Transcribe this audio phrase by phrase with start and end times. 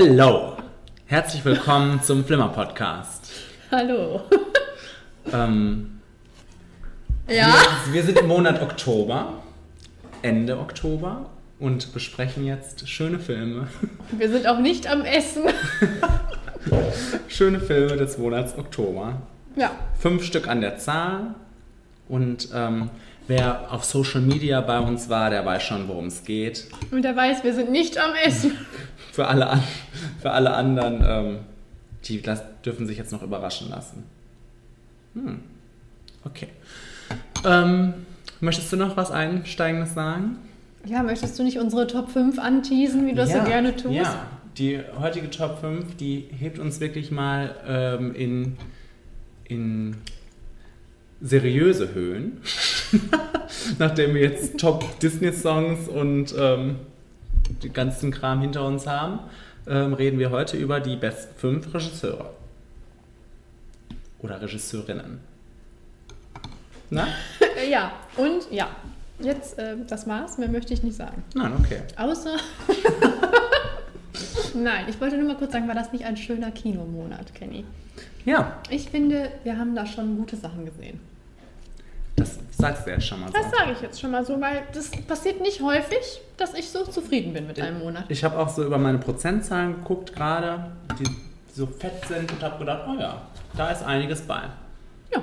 [0.00, 0.52] Hello!
[1.06, 3.32] Herzlich willkommen zum Flimmer Podcast.
[3.72, 4.20] Hallo.
[5.32, 5.98] Ähm,
[7.26, 7.52] Ja?
[7.86, 9.42] wir, wir sind im Monat Oktober,
[10.22, 13.66] Ende Oktober und besprechen jetzt schöne Filme.
[14.12, 15.42] Wir sind auch nicht am Essen.
[17.26, 19.20] Schöne Filme des Monats Oktober.
[19.56, 19.72] Ja.
[19.98, 21.34] Fünf Stück an der Zahl.
[22.08, 22.90] Und ähm,
[23.26, 26.68] wer auf Social Media bei uns war, der weiß schon, worum es geht.
[26.92, 28.52] Und er weiß, wir sind nicht am Essen.
[29.18, 29.64] Für alle, an,
[30.22, 31.38] für alle anderen, ähm,
[32.04, 34.04] die las, dürfen sich jetzt noch überraschen lassen.
[35.14, 35.40] Hm.
[36.24, 36.46] Okay.
[37.44, 37.94] Ähm,
[38.38, 40.36] möchtest du noch was Einsteigendes sagen?
[40.84, 43.92] Ja, möchtest du nicht unsere Top 5 anteasen, wie du das so gerne tust?
[43.92, 48.56] Ja, die heutige Top 5, die hebt uns wirklich mal ähm, in,
[49.48, 49.96] in
[51.20, 52.40] seriöse Höhen.
[53.80, 56.76] Nachdem wir jetzt Top Disney-Songs und ähm,
[57.48, 59.20] den ganzen Kram hinter uns haben,
[59.66, 62.30] ähm, reden wir heute über die besten fünf Regisseure.
[64.20, 65.20] Oder Regisseurinnen.
[66.90, 67.08] Na?
[67.68, 68.68] Ja, und ja.
[69.18, 71.24] Jetzt äh, das Maß, mehr möchte ich nicht sagen.
[71.34, 71.80] Nein, okay.
[71.96, 72.36] Außer.
[74.54, 77.64] Nein, ich wollte nur mal kurz sagen, war das nicht ein schöner Kinomonat, Kenny?
[78.24, 81.00] Ja, Ich finde, wir haben da schon gute Sachen gesehen.
[82.18, 83.32] Das sagst du jetzt schon mal so.
[83.32, 86.84] Das sage ich jetzt schon mal so, weil das passiert nicht häufig, dass ich so
[86.84, 88.04] zufrieden bin mit einem Monat.
[88.08, 91.04] Ich habe auch so über meine Prozentzahlen geguckt gerade, die
[91.52, 93.22] so fett sind und habe gedacht, oh ja,
[93.56, 94.42] da ist einiges bei.
[95.12, 95.22] Ja.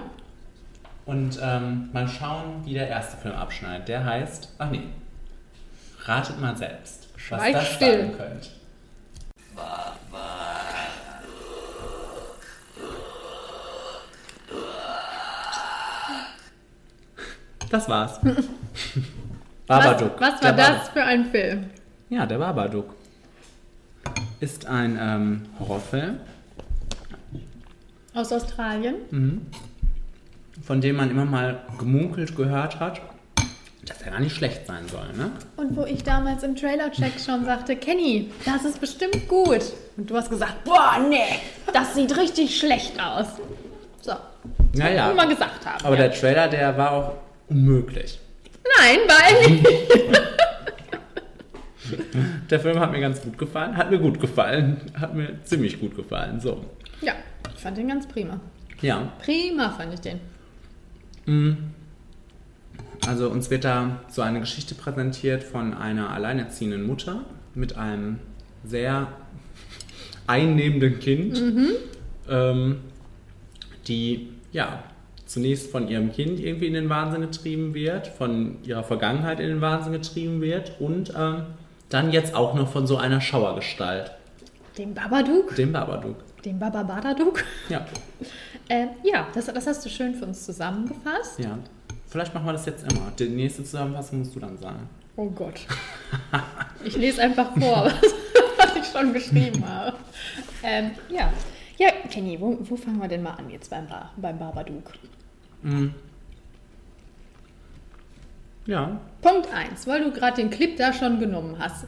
[1.06, 3.88] Und ähm, mal schauen, wie der erste Film abschneidet.
[3.88, 4.88] Der heißt, ach nee,
[6.04, 8.02] ratet mal selbst, was Schweig das still.
[8.02, 8.50] sein könnte.
[17.70, 18.20] Das war's.
[19.68, 20.20] Babadook.
[20.20, 20.94] Was, was war das Babadook.
[20.94, 21.66] für ein Film?
[22.10, 22.94] Ja, der Babadook
[24.40, 26.18] ist ein ähm, Horrorfilm,
[28.14, 28.96] Aus Australien?
[30.64, 33.02] von dem man immer mal gemunkelt gehört hat,
[33.86, 35.32] dass er gar nicht schlecht sein soll, ne?
[35.58, 39.62] Und wo ich damals im Trailer-Check schon sagte, Kenny, das ist bestimmt gut.
[39.98, 41.40] Und du hast gesagt, boah, nee,
[41.74, 43.28] das sieht richtig schlecht aus.
[44.02, 44.12] So.
[44.12, 44.20] Das
[44.74, 45.10] Ja, wollte ja.
[45.10, 45.86] ich mal gesagt haben.
[45.86, 46.08] Aber ja.
[46.08, 47.14] der Trailer, der war auch
[47.48, 48.20] unmöglich.
[48.80, 49.66] Nein, weil nicht.
[52.50, 55.96] Der Film hat mir ganz gut gefallen, hat mir gut gefallen, hat mir ziemlich gut
[55.96, 56.66] gefallen, so.
[57.02, 57.14] Ja,
[57.54, 58.40] ich fand den ganz prima.
[58.82, 60.20] Ja, Prima fand ich den.
[63.08, 67.24] also uns wird da so eine Geschichte präsentiert von einer alleinerziehenden Mutter
[67.54, 68.20] mit einem
[68.64, 69.08] sehr
[70.28, 71.42] einnehmenden Kind,
[72.30, 72.80] ähm,
[73.88, 74.84] die ja
[75.36, 79.60] zunächst von ihrem Kind irgendwie in den Wahnsinn getrieben wird, von ihrer Vergangenheit in den
[79.62, 81.44] Wahnsinn getrieben wird und ähm,
[81.90, 84.12] dann jetzt auch noch von so einer Schauergestalt,
[84.78, 85.54] Den Babadook?
[85.58, 86.16] dem Babadook.
[86.44, 87.44] Den Bababadadook?
[87.70, 87.86] Ja,
[88.70, 91.38] Äh, ja, das, das hast du schön für uns zusammengefasst.
[91.38, 91.60] ja.
[92.08, 93.12] Vielleicht machen wir das jetzt immer.
[93.20, 94.90] Die nächste Zusammenfassung musst du dann sagen.
[95.18, 95.60] Oh Gott.
[96.84, 97.86] Ich lese einfach vor,
[98.58, 99.98] was, ich schon geschrieben habe.
[100.64, 101.32] Ähm, ja.
[101.78, 104.94] Ja, Kenny, wo, wo fangen wir denn mal an jetzt beim, beim Babadook?
[108.68, 111.86] Ja, Punkt 1, weil du gerade den Clip da schon genommen hast.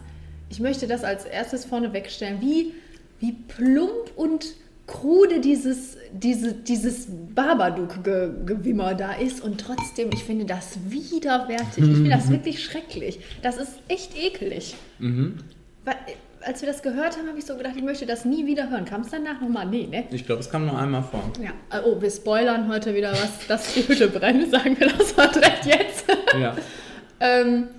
[0.50, 2.74] Ich möchte das als erstes vorne wegstellen, wie,
[3.20, 4.46] wie plump und
[4.86, 11.84] krude dieses, diese, dieses Babadook-Gewimmer da ist und trotzdem, ich finde das widerwärtig.
[11.84, 13.20] Ich finde das wirklich schrecklich.
[13.42, 14.76] Das ist echt ekelig.
[15.84, 16.14] Weil, äh,
[16.48, 18.86] als wir das gehört haben, habe ich so gedacht, ich möchte das nie wieder hören.
[18.86, 19.66] Kam es danach nochmal?
[19.68, 20.06] Nee, ne?
[20.12, 21.32] ich glaube, es kam nur einmal vor.
[21.42, 21.52] Ja.
[21.78, 24.50] Äh, Oh, wir spoilern heute wieder was, dass die Hütte brennt.
[24.50, 26.06] Sagen wir das mal direkt jetzt.
[26.40, 26.56] Ja.
[27.20, 27.70] Ähm,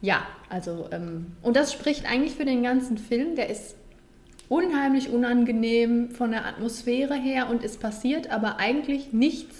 [0.00, 3.36] ja, also, ähm, und das spricht eigentlich für den ganzen Film.
[3.36, 3.76] Der ist
[4.48, 9.54] unheimlich unangenehm von der Atmosphäre her und es passiert aber eigentlich nichts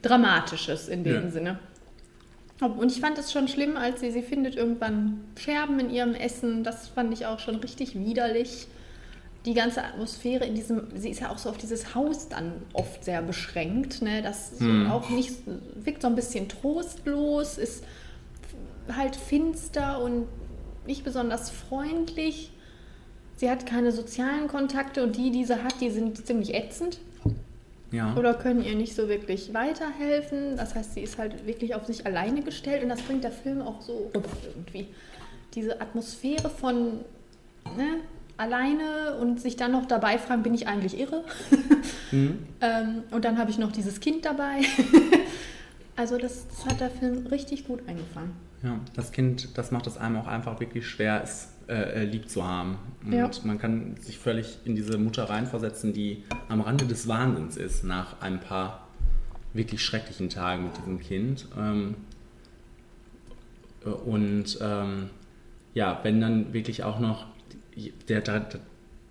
[0.00, 1.30] Dramatisches in dem Ja.
[1.30, 1.58] Sinne.
[2.60, 6.62] Und ich fand es schon schlimm, als sie, sie findet irgendwann Scherben in ihrem Essen.
[6.62, 8.66] Das fand ich auch schon richtig widerlich.
[9.46, 13.02] Die ganze Atmosphäre in diesem, sie ist ja auch so auf dieses Haus dann oft
[13.04, 14.02] sehr beschränkt.
[14.02, 14.20] Ne?
[14.20, 15.32] Das so auch nicht,
[15.74, 17.84] wirkt so ein bisschen trostlos, ist
[18.94, 20.26] halt finster und
[20.86, 22.52] nicht besonders freundlich.
[23.36, 26.98] Sie hat keine sozialen Kontakte und die, die sie hat, die sind ziemlich ätzend
[27.92, 28.14] Ja.
[28.16, 30.56] oder können ihr nicht so wirklich weiterhelfen.
[30.56, 33.62] Das heißt, sie ist halt wirklich auf sich alleine gestellt und das bringt der Film
[33.62, 34.86] auch so rüber irgendwie.
[35.54, 37.00] Diese Atmosphäre von
[37.76, 38.00] ne,
[38.36, 41.24] alleine und sich dann noch dabei fragen, bin ich eigentlich irre?
[42.12, 44.60] ähm, und dann habe ich noch dieses Kind dabei.
[45.96, 48.32] also das, das hat der Film richtig gut eingefangen.
[48.62, 52.46] Ja, das Kind, das macht es einem auch einfach wirklich schwer, es äh, lieb zu
[52.46, 52.78] haben.
[53.04, 53.30] Und Ja.
[53.44, 58.20] man kann sich völlig in diese Mutter reinversetzen, die am Rande des Wahnsinns ist nach
[58.20, 58.88] ein paar
[59.52, 61.46] wirklich schrecklichen Tagen mit diesem Kind.
[61.58, 61.94] Ähm,
[63.84, 65.10] äh, und ähm,
[65.74, 67.26] ja, wenn dann wirklich auch noch
[68.08, 68.46] der, der,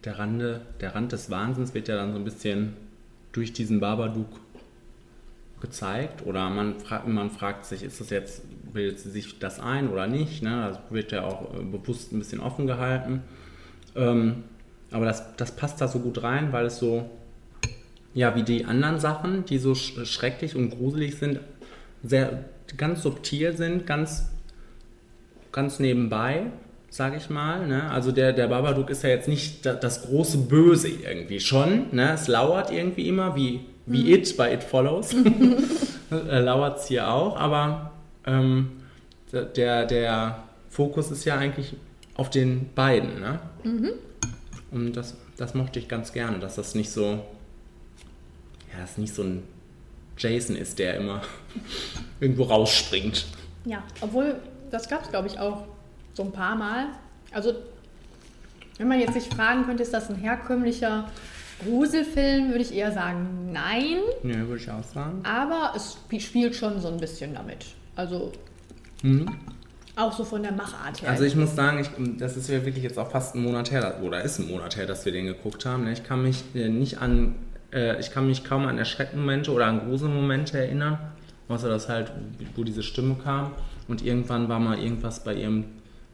[0.03, 2.73] der, Rande, der Rand des Wahnsinns wird ja dann so ein bisschen
[3.31, 4.39] durch diesen Babadook
[5.61, 8.43] gezeigt oder man fragt, man fragt sich, ist das jetzt,
[8.73, 10.43] bildet sie sich das ein oder nicht?
[10.43, 10.69] Ne?
[10.69, 13.23] Das wird ja auch äh, bewusst ein bisschen offen gehalten.
[13.95, 14.43] Ähm,
[14.91, 17.09] aber das, das passt da so gut rein, weil es so,
[18.13, 21.39] ja, wie die anderen Sachen, die so sch schrecklich und gruselig sind,
[22.03, 22.45] sehr
[22.77, 24.29] ganz subtil sind, ganz,
[25.51, 26.47] ganz nebenbei,
[26.89, 27.67] sage ich mal.
[27.67, 27.89] Ne?
[27.91, 31.87] Also der, der Babadook ist ja jetzt nicht da, das große Böse irgendwie schon.
[31.91, 32.13] Ne?
[32.13, 35.13] Es lauert irgendwie immer, wie, wie It bei It Follows.
[36.11, 37.88] äh, lauert es hier auch, aber
[38.29, 38.71] ähm,
[39.31, 41.75] der, der Fokus ist ja eigentlich
[42.15, 43.19] auf den beiden.
[43.21, 43.39] Ne?
[44.71, 47.23] Und das, das mochte ich ganz gerne, dass das nicht so,
[48.71, 49.43] ja, dass nicht so ein
[50.17, 51.21] Jason ist, der immer
[52.19, 53.25] irgendwo rausspringt.
[53.65, 54.35] Ja, obwohl,
[54.71, 55.65] das gab es, glaube ich, auch
[56.13, 56.87] so ein paar Mal.
[57.31, 57.53] Also,
[58.77, 61.09] wenn man jetzt sich fragen könnte, ist das ein herkömmlicher
[61.65, 63.97] Gruselfilm, würde ich eher sagen, nein.
[64.23, 65.21] Ja, würde ich auch sagen.
[65.25, 67.65] Aber es sp- spielt schon so ein bisschen damit.
[67.99, 68.31] Also,
[69.97, 71.09] auch so von der Machart her.
[71.09, 73.97] Also ich muss sagen, ich, das ist ja wirklich jetzt auch fast ein Monat her,
[74.01, 75.83] oder ist ein Monat her, dass wir den geguckt haben.
[75.83, 75.91] ne?
[75.91, 77.35] Ich kann mich äh, nicht an,
[77.73, 80.97] äh, ich kann mich kaum an Erschreckmomente oder an Gruselmomente erinnern,
[81.49, 82.13] außer dass halt,
[82.55, 83.51] wo diese Stimme kam
[83.89, 85.65] und irgendwann war mal irgendwas bei ihrem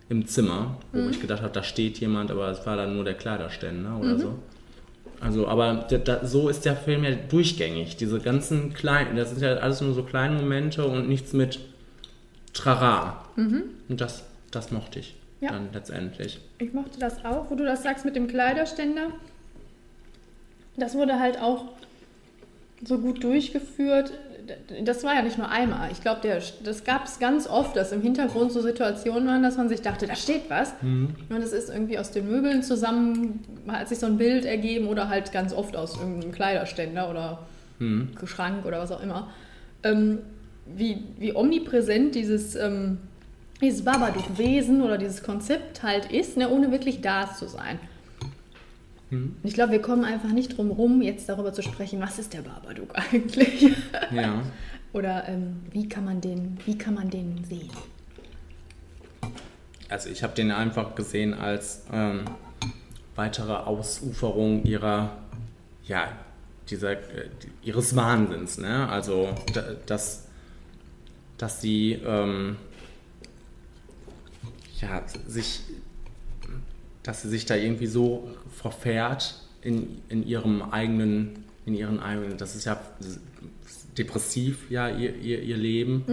[0.09, 3.15] im Zimmer, wo ich gedacht habe, da steht jemand, aber es war dann nur der
[3.15, 4.39] Kleiderständer oder so.
[5.19, 7.97] Also, aber da, da, so ist der Film ja durchgängig.
[7.97, 11.59] Diese ganzen kleinen, das sind ja alles nur so kleine Momente und nichts mit
[12.55, 13.23] Trara.
[13.35, 15.51] Und das, das mochte ich Ja.
[15.51, 16.39] dann letztendlich.
[16.57, 19.07] Ich mochte das auch, wo du das sagst mit dem Kleiderständer.
[20.77, 21.65] Das wurde halt auch
[22.83, 24.11] so gut durchgeführt.
[24.83, 25.91] Das war ja nicht nur einmal.
[25.91, 26.21] Ich glaube,
[26.63, 30.05] das gab es ganz oft, dass im Hintergrund so Situationen waren, dass man sich dachte,
[30.07, 30.73] da steht was.
[30.81, 35.09] Und es ist irgendwie aus den Möbeln zusammen, hat sich so ein Bild ergeben oder
[35.09, 37.39] halt ganz oft aus irgendeinem Kleiderständer oder
[38.25, 39.29] Schrank oder was auch immer.
[39.83, 40.19] Ähm,
[40.65, 42.97] wie, wie omnipräsent dieses, ähm,
[43.61, 47.79] dieses Babadook-Wesen oder dieses Konzept halt ist, ne, ohne wirklich da zu sein.
[49.11, 52.33] Und Ich glaube, wir kommen einfach nicht drum rum, jetzt darüber zu sprechen, was ist
[52.33, 53.71] der Babadook eigentlich?
[54.11, 54.41] Ja.
[54.93, 57.69] Oder ähm, wie, kann man den, wie kann man den sehen?
[59.89, 62.25] Also ich habe den einfach gesehen als ähm,
[63.15, 65.17] weitere Ausuferung ihrer,
[65.85, 66.07] ja,
[66.69, 67.29] dieser, äh,
[67.61, 68.57] ihres Wahnsinns.
[68.57, 68.89] Ne?
[68.89, 69.63] Also da,
[71.37, 72.57] dass, sie ähm,
[74.81, 75.61] ja, sich,
[77.03, 82.55] dass sie sich da irgendwie so verfährt in, in ihrem eigenen, in ihren eigenen, das
[82.55, 82.79] ist ja
[83.97, 86.03] depressiv, ja, ihr, ihr, ihr Leben.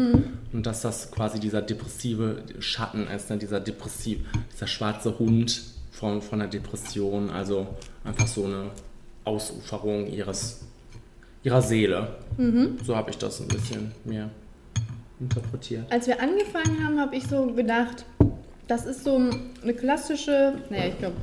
[0.52, 3.38] Und dass das quasi dieser depressive Schatten ist, ne?
[3.38, 4.20] dieser depressiv,
[4.52, 8.70] dieser schwarze Hund von, von der Depression, also einfach so eine
[9.24, 10.60] Ausuferung ihres,
[11.42, 12.16] ihrer Seele.
[12.84, 14.30] So habe ich das ein bisschen mir
[15.22, 15.84] interpretiert.
[15.90, 18.04] Als wir angefangen haben, habe ich so gedacht,
[18.68, 19.16] das ist so
[19.62, 21.16] eine klassische, naja, ich glaube,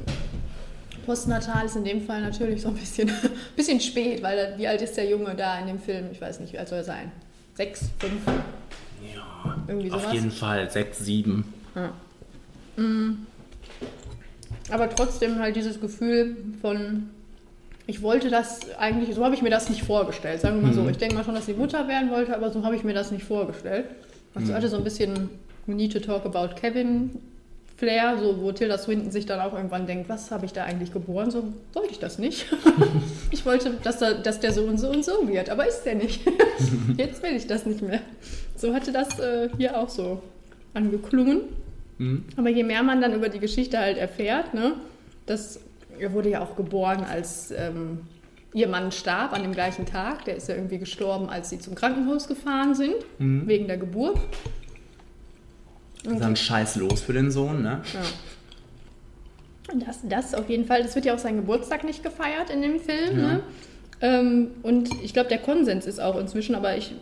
[1.06, 3.12] postnatal ist in dem Fall natürlich so ein bisschen,
[3.56, 6.08] bisschen spät, weil wie alt ist der Junge da in dem Film?
[6.12, 7.12] Ich weiß nicht, wie alt soll er sein?
[7.56, 8.22] Sechs, fünf?
[9.15, 10.13] Ja, Irgendwie auf sowas?
[10.13, 11.53] jeden Fall sechs, sieben.
[14.72, 17.10] Aber trotzdem halt dieses Gefühl von,
[17.89, 20.88] ich wollte das eigentlich, so habe ich mir das nicht vorgestellt, sagen wir mal so.
[20.88, 23.10] Ich denke mal schon, dass sie Mutter werden wollte, aber so habe ich mir das
[23.10, 23.86] nicht vorgestellt.
[24.36, 25.27] Also hatte so ein bisschen
[25.65, 27.10] Need to Talk About Kevin
[27.77, 30.93] Flair, so wo Tilda Swinton sich dann auch irgendwann denkt, was habe ich da eigentlich
[30.93, 31.31] geboren?
[31.31, 32.46] So wollte ich das nicht.
[33.31, 35.96] ich wollte, dass, da, dass der so und so und so wird, aber ist der
[35.96, 36.22] nicht.
[36.98, 38.01] Jetzt will ich das nicht mehr.
[38.55, 40.22] So hatte das äh, hier auch so
[40.75, 41.41] angeklungen.
[42.38, 44.74] Aber je mehr man dann über die Geschichte halt erfährt, ne,
[45.25, 45.60] das
[46.00, 48.01] er wurde ja auch geboren, als ähm,
[48.53, 50.25] ihr Mann starb an dem gleichen Tag.
[50.25, 54.18] Der ist ja irgendwie gestorben, als sie zum Krankenhaus gefahren sind, wegen der Geburt.
[56.03, 57.82] Ist dann scheiß los für den Sohn, ne?
[57.94, 59.74] Ja.
[59.74, 62.62] Und Das, das auf jeden Fall, das wird ja auch sein Geburtstag nicht gefeiert in
[62.62, 63.18] dem Film.
[63.18, 63.44] Ne?
[64.01, 66.96] Ähm, und ich glaube, der Konsens ist auch inzwischen, aber ich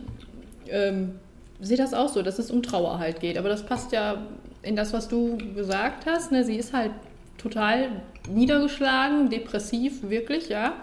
[0.68, 1.12] ähm,
[1.60, 3.38] sehe das auch so, dass es um Trauer halt geht.
[3.38, 4.26] Aber das passt ja
[4.62, 6.30] in das, was du gesagt hast.
[6.32, 6.44] Ne?
[6.44, 6.90] Sie ist halt
[7.38, 10.74] total niedergeschlagen, depressiv, wirklich, ja.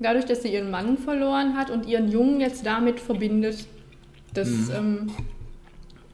[0.00, 3.66] Dadurch, dass sie ihren Mann verloren hat und ihren Jungen jetzt damit verbindet,
[4.34, 5.10] das ähm,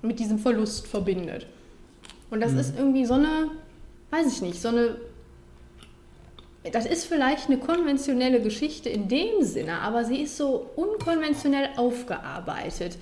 [0.02, 1.47] mit diesem Verlust verbindet.
[2.30, 3.49] Und das ist irgendwie so eine
[4.11, 4.97] weiß ich nicht, so eine.
[6.73, 12.99] Das ist vielleicht eine konventionelle Geschichte in dem Sinne, aber sie ist so unkonventionell aufgearbeitet.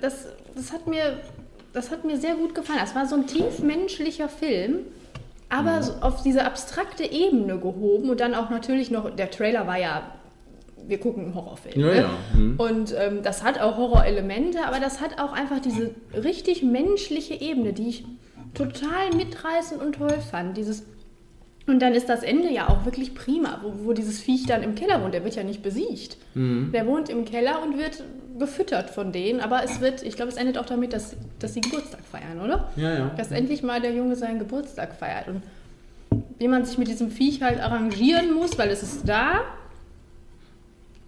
[0.00, 1.18] Das, das, hat, mir,
[1.72, 2.78] das hat mir sehr gut gefallen.
[2.80, 4.80] Das war so ein tiefmenschlicher Film,
[5.54, 9.78] aber so auf diese abstrakte Ebene gehoben und dann auch natürlich noch, der Trailer war
[9.78, 10.02] ja
[10.86, 11.80] wir gucken einen Horrorfilm.
[11.80, 11.96] Ja, ne?
[11.96, 12.10] ja.
[12.34, 12.56] Mhm.
[12.58, 17.72] Und ähm, das hat auch Horrorelemente, aber das hat auch einfach diese richtig menschliche Ebene,
[17.72, 18.04] die ich
[18.52, 20.56] total mitreißend und toll fand.
[20.56, 20.84] Dieses
[21.66, 24.74] und dann ist das Ende ja auch wirklich prima, wo, wo dieses Viech dann im
[24.74, 25.14] Keller wohnt.
[25.14, 26.16] Der wird ja nicht besiegt.
[26.34, 26.70] Mhm.
[26.72, 28.02] Der wohnt im Keller und wird
[28.38, 29.40] gefüttert von denen.
[29.40, 32.68] Aber es wird, ich glaube, es endet auch damit, dass, dass sie Geburtstag feiern, oder?
[32.76, 33.10] Ja, ja.
[33.16, 35.28] Dass endlich mal der Junge seinen Geburtstag feiert.
[35.28, 35.42] Und
[36.38, 39.40] wie man sich mit diesem Viech halt arrangieren muss, weil es ist da.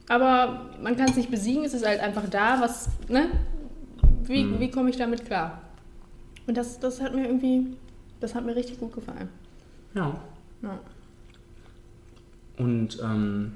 [0.09, 3.27] Aber man kann es nicht besiegen, es ist halt einfach da, was, ne?
[4.25, 4.61] Wie, Mhm.
[4.61, 5.61] wie komme ich damit klar?
[6.47, 7.77] Und das, das hat mir irgendwie,
[8.21, 9.29] das hat mir richtig gut gefallen.
[9.95, 10.15] Ja.
[10.63, 10.79] Ja.
[12.59, 13.53] Und ähm,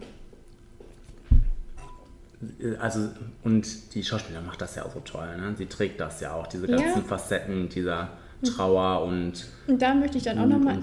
[2.81, 3.09] also
[3.45, 5.55] und die Schauspielerin macht das ja auch so toll, ne?
[5.57, 6.77] Sie trägt das ja auch, diese Ja.
[6.77, 8.09] ganzen Facetten dieser
[8.43, 10.79] Trauer und, Und da möchte ich dann auch nochmal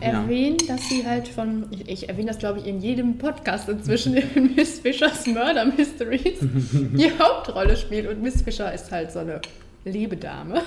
[0.00, 4.14] erwähnen, dass sie halt von, ich, ich erwähne das glaube ich in jedem Podcast inzwischen
[4.14, 8.08] in Miss Fischers Murder Mysteries, die Hauptrolle spielt.
[8.08, 9.42] Und Miss Fischer ist halt so eine
[9.88, 10.62] Lebedame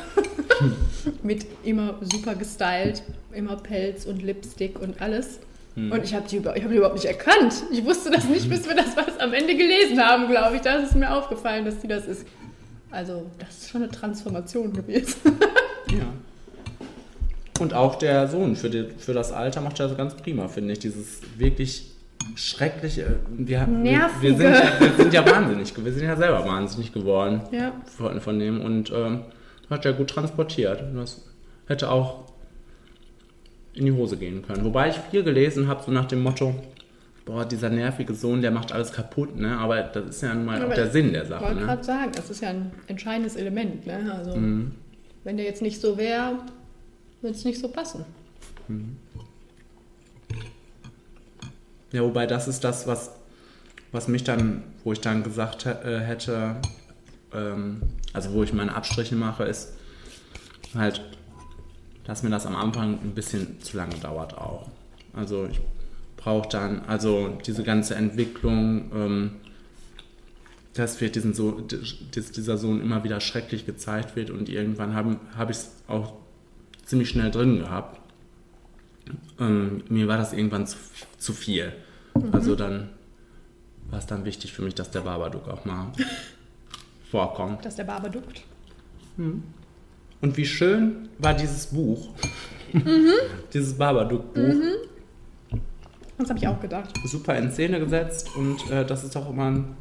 [1.24, 5.40] mit immer super gestylt, immer Pelz und Lipstick und alles.
[5.75, 7.54] Und ich habe die, über- ich hab die überhaupt nicht erkannt.
[7.72, 10.62] Ich wusste das nicht, bis wir das was am Ende gelesen haben, glaube ich.
[10.62, 12.25] Da ist es mir aufgefallen, dass die das ist.
[12.92, 15.16] Also, das ist schon eine Transformation gewesen.
[15.92, 16.13] Ja.
[17.60, 20.74] Und auch der Sohn für, die, für das Alter macht er so ganz prima, finde
[20.74, 20.80] ich.
[20.80, 21.90] Dieses wirklich
[22.36, 23.20] schreckliche.
[23.30, 24.36] Wir, wir, wir, Nervige.
[24.38, 27.72] sind ja, wir sind ja wahnsinnig, wir sind ja selber wahnsinnig geworden ja.
[27.98, 29.22] von, von dem und ähm,
[29.70, 30.84] hat er gut transportiert.
[30.96, 31.22] Das
[31.68, 32.26] hätte auch
[33.74, 34.64] in die Hose gehen können.
[34.66, 36.54] Wobei ich viel gelesen habe, so nach dem Motto,
[37.26, 39.58] boah, dieser nervige Sohn, der macht alles kaputt, ne?
[39.58, 41.66] Aber das ist ja nun mal auch der Sinn der Ich Sache, wollte ne?
[41.66, 43.86] gerade sagen, das ist ja ein entscheidendes Element.
[43.88, 44.14] Ne?
[44.14, 44.74] Also, Mhm.
[45.24, 46.40] wenn der jetzt nicht so wäre,
[47.22, 48.04] würde es nicht so passen.
[51.91, 53.12] Ja, wobei das ist das, was,
[53.91, 56.55] was mich dann, wo ich dann gesagt äh, hätte,
[57.33, 57.81] ähm,
[58.13, 59.74] also wo ich meine Abstriche mache, ist
[60.74, 61.01] halt,
[62.05, 64.69] dass mir das am Anfang ein bisschen zu lange dauert auch.
[65.13, 65.60] Also ich
[66.17, 69.31] brauche dann, also diese ganze Entwicklung, ähm,
[70.74, 75.17] dass wird diesen so, dass dieser Sohn immer wieder schrecklich gezeigt wird und irgendwann habe
[75.38, 76.13] hab ich es auch
[76.86, 78.00] ziemlich schnell drin gehabt.
[79.39, 80.77] Ähm, mir war das irgendwann zu,
[81.18, 81.74] zu viel.
[82.32, 82.89] Also dann
[83.89, 85.91] war es dann wichtig für mich, dass der Babadook auch mal
[87.12, 87.65] vorkommt.
[87.65, 88.44] Dass der Barber duckt.
[89.18, 92.10] Und wie schön war dieses Buch.
[93.53, 94.56] dieses Babadook-Buch.
[96.18, 96.91] Das habe ich auch gedacht.
[97.06, 99.75] Super in Szene gesetzt und äh, das ist doch immer ein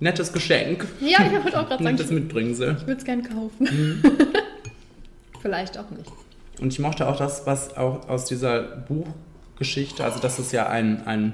[0.00, 0.86] nettes Geschenk.
[1.00, 2.76] Ja, ich wollte auch gerade sagen, Nettes ich, Mitbringsel.
[2.78, 3.64] ich würde es gern kaufen.
[3.70, 4.02] Mhm.
[5.40, 6.10] Vielleicht auch nicht.
[6.60, 11.06] Und ich mochte auch das, was auch aus dieser Buchgeschichte, also dass es ja ein,
[11.06, 11.32] ein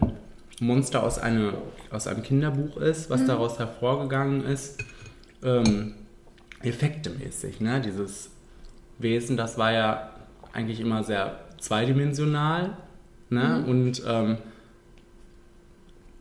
[0.61, 1.55] Monster aus, eine,
[1.91, 4.83] aus einem Kinderbuch ist, was daraus hervorgegangen ist,
[5.43, 5.95] ähm,
[6.63, 7.61] effektemäßig.
[7.61, 7.81] Ne?
[7.81, 8.31] Dieses
[8.99, 10.11] Wesen, das war ja
[10.53, 12.77] eigentlich immer sehr zweidimensional.
[13.31, 13.65] Ne?
[13.67, 14.39] Und ähm,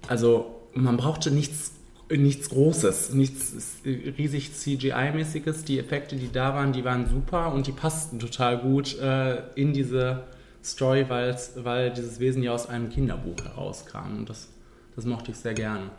[0.07, 1.73] also man brauchte nichts,
[2.09, 5.63] nichts Großes, nichts riesig CGI-mäßiges.
[5.65, 9.73] Die Effekte, die da waren, die waren super und die passten total gut äh, in
[9.73, 10.23] diese
[10.63, 14.17] Story, weil's, weil dieses Wesen ja aus einem Kinderbuch herauskam.
[14.17, 14.49] Und das,
[14.95, 15.91] das mochte ich sehr gerne.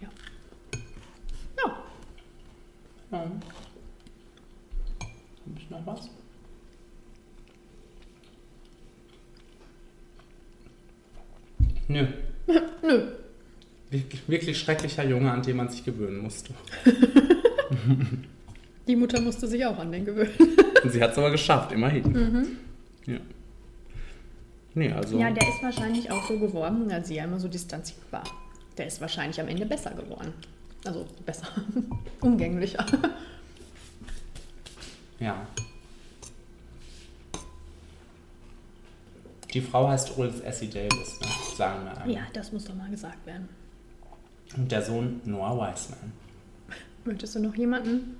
[0.00, 0.08] Ja.
[1.58, 1.76] Ja.
[3.12, 3.18] Ja.
[3.18, 3.30] Habe
[5.56, 6.08] ich noch was?
[11.88, 12.06] Nö.
[12.82, 13.25] Nö.
[13.96, 16.52] Wirklich, wirklich schrecklicher Junge, an den man sich gewöhnen musste.
[18.86, 20.30] Die Mutter musste sich auch an den gewöhnen.
[20.84, 22.58] Und sie hat es aber geschafft, immerhin.
[23.06, 23.18] Ja.
[24.74, 25.18] Nee, also.
[25.18, 28.24] Ja, der ist wahrscheinlich auch so geworden, als sie ja immer so distanziert war.
[28.76, 30.34] Der ist wahrscheinlich am Ende besser geworden.
[30.84, 31.46] Also besser.
[32.20, 32.84] Umgänglicher.
[35.18, 35.46] ja.
[39.52, 41.28] Die Frau heißt übrigens Essie Davis, ne?
[41.56, 42.10] sagen wir einmal.
[42.10, 43.48] Ja, das muss doch mal gesagt werden.
[44.56, 46.12] Und der Sohn Noah Wiseman.
[47.04, 48.16] Möchtest du noch jemanden?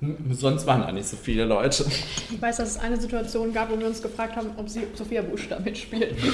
[0.00, 1.84] Hm, Sonst waren da nicht so viele Leute.
[2.30, 5.22] Ich weiß, dass es eine Situation gab, wo wir uns gefragt haben, ob sie Sophia
[5.22, 6.14] Busch da mitspielt.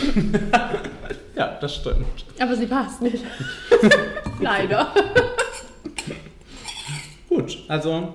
[1.34, 2.04] Ja, das stimmt.
[2.38, 3.24] Aber sie passt nicht.
[4.40, 4.92] Leider.
[7.28, 8.12] Gut, also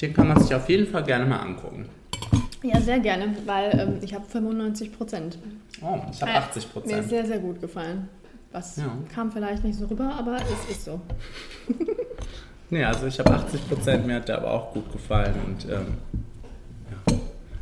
[0.00, 1.88] den kann man sich auf jeden Fall gerne mal angucken.
[2.62, 5.38] Ja, sehr gerne, weil ähm, ich habe 95 Prozent.
[5.82, 7.08] Oh, ich habe 80% Mir ist Prozent.
[7.08, 8.08] sehr, sehr gut gefallen.
[8.52, 8.96] Was Ja.
[9.14, 11.00] kam vielleicht nicht so rüber, aber es ist so.
[12.68, 15.98] Nee, also ich habe 80 Prozent, mir hat der aber auch gut gefallen und ähm,
[16.90, 17.14] ja,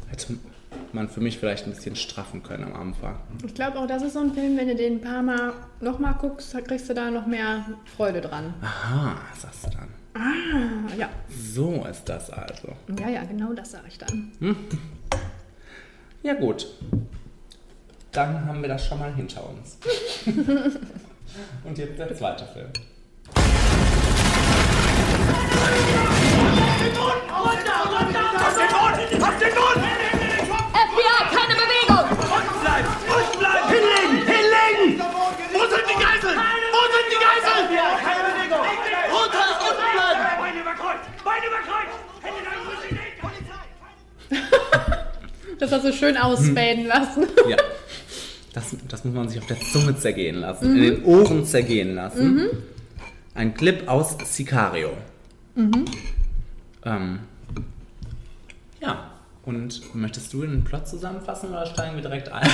[0.08, 0.38] hätte
[0.94, 3.16] man für mich vielleicht ein bisschen straffen können am Anfang.
[3.44, 6.14] Ich glaube auch, das ist so ein Film, wenn du den ein paar Mal nochmal
[6.14, 8.54] guckst, kriegst du da noch mehr Freude dran.
[8.62, 9.88] Aha, sagst du dann.
[10.14, 11.10] Ah, ja.
[11.28, 12.68] So ist das also.
[12.98, 14.32] Ja, ja, genau das sage ich dann.
[16.22, 16.66] Ja gut,
[18.14, 19.76] dann haben wir das schon mal hinter uns.
[21.64, 22.70] und jetzt der zweite Film.
[27.34, 27.50] Auf
[28.54, 29.22] den Boden!
[29.22, 29.84] Auf den Boden!
[30.74, 32.06] FBI, keine Bewegung!
[32.14, 32.88] Unten bleiben!
[33.08, 33.68] Unten bleiben!
[33.68, 34.16] Hinlegen!
[34.26, 35.02] Hinlegen!
[35.52, 36.38] Wo sind die Geiseln?
[36.70, 37.64] Wo sind die Geiseln?
[38.04, 38.64] Keine Bewegung!
[39.10, 39.44] Runter!
[39.58, 40.22] Unten bleiben!
[40.38, 41.02] Beine über Kreuz!
[41.24, 41.90] Beine über Kreuz!
[42.22, 42.58] Hände nach
[43.20, 43.64] Polizei!
[45.58, 47.26] Das hast du schön ausfaden lassen.
[47.48, 47.56] Ja,
[48.54, 52.48] das, das muss man sich auf der Zunge zergehen lassen, in den Ohren zergehen lassen.
[53.34, 54.90] Ein Clip aus Sicario.
[55.56, 57.18] Ähm,
[58.80, 59.10] ja,
[59.44, 62.48] und möchtest du den Plot zusammenfassen oder steigen wir direkt ein?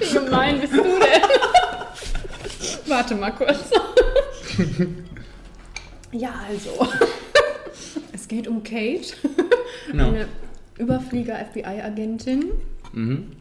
[0.00, 1.22] Wie gemein bist du denn?
[2.86, 3.70] Warte mal kurz.
[6.12, 6.86] ja, also.
[8.12, 9.14] Es geht um Kate,
[9.94, 10.06] Ja.
[10.06, 10.26] eine
[10.78, 12.44] Überflieger-FBI-Agentin
[12.92, 13.32] Mhm.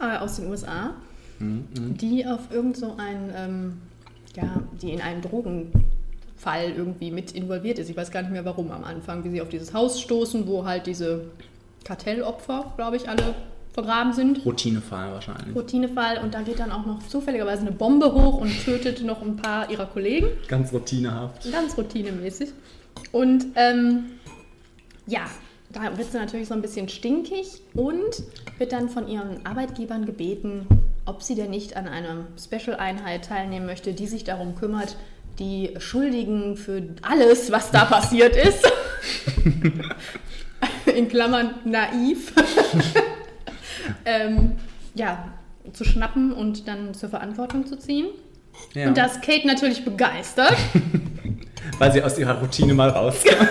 [0.00, 0.94] Äh, aus den USA,
[1.40, 3.72] die auf irgend so ein, ähm,
[4.34, 7.88] ja, die in einen Drogenfall irgendwie mit involviert ist.
[7.88, 10.64] Ich weiß gar nicht mehr warum am Anfang, wie sie auf dieses Haus stoßen, wo
[10.64, 11.26] halt diese
[11.84, 13.34] Kartellopfer, glaube ich, alle
[13.72, 14.44] vergraben sind.
[14.44, 15.54] Routinefall wahrscheinlich.
[15.54, 19.36] Routinefall und da geht dann auch noch zufälligerweise eine Bombe hoch und tötet noch ein
[19.36, 20.26] paar ihrer Kollegen.
[20.48, 21.50] Ganz routinehaft.
[21.52, 22.50] Ganz routinemäßig.
[23.12, 24.06] Und ähm,
[25.06, 25.26] ja,
[25.70, 28.22] da wird sie natürlich so ein bisschen stinkig und
[28.58, 30.66] wird dann von ihren Arbeitgebern gebeten,
[31.04, 34.96] ob sie denn nicht an einer Special-Einheit teilnehmen möchte, die sich darum kümmert,
[35.38, 38.70] die Schuldigen für alles, was da passiert ist,
[40.94, 42.32] in Klammern naiv,
[44.04, 44.56] ähm,
[44.94, 45.28] ja,
[45.72, 48.06] zu schnappen und dann zur Verantwortung zu ziehen.
[48.74, 48.88] Ja.
[48.88, 50.56] Und da ist Kate natürlich begeistert.
[51.78, 53.46] Weil sie aus ihrer Routine mal rauskam.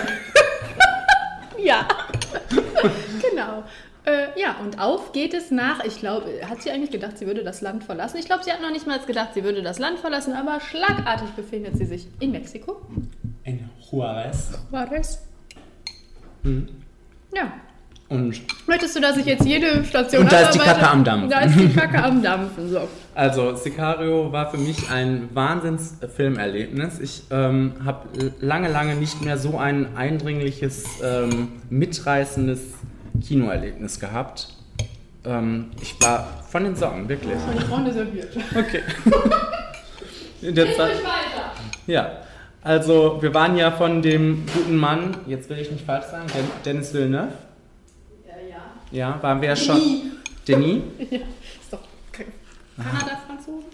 [1.62, 1.88] Ja,
[3.30, 3.64] genau.
[4.04, 7.44] Äh, ja, und auf geht es nach, ich glaube, hat sie eigentlich gedacht, sie würde
[7.44, 8.16] das Land verlassen?
[8.18, 11.28] Ich glaube, sie hat noch nicht mal gedacht, sie würde das Land verlassen, aber schlagartig
[11.30, 12.80] befindet sie sich in Mexiko.
[13.44, 14.58] In Juarez.
[14.70, 15.26] Juarez.
[16.42, 16.68] Mhm.
[17.34, 17.52] Ja.
[18.08, 20.58] Und Möchtest du, dass ich jetzt jede Station Und da ist die?
[20.60, 21.28] Kacke am Dampfen.
[21.28, 22.88] Da ist die Kacke am Dampfen, so.
[23.14, 27.00] Also, Sicario war für mich ein Wahnsinns-Filmerlebnis.
[27.00, 28.08] Ich ähm, habe
[28.40, 32.60] lange, lange nicht mehr so ein eindringliches, ähm, mitreißendes
[33.26, 34.48] Kinoerlebnis gehabt.
[35.26, 37.34] Ähm, ich war von den Socken, wirklich.
[37.34, 38.34] Und die Freunde serviert.
[38.56, 38.80] Okay.
[40.40, 41.52] In der Zeit, weiter.
[41.86, 42.10] ja.
[42.62, 46.62] Also, wir waren ja von dem guten Mann, jetzt will ich nicht falsch sagen, Den-
[46.64, 47.28] Dennis Villeneuve.
[48.90, 49.14] Ja, ja.
[49.16, 49.80] Ja, waren wir ja schon.
[50.46, 50.82] Denis?
[51.10, 51.80] Ja, ist doch
[52.76, 53.64] Kanada-Franzose?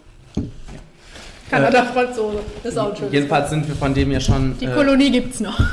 [1.50, 4.74] Kanada-Franzose, das ist auch ein schönes Jedenfalls sind wir von dem ja schon Die äh,
[4.74, 5.58] Kolonie gibt's noch.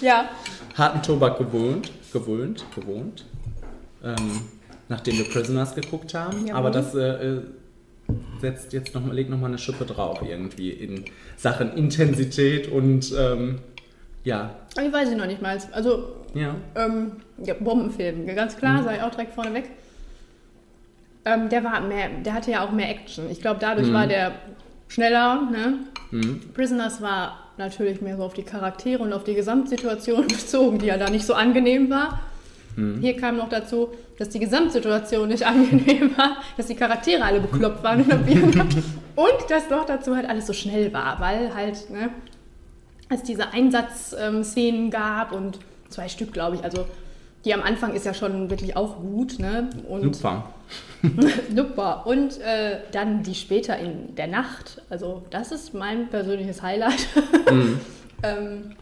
[0.00, 0.28] ja.
[0.76, 3.24] harten Tobak gewohnt, gewohnt, gewohnt,
[4.02, 4.40] ähm,
[4.88, 6.46] nachdem wir Prisoners geguckt haben.
[6.46, 6.58] Jawohl.
[6.58, 7.00] Aber das äh,
[7.36, 7.40] äh,
[8.40, 11.04] setzt jetzt noch, mal- legt nochmal eine Schippe drauf irgendwie in
[11.36, 13.58] Sachen Intensität und ähm,
[14.24, 15.58] ja, Ich weiß ich noch nicht mal.
[15.72, 19.70] Also, ja, ähm, ja, Bombenfilm, ganz klar, sage ich auch direkt vorneweg.
[21.24, 23.30] Ähm, der war mehr, der hatte ja auch mehr Action.
[23.30, 24.32] Ich glaube, dadurch war der
[24.88, 25.48] schneller.
[25.50, 25.78] Ne?
[26.52, 30.98] Prisoners war natürlich mehr so auf die Charaktere und auf die Gesamtsituation bezogen, die ja
[30.98, 32.20] da nicht so angenehm war.
[33.00, 37.84] Hier kam noch dazu, dass die Gesamtsituation nicht angenehm war, dass die Charaktere alle bekloppt
[37.84, 38.18] waren in der
[39.16, 42.10] und dass doch dazu halt alles so schnell war, weil halt, ne,
[43.08, 45.60] als diese Einsatzszenen gab und
[45.94, 46.86] zwei Stück, glaube ich, also
[47.44, 49.68] die am Anfang ist ja schon wirklich auch gut, ne?
[49.88, 50.50] Und super.
[51.54, 52.06] Super.
[52.06, 57.06] Und äh, dann die später in der Nacht, also das ist mein persönliches Highlight,
[58.22, 58.76] ähm,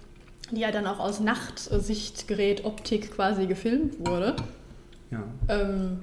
[0.53, 4.37] die ja dann auch aus Nachtsichtgerät Optik quasi gefilmt wurde.
[5.11, 5.25] Ja.
[5.49, 6.01] Ähm,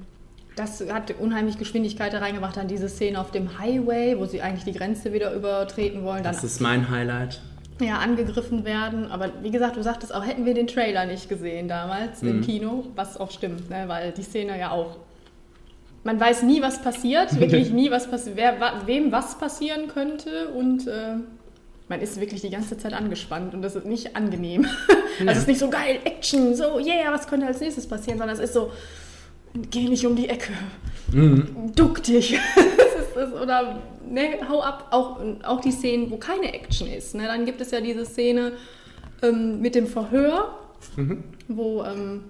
[0.56, 4.64] das hat unheimlich Geschwindigkeit da reingebracht, dann diese Szene auf dem Highway, wo sie eigentlich
[4.64, 7.40] die Grenze wieder übertreten wollen, dann Das ist mein Highlight.
[7.80, 9.10] Ja, angegriffen werden.
[9.10, 12.86] Aber wie gesagt, du sagtest auch, hätten wir den Trailer nicht gesehen damals im Kino,
[12.94, 13.84] was auch stimmt, ne?
[13.86, 14.96] weil die Szene ja auch.
[16.02, 18.38] Man weiß nie, was passiert, wirklich nie, was passiert,
[18.86, 21.16] wem was passieren könnte und äh,
[21.88, 24.66] man ist wirklich die ganze Zeit angespannt und das ist nicht angenehm.
[25.20, 28.38] Also es ist nicht so geil, Action, so, yeah, was könnte als nächstes passieren, sondern
[28.38, 28.72] es ist so,
[29.70, 30.52] geh nicht um die Ecke,
[31.76, 32.38] duck dich.
[33.14, 37.14] Das ist oder ne, hau ab, auch, auch die Szenen, wo keine Action ist.
[37.14, 37.24] Ne?
[37.26, 38.52] Dann gibt es ja diese Szene
[39.22, 40.58] ähm, mit dem Verhör,
[41.48, 42.24] wo ähm,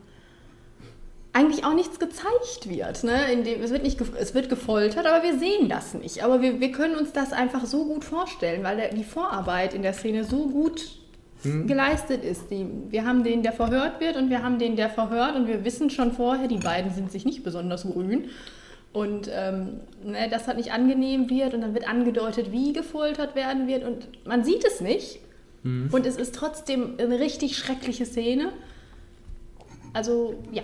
[1.33, 3.05] eigentlich auch nichts gezeigt wird.
[3.05, 3.33] Ne?
[3.33, 6.25] In dem, es, wird nicht, es wird gefoltert, aber wir sehen das nicht.
[6.25, 9.83] Aber wir, wir können uns das einfach so gut vorstellen, weil der, die Vorarbeit in
[9.83, 11.01] der Szene so gut
[11.43, 12.51] geleistet ist.
[12.51, 15.65] Die, wir haben den, der verhört wird und wir haben den, der verhört und wir
[15.65, 18.27] wissen schon vorher, die beiden sind sich nicht besonders grün.
[18.93, 23.85] Und ähm, ne, das nicht angenehm wird und dann wird angedeutet, wie gefoltert werden wird
[23.85, 25.21] und man sieht es nicht.
[25.63, 28.53] Und es ist trotzdem eine richtig schreckliche Szene.
[29.93, 30.63] Also ja,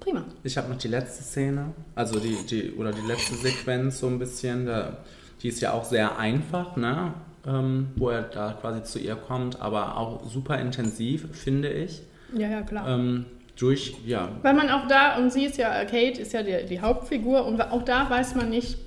[0.00, 0.24] prima.
[0.42, 4.18] Ich habe noch die letzte Szene, also die, die, oder die letzte Sequenz so ein
[4.18, 4.98] bisschen, da,
[5.40, 7.14] die ist ja auch sehr einfach, ne?
[7.46, 12.02] Ähm, wo er da quasi zu ihr kommt, aber auch super intensiv, finde ich.
[12.34, 12.88] Ja, ja, klar.
[12.88, 16.66] Ähm, durch, ja, Weil man auch da, und sie ist ja, Kate ist ja die,
[16.68, 18.78] die Hauptfigur, und auch da weiß man nicht,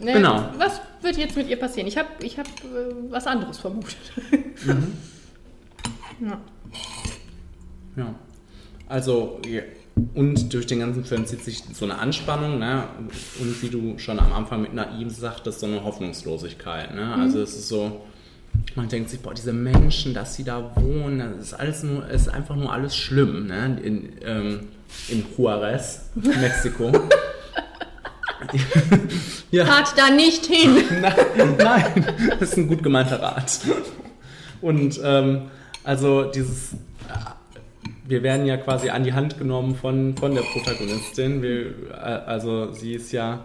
[0.00, 0.48] ne, Genau.
[0.56, 1.86] was wird jetzt mit ihr passieren.
[1.86, 3.96] Ich habe ich hab, äh, was anderes vermutet.
[6.20, 6.40] ja.
[7.96, 8.14] Ja.
[8.88, 9.62] Also, ja.
[10.14, 12.84] und durch den ganzen Film zieht sich so eine Anspannung, ne?
[13.40, 17.14] Und wie du schon am Anfang mit Naiv sagtest, so eine Hoffnungslosigkeit, ne?
[17.14, 18.00] Also es ist so,
[18.74, 22.22] man denkt sich, boah, diese Menschen, dass sie da wohnen, das ist alles nur, es
[22.22, 23.78] ist einfach nur alles schlimm, ne?
[23.82, 24.68] In, ähm,
[25.08, 26.92] in Juarez, Mexiko.
[29.50, 29.64] ja.
[29.64, 30.76] Fahrt da nicht hin!
[31.00, 32.06] Nein, nein,
[32.38, 33.60] das ist ein gut gemeinter Rat.
[34.60, 35.42] Und ähm,
[35.84, 36.76] also dieses, äh,
[38.06, 41.42] wir werden ja quasi an die Hand genommen von, von der Protagonistin.
[41.42, 43.44] Wir, äh, also sie ist ja,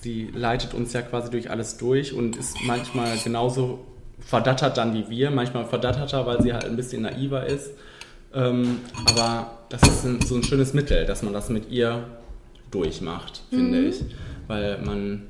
[0.00, 3.84] sie leitet uns ja quasi durch alles durch und ist manchmal genauso
[4.18, 7.72] verdattert dann wie wir, manchmal verdatterter, weil sie halt ein bisschen naiver ist.
[8.34, 12.04] Ähm, aber das ist ein, so ein schönes Mittel, dass man das mit ihr
[12.70, 14.02] durchmacht, finde ich.
[14.46, 15.22] Weil man,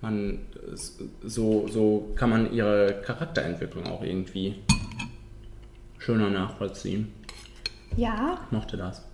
[0.00, 0.40] man
[1.22, 4.56] so, so kann man ihre Charakterentwicklung auch irgendwie
[5.98, 7.12] schöner nachvollziehen.
[7.96, 9.04] Ja, Ich mochte das.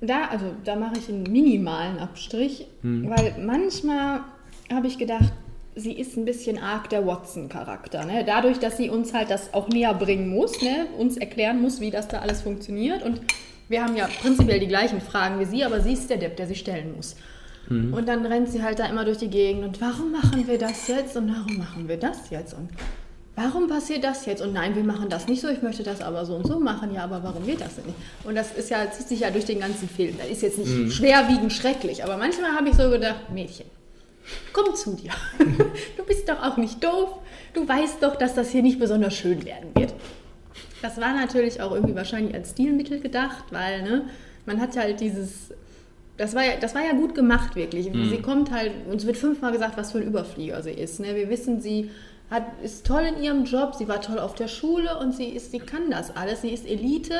[0.00, 4.20] da, also da mache ich einen minimalen Abstrich, weil manchmal
[4.72, 5.32] habe ich gedacht,
[5.78, 8.04] sie ist ein bisschen arg der Watson-Charakter.
[8.04, 8.24] Ne?
[8.26, 10.86] Dadurch, dass sie uns halt das auch näher bringen muss, ne?
[10.98, 13.02] uns erklären muss, wie das da alles funktioniert.
[13.02, 13.20] Und
[13.68, 16.46] wir haben ja prinzipiell die gleichen Fragen wie sie, aber sie ist der Depp, der
[16.46, 17.16] sie stellen muss.
[17.70, 20.88] Und dann rennt sie halt da immer durch die Gegend und warum machen wir das
[20.88, 22.70] jetzt und warum machen wir das jetzt und
[23.36, 26.24] warum passiert das jetzt und nein, wir machen das nicht so, ich möchte das aber
[26.24, 27.98] so und so machen, ja, aber warum geht das denn nicht?
[28.24, 30.16] Und das ist ja, zieht sich ja durch den ganzen Film.
[30.16, 33.66] Das ist jetzt nicht schwerwiegend schrecklich, aber manchmal habe ich so gedacht, Mädchen,
[34.52, 35.12] komm zu dir.
[35.96, 37.18] Du bist doch auch nicht doof.
[37.54, 39.94] Du weißt doch, dass das hier nicht besonders schön werden wird.
[40.82, 44.04] Das war natürlich auch irgendwie wahrscheinlich als Stilmittel gedacht, weil ne,
[44.46, 45.52] man hat halt dieses.
[46.16, 47.90] Das war, ja, das war ja gut gemacht, wirklich.
[47.92, 50.98] Sie kommt halt, uns wird fünfmal gesagt, was für ein Überflieger sie ist.
[50.98, 51.14] Ne?
[51.14, 51.90] Wir wissen, sie
[52.28, 55.52] hat, ist toll in ihrem Job, sie war toll auf der Schule und sie, ist,
[55.52, 56.42] sie kann das alles.
[56.42, 57.14] Sie ist Elite,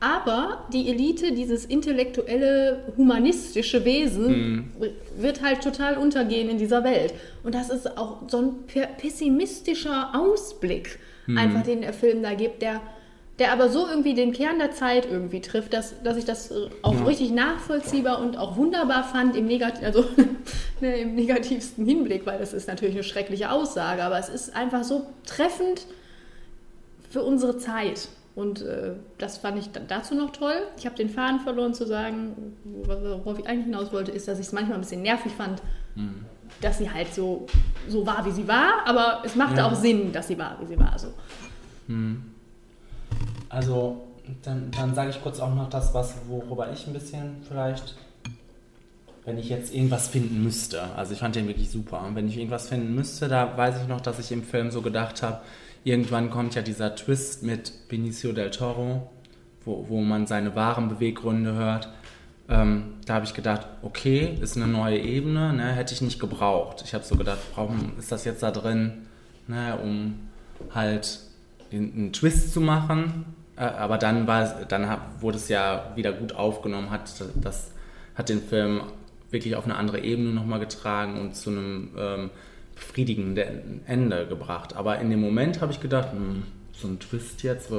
[0.00, 4.72] aber die Elite, dieses intellektuelle, humanistische Wesen,
[5.16, 7.14] wird halt total untergehen in dieser Welt.
[7.42, 10.98] Und das ist auch so ein pe- pessimistischer Ausblick,
[11.36, 12.80] einfach den der Film da gibt, der,
[13.40, 16.68] der aber so irgendwie den Kern der Zeit irgendwie trifft, dass, dass ich das äh,
[16.82, 17.04] auch Ja.
[17.04, 20.04] richtig nachvollziehbar und auch wunderbar fand im, Negat also,
[20.80, 24.84] ne, im negativsten Hinblick, weil das ist natürlich eine schreckliche Aussage, aber es ist einfach
[24.84, 25.86] so treffend
[27.10, 28.08] für unsere Zeit.
[28.38, 30.54] Und äh, das fand ich dazu noch toll.
[30.76, 34.46] Ich habe den Faden verloren zu sagen, worauf ich eigentlich hinaus wollte, ist, dass ich
[34.46, 35.60] es manchmal ein bisschen nervig fand,
[36.60, 37.46] dass sie halt so,
[37.88, 38.86] so war, wie sie war.
[38.86, 39.66] Aber es machte Ja.
[39.66, 40.96] auch Sinn, dass sie war, wie sie war.
[40.96, 41.08] So.
[43.48, 44.04] Also,
[44.44, 47.96] dann, dann sage ich kurz auch noch das, was, worüber ich ein bisschen vielleicht,
[49.24, 50.82] wenn ich jetzt irgendwas finden müsste.
[50.96, 52.04] Also ich fand den wirklich super.
[52.06, 54.80] Und wenn ich irgendwas finden müsste, da weiß ich noch, dass ich im Film so
[54.80, 55.40] gedacht habe,
[55.84, 59.10] irgendwann kommt ja dieser Twist mit Benicio del Toro,
[59.64, 61.88] wo, wo man seine wahren Beweggründe hört.
[62.48, 66.82] Ähm, da habe ich gedacht, okay, ist eine neue Ebene, ne, hätte ich nicht gebraucht.
[66.84, 69.06] Ich habe so gedacht, warum ist das jetzt da drin,
[69.46, 70.20] ne, um
[70.74, 71.20] halt
[71.70, 73.26] einen Twist zu machen.
[73.56, 77.72] Äh, aber dann, war, dann hab, wurde es ja wieder gut aufgenommen, hat, das
[78.14, 78.82] hat den Film
[79.30, 82.30] wirklich auf eine andere Ebene nochmal getragen und zu einem ähm,
[82.78, 84.76] befriedigenden Ende gebracht.
[84.76, 87.70] Aber in dem Moment habe ich gedacht, hm, so ein Twist jetzt,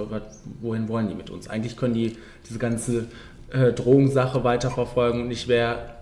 [0.62, 1.48] wohin wollen die mit uns?
[1.48, 3.08] Eigentlich können die diese ganze
[3.50, 5.96] äh, Drogensache weiterverfolgen und ich wäre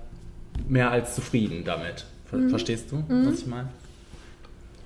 [0.68, 2.06] mehr als zufrieden damit.
[2.26, 3.70] Ver Verstehst du, was ich meine?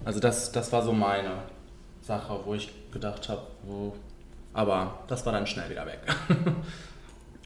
[0.04, 1.32] Also das, das war so meine
[2.02, 3.95] Sache, wo ich gedacht habe, wo.
[4.54, 6.00] Aber das war dann schnell wieder weg.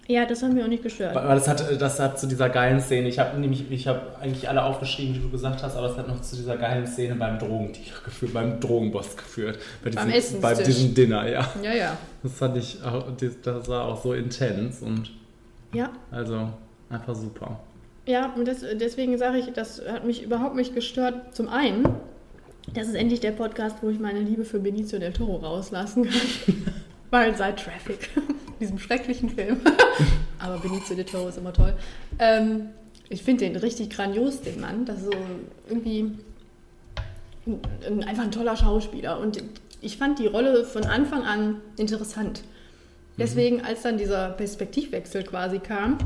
[0.08, 1.16] Ja, das hat mich auch nicht gestört.
[1.16, 4.48] Weil das hat, das hat zu dieser geilen Szene, ich habe nämlich, ich habe eigentlich
[4.48, 7.40] alle aufgeschrieben, die du gesagt hast, aber es hat noch zu dieser geilen Szene beim
[7.40, 9.58] Drogendealer geführt, beim Drogenboss geführt.
[9.84, 10.76] Bei Beim diesem, bei Essenstisch.
[10.76, 11.50] diesem Dinner, ja.
[11.64, 11.98] Ja, ja.
[12.22, 13.06] Das fand ich auch,
[13.44, 15.12] das war auch so intens und
[15.74, 16.50] Ja, also
[16.92, 17.60] einfach super.
[18.06, 21.34] Ja, und das, deswegen sage ich, das hat mich überhaupt nicht gestört.
[21.36, 21.84] Zum einen,
[22.76, 26.14] das ist endlich der Podcast, wo ich meine Liebe für Benicio del Toro rauslassen kann.
[27.16, 28.10] Weil seit Traffic,
[28.60, 29.62] diesem schrecklichen Film,
[30.40, 31.74] aber Benicio del Toro ist immer toll.
[32.20, 32.72] Ähm,
[33.08, 34.84] ich finde den richtig grandios, den Mann.
[34.84, 35.18] Das ist so
[35.70, 36.12] irgendwie
[37.48, 39.18] ein, ein, einfach ein toller Schauspieler.
[39.22, 39.42] Und
[39.80, 42.42] ich fand die Rolle von Anfang an interessant.
[43.18, 45.98] Deswegen, als dann dieser Perspektivwechsel quasi kam,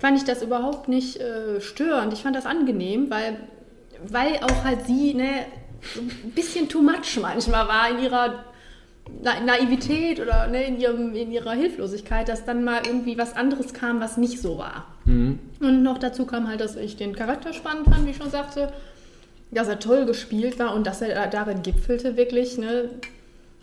[0.00, 2.12] fand ich das überhaupt nicht äh, störend.
[2.12, 3.36] Ich fand das angenehm, weil,
[4.04, 5.46] weil auch halt sie ne,
[5.94, 8.44] so ein bisschen too much manchmal war in ihrer
[9.22, 13.74] Na Naivität oder ne, in, ihrem, in ihrer Hilflosigkeit, dass dann mal irgendwie was anderes
[13.74, 14.86] kam, was nicht so war.
[15.60, 18.72] Und noch dazu kam halt, dass ich den Charakter spannend fand, wie ich schon sagte,
[19.50, 22.90] dass er toll gespielt war und dass er darin gipfelte wirklich, ne,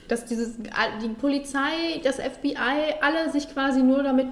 [0.08, 2.56] dass dieses, die Polizei, das FBI,
[3.02, 4.28] alle sich quasi nur damit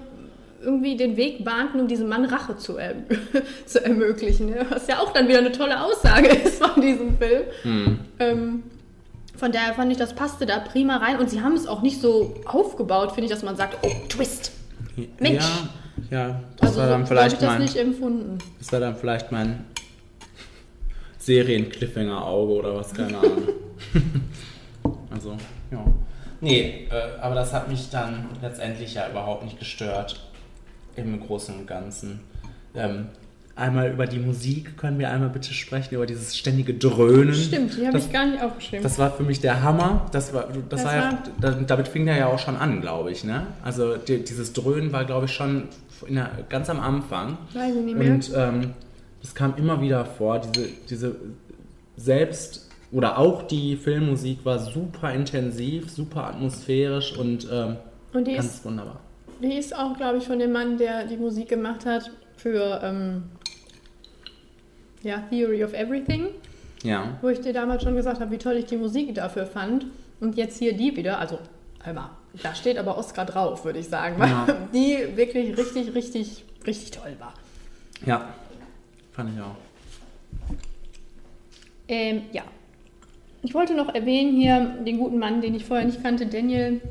[0.62, 3.04] irgendwie den Weg bahnten, um diesem Mann Rache zu, erm
[3.66, 4.50] zu ermöglichen.
[4.50, 4.66] Ne?
[4.70, 7.44] Was ja auch dann wieder eine tolle Aussage ist von diesem Film.
[8.20, 8.64] Ähm,
[9.40, 11.18] von daher fand ich, das passte da prima rein.
[11.18, 14.52] Und sie haben es auch nicht so aufgebaut, finde ich, dass man sagt, oh, Twist.
[15.20, 15.46] Mensch.
[16.12, 18.38] Ja, ja das Also war dann so habe ich vielleicht das mein, nicht empfunden.
[18.60, 19.66] das war dann vielleicht mein
[21.20, 23.48] Serien-Cliffhanger-Auge oder was, keine Ahnung.
[25.12, 25.38] also,
[25.72, 25.86] ja.
[26.42, 30.20] Nee, äh, aber das hat mich dann letztendlich ja überhaupt nicht gestört.
[30.96, 32.22] Im Großen und Ganzen.
[32.76, 33.08] Ähm,
[33.60, 37.34] einmal über die Musik können wir einmal bitte sprechen, über dieses ständige Dröhnen.
[37.34, 38.84] Stimmt, die habe ich gar nicht aufgeschrieben.
[38.84, 40.06] das war für mich der Hammer.
[40.12, 43.24] Das war, das Das war ja, damit fing der ja auch schon an, glaube ich.
[43.24, 43.48] Ne?
[43.64, 45.64] Also die, dieses Dröhnen war, glaube ich, schon
[46.08, 47.38] der, ganz am Anfang.
[47.54, 48.14] Weiß ich nicht mehr.
[48.14, 48.74] Und ähm,
[49.22, 50.40] das kam immer wieder vor.
[50.40, 51.16] Diese, diese
[51.98, 57.76] selbst oder auch die Filmmusik war super intensiv, super atmosphärisch und ähm,
[58.14, 59.00] Und ganz ist, wunderbar.
[59.44, 63.24] die ist auch, glaube ich, von dem Mann, der die Musik gemacht hat für ähm,
[65.04, 66.28] ja, Theory of Everything,
[66.84, 67.18] Ja.
[67.22, 69.86] wo ich dir damals schon gesagt habe, wie toll ich die Musik dafür fand.
[70.20, 71.40] Und jetzt hier die wieder, also
[71.84, 72.10] einmal,
[72.44, 74.48] da steht aber Oscar drauf, würde ich sagen, weil Ja.
[74.74, 77.34] die wirklich richtig, richtig, richtig toll war.
[78.06, 78.28] Ja.
[79.14, 79.56] Fand ich auch.
[81.88, 82.44] Ähm, ja.
[83.42, 86.82] Ich wollte noch erwähnen hier den guten Mann, den ich vorher nicht kannte, Daniel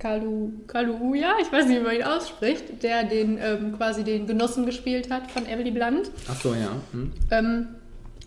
[0.00, 4.64] Kalu, Kaluuya, ich weiß nicht, wie man ihn ausspricht, der den ähm, quasi den Genossen
[4.66, 6.70] gespielt hat von Emily Blunt, Ach so, ja.
[6.92, 7.12] Hm.
[7.30, 7.68] ähm,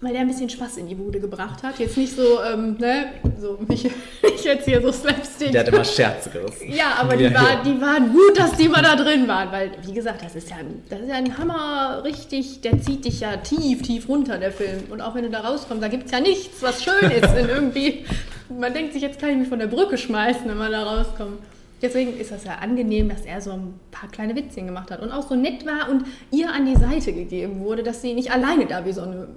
[0.02, 1.80] weil der ein bisschen Spaß in die Bude gebracht hat.
[1.80, 3.06] Jetzt nicht so, ähm, ne,
[3.40, 5.54] so nicht, nicht jetzt hier so Slapstick.
[5.54, 6.72] Der hat immer Scherze gerissen.
[6.74, 9.72] Ja, aber die, Ja, war, die waren gut, dass die mal da drin waren, weil,
[9.88, 13.22] wie gesagt, das ist ja, ein- das ist ja ein Hammer, richtig, der zieht dich
[13.22, 14.84] ja tief, tief runter, der Film.
[14.92, 17.30] Und auch wenn du da rauskommst, da gibt es ja nichts, was schön ist.
[17.30, 18.06] Und irgendwie,
[18.50, 21.40] man denkt sich, jetzt kann ich mich von der Brücke schmeißen, wenn man da rauskommt.
[21.84, 25.12] Deswegen ist das ja angenehm, dass er so ein paar kleine Witzchen gemacht hat und
[25.12, 28.66] auch so nett war und ihr an die Seite gegeben wurde, dass sie nicht alleine
[28.66, 29.28] da wie so eine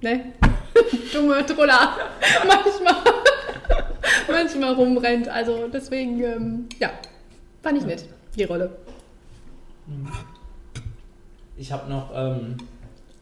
[0.00, 0.32] ne,
[1.12, 1.98] dumme Troller
[2.46, 2.94] manchmal,
[4.30, 5.28] manchmal rumrennt.
[5.28, 6.90] Also deswegen, ähm, ja,
[7.62, 8.70] fand ich nett, die Rolle.
[11.58, 12.56] Ich habe noch ähm,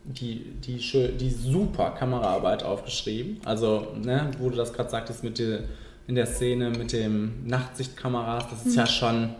[0.05, 3.41] die, die, die super Kameraarbeit aufgeschrieben.
[3.45, 5.65] Also, ne, wo du das gerade sagtest mit der,
[6.09, 9.31] in der Szene mit dem Nachtsichtkameras, das ist ja schon,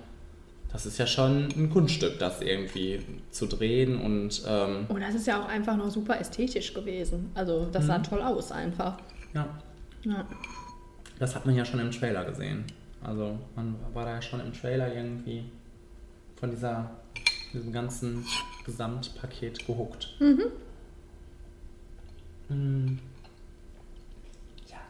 [0.71, 3.01] das ist ja schon ein Kunststück, das irgendwie
[3.31, 7.31] zu drehen und ähm, Und das ist ja auch einfach noch super ästhetisch gewesen.
[7.35, 8.99] Also das sah toll aus einfach.
[9.35, 9.49] ja,
[10.05, 10.27] Ja.
[11.19, 12.65] das hat man ja schon im Trailer gesehen.
[13.03, 15.45] Also man war da ja schon im Trailer irgendwie
[16.37, 16.91] von dieser,
[17.55, 18.25] diesem ganzen
[18.67, 20.15] Gesamtpaket gehuckt.
[20.21, 20.43] Mhm.
[22.51, 22.57] Ja,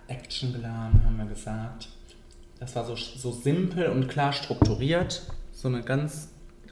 [0.09, 1.89] actiongeladen haben wir gesagt.
[2.59, 5.23] Das war so, so simpel und klar strukturiert.
[5.53, 6.29] So eine ganz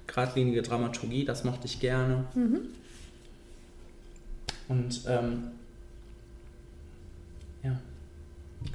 [0.07, 2.25] geradlinige Dramaturgie, das mochte ich gerne.
[4.69, 5.45] Und ähm,
[7.63, 7.79] ja.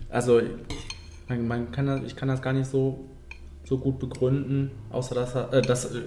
[0.10, 0.42] Also
[1.28, 3.06] man, man kann das, ich kann das gar nicht so,
[3.66, 6.06] so gut begründen, außer dass, äh, dass äh,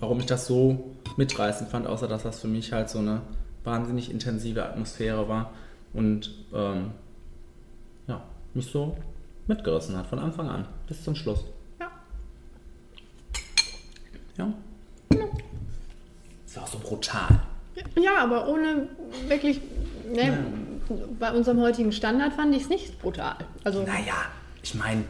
[0.00, 3.22] warum ich das so mitreißend fand, außer dass das für mich halt so eine
[3.64, 5.52] wahnsinnig intensive Atmosphäre war
[5.92, 6.90] und ähm,
[8.54, 8.96] mich so
[9.46, 11.44] mitgerissen hat von Anfang an bis zum Schluss.
[11.80, 11.90] Ja.
[14.38, 14.48] Ja.
[16.46, 17.40] Das war auch so brutal.
[17.96, 18.88] ja, aber ohne
[19.28, 19.60] wirklich,
[20.12, 20.38] ne,
[21.18, 23.36] bei unserem heutigen Standard fand ich es nicht brutal.
[23.64, 24.14] Also Naja,
[24.62, 25.04] ich meine,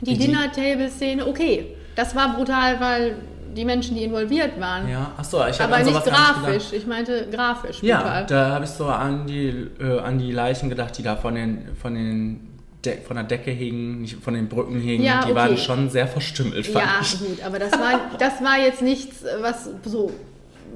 [0.00, 1.76] Die Dinner-Table-Szene, okay.
[1.94, 3.16] Das war brutal, weil
[3.56, 4.86] die Menschen, die involviert waren.
[4.88, 6.72] Ja, achso, ich habe Aber nicht grafisch.
[6.72, 8.26] Ich meinte grafisch Ja, brutal.
[8.26, 9.48] da habe ich so an die,
[9.80, 12.45] äh, an die Leichen gedacht, die da von den, von den
[12.86, 15.04] De von der Decke hingen, nicht von den Brücken hingen.
[15.04, 15.60] Ja, die waren okay.
[15.60, 17.18] schon sehr verstümmelt, fand Ja, ich.
[17.18, 20.12] gut, aber das war, das war jetzt nichts, was so,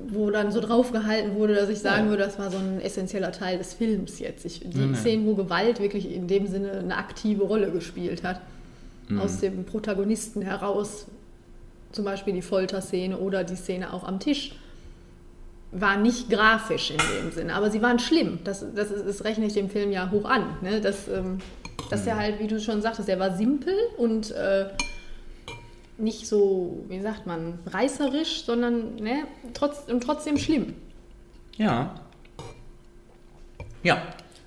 [0.09, 3.59] wo dann so draufgehalten wurde, dass ich sagen würde, das war so ein essentieller Teil
[3.59, 4.44] des Films jetzt.
[4.44, 4.94] Ich, die nee.
[4.96, 8.40] Szenen, wo Gewalt wirklich in dem Sinne eine aktive Rolle gespielt hat,
[9.11, 9.20] Mhm.
[9.20, 11.07] aus dem Protagonisten heraus,
[11.92, 14.55] zum Beispiel die Folterszene oder die Szene auch am Tisch,
[15.73, 18.38] war nicht grafisch in dem Sinne, aber sie waren schlimm.
[18.44, 20.44] Das, das, ist, das rechne ich dem Film ja hoch an.
[20.62, 20.81] Ne?
[20.81, 21.38] Das, ähm,
[21.90, 24.66] dass er halt, wie du schon sagtest, der war simpel und äh,
[25.98, 30.74] nicht so, wie sagt man, reißerisch, sondern ne, trotz, und trotzdem schlimm.
[31.57, 31.94] Ja.
[33.83, 34.03] Ja,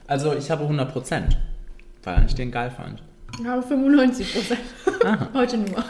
[0.08, 1.38] also ich habe 100 Prozent,
[2.03, 3.03] weil ich den geil fand.
[3.39, 4.60] Ich habe 95 Prozent.
[5.34, 5.84] Heute nur.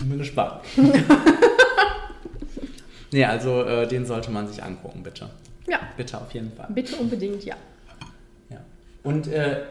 [0.00, 0.60] Ich bin gespannt.
[3.12, 5.28] nee, also äh, den sollte man sich angucken, bitte.
[5.66, 6.66] Ja, Bitte auf jeden Fall.
[6.70, 7.54] bitte unbedingt, ja.
[9.02, 9.62] Und, äh,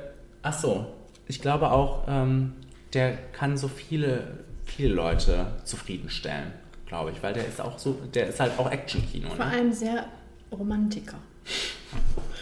[0.41, 0.88] ach so,
[1.28, 2.54] ich glaube auch, ähm,
[2.94, 6.52] der kann so viele, viele Leute zufriedenstellen,
[6.88, 9.52] glaube ich, weil der ist auch so, der ist halt auch Action-Kino, Vor ne?
[9.52, 10.06] allem sehr
[10.52, 11.17] Romantiker.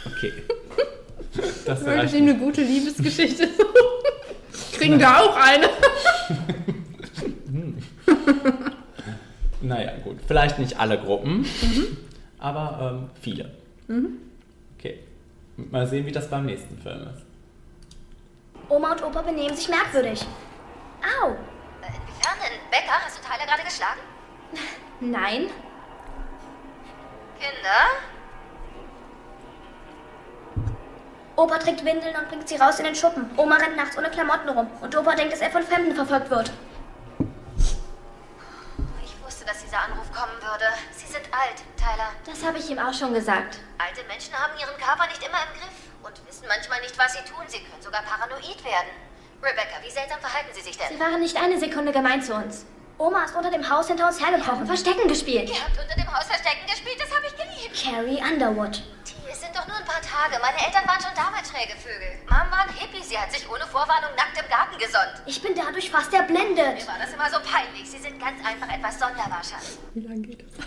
[0.06, 0.32] Okay.
[1.66, 3.48] Das reicht ich eine gute Liebesgeschichte
[4.74, 5.70] Kriegen da auch eine.
[9.62, 10.18] Naja, gut.
[10.28, 11.98] Vielleicht nicht alle Gruppen, Mhm.
[12.40, 13.52] aber ähm, viele.
[14.78, 15.00] Okay.
[15.72, 17.26] Mal sehen, wie das beim nächsten Film ist.
[18.70, 20.26] Oma und Opa benehmen sich merkwürdig.
[21.22, 21.36] Au!
[22.50, 22.60] Denn?
[22.72, 24.00] Becker, hast du Tyler gerade geschlagen?
[25.00, 25.50] Nein.
[27.40, 27.82] Kinder?
[31.36, 33.30] Opa trägt Windeln und bringt sie raus in den Schuppen.
[33.38, 34.68] Oma rennt nachts ohne Klamotten rum.
[34.82, 36.52] Und Opa denkt, dass er von Fremden verfolgt wird.
[39.50, 40.70] Dass dieser Anruf kommen würde.
[40.94, 42.14] Sie sind alt, Tyler.
[42.24, 43.58] Das habe ich ihm auch schon gesagt.
[43.80, 47.26] Alte Menschen haben ihren Körper nicht immer im Griff und wissen manchmal nicht, was sie
[47.26, 47.42] tun.
[47.48, 48.94] Sie können sogar paranoid werden.
[49.42, 50.90] Rebecca, wie seltsam verhalten Sie sich denn?
[50.90, 52.68] Sie waren nicht eine Sekunde gemein zu uns.
[53.00, 55.50] Oma ist unter dem Haus hinter uns hergekrochen, Verstecken gespielt.
[55.50, 57.74] Ihr habt unter dem Haus Verstecken gespielt, das habe ich geliebt.
[57.74, 58.84] Carrie Underwood.
[59.32, 60.42] Es sind doch nur ein paar Tage.
[60.42, 62.18] Meine Eltern waren schon damals schräge Vögel.
[62.30, 65.22] Mom war ein Hippie, sie hat sich ohne Vorwarnung nackt im Garten gesonnt.
[65.26, 66.82] Ich bin dadurch fast erblindet.
[66.82, 67.86] Mir war das immer so peinlich.
[67.90, 69.78] Sie sind ganz einfach etwas sonderbar, Schatz.
[69.94, 70.50] Wie lange geht das?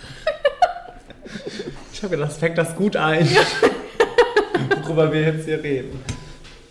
[1.93, 3.29] Ich habe gedacht, das fängt das gut ein.
[4.83, 6.05] Worüber wir jetzt hier reden.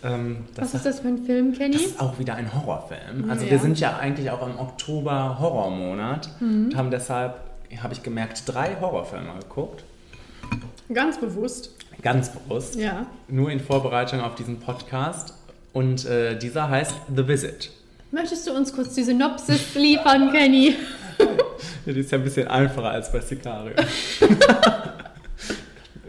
[0.04, 1.72] Ähm, das Was ist das für ein Film, Kenny?
[1.72, 3.30] Das ist auch wieder ein Horrorfilm.
[3.30, 3.50] Also Ja.
[3.52, 7.40] wir sind ja eigentlich auch im Oktober Horrormonat und haben deshalb,
[7.82, 9.84] habe ich gemerkt, drei Horrorfilme geguckt.
[10.92, 11.70] Ganz bewusst.
[12.02, 12.74] Ganz bewusst.
[12.76, 13.06] Ja.
[13.28, 15.34] Nur in Vorbereitung auf diesen Podcast.
[15.72, 17.70] Und äh, dieser heißt The Visit.
[18.10, 20.76] Möchtest du uns kurz die Synopsis liefern, Kenny?
[21.18, 21.26] Ja,
[21.92, 23.72] die ist ja ein bisschen einfacher als bei Sicario.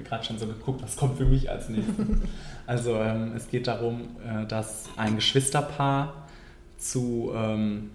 [0.03, 1.95] Gerade schon so geguckt, was kommt für mich als nächstes.
[2.67, 6.27] Also ähm, es geht darum, äh, dass ein Geschwisterpaar
[6.77, 7.89] zu ähm,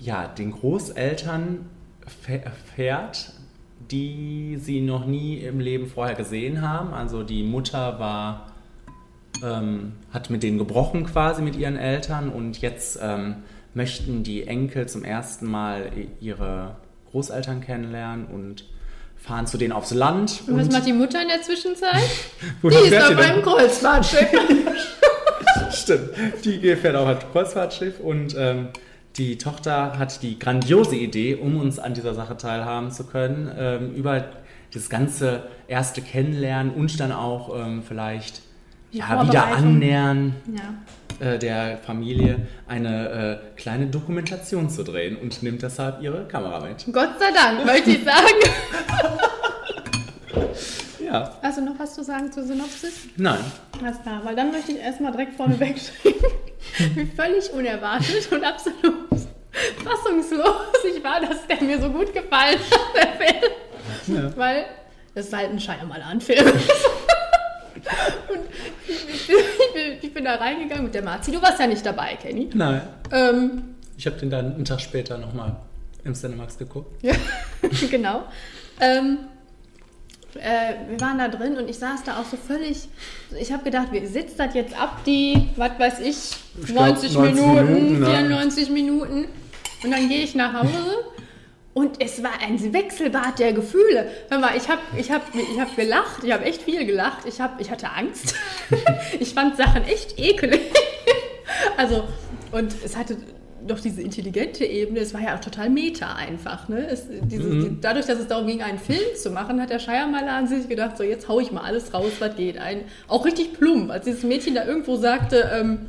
[0.00, 1.66] ja, den Großeltern
[2.26, 3.32] fäh- fährt,
[3.90, 6.94] die sie noch nie im Leben vorher gesehen haben.
[6.94, 8.52] Also die Mutter war
[9.42, 13.36] ähm, hat mit denen gebrochen quasi mit ihren Eltern und jetzt ähm,
[13.74, 16.76] möchten die Enkel zum ersten Mal ihre
[17.10, 18.64] Großeltern kennenlernen und
[19.16, 20.42] fahren zu denen aufs Land.
[20.46, 22.02] Und was macht die Mutter in der Zwischenzeit?
[22.62, 24.28] Die ist auf einem Kreuzfahrtschiff.
[25.72, 26.10] Stimmt.
[26.44, 28.68] Die fährt auch ein Kreuzfahrtschiff und ähm,
[29.16, 33.94] die Tochter hat die grandiose Idee, um uns an dieser Sache teilhaben zu können, ähm,
[33.94, 34.24] über
[34.72, 38.42] das ganze erste Kennenlernen und dann auch ähm, vielleicht
[38.90, 40.34] ja, wieder annähern
[41.20, 41.26] ja.
[41.26, 46.84] äh, der Familie eine äh, kleine Dokumentation zu drehen und nimmt deshalb ihre Kamera mit.
[46.92, 48.18] Gott sei Dank, möchte ich sagen.
[51.04, 51.32] Ja.
[51.42, 52.92] Hast du noch was zu sagen zur Synopsis?
[53.16, 53.38] Nein.
[53.82, 56.14] Alles klar, weil dann möchte ich erstmal direkt vorne wegschieben,
[56.94, 58.94] wie völlig unerwartet und absolut
[59.84, 60.56] fassungslos
[60.96, 63.12] ich war, dass der mir so gut gefallen hat, der
[64.08, 64.32] Film.
[64.36, 64.64] Weil
[65.14, 66.46] das ist halt ein Shyamalan-Film.
[66.46, 68.40] und
[68.88, 71.30] ich bin, ich, bin, ich bin da reingegangen mit der Marzi.
[71.32, 72.50] Du warst ja nicht dabei, Kenny.
[72.52, 72.82] Nein.
[73.12, 75.56] Ähm, Ich habe den dann einen Tag später nochmal
[76.04, 76.96] im Cinemax geguckt.
[77.02, 77.14] Ja,
[77.90, 78.24] genau.
[78.80, 79.18] Ähm,
[80.36, 82.88] äh, wir waren da drin und ich saß da auch so völlig.
[83.38, 86.16] Ich habe gedacht, wie sitzt das jetzt ab, die, was weiß ich,
[86.60, 88.06] Ich glaub, 90, 90 Minuten, Minuten, ne?
[88.06, 89.28] 94 Minuten.
[89.82, 91.04] Und dann gehe ich nach Hause
[91.74, 94.08] und es war ein Wechselbad der Gefühle.
[94.30, 97.26] Hör mal, ich habe ich hab, ich hab gelacht, ich habe echt viel gelacht.
[97.26, 98.34] Ich, hab, ich hatte Angst.
[99.20, 100.60] ich fand Sachen echt ekelig.
[101.76, 102.04] Also,
[102.52, 103.16] und es hatte
[103.66, 106.68] doch diese intelligente Ebene, es war ja auch total meta einfach.
[106.68, 106.86] Ne?
[106.86, 107.60] Es, diese, Mhm.
[107.62, 110.96] die, dadurch, dass es darum ging, einen Film zu machen, hat der Scheiermaler sich gedacht,
[110.98, 112.58] so jetzt hau ich mal alles raus, was geht.
[112.58, 115.86] Ein, auch richtig plump, als dieses Mädchen da irgendwo sagte, ähm,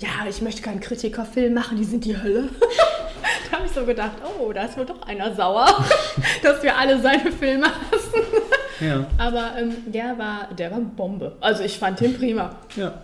[0.00, 2.48] ja, ich möchte keinen Kritikerfilm machen, die sind die Hölle.
[3.50, 5.66] da habe ich so gedacht, oh, da ist wohl doch einer sauer,
[6.42, 8.22] dass wir alle seine Filme hassen.
[8.80, 9.06] Ja.
[9.18, 11.36] Aber ähm, der war, der war Bombe.
[11.40, 12.56] Also ich fand den prima.
[12.76, 12.94] ja.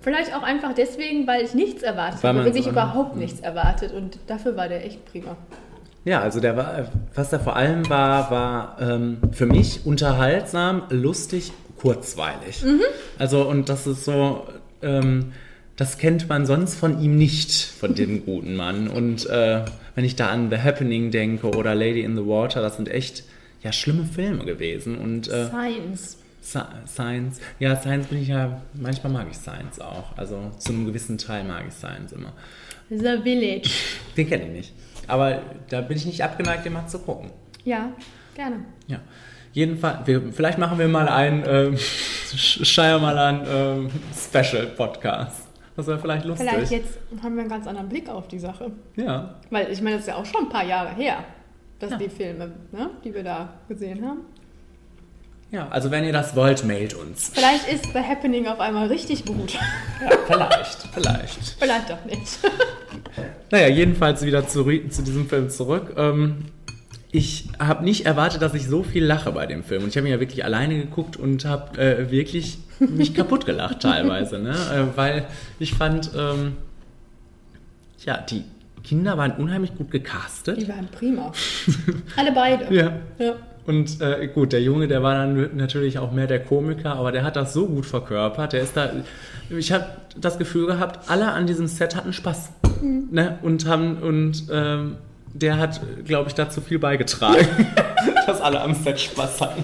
[0.00, 3.92] Vielleicht auch einfach deswegen, weil ich nichts erwartet Weil habe, wirklich so- überhaupt nichts erwartet.
[3.92, 5.36] Und dafür war der echt prima.
[6.04, 11.52] Ja, also der war, was da vor allem war, war ähm, für mich unterhaltsam, lustig,
[11.76, 12.64] kurzweilig.
[13.18, 14.46] Also und das ist so,
[14.82, 15.32] ähm,
[15.76, 18.88] das kennt man sonst von ihm nicht, von dem guten Mann.
[18.88, 19.64] Und äh,
[19.96, 23.24] wenn ich da an The Happening denke oder Lady in the Water, das sind echt
[23.62, 24.96] ja schlimme Filme gewesen.
[24.96, 26.17] Und äh, Science.
[26.52, 30.16] Sci- Science, ja, Science bin ich ja, manchmal mag ich Science auch.
[30.16, 32.32] Also zu einem gewissen Teil mag ich Science immer.
[32.88, 33.68] The Village.
[34.16, 34.72] Den kenne ich nicht.
[35.06, 37.30] Aber da bin ich nicht abgeneigt, den mal zu gucken.
[37.64, 37.92] Ja,
[38.34, 38.64] gerne.
[38.86, 38.98] Ja.
[39.52, 45.48] Jedenfalls, wir, vielleicht machen wir mal einen ähm, Sch- Shyamalan ähm, Special Podcast.
[45.76, 46.48] Das wäre vielleicht lustig.
[46.48, 48.70] Vielleicht jetzt haben wir einen ganz anderen Blick auf die Sache.
[48.96, 49.36] Ja.
[49.50, 51.24] Weil ich meine, das ist ja auch schon ein paar Jahre her,
[51.78, 54.20] dass die Filme, ne, die wir da gesehen haben.
[55.50, 57.30] Ja, also wenn ihr das wollt, mailt uns.
[57.32, 59.54] Vielleicht ist The Happening auf einmal richtig gut.
[59.54, 61.44] Ja, vielleicht, vielleicht.
[61.58, 62.38] Vielleicht doch nicht.
[63.50, 65.94] Naja, jedenfalls wieder zu, zu diesem Film zurück.
[65.96, 66.44] Ähm,
[67.10, 69.84] ich habe nicht erwartet, dass ich so viel lache bei dem Film.
[69.84, 73.80] Und ich habe ihn ja wirklich alleine geguckt und habe äh, wirklich mich kaputt gelacht
[73.80, 74.38] teilweise.
[74.38, 74.54] Ne?
[74.72, 75.26] Äh, weil
[75.58, 76.56] ich fand, ähm,
[78.04, 78.44] ja, die
[78.84, 80.60] Kinder waren unheimlich gut gecastet.
[80.60, 81.32] Die waren prima.
[82.16, 82.74] Alle beide.
[82.74, 82.92] Ja.
[83.18, 83.34] Ja.
[83.68, 87.22] Und äh, gut, der Junge, der war dann natürlich auch mehr der Komiker, aber der
[87.22, 88.54] hat das so gut verkörpert.
[88.54, 88.90] Der ist da.
[89.50, 89.84] Ich habe
[90.16, 92.50] das Gefühl gehabt, alle an diesem Set hatten Spaß.
[93.10, 93.38] Ne?
[93.42, 94.96] Und haben und ähm,
[95.34, 97.46] der hat, glaube ich, dazu viel beigetragen,
[98.26, 99.62] dass alle am Set Spaß hatten.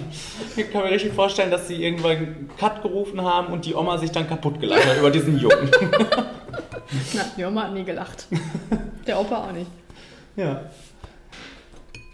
[0.55, 3.97] Ich kann mir richtig vorstellen, dass sie irgendwann einen Cut gerufen haben und die Oma
[3.97, 5.71] sich dann kaputt gelacht hat über diesen Jungen.
[7.15, 8.27] Na, die Oma hat nie gelacht.
[9.07, 9.71] Der Opa auch nicht.
[10.35, 10.61] ja.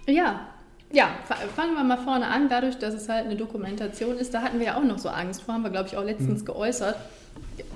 [0.08, 0.51] Ja.
[0.94, 2.50] Ja, fa- fangen wir mal vorne an.
[2.50, 5.42] Dadurch, dass es halt eine Dokumentation ist, da hatten wir ja auch noch so Angst
[5.44, 6.96] vor, haben wir, glaube ich, auch letztens geäußert,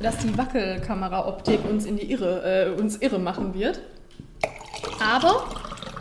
[0.02, 3.80] dass die Wackelkameraoptik uns in die Irre, äh, uns irre machen wird.
[5.02, 5.44] Aber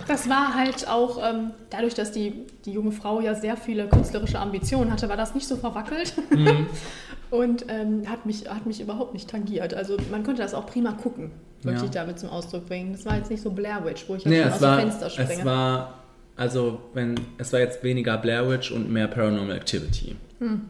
[0.09, 4.39] das war halt auch, ähm, dadurch, dass die, die junge Frau ja sehr viele künstlerische
[4.39, 6.15] Ambitionen hatte, war das nicht so verwackelt.
[7.31, 9.75] Und ähm, hat, mich, hat mich überhaupt nicht tangiert.
[9.75, 11.33] Also man konnte das auch prima gucken,
[11.65, 11.85] möchte Ja.
[11.87, 12.93] ich damit zum Ausdruck bringen.
[12.93, 15.33] Das war jetzt nicht so Blair Witch, wo ich Nee, aus war, dem Fenster springe.
[15.41, 15.95] es war,
[16.37, 20.16] also wenn, es war jetzt weniger Blair Witch und mehr Paranormal Activity.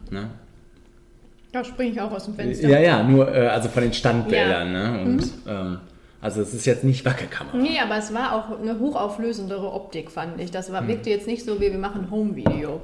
[0.09, 0.29] Ne?
[1.51, 2.67] Da springe ich auch aus dem Fenster.
[2.67, 4.91] Ja, ja, nur äh, also von den Standbildern, Ja.
[4.91, 5.01] ne?
[5.01, 5.79] Und ähm,
[6.21, 7.57] also es ist jetzt nicht Wackelkamera.
[7.57, 10.51] Nee, aber es war auch eine hochauflösendere Optik, fand ich.
[10.51, 12.81] Das war, wirkte jetzt nicht so, wie wir machen Home-Video.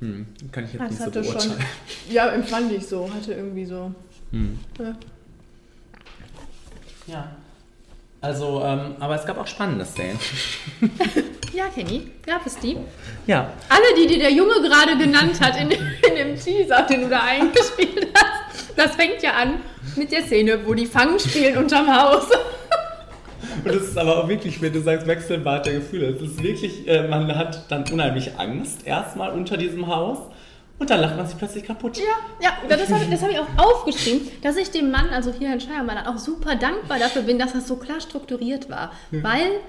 [0.00, 1.64] Hm, kann ich jetzt Das nicht so hatte schon, beurteilen.
[2.10, 3.92] ja, empfand ich so, hatte irgendwie so.
[4.32, 4.96] Ja.
[7.06, 7.36] Ja.
[8.24, 10.18] Also, ähm, aber es gab auch spannende Szenen.
[11.52, 12.74] ja, Kenny, gab es die?
[13.26, 13.50] Ja.
[13.68, 17.08] Alle, die dir der Junge gerade genannt hat in, dem- in dem Teaser, den du
[17.10, 19.56] da eingespielt hast, das fängt ja an
[19.96, 22.24] mit der Szene, wo die Fangen spielen unterm Haus.
[23.62, 26.88] Und es ist aber auch wirklich, wenn du sagst, Wechselbad der Gefühle, es ist wirklich,
[26.88, 30.16] äh, man hat dann unheimlich Angst erstmal unter diesem Haus
[30.84, 31.96] und dann lacht man sich plötzlich kaputt.
[31.96, 32.04] Ja,
[32.42, 35.48] ja, das habe ich, das hab ich auch aufgeschrieben, dass ich dem Mann, also hier
[35.48, 38.92] Herrn Scheiermann, auch super dankbar dafür bin, dass das so klar strukturiert war.
[39.10, 39.60] Weil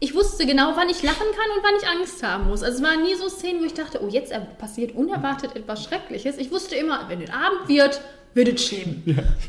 [0.00, 2.62] ich wusste genau, wann ich lachen kann und wann ich Angst haben muss.
[2.62, 6.38] Also es waren nie so Szenen, wo ich dachte, oh, jetzt passiert unerwartet etwas Schreckliches.
[6.38, 8.00] Ich wusste immer, wenn es Abend wird,
[8.34, 9.02] wird es schlimm.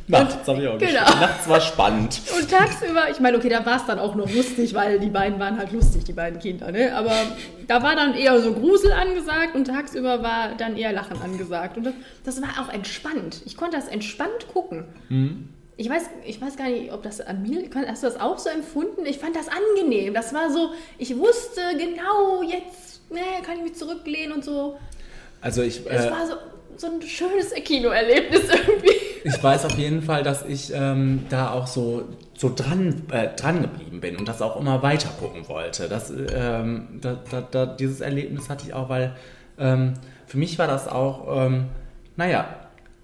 [0.07, 0.91] Nachts habe ich auch Genau.
[1.01, 1.19] geschrieben.
[1.19, 2.21] Nachts war spannend.
[2.37, 5.39] Und tagsüber, ich meine, okay, da war es dann auch noch lustig, weil die beiden
[5.39, 6.93] waren halt lustig, die beiden Kinder, ne?
[6.95, 7.13] Aber
[7.67, 11.77] da war dann eher so Grusel angesagt und tagsüber war dann eher Lachen angesagt.
[11.77, 11.93] Und das,
[12.25, 13.41] das war auch entspannt.
[13.45, 14.85] Ich konnte das entspannt gucken.
[15.77, 18.49] Ich weiß, ich weiß gar nicht, ob das an mir, hast du das auch so
[18.49, 19.05] empfunden?
[19.05, 20.13] Ich fand das angenehm.
[20.13, 24.77] Das war so, ich wusste genau, jetzt ne, kann ich mich zurücklehnen und so.
[25.41, 26.33] Also ich, Es äh, war so,
[26.83, 28.91] so ein schönes Kinoerlebnis irgendwie.
[29.23, 33.61] ich weiß auf jeden Fall, dass ich ähm, da auch so, so dran, äh, dran
[33.61, 35.87] geblieben bin und das auch immer weiter gucken wollte.
[35.87, 39.15] Das, ähm, da, da, da, dieses Erlebnis hatte ich auch, weil
[39.57, 39.93] ähm,
[40.27, 41.65] für mich war das auch, ähm,
[42.17, 42.47] naja,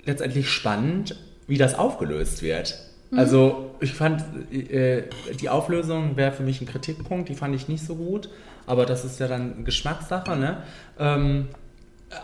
[0.04, 1.16] letztendlich spannend,
[1.48, 2.78] wie das aufgelöst wird.
[3.12, 4.24] Also ich fand,
[4.54, 5.04] äh,
[5.40, 8.30] die Auflösung wäre für mich ein Kritikpunkt, die fand ich nicht so gut,
[8.68, 10.58] aber das ist ja dann Geschmackssache, ne?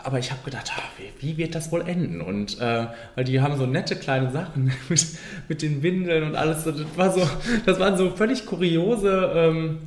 [0.02, 2.20] Aber ich habe gedacht, ah, wie, wie wird das wohl enden?
[2.20, 5.06] Und äh, weil die haben so nette kleine Sachen mit,
[5.48, 6.64] mit den Windeln und alles.
[6.64, 7.22] Das war so,
[7.64, 9.78] das waren so völlig kuriose, ähm,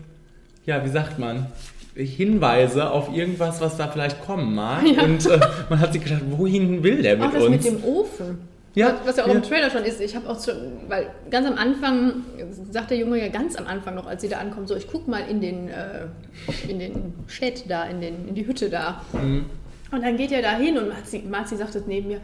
[0.65, 1.47] ja, wie sagt man?
[1.95, 4.83] Hinweise auf irgendwas, was da vielleicht kommen mag.
[4.85, 5.03] Ja.
[5.03, 5.39] Und äh,
[5.69, 7.51] man hat sich gedacht, wohin will der mit Auch das uns?
[7.51, 8.37] mit dem Ofen.
[8.75, 9.33] Ja, was ja auch ja.
[9.33, 9.99] im Trailer schon ist.
[9.99, 10.55] Ich habe auch schon,
[10.87, 12.23] weil ganz am Anfang,
[12.71, 15.07] sagt der Junge ja ganz am Anfang noch, als sie da ankommen, so, ich guck
[15.07, 16.05] mal in den, äh,
[16.67, 19.01] in den Shed da, in, den, in die Hütte da.
[19.11, 19.45] Mhm.
[19.91, 22.21] Und dann geht er da hin und Marzi, Marzi sagt es neben mir,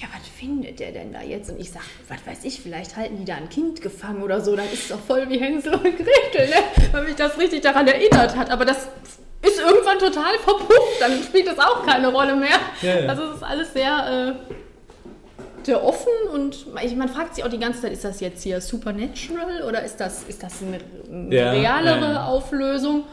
[0.00, 1.50] ja, was findet der denn da jetzt?
[1.50, 4.56] Und ich sag, was weiß ich, vielleicht halten die da ein Kind gefangen oder so,
[4.56, 6.56] dann ist es doch voll wie Hänsel und Gretel, ne?
[6.90, 8.50] weil mich das richtig daran erinnert hat.
[8.50, 8.88] Aber das
[9.42, 12.56] ist irgendwann total verpufft, dann spielt das auch keine Rolle mehr.
[12.80, 13.08] Ja, ja.
[13.08, 14.54] Also es ist alles sehr, äh,
[15.64, 16.66] sehr offen und
[16.96, 20.24] man fragt sich auch die ganze Zeit, ist das jetzt hier Supernatural oder ist das,
[20.24, 20.78] ist das eine,
[21.08, 22.24] eine Ja, realere.
[22.24, 23.04] Auflösung?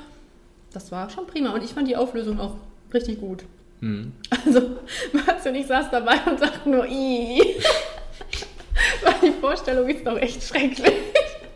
[0.74, 2.56] Das war schon prima und ich fand die Auflösung auch
[2.94, 3.44] richtig gut.
[3.82, 4.12] Hm.
[4.30, 4.62] Also,
[5.14, 7.42] Mats und ich saß dabei und sagten nur, i.
[9.04, 10.94] Weil die Vorstellung ist doch echt schrecklich.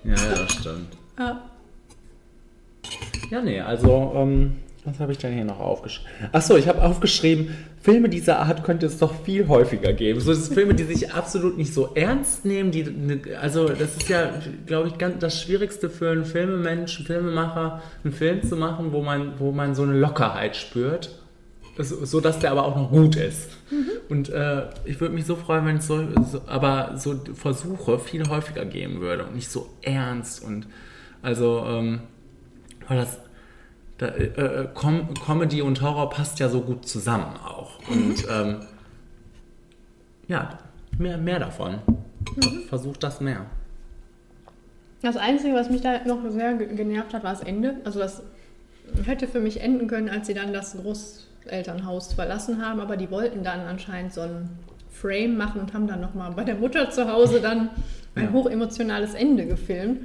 [0.03, 0.97] Ja, ja, das stimmt.
[1.19, 1.43] Ja.
[3.29, 6.11] Ja, nee, also, ähm, was habe ich denn hier noch aufgeschrieben?
[6.31, 10.19] Achso, ich habe aufgeschrieben, Filme dieser Art könnte es doch viel häufiger geben.
[10.19, 12.71] So sind Filme, die sich absolut nicht so ernst nehmen.
[12.71, 14.31] Die, ne, also, das ist ja,
[14.65, 19.03] glaube ich, ganz das Schwierigste für einen Filmemensch, einen Filmemacher, einen Film zu machen, wo
[19.03, 21.22] man, wo man so eine Lockerheit spürt.
[21.77, 23.49] So, dass der aber auch noch gut ist.
[24.07, 28.29] Und äh, ich würde mich so freuen, wenn es so, so, aber so Versuche viel
[28.29, 30.67] häufiger geben würde und nicht so ernst und
[31.23, 32.01] also, ähm,
[32.87, 33.17] weil das
[33.97, 37.79] da, äh, äh, Com Comedy und Horror passt ja so gut zusammen auch.
[37.89, 38.57] Und ähm,
[40.27, 40.57] ja,
[40.99, 41.79] mehr, mehr davon.
[42.69, 43.45] Versucht das mehr.
[45.01, 47.77] Das Einzige, was mich da noch sehr ge- genervt hat, war das Ende.
[47.83, 48.21] Also das
[49.05, 50.83] hätte für mich enden können, als sie dann das
[51.43, 54.49] Großelternhaus verlassen haben, aber die wollten dann anscheinend so ein
[54.91, 57.69] Frame machen und haben dann nochmal bei der Mutter zu Hause dann
[58.15, 58.31] ein Ja.
[58.31, 60.01] hochemotionales Ende gefilmt.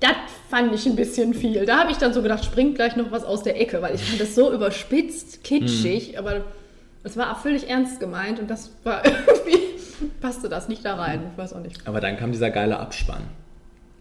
[0.00, 0.12] Das
[0.48, 1.66] fand ich ein bisschen viel.
[1.66, 4.02] Da habe ich dann so gedacht, springt gleich noch was aus der Ecke, weil ich
[4.04, 6.42] fand das so überspitzt, kitschig, aber
[7.02, 9.58] es war auch völlig ernst gemeint und das war irgendwie,
[10.20, 11.22] passte das nicht da rein.
[11.32, 11.86] Ich weiß auch nicht.
[11.86, 13.24] Aber dann kam dieser geile Abspann,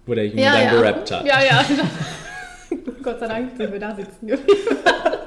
[0.05, 1.25] wo der Junge dann gerappt hat.
[1.25, 1.65] Ja, ja.
[3.03, 4.59] Gott sei Dank sind wir da sitzen geblieben.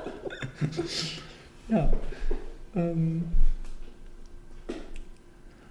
[1.68, 1.88] Ja.
[2.74, 3.26] Ähm,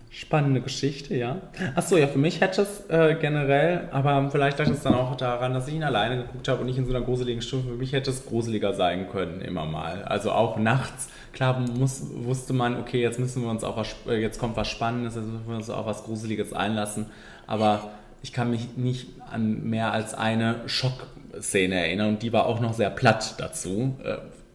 [0.09, 1.37] spannende Geschichte, ja.
[1.75, 5.53] Achso, ja, für mich hätte es äh, generell, aber vielleicht lag es dann auch daran,
[5.53, 7.65] dass ich ihn alleine geguckt habe und nicht in so einer gruseligen Stimmung.
[7.65, 10.03] Für mich hätte es gruseliger sein können, immer mal.
[10.03, 11.09] Also auch nachts.
[11.31, 14.67] Klar muss, wusste man, okay, jetzt müssen wir uns auch was, äh, jetzt kommt was
[14.67, 17.07] Spannendes, jetzt müssen wir uns auf was Gruseliges einlassen.
[17.47, 22.59] Aber ich kann mich nicht an mehr als eine Schockszene erinnern und die war auch
[22.59, 23.95] noch sehr platt dazu.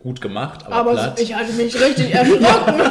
[0.04, 1.18] Gut gemacht, aber, Aber platt.
[1.18, 2.82] ich hatte mich richtig erschrocken.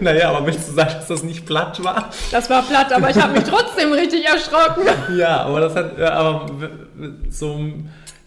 [0.00, 2.10] Naja, aber willst du sagen, dass das nicht platt war?
[2.30, 4.82] Das war platt, aber ich habe mich trotzdem richtig erschrocken.
[5.16, 6.50] Ja, aber das hat, ja, aber
[7.30, 7.60] so,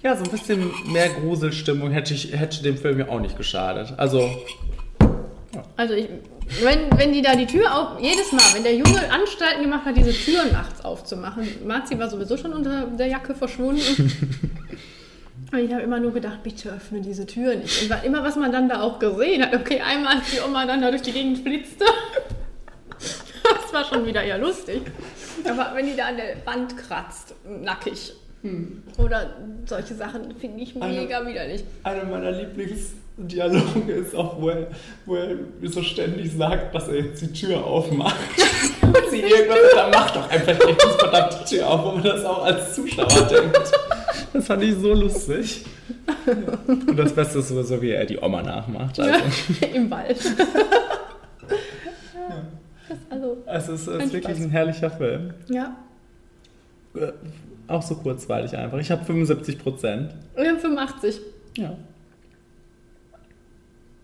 [0.02, 3.94] ja, so ein bisschen mehr Gruselstimmung hätte, ich, hätte dem Film ja auch nicht geschadet.
[3.98, 4.30] Also,
[5.76, 6.10] Also ich,
[6.62, 9.98] wenn, wenn die da die Tür auf, jedes Mal, wenn der Junge Anstalten gemacht hat,
[9.98, 13.82] diese Tür nachts aufzumachen, Marzi war sowieso schon unter der Jacke verschwunden.
[15.52, 17.90] Und ich habe immer nur gedacht, bitte öffne diese Tür nicht.
[17.90, 20.82] Und immer, was man dann da auch gesehen hat, okay, einmal als die Oma dann
[20.82, 21.86] da durch die Gegend flitzte.
[23.44, 24.82] Das war schon wieder eher lustig.
[25.50, 28.14] Aber wenn die da an der Wand kratzt, nackig.
[28.98, 29.32] Oder
[29.66, 31.64] solche Sachen finde ich mega widerlich.
[31.84, 34.68] einer meiner Lieblingsdialoge ist auch, wo er,
[35.06, 38.16] wo er so ständig sagt, dass er jetzt die Tür aufmacht.
[38.82, 42.24] Und sie irgendwas sagt, mach doch einfach jetzt die verdammte Tür auf, wo man das
[42.24, 43.72] auch als Zuschauer denkt.
[44.38, 45.66] Das fand ich so lustig.
[46.68, 49.00] Und das Beste ist sowieso, wie er die Oma nachmacht.
[49.00, 49.20] Also,
[49.74, 50.18] Im Wald.
[52.88, 54.46] Das, also, es ist, es ist wirklich Spaß.
[54.46, 55.34] ein herrlicher Film.
[55.50, 55.76] ja.
[56.96, 57.12] Äh,
[57.68, 58.78] Auch so kurzweilig einfach.
[58.80, 60.14] Ich habe 75 Prozent.
[60.36, 61.20] Wir haben 85.
[61.58, 61.76] Ja.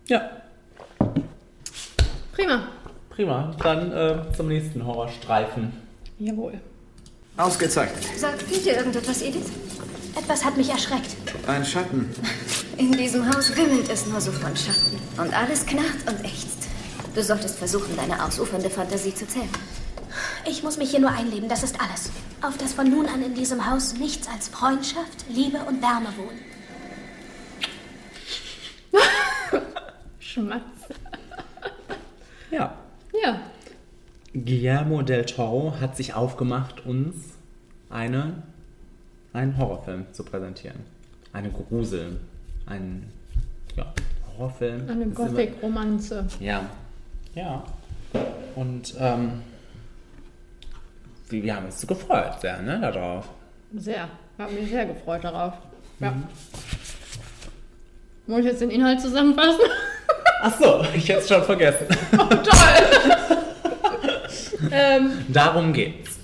[0.06, 0.30] Ja,
[2.32, 2.68] Prima.
[3.08, 3.54] prima.
[3.62, 5.72] Dann äh, zum nächsten Horrorstreifen.
[6.18, 6.54] Jawohl.
[7.38, 8.02] Ausgezeichnet.
[8.18, 9.50] Sagt dir irgendetwas, Edith?
[10.16, 11.16] Etwas hat mich erschreckt.
[11.46, 12.08] Ein Schatten.
[12.76, 14.98] In diesem Haus wimmelt es nur so von Schatten.
[15.18, 16.68] Und alles knarrt und ächzt.
[17.14, 19.48] Du solltest versuchen, deine ausufernde Fantasie zu zählen.
[20.48, 22.10] Ich muss mich hier nur einleben, das ist alles.
[22.42, 26.40] Auf das von nun an in diesem Haus nichts als Freundschaft, Liebe und Wärme wohnen.
[30.18, 30.62] Schmatz.
[32.50, 32.76] Ja.
[33.22, 33.40] Ja.
[34.32, 37.14] Guillermo del Toro hat sich aufgemacht, uns
[37.88, 38.42] eine,
[39.34, 40.78] einen Horrorfilm zu präsentieren.
[41.32, 42.20] Eine Grusel,
[42.66, 43.12] einen
[43.76, 43.92] ja,
[44.26, 44.88] Horrorfilm.
[44.88, 46.26] Eine Gothic-Romanze.
[46.40, 46.64] Ja.
[47.34, 47.64] Ja.
[48.54, 49.42] Und ähm,
[51.28, 53.28] wir, wir haben uns gefreut sehr, ne, darauf.
[53.76, 54.08] Sehr.
[54.38, 55.54] Hab mich sehr gefreut darauf.
[55.98, 56.12] Ja.
[56.12, 56.24] Mhm.
[58.26, 59.60] Muss ich jetzt den Inhalt zusammenfassen?
[60.40, 61.86] Ach so, ich hätte es schon vergessen.
[64.70, 66.18] ähm, Darum geht's.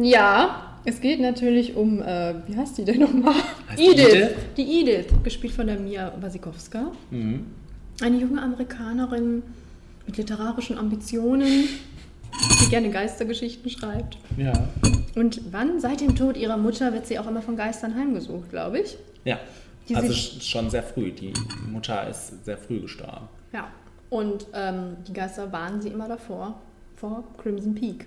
[0.00, 3.34] ja, es geht natürlich um, äh, wie heißt die denn nochmal?
[3.76, 4.06] Edith.
[4.06, 4.30] Edith?
[4.56, 6.92] Die Edith, gespielt von der Mia Wasikowska.
[7.10, 7.46] Mhm.
[8.00, 9.42] Eine junge Amerikanerin
[10.06, 11.68] mit literarischen Ambitionen,
[12.62, 14.18] die gerne Geistergeschichten schreibt.
[14.36, 14.68] Ja.
[15.16, 15.80] Und wann?
[15.80, 18.96] Seit dem Tod ihrer Mutter wird sie auch immer von Geistern heimgesucht, glaube ich.
[19.24, 19.40] Ja.
[19.88, 21.10] Die also schon sehr früh.
[21.10, 21.32] Die
[21.70, 23.28] Mutter ist sehr früh gestorben.
[23.52, 23.68] Ja.
[24.08, 26.60] Und ähm, die Geister warnen sie immer davor,
[26.94, 28.06] vor Crimson Peak.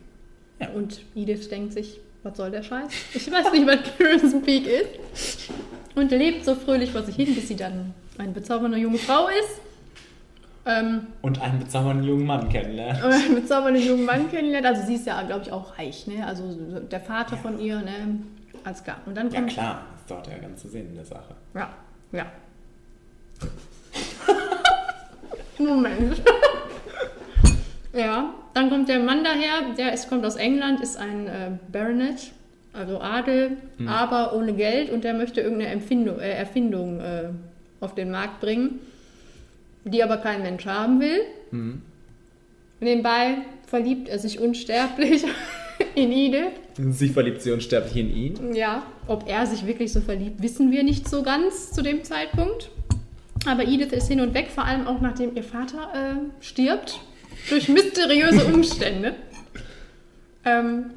[0.61, 0.69] Ja.
[0.69, 2.89] Und Edith denkt sich, was soll der Scheiß?
[3.13, 5.49] Ich weiß nicht, was Crimson Peak ist.
[5.95, 9.61] Und lebt so fröhlich vor sich hin, bis sie dann eine bezaubernde junge Frau ist.
[10.65, 13.03] Ähm, Und einen bezaubernden jungen Mann kennenlernen.
[13.03, 14.65] und einen bezaubernden jungen Mann kennenlernt.
[14.67, 16.25] Also sie ist ja, glaube ich, auch reich, ne?
[16.25, 16.43] Also
[16.91, 18.19] der Vater von ihr, ne?
[18.65, 18.97] Alles klar.
[19.05, 19.51] Und dann Ja kommt...
[19.51, 21.33] klar, ist doch der ganze Sinn der Sache.
[21.55, 21.69] Ja,
[22.11, 22.25] ja.
[25.57, 26.21] Moment.
[27.93, 32.31] Ja, dann kommt der Mann daher, der ist, kommt aus England, ist ein äh, Baronet,
[32.73, 37.29] also Adel, aber ohne Geld und der möchte irgendeine Empfindung, äh, Erfindung äh,
[37.79, 38.79] auf den Markt bringen,
[39.85, 41.21] die aber kein Mensch haben will.
[42.79, 45.23] Nebenbei verliebt er sich unsterblich
[45.95, 46.51] in Edith.
[46.77, 48.53] Sie verliebt sie unsterblich in ihn.
[48.53, 52.69] Ja, ob er sich wirklich so verliebt, wissen wir nicht so ganz zu dem Zeitpunkt.
[53.45, 57.01] Aber Edith ist hin und weg, vor allem auch nachdem ihr Vater äh, stirbt.
[57.49, 59.15] Durch mysteriöse Umstände.
[60.45, 60.91] ähm,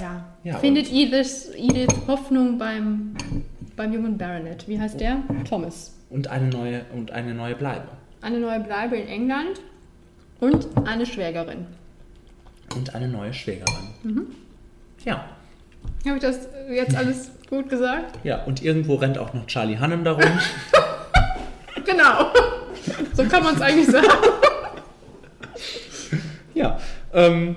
[0.00, 0.24] ja.
[0.44, 3.14] Ja, Findet Edith, Edith Hoffnung beim,
[3.76, 4.66] beim jungen Baronet.
[4.66, 5.18] Wie heißt der?
[5.48, 5.92] Thomas.
[6.10, 7.86] Und eine neue, und eine neue Bleibe.
[8.20, 9.60] Eine neue Bleibe in England
[10.40, 11.66] und eine Schwägerin.
[12.74, 14.26] Und eine neue Schwägerin.
[15.04, 15.24] Ja.
[16.06, 18.18] Habe ich das jetzt alles gut gesagt?
[18.24, 20.24] Ja, und irgendwo rennt auch noch Charlie Hannem darum.
[21.84, 22.30] Genau.
[23.14, 24.06] So kann man es eigentlich sagen.
[26.54, 26.78] Ja.
[27.12, 27.56] Ähm,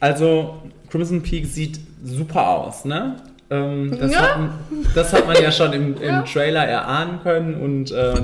[0.00, 3.16] also, Crimson Peak sieht super aus, ne?
[3.50, 4.20] Ähm, das, Ja.
[4.20, 4.50] hat,
[4.94, 6.22] das hat man ja schon im, im Ja.
[6.22, 8.14] Trailer erahnen können und äh,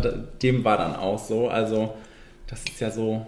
[0.42, 1.48] dem war dann auch so.
[1.48, 1.94] Also,
[2.46, 3.26] das ist ja so,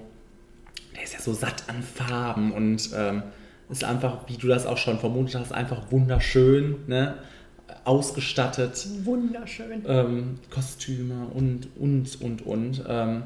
[0.95, 3.23] der ist ja so satt an Farben und ähm,
[3.71, 7.15] ist einfach, wie du das auch schon vermutet hast, einfach wunderschön, ne?
[7.85, 8.87] Ausgestattet.
[9.05, 9.83] Wunderschön.
[9.87, 12.85] ähm, Kostüme und, und, und, und.
[12.89, 13.23] Ähm,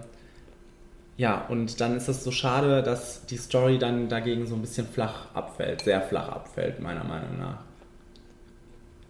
[1.20, 4.86] ja, und dann ist es so schade, dass die Story dann dagegen so ein bisschen
[4.86, 7.58] flach abfällt, sehr flach abfällt, meiner Meinung nach.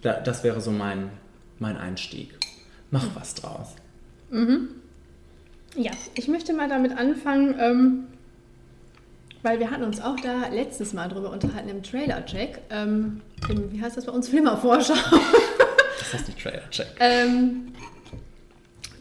[0.02, 1.10] Da, das wäre so mein,
[1.60, 2.36] mein Einstieg.
[2.90, 3.76] Mach was draus.
[5.76, 8.04] Ja, ich möchte mal damit anfangen, ähm,
[9.44, 12.58] weil wir hatten uns auch da letztes Mal drüber unterhalten im Trailer-Check.
[12.70, 14.28] Ähm, im, wie heißt das bei uns?
[14.28, 14.94] Flimmervorschau.
[16.00, 16.88] Das heißt nicht Trailer-Check.
[16.98, 17.72] ähm,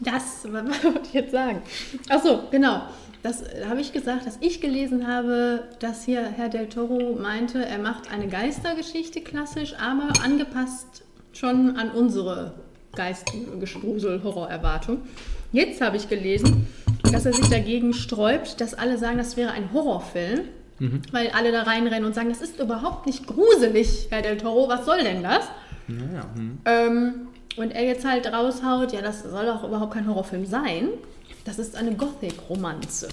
[0.00, 1.60] das, was wollte ich jetzt sagen?
[2.08, 2.82] Ach so, genau.
[3.22, 7.78] Das habe ich gesagt, dass ich gelesen habe, dass hier Herr Del Toro meinte, er
[7.78, 12.54] macht eine Geistergeschichte klassisch, aber angepasst schon an unsere
[12.96, 15.02] Geistgestrusel-Horrorerwartung.
[15.52, 16.66] Jetzt habe ich gelesen,
[17.12, 20.42] dass er sich dagegen sträubt, dass alle sagen, das wäre ein Horrorfilm,
[21.12, 24.86] weil alle da reinrennen und sagen, das ist überhaupt nicht gruselig, Herr Del Toro, was
[24.86, 25.44] soll denn das?
[25.88, 26.58] Ja, hm.
[26.64, 30.88] Ähm, und er jetzt halt raushaut, ja, das soll auch überhaupt kein Horrorfilm sein.
[31.44, 33.08] Das ist eine Gothic-Romanze.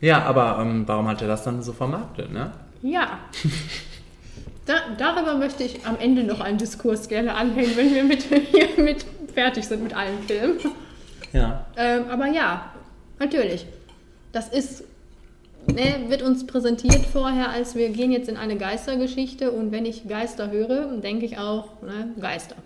[0.00, 2.52] ja aber ähm, warum hat er das dann so vermarktet, ne?
[2.82, 3.18] Ja.
[4.64, 8.68] Da, darüber möchte ich am Ende noch einen Diskurs gerne anhängen, wenn wir mit, hier
[8.76, 9.04] mit
[9.34, 10.60] fertig sind mit allen Filmen.
[11.32, 11.66] Ja.
[11.76, 12.72] Ähm, aber ja,
[13.18, 13.66] natürlich.
[14.30, 14.84] Das ist,
[15.66, 20.08] ne, wird uns präsentiert vorher, als wir gehen jetzt in eine Geistergeschichte und wenn ich
[20.08, 22.56] Geister höre, denke ich auch, ne, Geister.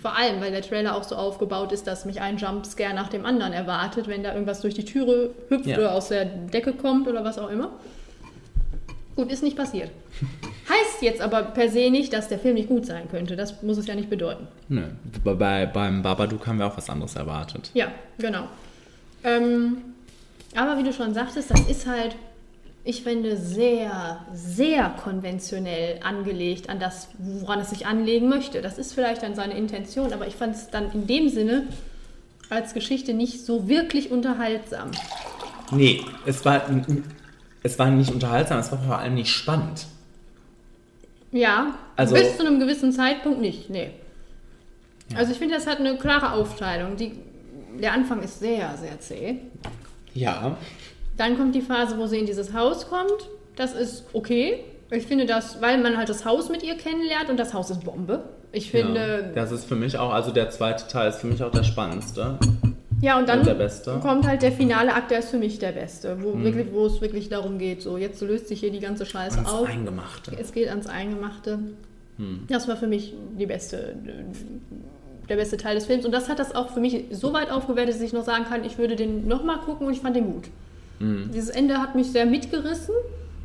[0.00, 3.26] Vor allem, weil der Trailer auch so aufgebaut ist, dass mich ein Jumpscare nach dem
[3.26, 5.76] anderen erwartet, wenn da irgendwas durch die Türe hüpft Ja.
[5.76, 7.72] oder aus der Decke kommt oder was auch immer.
[9.14, 9.90] Gut, ist nicht passiert.
[10.70, 13.36] Heißt jetzt aber per se nicht, dass der Film nicht gut sein könnte.
[13.36, 14.46] Das muss es ja nicht bedeuten.
[14.70, 14.84] Nö.
[15.22, 17.70] Bei, bei, beim Babadook haben wir auch was anderes erwartet.
[17.74, 18.44] Ja, genau.
[19.22, 19.78] Ähm,
[20.56, 22.16] aber wie du schon sagtest, das ist halt,
[22.88, 28.62] ich finde, sehr, sehr konventionell angelegt an das, woran es sich anlegen möchte.
[28.62, 31.66] Das ist vielleicht dann seine Intention, aber ich fand es dann in dem Sinne
[32.48, 34.90] als Geschichte nicht so wirklich unterhaltsam.
[35.70, 36.62] Nee, es war,
[37.62, 39.84] es war nicht unterhaltsam, es war vor allem nicht spannend.
[41.30, 43.90] Ja, Also- bis zu einem gewissen Zeitpunkt nicht, nee.
[45.14, 46.96] Also ich finde, das hat eine klare Aufteilung.
[46.96, 47.12] Die
[47.78, 49.40] der Anfang ist sehr, sehr zäh.
[50.14, 50.56] Ja.
[51.18, 53.28] Dann kommt die Phase, wo sie in dieses Haus kommt.
[53.56, 54.64] Das ist okay.
[54.90, 57.84] Ich finde das, weil man halt das Haus mit ihr kennenlernt und das Haus ist
[57.84, 58.22] Bombe.
[58.52, 58.80] Ich ja.
[58.80, 61.64] finde, Das ist für mich auch, also der zweite Teil ist für mich auch der
[61.64, 62.38] spannendste.
[63.02, 63.98] ja, und dann und der Beste.
[64.00, 66.44] kommt halt der finale Akt, der ist für mich der beste, wo, Mhm.
[66.44, 69.50] wirklich, wo es wirklich darum geht, so jetzt löst sich hier die ganze Scheiße Ans
[69.52, 69.68] auf.
[69.68, 70.32] Eingemachte.
[70.40, 71.58] Es geht ans Eingemachte.
[72.16, 72.44] Hm.
[72.48, 73.94] Das war für mich die beste,
[75.28, 76.06] der beste Teil des Films.
[76.06, 78.64] Und das hat das auch für mich so weit aufgewertet, dass ich noch sagen kann,
[78.64, 80.44] ich würde den nochmal gucken und ich fand den gut.
[80.98, 81.30] Hm.
[81.32, 82.94] Dieses Ende hat mich sehr mitgerissen.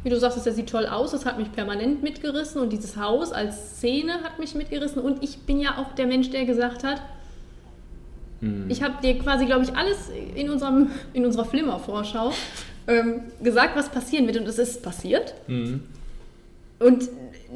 [0.03, 2.61] Wie du sagst, der sieht toll aus, das hat mich permanent mitgerissen.
[2.61, 5.01] Und dieses Haus als Szene hat mich mitgerissen.
[5.01, 7.01] Und ich bin ja auch der Mensch, der gesagt hat,
[8.41, 8.65] Hm.
[8.69, 12.33] ich habe dir quasi, glaube ich, alles in, unserem, in unserer Flimmer-Vorschau
[12.87, 14.35] ähm, gesagt, was passieren wird.
[14.37, 15.33] Und es ist passiert.
[15.47, 15.83] Mhm.
[16.79, 17.07] Und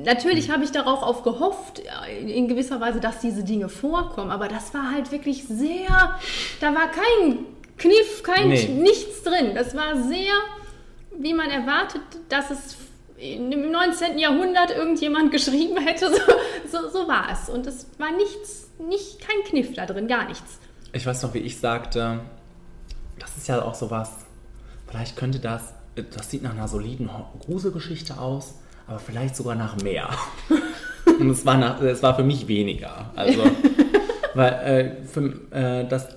[0.05, 1.81] natürlich habe ich darauf auch gehofft,
[2.21, 4.31] in- in gewisser Weise, dass diese Dinge vorkommen.
[4.31, 6.17] Aber das war halt wirklich sehr,
[6.61, 7.39] da war kein
[7.78, 8.67] Kniff, kein Nee.
[8.67, 9.53] nichts drin.
[9.55, 10.34] Das war sehr,
[11.17, 12.78] wie man erwartet, dass es
[13.17, 14.17] im 19.
[14.19, 16.09] Jahrhundert irgendjemand geschrieben hätte.
[16.11, 16.19] So,
[16.71, 17.49] so, so war es.
[17.49, 20.59] Und es war nichts, nicht, kein Kniff da drin, gar nichts.
[20.93, 22.21] Ich weiß noch, wie ich sagte,
[23.19, 24.11] das ist ja auch sowas,
[24.88, 27.09] vielleicht könnte das, das sieht nach einer soliden
[27.45, 28.55] Gruselgeschichte aus,
[28.88, 30.09] aber vielleicht sogar nach mehr.
[31.19, 33.11] Und es war, nach, es war für mich weniger.
[33.15, 33.43] Also,
[34.36, 36.07] weil äh, für, äh, das,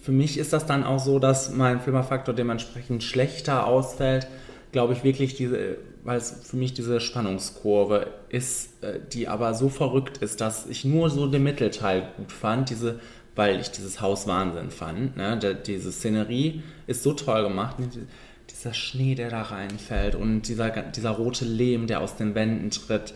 [0.00, 4.26] für mich ist das dann auch so, dass mein Flimmerfaktor dementsprechend schlechter ausfällt,
[4.72, 9.68] glaube ich wirklich diese, weil es für mich diese Spannungskurve ist, äh, die aber so
[9.68, 13.00] verrückt ist, dass ich nur so den Mittelteil gut fand, diese,
[13.36, 15.16] weil ich dieses Haus Wahnsinn fand.
[15.16, 15.38] Ne?
[15.66, 17.78] Diese Szenerie ist so toll gemacht.
[17.78, 17.88] ne?
[17.92, 18.06] Die-
[18.50, 23.14] Dieser Schnee, der da reinfällt und dieser, dieser rote Lehm, der aus den Wänden tritt,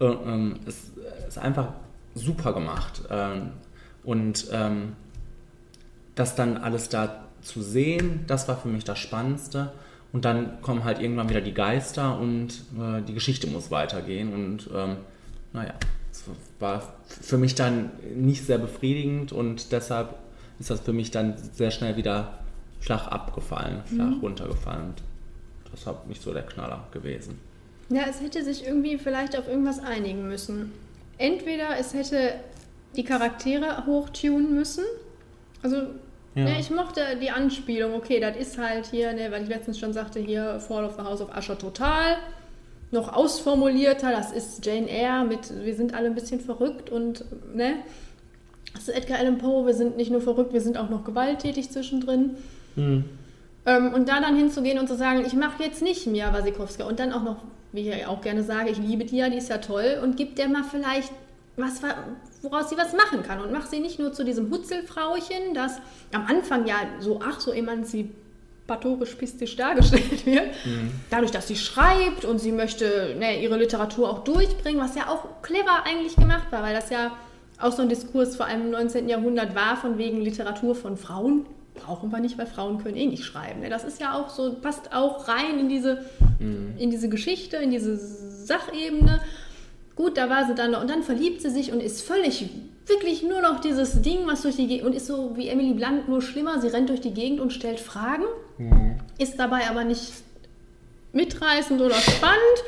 [0.00, 0.92] äh, ähm, ist,
[1.28, 1.72] ist einfach
[2.14, 3.02] super gemacht.
[3.10, 3.50] Ähm,
[4.04, 4.92] und ähm,
[6.16, 9.72] das dann alles da zu sehen, das war für mich das Spannendste.
[10.12, 12.48] Und dann kommen halt irgendwann wieder die Geister und
[12.78, 14.32] äh, die Geschichte muss weitergehen.
[14.32, 14.96] Und ähm,
[15.52, 15.74] naja,
[16.10, 16.24] es
[16.58, 20.14] war für mich dann nicht sehr befriedigend und deshalb
[20.58, 22.38] ist das für mich dann sehr schnell wieder
[22.80, 24.86] flach abgefallen, flach runtergefallen.
[24.86, 25.02] Und
[25.70, 27.38] das hat mich so der Knaller gewesen.
[27.88, 30.72] Ja, es hätte sich irgendwie vielleicht auf irgendwas einigen müssen.
[31.18, 32.34] Entweder es hätte
[32.96, 34.84] die Charaktere hochtunen müssen.
[35.62, 35.82] Also,
[36.36, 36.44] Ja.
[36.44, 39.92] ne, ich mochte die Anspielung, okay, das ist halt hier, ne, weil ich letztens schon
[39.92, 42.16] sagte, hier Fall of the House of Usher total.
[42.92, 47.24] Noch ausformulierter, das ist Jane Eyre mit, wir sind alle ein bisschen verrückt und,
[47.54, 47.76] ne?
[48.74, 51.70] Das ist Edgar Allan Poe, wir sind nicht nur verrückt, wir sind auch noch gewalttätig
[51.70, 52.36] zwischendrin.
[53.64, 57.00] Ähm, und da dann hinzugehen und zu sagen, ich mache jetzt nicht Mia Wasikowska und
[57.00, 57.38] dann auch noch,
[57.72, 60.36] wie ich auch gerne sage, ich liebe die ja, die ist ja toll und gib
[60.36, 61.10] der mal vielleicht
[61.56, 61.96] was, wa-
[62.50, 65.78] woraus sie was machen kann und mach sie nicht nur zu diesem Hutzelfrauchen, das
[66.12, 70.54] am Anfang ja so, ach, so emanzipatorisch-pistisch dargestellt wird.
[71.10, 75.42] Dadurch, dass sie schreibt und sie möchte ne, ihre Literatur auch durchbringen, was ja auch
[75.42, 77.12] clever eigentlich gemacht war, weil das ja
[77.58, 79.08] auch so ein Diskurs vor allem im 19.
[79.08, 81.46] Jahrhundert war, von wegen Literatur von Frauen.
[81.74, 83.60] Brauchen wir nicht, weil Frauen können eh nicht schreiben.
[83.60, 83.68] Ne?
[83.68, 86.06] Das ist ja auch so, passt auch rein in diese,
[86.38, 89.20] in diese Geschichte, in diese Sachebene.
[89.96, 90.82] Gut, da war sie dann noch.
[90.82, 92.48] Und dann verliebt sie sich und ist völlig,
[92.86, 94.86] wirklich nur noch dieses Ding, was durch die Gegend.
[94.86, 96.60] Und ist so wie Emily Blunt, nur schlimmer.
[96.60, 98.24] Sie rennt durch die Gegend und stellt Fragen.
[99.18, 100.12] Ist dabei aber nicht
[101.12, 102.58] mitreißend oder spannend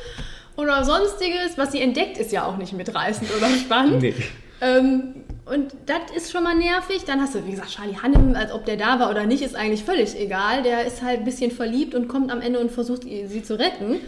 [0.57, 1.57] oder sonstiges.
[1.57, 4.03] Was sie entdeckt, ist ja auch nicht mitreißend oder spannend.
[4.03, 4.15] Nee.
[4.61, 5.15] Ähm,
[5.45, 7.05] und das ist schon mal nervig.
[7.07, 9.55] Dann hast du, wie gesagt, Charlie Hannem, als ob der da war oder nicht, ist
[9.55, 10.63] eigentlich völlig egal.
[10.63, 14.01] Der ist halt ein bisschen verliebt und kommt am Ende und versucht, sie zu retten.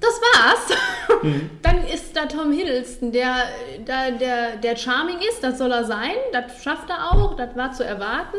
[0.00, 0.78] Das war's.
[1.62, 3.34] Dann ist da Tom Hiddleston, der,
[3.86, 7.72] der, der, der charming ist, das soll er sein, das schafft er auch, das war
[7.72, 8.36] zu erwarten.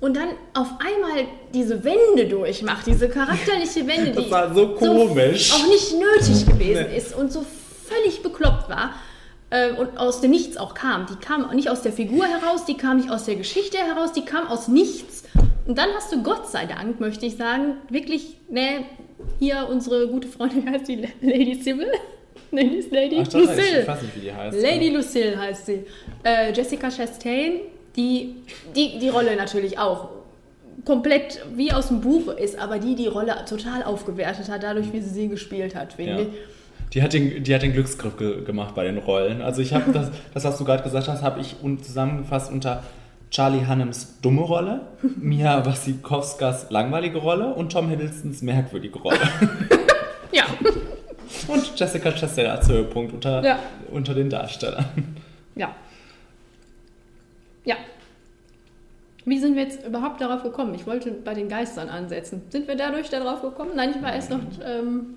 [0.00, 5.52] Und dann auf einmal diese Wende durchmacht, diese charakterliche Wende, die war so komisch.
[5.52, 7.44] auch nicht nötig gewesen ist und so
[7.84, 8.92] völlig bekloppt war
[9.50, 11.06] äh, und aus dem Nichts auch kam.
[11.06, 14.24] Die kam nicht aus der Figur heraus, die kam nicht aus der Geschichte heraus, die
[14.24, 15.24] kam aus nichts.
[15.68, 18.84] Und dann hast du Gott sei Dank, möchte ich sagen, wirklich, ne,
[19.38, 21.88] hier unsere gute Freundin, wie heißt die Lady Sybil?
[22.50, 23.82] Lady, Lady Ach, Lucille.
[23.82, 24.62] ich weiß nicht, wie die heißt.
[24.62, 25.84] Lady Lucille heißt sie.
[26.24, 27.60] Äh, Jessica Chastain,
[27.94, 28.36] die,
[28.74, 30.08] die die Rolle natürlich auch
[30.86, 35.00] komplett wie aus dem Buch ist, aber die die Rolle total aufgewertet hat, dadurch, wie
[35.02, 36.18] sie sie gespielt hat, finde Ja.
[36.20, 36.28] ich.
[36.94, 39.42] Die hat den, die hat den Glücksgriff ge gemacht bei den Rollen.
[39.42, 42.82] Also ich habe das, das, was du gerade gesagt hast, habe ich zusammengefasst unter
[43.30, 44.80] Charlie Hannems dumme Rolle,
[45.16, 49.18] Mia Wasikowskas langweilige Rolle und Tom Hiddlestons merkwürdige Rolle.
[50.30, 50.44] Ja,
[51.48, 53.58] und Jessica Chastain als Höhepunkt unter, Ja.
[53.90, 54.84] unter den Darstellern.
[55.56, 55.74] ja.
[57.64, 57.76] Ja.
[59.24, 60.74] Wie sind wir jetzt überhaupt darauf gekommen?
[60.74, 62.42] Ich wollte bei den Geistern ansetzen.
[62.50, 63.70] Sind wir dadurch darauf gekommen?
[63.74, 65.14] Nein, ich war erst noch, ähm,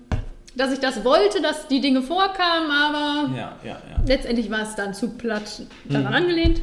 [0.56, 4.94] dass ich das wollte, dass die Dinge vorkamen, aber Ja, ja, letztendlich war es dann
[4.94, 6.62] zu platt daran angelehnt.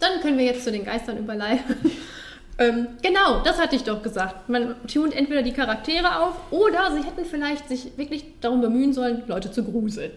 [0.00, 1.76] Dann können wir jetzt zu den Geistern überleiten.
[2.58, 4.48] ähm, genau, das hatte ich doch gesagt.
[4.48, 9.22] Man tunt entweder die Charaktere auf oder sie hätten vielleicht sich wirklich darum bemühen sollen,
[9.26, 10.10] Leute zu gruseln.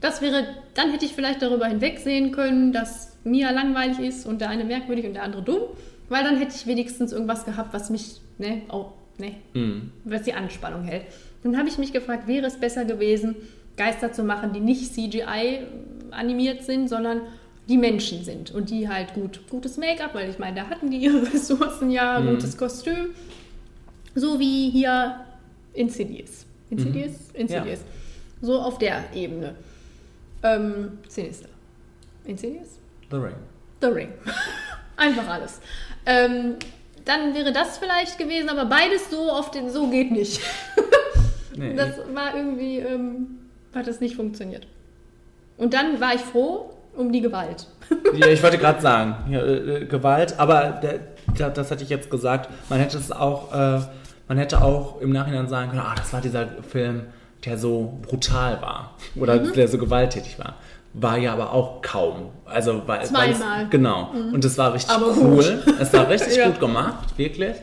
[0.00, 4.50] Das wäre, dann hätte ich vielleicht darüber hinwegsehen können, dass Mia langweilig ist und der
[4.50, 5.62] eine merkwürdig und der andere dumm,
[6.08, 9.34] weil dann hätte ich wenigstens irgendwas gehabt, was mich, ne, auch, ne,
[10.04, 11.04] was die Anspannung hält.
[11.42, 13.36] Dann habe ich mich gefragt, wäre es besser gewesen,
[13.76, 15.60] Geister zu machen, die nicht CGI
[16.10, 17.22] animiert sind, sondern
[17.72, 20.98] die Menschen sind und die halt gut, gutes Make-up, weil ich meine, da hatten die
[20.98, 23.14] ihre Ressourcen ja, gutes Kostüm,
[24.14, 25.24] so wie hier
[25.72, 26.44] Insidious.
[26.68, 27.30] Insidious?
[27.32, 27.80] Insidious.
[28.42, 29.54] So auf der Ebene.
[30.42, 31.48] Ähm, Sinister.
[32.26, 32.78] Insidious?
[33.10, 33.36] The Ring.
[33.80, 34.12] The Ring.
[34.96, 35.58] Einfach alles.
[36.04, 36.56] Ähm,
[37.06, 40.40] dann wäre das vielleicht gewesen, aber beides so auf den, so geht nicht.
[41.54, 41.74] Nee.
[41.74, 43.40] Das war irgendwie, ähm,
[43.74, 44.66] hat das nicht funktioniert.
[45.58, 47.66] Und dann war ich froh um die Gewalt.
[48.14, 51.00] Ja, ich wollte gerade sagen, ja, äh, Gewalt, aber der,
[51.38, 53.80] da- das hatte ich jetzt gesagt, man hätte es auch, äh,
[54.28, 57.02] man hätte auch im Nachhinein sagen können, ah, das war dieser Film,
[57.44, 59.52] der so brutal war oder Mhm.
[59.52, 60.54] der so gewalttätig war.
[60.94, 62.30] War ja aber auch kaum.
[62.46, 63.64] Also weil, weil es, Zweimal.
[63.66, 63.70] Mhm.
[63.70, 64.10] genau.
[64.32, 65.62] Und es war richtig Aber cool.
[65.80, 66.46] Es war richtig Ja.
[66.48, 67.56] gut gemacht, wirklich.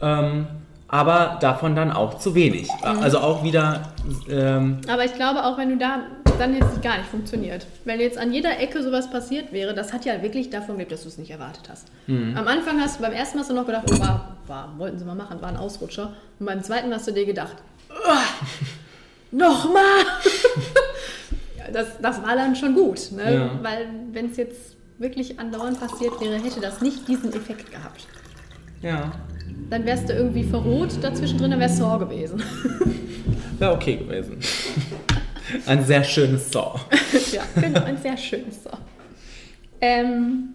[0.00, 0.46] Ähm,
[0.90, 2.68] aber davon dann auch zu wenig.
[2.82, 3.02] Mhm.
[3.02, 3.82] Also auch wieder
[4.30, 5.98] ähm, Aber ich glaube, auch wenn du da,
[6.38, 7.66] dann hätte es gar nicht funktioniert.
[7.84, 11.02] Wenn jetzt an jeder Ecke sowas passiert wäre, das hat ja wirklich davon gelebt, dass
[11.02, 11.88] du es nicht erwartet hast.
[12.06, 15.04] Am Anfang hast du, beim ersten hast du noch gedacht, oh, war, war, wollten sie
[15.04, 16.12] mal machen, war ein Ausrutscher.
[16.38, 17.56] Und beim zweiten hast du dir gedacht,
[17.90, 18.22] "Uah,
[19.30, 19.82] nochmal!
[21.72, 23.34] das, das war dann schon gut, ne?
[23.34, 23.50] Ja.
[23.62, 28.06] weil wenn es jetzt wirklich andauernd passiert wäre, hätte das nicht diesen Effekt gehabt.
[28.82, 29.12] ja,
[29.70, 32.42] Dann wärst du irgendwie verroht dazwischen drin, dann wär's Saw gewesen.
[33.58, 34.38] wäre okay gewesen.
[35.66, 36.78] Ein sehr schönes Saw.
[37.32, 38.76] ja, genau, ein sehr schönes Saw.
[39.80, 40.54] Ähm,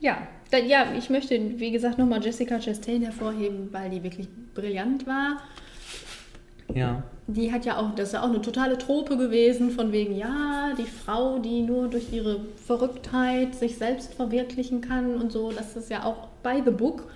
[0.00, 0.18] ja,
[0.50, 5.38] dann, ja, ich möchte, wie gesagt, nochmal Jessica Chastain hervorheben, weil die wirklich brillant war.
[6.72, 7.02] Ja.
[7.26, 10.72] Die hat ja auch, das ist ja auch eine totale Trope gewesen, von wegen, ja,
[10.76, 15.90] die Frau, die nur durch ihre Verrücktheit sich selbst verwirklichen kann und so, das ist
[15.90, 17.10] ja auch bei The Book.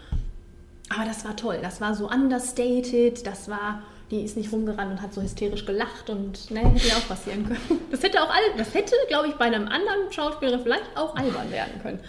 [0.89, 5.03] Aber das war toll, das war so understated, das war, die ist nicht rumgerannt und
[5.03, 7.81] hat so hysterisch gelacht und ne, hätte ja auch passieren können.
[7.91, 11.51] Das hätte auch alle, das hätte, glaube ich, bei einem anderen Schauspieler vielleicht auch albern
[11.51, 12.01] werden können.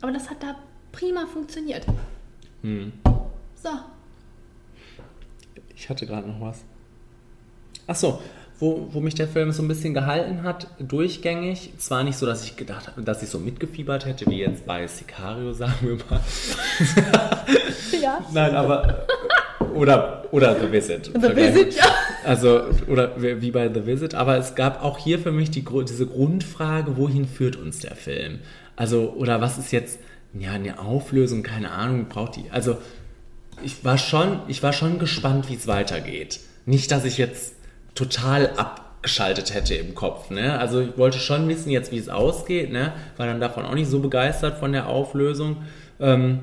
[0.00, 0.56] Aber das hat da
[0.92, 1.84] prima funktioniert.
[2.62, 3.68] So,
[5.76, 6.64] Ich hatte gerade noch was.
[7.86, 8.20] Ach so,
[8.60, 11.72] wo, wo mich der Film so ein bisschen gehalten hat, durchgängig.
[11.78, 14.86] Zwar nicht so, dass ich gedacht habe, dass ich so mitgefiebert hätte, wie jetzt bei
[14.86, 16.20] Sicario, sagen wir mal.
[18.02, 18.24] ja.
[18.32, 19.06] Nein, aber.
[19.74, 21.10] Oder, oder The Visit.
[21.14, 21.84] The Visit, ja.
[22.24, 24.14] Also, oder wie bei The Visit.
[24.14, 28.40] Aber es gab auch hier für mich die, diese Grundfrage, wohin führt uns der Film?
[28.76, 29.98] Also, oder was ist jetzt,
[30.32, 32.50] ja, eine Auflösung, keine Ahnung, braucht die.
[32.50, 32.78] Also,
[33.62, 36.40] ich war schon, ich war schon gespannt, wie es weitergeht.
[36.66, 37.54] Nicht, dass ich jetzt
[37.94, 40.30] total abgeschaltet hätte im Kopf.
[40.30, 40.58] Ne?
[40.58, 42.72] Also ich wollte schon wissen jetzt, wie es ausgeht.
[42.72, 42.92] Ne?
[43.16, 45.58] War dann davon auch nicht so begeistert von der Auflösung.
[45.98, 46.40] Ähm,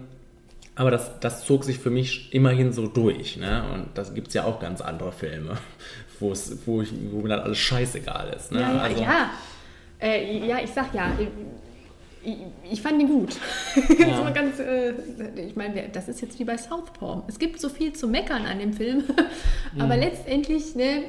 [0.78, 3.36] aber das, das zog sich für mich immerhin so durch.
[3.38, 3.63] Ne?
[3.73, 5.57] Und das gibt es ja auch ganz andere Filme,
[6.19, 8.51] wo, ich, wo mir dann alles scheißegal ist.
[8.51, 8.61] Ne?
[8.61, 9.30] Ja, ja, also, ja.
[9.99, 11.11] Äh, ja, ich sag ja,
[12.23, 12.38] ich,
[12.71, 13.34] ich fand ihn gut.
[13.75, 14.93] so ganz, äh,
[15.36, 17.23] ich meine, das ist jetzt wie bei Southpaw.
[17.28, 19.03] Es gibt so viel zu meckern an dem Film,
[19.80, 21.05] aber letztendlich ne,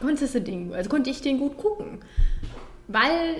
[0.00, 1.98] konntest du den, also konnte ich den gut gucken.
[2.92, 3.36] Weil,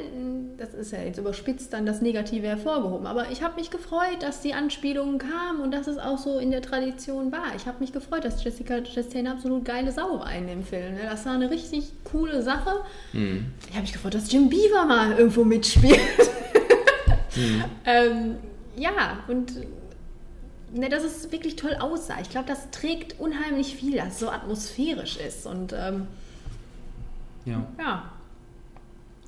[0.59, 4.42] das ist ja jetzt überspitzt dann das Negative hervorgehoben, aber ich habe mich gefreut, dass
[4.42, 7.57] die Anspielungen kamen und dass es auch so in der Tradition war.
[7.57, 10.94] Ich habe mich gefreut, dass Jessica Chastain absolut geile Sau war in dem Film.
[10.94, 11.01] ne?
[11.03, 12.70] Das war eine richtig coole Sache.
[13.62, 15.98] Ich habe mich gefreut, dass Jim Beaver mal irgendwo mitspielt.
[17.86, 18.36] ähm,
[18.76, 19.53] ja, und
[20.72, 22.20] ne, dass es wirklich toll aussah.
[22.22, 25.44] Ich glaube, das trägt unheimlich viel, dass es so atmosphärisch ist.
[25.44, 26.07] Und ähm,
[27.44, 27.66] ja.
[27.80, 28.12] ja.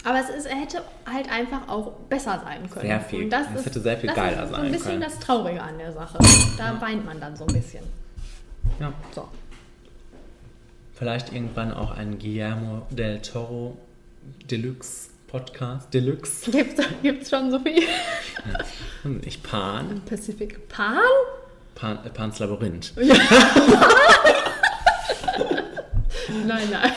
[0.05, 2.86] Aber es ist, er hätte halt einfach auch besser sein können.
[2.86, 3.24] Sehr viel.
[3.24, 5.00] Und das Es ist, hätte sehr viel das geiler ist so sein ein bisschen können.
[5.03, 6.18] das Traurige an der Sache.
[6.59, 7.84] Da weint man dann so ein bisschen.
[8.80, 8.92] ja.
[9.14, 9.28] So.
[10.94, 13.76] Vielleicht irgendwann auch ein Guillermo del Toro
[14.50, 15.92] Deluxe Podcast.
[15.94, 16.50] Deluxe.
[16.50, 17.82] Gibt's, gibt's schon so viel?
[19.05, 20.03] Nicht Pan.
[20.09, 20.98] Pacific Pan?
[21.74, 22.92] Pan äh, Pans Labyrinth.
[26.46, 26.92] Nein, nein.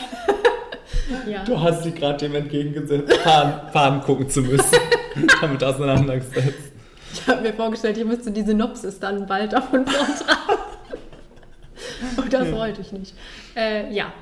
[1.26, 1.44] Ja.
[1.44, 4.78] Du hast dich gerade dem entgegengesetzt, Pan, Pan gucken zu müssen,
[5.40, 6.72] damit auseinandergesetzt.
[7.12, 10.60] Ich habe mir vorgestellt, ich müsste die Synopsis dann bald davon vortragen.
[12.16, 13.14] Und das wollte ich nicht.
[13.56, 14.12] Äh, ja,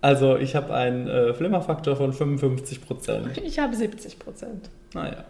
[0.00, 3.38] Also ich habe einen äh, Flimmerfaktor von 55 Prozent.
[3.38, 4.70] ich habe 70 Prozent.
[4.94, 5.24] Naja.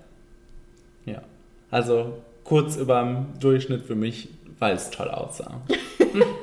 [1.07, 1.23] Ja.
[1.71, 4.29] Also kurz über dem Durchschnitt für mich,
[4.59, 5.61] weil es toll aussah.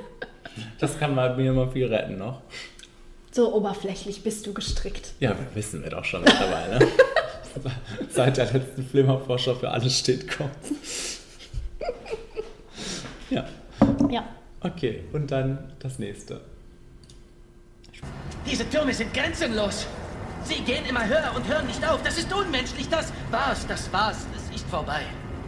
[0.79, 2.41] das kann bei mir immer viel retten noch.
[3.33, 5.13] So oberflächlich bist du gestrickt.
[5.19, 6.87] Ja, wissen wir doch schon mittlerweile.
[8.11, 10.51] Seit der letzten Flimmerforscher für alles steht kommt.
[13.29, 13.45] ja,
[14.09, 14.23] Ja.
[14.61, 15.03] okay.
[15.13, 16.41] Und dann das nächste.
[18.49, 19.87] Diese Türme sind grenzenlos.
[20.43, 22.03] Sie gehen immer höher und hören nicht auf.
[22.03, 22.87] Das ist unmenschlich.
[22.89, 24.17] Das war's, das war's.
[24.35, 25.01] Es ist vorbei.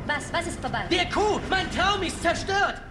[0.08, 0.32] Was?
[0.34, 0.86] Was ist vorbei?
[0.90, 2.82] Der Kuh, mein Traum ist zerstört.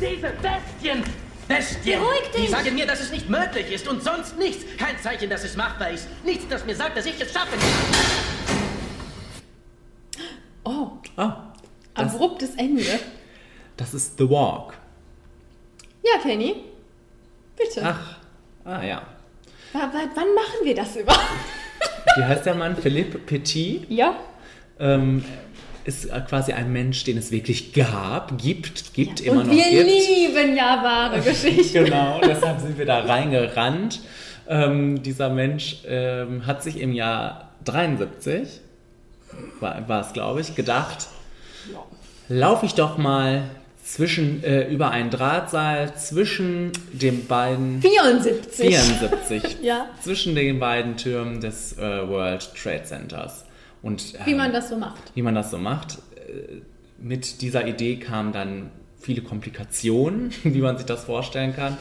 [0.00, 1.04] Diese Bestien.
[1.50, 2.00] Bestien.
[2.00, 2.46] Beruhig dich.
[2.46, 4.64] Die sagen mir, dass es nicht möglich ist und sonst nichts.
[4.78, 6.06] Kein Zeichen, dass es machbar ist.
[6.24, 7.68] Nichts, das mir sagt, dass ich es schaffen kann.
[10.62, 12.84] Oh, das, abruptes Ende.
[13.76, 14.74] das ist The Walk.
[16.04, 16.64] Ja, Kenny.
[17.56, 17.82] Bitte.
[17.84, 18.16] Ach,
[18.64, 19.02] ah ja.
[19.72, 21.24] W wann machen wir das überhaupt?
[22.16, 22.76] Wie heißt der Mann?
[22.76, 23.86] Philippe Petit.
[23.90, 24.16] Ja.
[24.78, 25.24] ähm,
[25.84, 29.86] ist quasi ein Mensch, den es wirklich gab, gibt, gibt, immer Und noch wir gibt.
[29.86, 31.84] lieben ja wahre Geschichten.
[31.84, 34.00] Genau, deshalb sind wir da reingerannt.
[34.48, 38.60] Ähm, dieser Mensch ähm, hat sich im Jahr 73,
[39.60, 41.06] war, war es glaube ich, gedacht,
[42.28, 43.42] laufe ich doch mal
[43.84, 48.76] zwischen, äh, über einen Drahtseil zwischen den beiden 74.
[48.76, 49.86] 74, Ja.
[50.02, 53.44] zwischen den beiden Türmen des äh, World Trade Centers.
[53.82, 55.00] Und, Wie ähm, man das so macht.
[55.14, 55.98] wie man das so macht.
[56.16, 56.60] Äh,
[56.98, 58.70] Mit dieser Idee kamen dann
[59.00, 61.76] viele Komplikationen, wie man sich das vorstellen kann.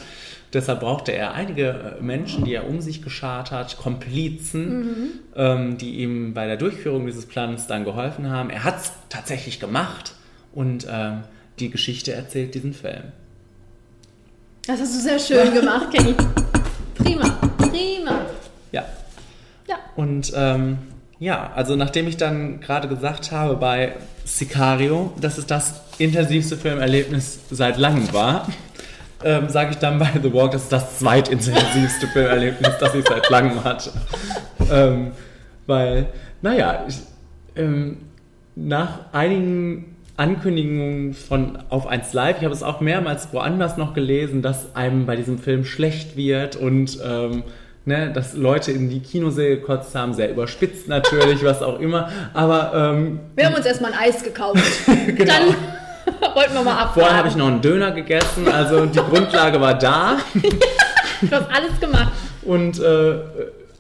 [0.53, 5.97] Deshalb brauchte er einige äh, Menschen, die er um sich geschart hat, Komplizen, ähm, die
[5.99, 8.49] ihm bei der Durchführung dieses Plans dann geholfen haben.
[8.49, 10.15] Er hat es tatsächlich gemacht
[10.53, 11.23] und ähm,
[11.59, 13.03] die Geschichte erzählt diesen Film.
[14.65, 16.15] Das hast du sehr schön gemacht, Kenny.
[16.95, 18.21] Prima, prima.
[18.71, 18.85] Ja,
[19.67, 19.75] Ja.
[19.95, 20.77] Und ähm,
[21.19, 23.93] ja, also nachdem ich dann gerade gesagt habe bei
[24.23, 28.47] Sicario, dass es das intensivste Filmerlebnis seit langem war,
[29.23, 33.29] ähm, sage ich dann bei The Walk, dass es das zweitintensivste Filmerlebnis, das ich seit
[33.29, 33.91] langem hatte.
[34.71, 35.11] Ähm,
[35.67, 36.07] weil,
[36.41, 36.99] naja, ich,
[37.55, 37.97] ähm,
[38.55, 44.41] nach einigen Ankündigungen von auf 1 Live, ich habe es auch mehrmals woanders noch gelesen,
[44.41, 47.43] dass einem bei diesem Film schlecht wird und ähm,
[47.85, 52.71] ne, dass Leute in die Kinosäle gekotzt haben, sehr überspitzt natürlich, was auch immer, aber
[52.93, 54.61] ähm, Wir haben uns erstmal ein Eis gekauft.
[55.07, 55.25] Genau.
[55.33, 55.55] Dann
[56.35, 56.93] wollten wir mal abfahren.
[56.93, 60.17] vorher habe ich noch einen Döner gegessen, also die Grundlage war da
[61.21, 62.11] Du hast alles gemacht.
[62.43, 63.15] und äh,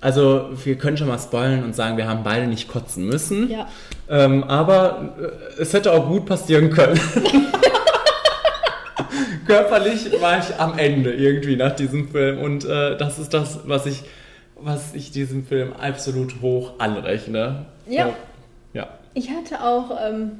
[0.01, 3.49] also wir können schon mal spoilen und sagen, wir haben beide nicht kotzen müssen.
[3.49, 3.67] Ja.
[4.09, 5.13] Ähm, aber
[5.57, 6.99] äh, es hätte auch gut passieren können.
[9.49, 13.87] Körperlich war ich am Ende irgendwie nach diesem Film und äh, das ist das, was
[13.87, 14.03] ich,
[14.55, 17.65] was ich diesem Film absolut hoch anrechne.
[17.87, 18.05] Ja.
[18.05, 18.13] So,
[18.73, 18.87] ja.
[19.15, 20.33] Ich hatte auch, ähm,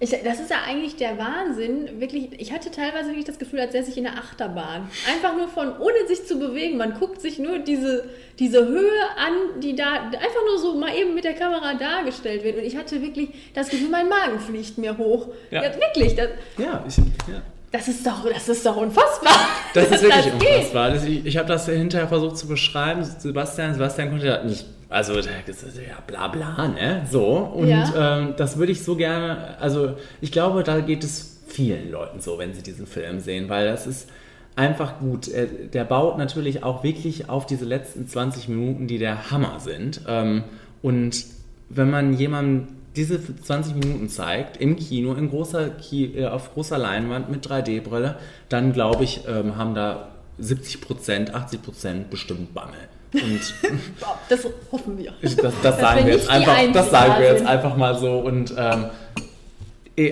[0.00, 3.72] ich, das ist ja eigentlich der Wahnsinn, wirklich, ich hatte teilweise wirklich das Gefühl, als
[3.72, 4.88] säße ich in der Achterbahn.
[5.14, 8.08] Einfach nur von, ohne sich zu bewegen, man guckt sich nur diese,
[8.38, 12.56] diese Höhe an, die da einfach nur so mal eben mit der Kamera dargestellt wird.
[12.56, 15.28] Und ich hatte wirklich das Gefühl, mein Magen fliegt mir hoch.
[15.50, 15.62] Ja.
[15.62, 17.42] wirklich, das, Ja, ich, ja.
[17.72, 19.32] Das, ist doch, das ist doch unfassbar.
[19.74, 20.90] Das ist wirklich das unfassbar.
[20.90, 23.02] Das, ich ich habe das hinterher versucht zu beschreiben.
[23.04, 24.66] Sebastian, Sebastian konnte das nicht.
[24.88, 27.06] Also, das ist ja bla bla, ne?
[27.10, 27.26] So.
[27.28, 28.18] Und Ja.
[28.18, 29.56] ähm, das würde ich so gerne.
[29.58, 33.66] Also, ich glaube, da geht es vielen Leuten so, wenn sie diesen Film sehen, weil
[33.66, 34.08] das ist
[34.54, 35.28] einfach gut.
[35.28, 40.02] Er- Der baut natürlich auch wirklich auf diese letzten 20 Minuten, die der Hammer sind.
[40.06, 40.44] Ähm,
[40.82, 41.24] und
[41.70, 46.78] wenn man jemandem diese 20 Minuten zeigt, im Kino, in großer Ki äh, auf großer
[46.78, 48.16] Leinwand mit 3D-Brille,
[48.48, 52.74] dann glaube ich, ähm, haben da 70 Prozent, 80 Prozent bestimmt Bammel.
[53.14, 53.22] Und
[54.28, 55.12] Das hoffen wir.
[55.20, 58.18] das, das sagen wir jetzt einfach, das sagen wir jetzt einfach mal so.
[58.18, 58.86] Und ähm,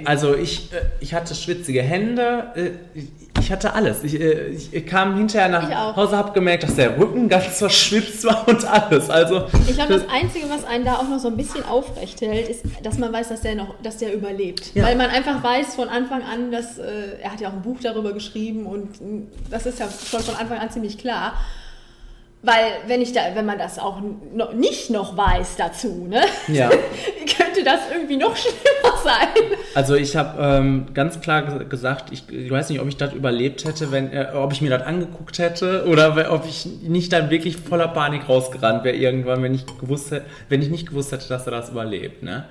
[0.04, 3.00] also ich, äh, ich hatte schwitzige Hände, äh,
[3.40, 4.04] ich hatte alles.
[4.04, 5.96] Ich, äh, ich kam hinterher nach.
[5.96, 9.08] Hause, habe gemerkt, dass der Rücken ganz verschwitzt war und alles.
[9.08, 12.48] Also Ich glaube, das Einzige, was einen da auch noch so ein bisschen aufrecht hält,
[12.48, 14.72] ist, dass man weiß, dass der noch, dass der überlebt.
[14.74, 14.84] Ja.
[14.84, 17.78] Weil man einfach weiß von Anfang an, dass äh, er hat ja auch ein Buch
[17.82, 21.34] darüber geschrieben und mh, das ist ja schon von Anfang an ziemlich klar.
[22.42, 24.00] Weil wenn ich da, wenn man das auch
[24.34, 26.22] noch, nicht noch weiß dazu, ne?
[26.48, 26.70] Ja.
[27.36, 29.58] könnte das irgendwie noch schlimmer sein.
[29.74, 33.12] Also ich habe ähm, ganz klar ges- gesagt, ich, ich weiß nicht, ob ich das
[33.12, 37.28] überlebt hätte, wenn, äh, ob ich mir das angeguckt hätte oder ob ich nicht dann
[37.28, 41.28] wirklich voller Panik rausgerannt wäre irgendwann, wenn ich gewusst hätte, wenn ich nicht gewusst hätte,
[41.28, 42.22] dass er das überlebt.
[42.22, 42.44] Ne?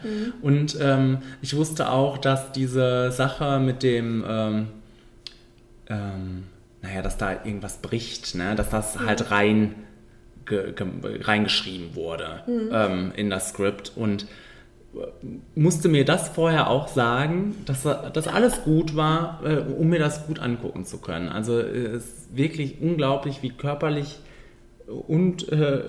[0.43, 4.67] Und ähm, ich wusste auch, dass diese Sache mit dem ähm,
[5.89, 6.43] ähm,
[6.81, 8.55] naja, dass da irgendwas bricht, ne?
[8.55, 9.75] dass das halt rein
[10.45, 10.87] ge, ge,
[11.21, 14.23] reingeschrieben wurde ähm, in das Skript und
[14.93, 15.07] äh,
[15.55, 20.27] musste mir das vorher auch sagen, dass das alles gut war, äh, um mir das
[20.27, 21.29] gut angucken zu können.
[21.29, 24.19] Also äh, es ist wirklich unglaublich, wie körperlich
[24.87, 25.83] und äh,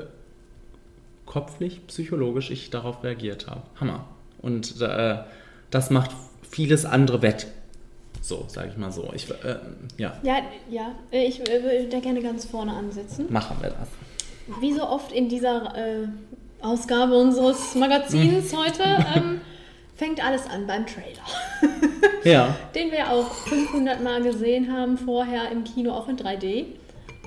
[1.24, 3.62] kopflich, psychologisch ich darauf reagiert habe.
[3.80, 4.04] Hammer.
[4.42, 5.18] Und äh,
[5.70, 6.10] das macht
[6.48, 7.46] vieles andere wett.
[8.22, 9.10] So, sage ich mal so.
[9.14, 9.56] Ich, äh,
[9.96, 10.38] ja, Ja,
[10.70, 13.26] ja, äh, ich äh, würde da gerne ganz vorne ansetzen.
[13.30, 13.88] machen wir das.
[14.60, 16.08] Wie so oft in dieser äh,
[16.60, 18.82] Ausgabe unseres Magazins heute
[19.16, 19.40] ähm,
[19.96, 21.24] fängt alles an beim Trailer.
[22.22, 22.54] Ja.
[22.74, 26.66] Den wir auch 500 Mal gesehen haben vorher im Kino, auch in 3D.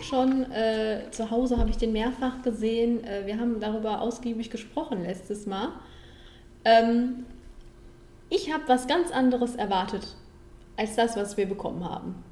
[0.04, 3.04] Schon äh, zu Hause habe ich den mehrfach gesehen.
[3.04, 5.70] Äh, wir haben darüber ausgiebig gesprochen letztes Mal.
[6.64, 7.26] Ähm,
[8.30, 10.16] ich habe was ganz anderes erwartet
[10.78, 12.24] als das, was wir bekommen haben.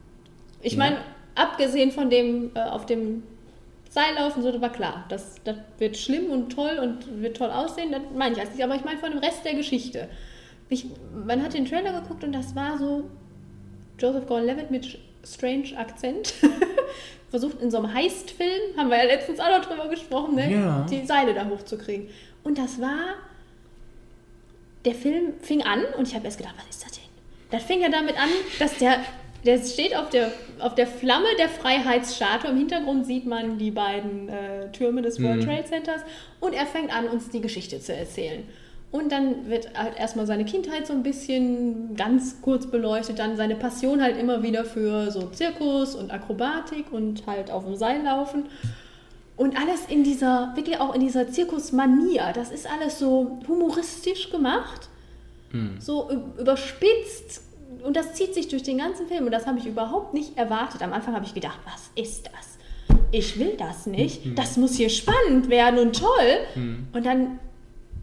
[0.61, 0.79] Ich Ja.
[0.79, 0.97] meine,
[1.35, 3.23] abgesehen von dem äh, auf dem
[3.89, 5.05] Seil laufen, so, das war klar.
[5.09, 8.63] Das, das wird schlimm und toll und wird toll aussehen, das meine ich als nicht.
[8.63, 10.07] Aber ich meine von dem Rest der Geschichte.
[10.69, 10.85] Ich,
[11.25, 13.03] man hat den Trailer geguckt und das war so
[13.99, 16.33] Joseph Gordon-Levitt mit strange Akzent.
[17.29, 20.51] Versucht in so einem Heist-Film, haben wir ja letztens auch noch drüber gesprochen, ne?
[20.51, 20.85] Ja.
[20.89, 22.07] die Seile da hochzukriegen.
[22.43, 23.15] Und das war,
[24.85, 27.03] der Film fing an und ich habe erst gedacht, was ist das denn?
[27.51, 28.29] Das fing ja damit an,
[28.59, 28.99] dass der,
[29.45, 32.49] der steht auf der, auf der Flamme der Freiheitsstatue.
[32.49, 36.01] Im Hintergrund sieht man die beiden äh, Türme des World Trade Centers
[36.39, 38.43] und er fängt an, uns die Geschichte zu erzählen.
[38.91, 43.55] Und dann wird halt erstmal seine Kindheit so ein bisschen ganz kurz beleuchtet, dann seine
[43.55, 48.47] Passion halt immer wieder für so Zirkus und Akrobatik und halt auf dem Seil laufen.
[49.37, 52.31] Und alles in dieser, wirklich auch in dieser Zirkusmanier.
[52.35, 54.89] Das ist alles so humoristisch gemacht,
[55.79, 57.43] so ü- überspitzt.
[57.83, 59.25] Und das zieht sich durch den ganzen Film.
[59.25, 60.81] Und das habe ich überhaupt nicht erwartet.
[60.81, 62.57] Am Anfang habe ich gedacht, was ist das?
[63.11, 64.37] Ich will das nicht.
[64.37, 66.37] Das muss hier spannend werden und toll.
[66.93, 67.39] Und dann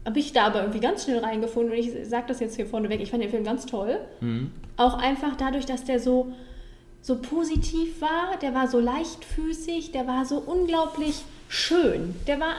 [0.05, 1.71] habe ich da aber irgendwie ganz schnell reingefunden.
[1.71, 2.99] Und ich sage das jetzt hier vorneweg.
[3.01, 3.99] Ich fand den Film ganz toll.
[4.77, 6.31] Auch einfach dadurch, dass der so
[7.01, 12.55] so positiv war, der war so leichtfüßig, der war so unglaublich schön, der war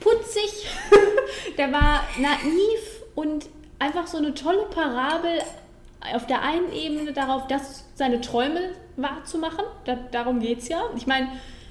[0.00, 0.66] putzig,
[1.56, 3.46] der war naiv und
[3.80, 5.40] einfach so eine tolle Parabel
[6.14, 9.64] auf der einen Ebene darauf, das seine Träume wahrzumachen.
[9.84, 10.82] Da, darum geht es ja.
[10.96, 11.28] Ich meine,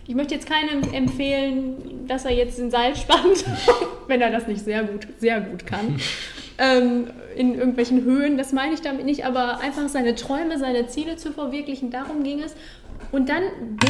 [0.07, 3.45] ich möchte jetzt keinem empfehlen, dass er jetzt ein Seil spannt,
[4.07, 5.99] wenn er das nicht sehr gut, sehr gut kann.
[6.57, 11.15] ähm, in irgendwelchen Höhen, das meine ich damit nicht, aber einfach seine Träume, seine Ziele
[11.15, 12.55] zu verwirklichen, darum ging es.
[13.11, 13.43] Und dann
[13.77, 13.87] B,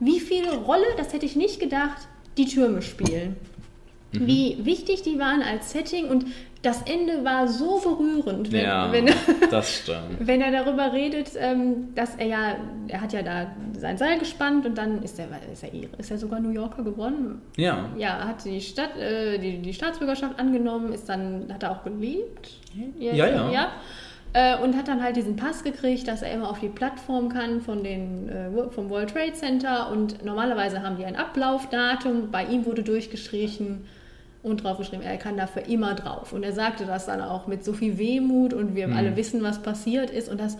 [0.00, 3.36] wie viel Rolle, das hätte ich nicht gedacht, die Türme spielen.
[4.12, 6.24] Wie wichtig die waren als Setting und
[6.62, 9.06] das Ende war so berührend, wenn, Ja, wenn,
[10.18, 12.56] wenn er darüber redet, ähm, dass er ja,
[12.88, 13.46] er hat ja da
[13.78, 17.40] sein Seil gespannt und dann ist er, ist er, ist er sogar New Yorker geworden.
[17.56, 17.88] Ja.
[17.96, 22.50] Ja, hat die Stadt, äh, die, die Staatsbürgerschaft angenommen, ist dann, hat er auch gelebt.
[22.98, 23.50] Ja, ja.
[23.50, 23.68] ja.
[24.32, 27.60] Äh, und hat dann halt diesen Pass gekriegt, dass er immer auf die Plattform kann
[27.60, 32.66] von den, äh, vom World Trade Center und normalerweise haben die ein Ablaufdatum, bei ihm
[32.66, 33.86] wurde durchgestrichen
[34.42, 36.32] und draufgeschrieben, er kann dafür immer drauf.
[36.32, 39.62] Und er sagte das dann auch mit so viel Wehmut und wir alle wissen, was
[39.62, 40.56] passiert ist und das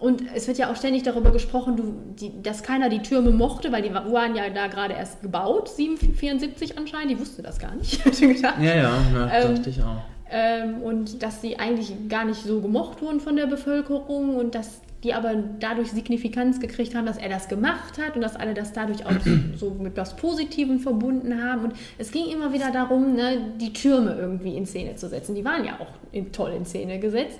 [0.00, 3.70] und es wird ja auch ständig darüber gesprochen, du, die, dass keiner die Türme mochte,
[3.70, 8.02] weil die waren ja da gerade erst gebaut, 774 anscheinend, die wusste das gar nicht.
[8.04, 8.58] hätte ich gedacht.
[8.60, 10.02] Ja, ja, ja Ähm, dachte ich auch.
[10.30, 14.80] Ähm, und dass sie eigentlich gar nicht so gemocht wurden von der Bevölkerung und dass
[15.02, 18.72] die aber dadurch Signifikanz gekriegt haben, dass er das gemacht hat und dass alle das
[18.72, 19.12] dadurch auch
[19.56, 21.64] so mit was Positivem verbunden haben.
[21.64, 25.34] Und es ging immer wieder darum, ne, die Türme irgendwie in Szene zu setzen.
[25.34, 27.38] Die waren ja auch in, toll in Szene gesetzt.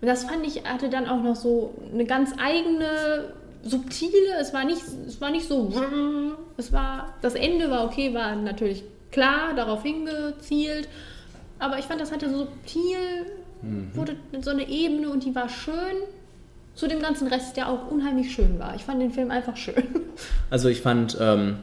[0.00, 4.64] Und das fand ich, hatte dann auch noch so eine ganz eigene, subtile, es war
[4.64, 5.70] nicht, es war nicht so,
[6.56, 10.88] es war, das Ende war okay, war natürlich klar, darauf hingezielt.
[11.58, 12.96] Aber ich fand, das hatte so subtil,
[13.94, 15.74] wurde so eine Ebene und die war schön.
[16.80, 18.74] Zu dem ganzen Rest, der auch unheimlich schön war.
[18.74, 19.84] Ich fand den Film einfach schön.
[20.48, 21.58] Also ich fand, ähm,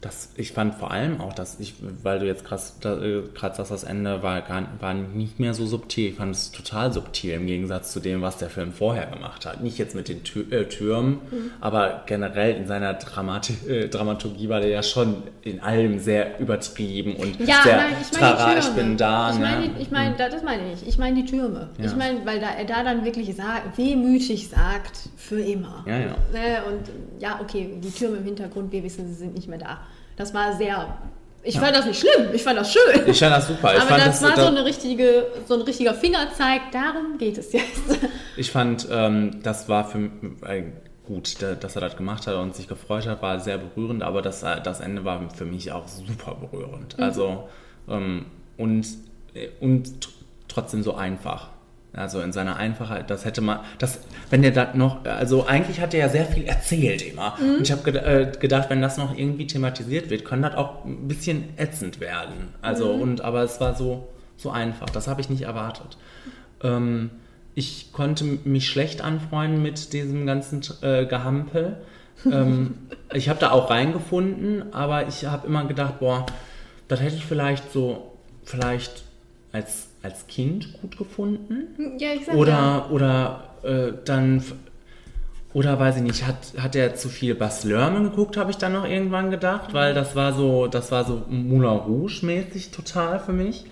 [0.00, 3.84] das, ich fand vor allem auch, dass ich, weil du jetzt äh, gerade sagst, das
[3.84, 6.08] Ende war, gar, war nicht mehr so subtil.
[6.10, 9.62] Ich fand es total subtil im Gegensatz zu dem, was der Film vorher gemacht hat.
[9.62, 11.50] Nicht jetzt mit den Tür, äh, Türmen, Mhm.
[11.60, 17.16] aber generell in seiner Dramati äh, Dramaturgie war der ja schon in allem sehr übertrieben
[17.16, 19.30] und Ja, sehr nein, ich meine Trara, ich bin da.
[19.32, 19.44] Ich ne?
[19.44, 20.86] meine, ich meine, da- das meine ich.
[20.88, 21.68] Ich meine die Türme.
[21.78, 21.84] Ja.
[21.84, 25.84] Ich meine, weil da, er da dann wirklich sagt, wehmütig sagt, für immer.
[25.86, 26.06] Ja, ja.
[26.32, 26.62] Ne?
[26.68, 29.80] Und ja, okay, die Türme im Hintergrund, wir wissen, sie sind nicht mehr da.
[30.20, 30.98] Das war sehr.
[31.42, 32.80] Ich fand das nicht schlimm, ich fand das schön.
[33.06, 33.72] Ich fand das super.
[33.74, 37.52] Ich Aber fand das, war so, eine richtige, so ein richtiger Fingerzeig, darum geht es
[37.52, 37.98] jetzt.
[38.36, 40.62] Ich fand, ähm, das war für m- äh,
[41.06, 44.20] gut, da- dass er das gemacht hat und sich gefreut hat, war sehr berührend, aber
[44.22, 46.96] das, äh, das Ende war für mich auch super berührend.
[46.98, 47.04] Mhm.
[47.04, 47.48] Also,
[47.88, 48.26] ähm,
[48.56, 48.86] und,
[49.34, 50.08] äh, und tr-
[50.48, 51.48] trotzdem so einfach.
[51.92, 53.98] Also in seiner Einfachheit, das hätte man, das,
[54.30, 57.36] wenn der das noch, also eigentlich hat er ja sehr viel erzählt immer.
[57.40, 57.56] Mhm.
[57.56, 60.84] Und ich habe ged äh, gedacht, wenn das noch irgendwie thematisiert wird, kann das auch
[60.84, 62.54] ein bisschen ätzend werden.
[62.62, 63.02] Also, Mhm.
[63.02, 64.06] und, aber es war so,
[64.36, 65.96] so einfach, das habe ich nicht erwartet.
[66.62, 67.10] Ähm,
[67.56, 71.76] ich konnte mich schlecht anfreunden mit diesem ganzen äh, Gehampel.
[72.30, 72.74] ähm,
[73.12, 76.24] ich habe da auch reingefunden, aber ich habe immer gedacht, boah,
[76.86, 78.12] das hätte ich vielleicht so,
[78.44, 79.02] vielleicht
[79.52, 81.98] als, als Kind gut gefunden.
[81.98, 82.86] ja, ich sag Oder, ja.
[82.90, 84.42] oder äh, dann,
[85.52, 88.72] oder weiß ich nicht, hat, hat er zu viel Bas Lerman geguckt, habe ich dann
[88.72, 93.32] noch irgendwann gedacht, weil das war so, das war so Moulin Rouge mäßig total für
[93.32, 93.64] mich.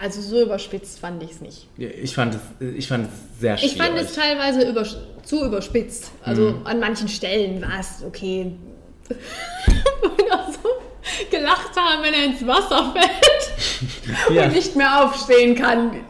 [0.00, 1.68] Also so überspitzt fand ich es nicht.
[1.76, 2.40] Ich fand es,
[2.74, 3.76] ich fand es sehr schwierig.
[3.76, 4.84] Ich fand es teilweise über,
[5.22, 6.12] zu überspitzt.
[6.22, 8.52] Also an manchen Stellen war es okay.
[9.08, 10.68] Wo wir auch so
[11.30, 14.44] gelacht haben, wenn er ins Wasser fällt Ja.
[14.44, 16.04] und nicht mehr aufstehen kann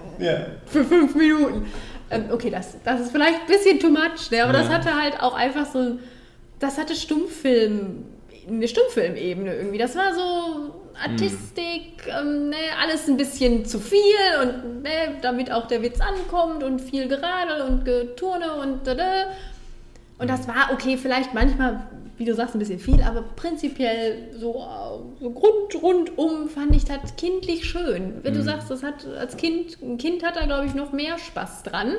[0.66, 1.70] für fünf Minuten.
[2.10, 4.42] Ähm, okay, das, das ist vielleicht ein bisschen too much, ne?
[4.44, 4.74] aber das Ja.
[4.74, 5.98] hatte halt auch einfach so,
[6.60, 8.04] das hatte Stummfilm,
[8.48, 9.78] eine Stummfilmebene irgendwie.
[9.78, 12.56] Das war so Artistik, ähm, ne?
[12.80, 14.00] alles ein bisschen zu viel
[14.40, 15.16] und ne?
[15.20, 19.24] damit auch der Witz ankommt und viel Geradel und Geturne und da, da.
[20.18, 21.86] Und das war okay, vielleicht manchmal,
[22.18, 26.84] wie du sagst, ein bisschen viel, aber prinzipiell so, äh, so grund, rundum fand ich
[26.84, 28.14] das kindlich schön.
[28.22, 31.18] Wenn du sagst, das hat als Kind, ein Kind hat da, glaube ich, noch mehr
[31.18, 31.96] Spaß dran.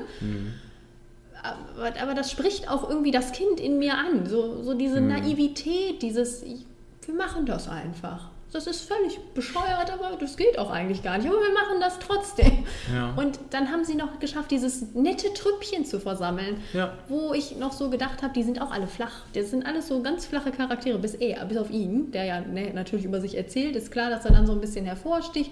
[1.44, 4.26] Aber, aber das spricht auch irgendwie das Kind in mir an.
[4.26, 8.31] So, so diese Naivität, dieses, wir machen das einfach.
[8.53, 11.28] Das ist völlig bescheuert, aber das geht auch eigentlich gar nicht.
[11.28, 12.65] Aber wir machen das trotzdem.
[12.94, 13.14] Ja.
[13.18, 16.94] Und dann haben sie noch geschafft, dieses nette Trüppchen zu versammeln, Ja.
[17.10, 19.26] wo ich noch so gedacht habe, die sind auch alle flach.
[19.34, 22.72] Das sind alles so ganz flache Charaktere, bis er, bis auf ihn, der ja ne,
[22.74, 23.76] natürlich über sich erzählt.
[23.76, 25.52] Ist klar, dass er dann so ein bisschen hervorsticht.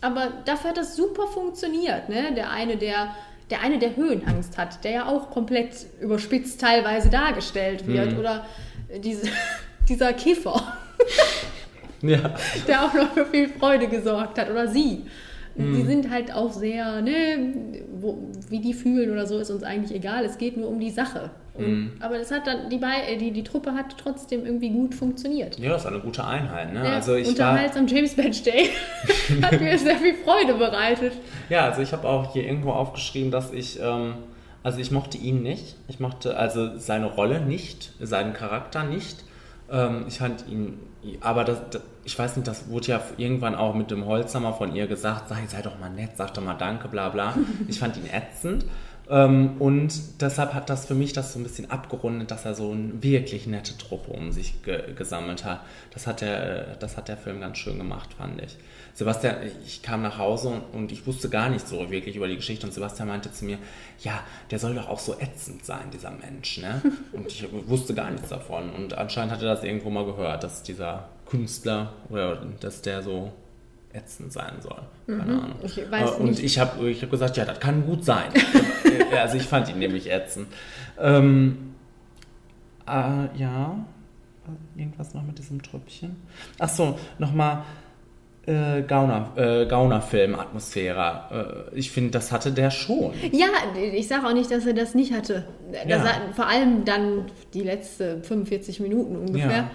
[0.00, 2.08] Aber dafür hat das super funktioniert.
[2.08, 2.34] Ne?
[2.34, 3.14] Der eine, der
[3.50, 8.18] der eine, der Höhenangst hat, der ja auch komplett überspitzt teilweise dargestellt wird.
[8.18, 8.46] Oder
[9.04, 9.28] diese,
[9.88, 10.74] dieser Kiffer,
[12.02, 12.34] Ja.
[12.66, 14.50] der auch noch für viel Freude gesorgt hat.
[14.50, 15.02] Oder sie.
[15.54, 17.52] Die sind halt auch sehr, ne,
[17.94, 20.24] wo, wie die fühlen oder so, ist uns eigentlich egal.
[20.24, 21.30] Es geht nur um die Sache.
[21.54, 25.58] Und, Aber das hat dann, die, äh, die, die Truppe hat trotzdem irgendwie gut funktioniert.
[25.58, 26.72] Ja, das ist eine gute Einheit.
[26.72, 26.82] Ne?
[26.82, 28.70] Ja, also ich war, unterhaltsam James Badge Day
[29.42, 31.12] hat mir sehr viel Freude bereitet.
[31.50, 34.14] ja, also ich habe auch hier irgendwo aufgeschrieben, dass ich, ähm,
[34.62, 35.76] also ich mochte ihn nicht.
[35.88, 39.22] Ich mochte also seine Rolle nicht, seinen Charakter nicht.
[39.72, 40.78] Ähm, ich fand ihn,
[41.20, 44.74] aber das, das, ich weiß nicht, das wurde ja irgendwann auch mit dem Holzhammer von
[44.76, 47.34] ihr gesagt, sei, sei doch mal nett, sag doch mal Danke, bla bla.
[47.68, 48.66] Ich fand ihn ätzend.
[49.10, 52.70] Ähm, und deshalb hat das für mich das so ein bisschen abgerundet, dass er so
[52.70, 55.60] eine wirklich nette Truppe um sich ge gesammelt hat.
[55.92, 58.56] Das hat, der, das hat der Film ganz schön gemacht, fand ich.
[58.94, 62.66] Sebastian, ich kam nach Hause und, ich wusste gar nicht so wirklich über die Geschichte
[62.66, 63.58] und Sebastian meinte zu mir,
[64.00, 64.20] ja,
[64.50, 66.58] der soll doch auch so ätzend sein, dieser Mensch.
[66.58, 66.82] Ne?
[67.12, 68.70] Und ich wusste gar nichts davon.
[68.70, 73.32] Und anscheinend hat er das irgendwo mal gehört, dass dieser Künstler oder dass der so
[73.94, 74.80] ätzend sein soll.
[75.06, 75.52] Keine Ahnung.
[75.62, 76.42] Ich weiß Äh, und nicht.
[76.42, 78.30] ich habe ich hab gesagt, ja, das kann gut sein.
[79.12, 80.48] Ja, also ich fand ihn nämlich ätzend.
[80.98, 81.74] Ähm,
[82.86, 82.90] äh,
[83.38, 83.76] ja,
[84.76, 86.16] irgendwas noch mit diesem Tröpfchen.
[86.58, 87.62] Ach so, nochmal
[88.46, 91.68] äh, Gauner, äh, Gaunerfilm-Atmosphäre.
[91.72, 93.12] Äh, ich finde, das hatte der schon.
[93.32, 93.46] Ja,
[93.76, 95.44] ich sage auch nicht, dass er das nicht hatte.
[95.72, 96.04] Das Ja.
[96.04, 99.50] hat, vor allem dann die letzten 45 Minuten ungefähr.
[99.50, 99.70] Ja.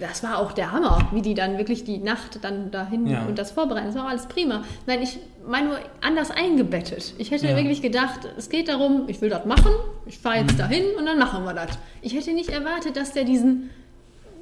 [0.00, 3.24] Das war auch der Hammer, wie die dann wirklich die Nacht dann dahin Ja.
[3.26, 3.86] und das vorbereiten.
[3.86, 4.64] Das war alles prima.
[4.86, 7.12] Nein, ich meine nur anders eingebettet.
[7.18, 7.54] Ich hätte Ja.
[7.56, 9.72] wirklich gedacht, es geht darum, ich will das machen,
[10.06, 10.48] ich fahre Mhm.
[10.48, 11.78] jetzt dahin und dann machen wir das.
[12.00, 13.68] Ich hätte nicht erwartet, dass der diesen,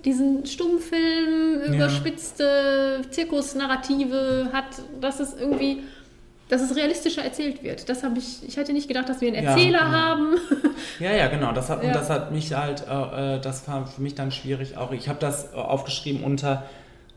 [0.04, 4.66] diesen Stummfilm, überspitzte Zirkusnarrative hat,
[5.00, 5.82] dass es irgendwie,
[6.48, 7.88] dass es realistischer erzählt wird.
[7.88, 9.90] Das habe ich, ich hätte nicht gedacht, dass wir einen Erzähler ja.
[9.90, 10.36] haben.
[11.00, 11.52] Ja, ja, genau.
[11.52, 11.88] Das hat, Ja.
[11.88, 14.92] Und das hat mich halt, äh, äh, das war für mich dann schwierig auch.
[14.92, 16.64] Ich habe das äh, aufgeschrieben unter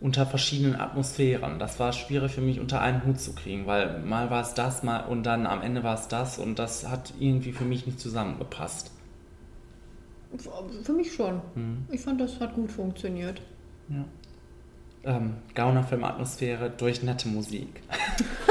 [0.01, 1.59] unter verschiedenen Atmosphären.
[1.59, 4.81] Das war schwierig für mich unter einen Hut zu kriegen, weil mal war es das,
[4.81, 7.99] mal und dann am Ende war es das und das hat irgendwie für mich nicht
[7.99, 8.91] zusammengepasst.
[10.83, 11.41] Für mich schon.
[11.91, 13.41] Ich fand, das hat gut funktioniert.
[13.89, 14.05] Ja.
[15.03, 17.81] Ähm, Gaunerfilm-Atmosphäre durch nette Musik.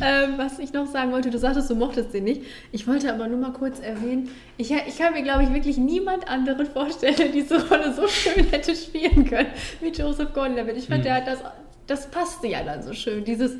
[0.00, 2.42] Ähm, was ich noch sagen wollte, du sagtest, du mochtest den nicht.
[2.72, 6.28] Ich wollte aber nur mal kurz erwähnen, ich, ich kann mir, glaube ich, wirklich niemand
[6.28, 9.48] anderen vorstellen, der diese Rolle so schön hätte spielen können
[9.80, 10.76] wie Joseph Gordon-Levitt.
[10.76, 11.38] Ich fand, der hat das,
[11.86, 13.24] das passte ja dann so schön.
[13.24, 13.52] Dieses,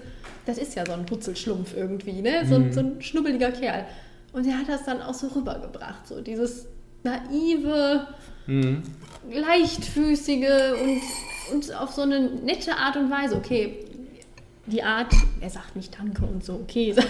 [0.46, 2.44] das ist ja so ein Putzelschlumpf irgendwie, ne?
[2.48, 3.84] So, ein- so ein schnubbeliger Kerl.
[4.32, 6.66] Und er hat das dann auch so rübergebracht, so dieses
[7.02, 8.06] naive,
[9.30, 11.00] leichtfüßige und,
[11.52, 13.36] und auf so eine nette Art und Weise.
[13.36, 13.76] Okay,
[14.66, 16.94] die Art, er sagt nicht Danke und so, okay.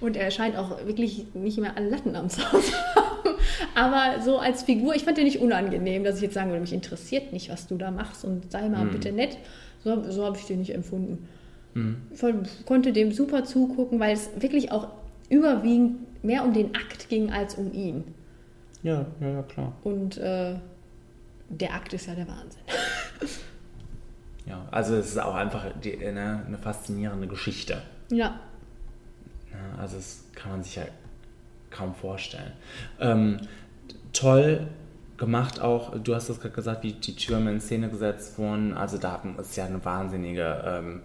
[0.00, 3.36] Und er scheint auch wirklich nicht mehr alle Latten am Zaun zu haben.
[3.76, 6.72] Aber so als Figur, ich fand den nicht unangenehm, dass ich jetzt sagen würde, mich
[6.72, 9.38] interessiert nicht, was du da machst und sei mal bitte nett.
[9.84, 11.28] So, so habe ich den nicht empfunden.
[12.12, 14.88] Ich fand, konnte dem super zugucken, weil es wirklich auch
[15.28, 18.04] überwiegend mehr um den Akt ging als um ihn.
[18.82, 19.72] Ja, ja, ja, klar.
[19.84, 20.56] Und äh,
[21.48, 22.62] der Akt ist ja der Wahnsinn.
[24.44, 27.80] Ja, also es ist auch einfach die, ne, eine faszinierende Geschichte.
[28.10, 28.40] Ja.
[29.52, 30.82] Ja, also das kann man sich ja
[31.70, 32.50] kaum vorstellen.
[32.98, 33.38] Ähm,
[34.12, 34.66] toll
[35.16, 38.74] gemacht auch, du hast das gerade gesagt, wie die Türme in Szene gesetzt wurden.
[38.74, 41.02] Also da ist ja eine wahnsinnige ähm,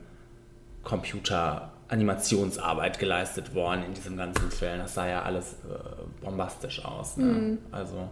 [0.84, 4.80] Computer-Animationsarbeit geleistet worden in diesem ganzen Film.
[4.80, 5.58] Das sah ja alles äh,
[6.24, 7.18] bombastisch aus.
[7.18, 7.60] Ne?
[7.72, 8.10] Also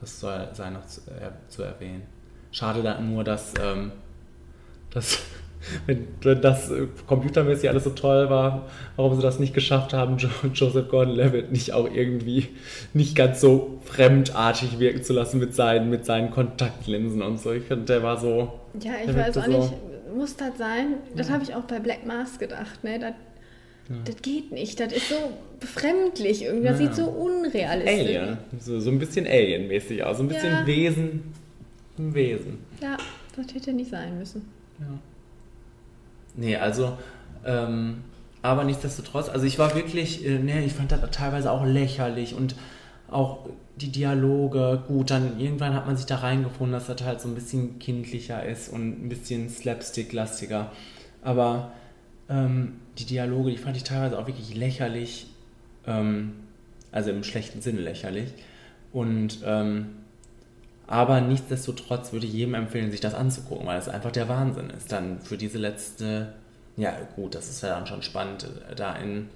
[0.00, 2.02] das soll sei noch zu, äh, zu erwähnen.
[2.52, 3.92] Schade dann nur, dass, ähm,
[4.90, 5.18] dass
[5.86, 8.66] wenn, wenn das äh, computermäßig alles so toll war,
[8.96, 12.48] warum sie das nicht geschafft haben, jo Joseph Gordon-Levitt nicht auch irgendwie
[12.94, 17.52] nicht ganz so fremdartig wirken zu lassen mit seinen, mit seinen Kontaktlinsen und so.
[17.52, 18.52] Ich finde, der war so.
[18.82, 19.72] Ja, ich weiß auch nicht,
[20.16, 20.94] muss das sein?
[21.16, 22.98] Das habe ich auch bei Black Mask gedacht, ne?
[22.98, 23.12] Das,
[24.04, 25.14] das geht nicht, das ist so
[25.60, 26.86] befremdlich irgendwie, das Ja.
[26.86, 28.38] sieht so unrealistisch Alien.
[28.58, 30.18] So, so ein bisschen Alien-mäßig aus.
[30.18, 30.66] So ein bisschen Ja.
[30.66, 31.32] Wesen.
[31.98, 32.58] Ein Wesen.
[32.80, 32.96] Ja,
[33.36, 34.42] das hätte nicht sein müssen.
[36.36, 36.96] Nee, also,
[37.44, 38.04] ähm,
[38.42, 42.54] aber nichtsdestotrotz, also ich war wirklich, äh, nee, ich fand das teilweise auch lächerlich und
[43.10, 47.28] auch die Dialoge, gut, dann irgendwann hat man sich da reingefunden, dass das halt so
[47.28, 50.72] ein bisschen kindlicher ist und ein bisschen slapstick-lastiger.
[51.22, 51.72] Aber
[52.28, 55.28] ähm, die Dialoge, die fand ich teilweise auch wirklich lächerlich,
[55.86, 56.34] ähm,
[56.92, 58.32] also im schlechten Sinne lächerlich.
[58.92, 59.86] Und ähm,
[60.88, 64.90] aber nichtsdestotrotz würde ich jedem empfehlen, sich das anzugucken, weil es einfach der Wahnsinn ist.
[64.90, 66.32] Dann für diese letzte,
[66.76, 69.28] ja gut, das ist ja dann schon spannend, äh, da in,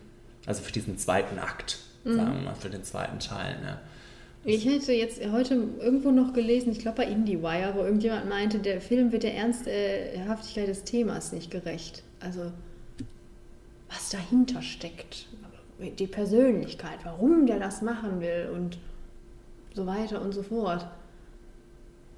[0.47, 3.61] also für diesen zweiten Akt, sagen wir mal, für den zweiten Teil.
[3.61, 3.79] Ne?
[4.45, 8.81] Ich hätte jetzt heute irgendwo noch gelesen, ich glaube bei IndieWire, wo irgendjemand meinte, der
[8.81, 12.03] Film wird der Ernsthaftigkeit des Themas nicht gerecht.
[12.19, 12.51] Also,
[13.89, 15.27] was dahinter steckt,
[15.79, 18.79] die Persönlichkeit, warum der das machen will und
[19.75, 20.87] so weiter und so fort.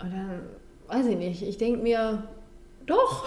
[0.01, 0.41] Und dann,
[0.89, 2.25] weiß ich nicht, ich denke mir,
[2.87, 3.25] doch,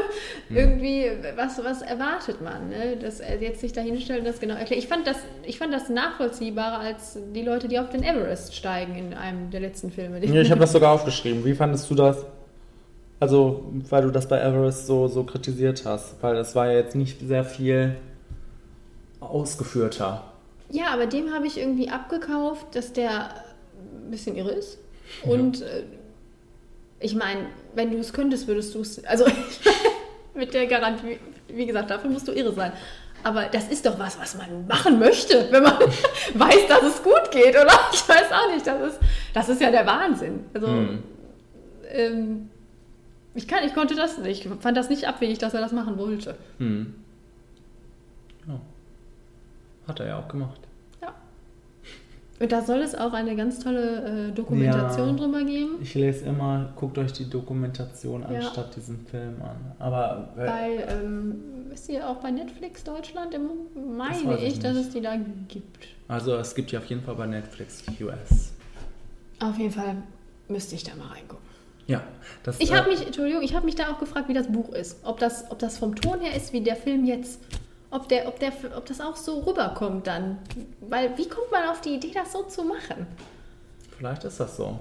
[0.50, 2.96] irgendwie, was, was erwartet man, ne?
[2.96, 4.82] dass er jetzt sich dahin stellt und das genau erklärt.
[4.82, 8.96] Ich fand das, ich fand das nachvollziehbarer als die Leute, die auf den Everest steigen
[8.96, 10.24] in einem der letzten Filme.
[10.24, 11.44] Ja, ich habe das sogar aufgeschrieben.
[11.44, 12.24] Wie fandest du das?
[13.20, 16.94] Also, weil du das bei Everest so, so kritisiert hast, weil es war ja jetzt
[16.94, 17.96] nicht sehr viel
[19.20, 20.24] ausgeführter.
[20.70, 23.30] Ja, aber dem habe ich irgendwie abgekauft, dass der
[24.04, 24.78] ein bisschen irre ist.
[25.24, 25.84] Und äh,
[27.00, 29.04] ich meine, wenn du es könntest, würdest du es.
[29.04, 29.26] Also
[30.34, 31.18] mit der Garantie,
[31.48, 32.72] wie gesagt, dafür musst du irre sein.
[33.22, 35.78] Aber das ist doch was, was man machen möchte, wenn man
[36.34, 37.78] weiß, dass es gut geht, oder?
[37.92, 38.66] Ich weiß auch nicht.
[38.66, 39.00] Das ist,
[39.34, 40.44] das ist ja der Wahnsinn.
[40.54, 40.68] Also,
[41.88, 42.50] ähm,
[43.34, 44.46] ich, kann, ich konnte das nicht.
[44.46, 46.36] Ich fand das nicht abwegig, dass er das machen wollte.
[46.58, 46.94] Hm.
[48.46, 48.60] Ja.
[49.88, 50.60] Hat er ja auch gemacht.
[52.38, 55.14] Und da soll es auch eine ganz tolle äh, Dokumentation Ja.
[55.24, 55.76] drüber geben.
[55.80, 58.28] Ich lese immer, guckt euch die Dokumentation Ja.
[58.28, 59.72] anstatt diesen Film an.
[59.78, 63.32] Aber äh, Bei, ähm, ist die auch bei Netflix Deutschland?
[63.34, 65.16] Im, meine ich ich, dass es die da
[65.48, 65.88] gibt.
[66.08, 68.52] also es gibt die auf jeden Fall bei Netflix US.
[69.40, 69.96] Auf jeden Fall
[70.48, 71.44] müsste ich da mal reingucken.
[71.86, 72.02] Ja,
[72.42, 74.70] das Ich äh, habe mich, Entschuldigung, ich habe mich da auch gefragt, wie das Buch
[74.74, 74.98] ist.
[75.04, 77.40] Ob das, ob das vom Ton her ist, wie der Film jetzt.
[77.90, 80.38] Ob, der, ob, der, ob das auch so rüberkommt dann.
[80.80, 83.06] Weil, wie kommt man auf die Idee, das so zu machen?
[83.96, 84.78] Vielleicht ist das so.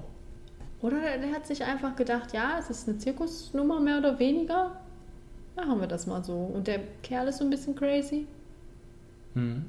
[0.81, 4.71] Oder der hat sich einfach gedacht, ja, es ist eine Zirkusnummer mehr oder weniger.
[5.55, 6.33] Machen wir das mal so.
[6.33, 8.27] Und der Kerl ist so ein bisschen crazy.
[9.33, 9.65] Hm.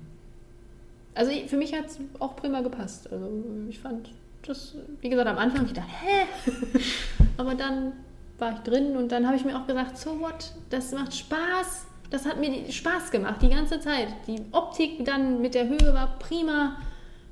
[1.14, 3.10] Also für mich hat es auch prima gepasst.
[3.10, 3.28] Also
[3.68, 4.10] ich fand
[4.42, 6.26] das, wie gesagt, am Anfang ich gedacht, hä?
[7.36, 7.92] Aber dann
[8.38, 10.52] war ich drin und dann habe ich mir auch gesagt, so what?
[10.70, 11.86] Das macht Spaß.
[12.16, 14.08] Das hat mir Spaß gemacht, die ganze Zeit.
[14.26, 16.78] Die Optik dann mit der Höhe war prima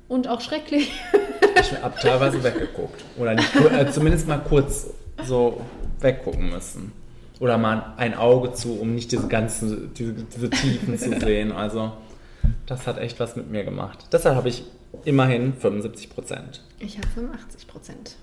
[0.07, 0.91] und auch schrecklich.
[1.59, 3.03] Ich habe teilweise weggeguckt.
[3.17, 4.91] Oder nicht, äh, zumindest mal kurz
[5.23, 5.59] so
[6.01, 6.91] weggucken müssen.
[7.39, 11.51] Oder mal ein Auge zu, um nicht diese ganzen, diese, diese Tiefen zu sehen.
[11.51, 11.93] Also,
[12.67, 14.05] das hat echt was mit mir gemacht.
[14.11, 14.65] Deshalb habe ich
[15.03, 16.61] immerhin 75 Prozent.
[16.77, 18.17] Ich habe 85 Prozent.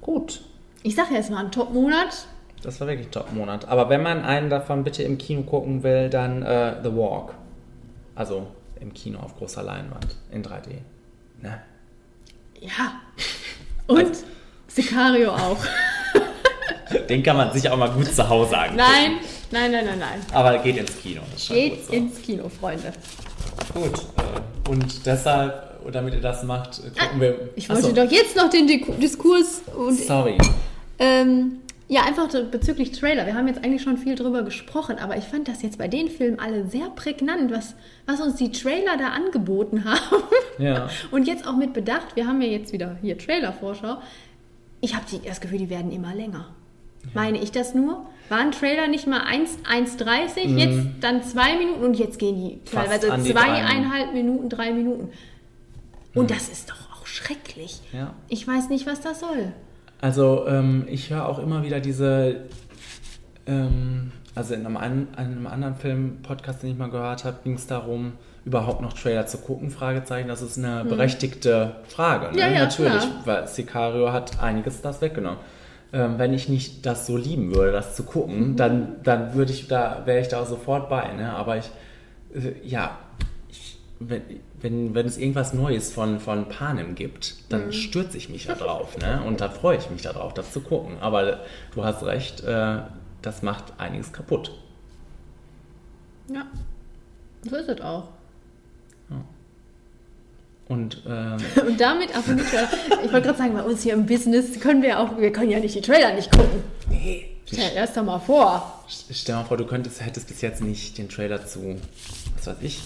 [0.00, 0.42] Gut.
[0.84, 2.28] Ich sage ja, es war ein Top-Monat.
[2.64, 3.68] Das war wirklich Top-Monat.
[3.68, 7.34] Aber wenn man einen davon bitte im Kino gucken will, dann äh, The Walk.
[8.14, 8.46] Also
[8.80, 10.78] im Kino auf großer Leinwand in 3D.
[11.42, 11.60] Ne?
[12.60, 13.00] Ja.
[13.86, 14.16] Und
[14.66, 15.58] Sicario auch.
[17.08, 18.76] Den kann man sich auch mal gut zu Hause angucken.
[18.76, 19.12] Nein,
[19.50, 20.20] nein, nein, nein, nein.
[20.32, 21.20] Aber geht ins Kino.
[21.48, 21.92] Geht so.
[21.92, 22.92] ins Kino, Freunde.
[23.74, 24.06] Gut.
[24.16, 27.30] Äh, und deshalb, damit ihr das macht, gucken wir.
[27.42, 30.38] Ah, Ich wollte Achso, doch jetzt noch den Diskurs und Sorry.
[30.98, 31.58] ähm,
[31.88, 33.26] ja, einfach bezüglich Trailer.
[33.26, 36.08] Wir haben jetzt eigentlich schon viel drüber gesprochen, aber ich fand das jetzt bei den
[36.08, 37.74] Filmen alle sehr prägnant, was,
[38.06, 40.22] was uns die Trailer da angeboten haben.
[40.58, 40.88] Ja.
[41.10, 43.98] Und jetzt auch mit Bedacht, wir haben ja jetzt wieder hier Trailer-Vorschau.
[44.80, 46.54] Ich habe das Gefühl, die werden immer länger.
[47.12, 48.06] Meine ich das nur?
[48.30, 52.60] Waren Trailer nicht mal 1, 1,30, jetzt dann zwei Minuten und jetzt gehen die Mhm.
[52.64, 55.10] Fast teilweise die zweieinhalb Minuten, drei Minuten.
[56.14, 57.80] Und das ist doch auch schrecklich.
[57.92, 58.14] Ja.
[58.28, 59.52] Ich weiß nicht, was das soll.
[60.04, 62.42] Also ähm, ich höre auch immer wieder diese,
[63.46, 67.66] ähm, also in einem, an, einem anderen Film-Podcast, den ich mal gehört habe, ging es
[67.66, 68.12] darum,
[68.44, 70.28] überhaupt noch Trailer zu gucken, Fragezeichen.
[70.28, 72.26] Das ist eine berechtigte Frage.
[72.26, 72.32] Ne?
[72.32, 72.38] Hm.
[72.38, 73.22] Ja, ja, Natürlich, klar.
[73.24, 75.38] weil Sicario hat einiges das weggenommen.
[75.94, 78.56] Ähm, wenn ich nicht das so lieben würde, das zu gucken, Mhm.
[78.56, 81.14] dann, dann würde ich da, wäre ich da sofort bei.
[81.14, 81.32] Ne?
[81.32, 81.70] Aber ich,
[82.34, 82.98] äh, ja,
[83.48, 84.20] ich, wenn,
[84.64, 87.44] wenn, wenn es irgendwas Neues von, von Panem gibt, Mhm.
[87.50, 88.96] dann stürze ich mich da drauf.
[88.98, 89.22] Ne?
[89.26, 90.96] Und da freue ich mich darauf, das zu gucken.
[91.00, 91.40] Aber
[91.74, 92.78] du hast recht, äh,
[93.22, 94.52] das macht einiges kaputt.
[96.32, 96.46] Ja.
[97.48, 98.08] So ist es auch.
[100.66, 101.36] Und ähm,
[101.66, 102.68] Und damit, und die Trailer.
[103.04, 105.60] ich wollte gerade sagen, bei uns hier im Business können wir auch, wir können ja
[105.60, 106.62] nicht die Trailer nicht gucken.
[106.88, 108.82] nee, Stell dir erst einmal vor.
[109.10, 111.76] stell mal vor, du könntest, hättest bis jetzt nicht den Trailer zu,
[112.34, 112.80] was weiß ich,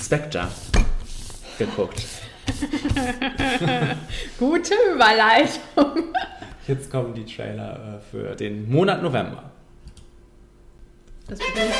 [0.00, 0.48] Spectre
[1.58, 2.02] geguckt.
[4.38, 6.14] Gute Überleitung.
[6.66, 9.50] Jetzt kommen die Trailer äh, für den Monat November.
[11.28, 11.74] Das bedeutet,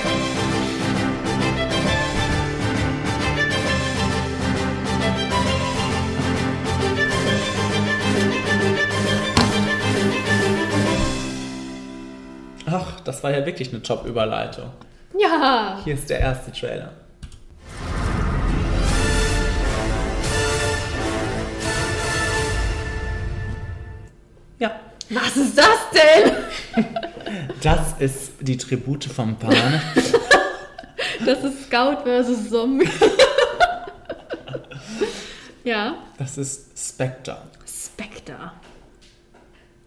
[12.66, 14.70] Ach, das war ja wirklich eine Top-Überleitung.
[15.19, 15.79] ja.
[15.85, 16.93] Hier ist der erste Trailer.
[25.10, 26.32] Was ist das denn?
[27.62, 29.55] das ist die Tribute vom Pan.
[31.24, 32.89] Das ist Scout versus Zombie.
[35.64, 35.97] ja.
[36.16, 37.39] Das ist Spectre.
[37.66, 38.52] Spectre.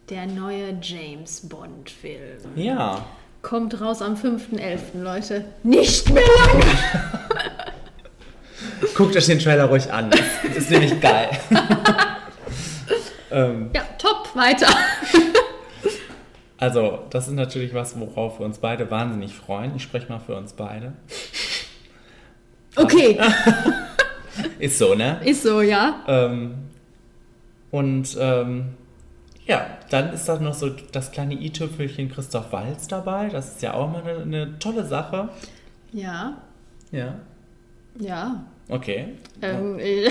[0.09, 2.39] Der neue James Bond-Film.
[2.55, 3.05] Ja,
[3.41, 5.45] Kommt raus am 5.11., Leute.
[5.63, 6.65] Nicht mehr lange.
[8.95, 10.11] guckt euch den Trailer ruhig an.
[10.11, 11.29] Das ist nämlich geil.
[13.31, 14.67] ähm, Ja, top, weiter.
[16.61, 19.75] Also, das ist natürlich was, worauf wir uns beide wahnsinnig freuen.
[19.75, 20.93] Ich spreche mal für uns beide.
[22.75, 23.19] Okay,
[24.59, 25.19] Ist so, ne?
[25.25, 26.03] ist so, ja.
[26.07, 26.53] Ähm,
[27.71, 28.75] und ähm,
[29.47, 33.29] ja, dann ist da noch so das kleine i-Tüpfelchen Christoph Walz dabei.
[33.29, 35.29] Das ist ja auch mal eine, eine tolle Sache.
[35.91, 36.37] Ja,
[36.91, 37.15] Ja,
[37.99, 38.45] ja.
[38.69, 39.15] okay.
[39.41, 40.09] Ähm, ich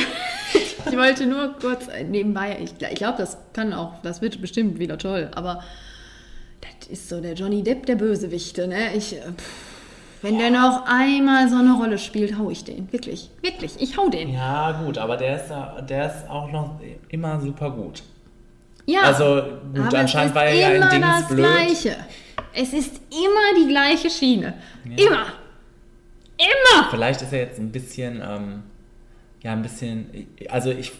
[0.90, 4.98] ich wollte nur kurz nebenbei, ich, ich glaube, das kann auch, das wird bestimmt wieder
[4.98, 5.62] toll, aber
[6.60, 8.94] das ist so der Johnny Depp der Bösewichte, ne?
[8.94, 9.50] Ich, äh, pff,
[10.22, 12.92] wenn der noch einmal so eine Rolle spielt, hau ich den.
[12.92, 14.32] Wirklich, wirklich, ich hau den.
[14.32, 16.78] Ja, gut, aber der ist, ja- der ist auch noch
[17.08, 18.02] immer super gut.
[18.86, 19.42] Ja, Also,
[19.74, 21.38] gut, aber anscheinend war er ja in immer Dings das blöd.
[21.46, 21.96] Gleiche.
[22.52, 24.54] Es ist immer die gleiche Schiene.
[24.84, 25.26] Immer.
[26.36, 26.88] Immer.
[26.90, 28.62] Vielleicht ist er jetzt ein bisschen, ähm,
[29.42, 30.92] ja, ein bisschen, also ich,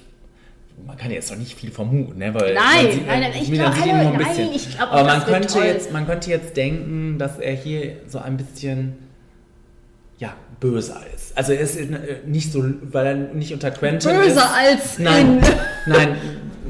[0.86, 2.32] man kann jetzt doch nicht viel vermuten, ne?
[2.35, 4.55] Weil Nein, sieht, nein, nein, ich man glaub, sieht ihn hallo, nur ein nein, bisschen.
[4.55, 5.65] ich glaub auch, Aber man könnte, toll.
[5.65, 8.94] jetzt, man könnte jetzt denken, dass er hier so ein bisschen,
[10.19, 11.36] ja, böser ist.
[11.36, 11.86] Also er ist äh,
[12.27, 14.27] nicht so, weil er nicht unter Quentin ist.
[14.27, 15.43] Böser als Nein, in-
[15.93, 16.16] nein,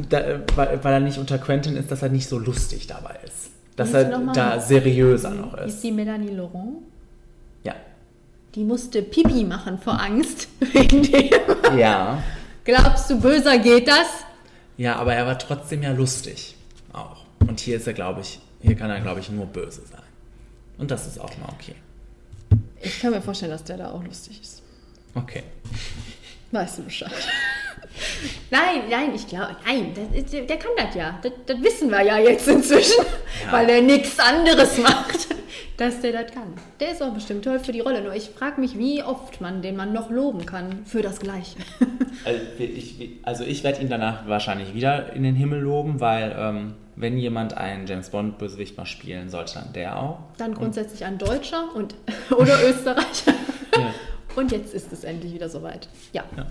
[0.09, 0.23] da,
[0.55, 3.51] weil, weil er nicht unter Quentin ist, dass er nicht so lustig dabei ist.
[3.77, 5.85] Dass er noch da seriöser noch Ist ist.
[5.85, 6.79] die Melanie Laurent?
[7.65, 7.75] Ja.
[8.55, 11.31] die musste Pipi machen vor Angst wegen dem.
[11.79, 12.23] Ja.
[12.65, 14.07] Glaubst du, böser geht das?
[14.77, 16.57] Ja, aber er war trotzdem ja lustig.
[16.93, 17.25] Auch.
[17.41, 20.03] Und hier ist er, glaube ich, hier kann er, glaube ich, nur böse sein.
[20.79, 21.75] Und das ist auch mal okay.
[22.81, 24.63] Ich kann mir vorstellen, dass der da auch lustig ist.
[25.15, 25.43] Okay.
[26.53, 27.11] Weißt du Bescheid?
[28.51, 31.19] nein, nein, ich glaube, nein, das der kann das ja.
[31.23, 33.05] Das, das wissen wir ja jetzt inzwischen,
[33.45, 33.53] Ja.
[33.53, 35.29] weil er nichts anderes macht,
[35.77, 36.55] dass der das kann.
[36.79, 38.03] Der ist auch bestimmt toll für die Rolle.
[38.03, 41.57] Nur ich frage mich, wie oft man den Mann noch loben kann für das Gleiche.
[42.23, 46.75] Also ich, also ich werde ihn danach wahrscheinlich wieder in den Himmel loben, weil ähm,
[46.97, 50.19] wenn jemand einen James Bond Bösewicht mal spielen sollte, dann der auch.
[50.37, 51.95] Dann grundsätzlich ein Deutscher und
[52.37, 53.33] oder Österreicher.
[53.75, 53.95] Ja.
[54.37, 55.89] Und jetzt ist es endlich wieder soweit.
[56.13, 56.25] Ja.
[56.37, 56.47] Ja.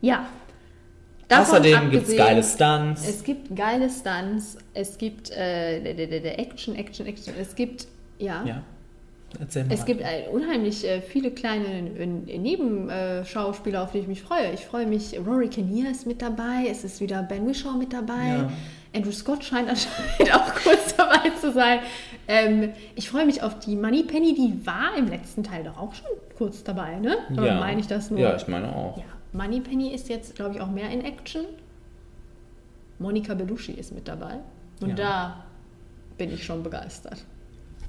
[0.00, 0.28] Ja.
[1.28, 3.08] Davon Außerdem gibt es geile Stunts.
[3.08, 7.34] Es gibt geile Stunts, es gibt äh, der, der, der Action, Action, Action.
[7.40, 8.62] Es gibt, ja, ja.
[9.40, 9.74] Erzähl mal.
[9.74, 11.66] es gibt äh, unheimlich äh, viele kleine
[11.98, 12.06] äh,
[12.38, 14.52] Nebenschauspieler, auf die ich mich freue.
[14.52, 18.28] Ich freue mich, Rory Kinnear ist mit dabei, es ist wieder Ben Whishaw mit dabei.
[18.28, 18.52] Ja.
[18.96, 21.80] Andrew Scott scheint anscheinend auch kurz dabei zu sein.
[22.28, 25.94] Ähm, ich freue mich auf die Money Penny, die war im letzten Teil doch auch
[25.94, 27.18] schon kurz dabei, ne?
[27.36, 27.60] Aber ja.
[27.60, 28.18] meine ich das nur?
[28.18, 28.96] Ja, ich meine auch.
[28.98, 31.44] Ja, Moneypenny ist jetzt, glaube ich, auch mehr in Action.
[32.98, 34.38] Monika Belushi ist mit dabei.
[34.80, 34.94] Und Ja.
[34.96, 35.44] da
[36.16, 37.24] bin ich schon begeistert.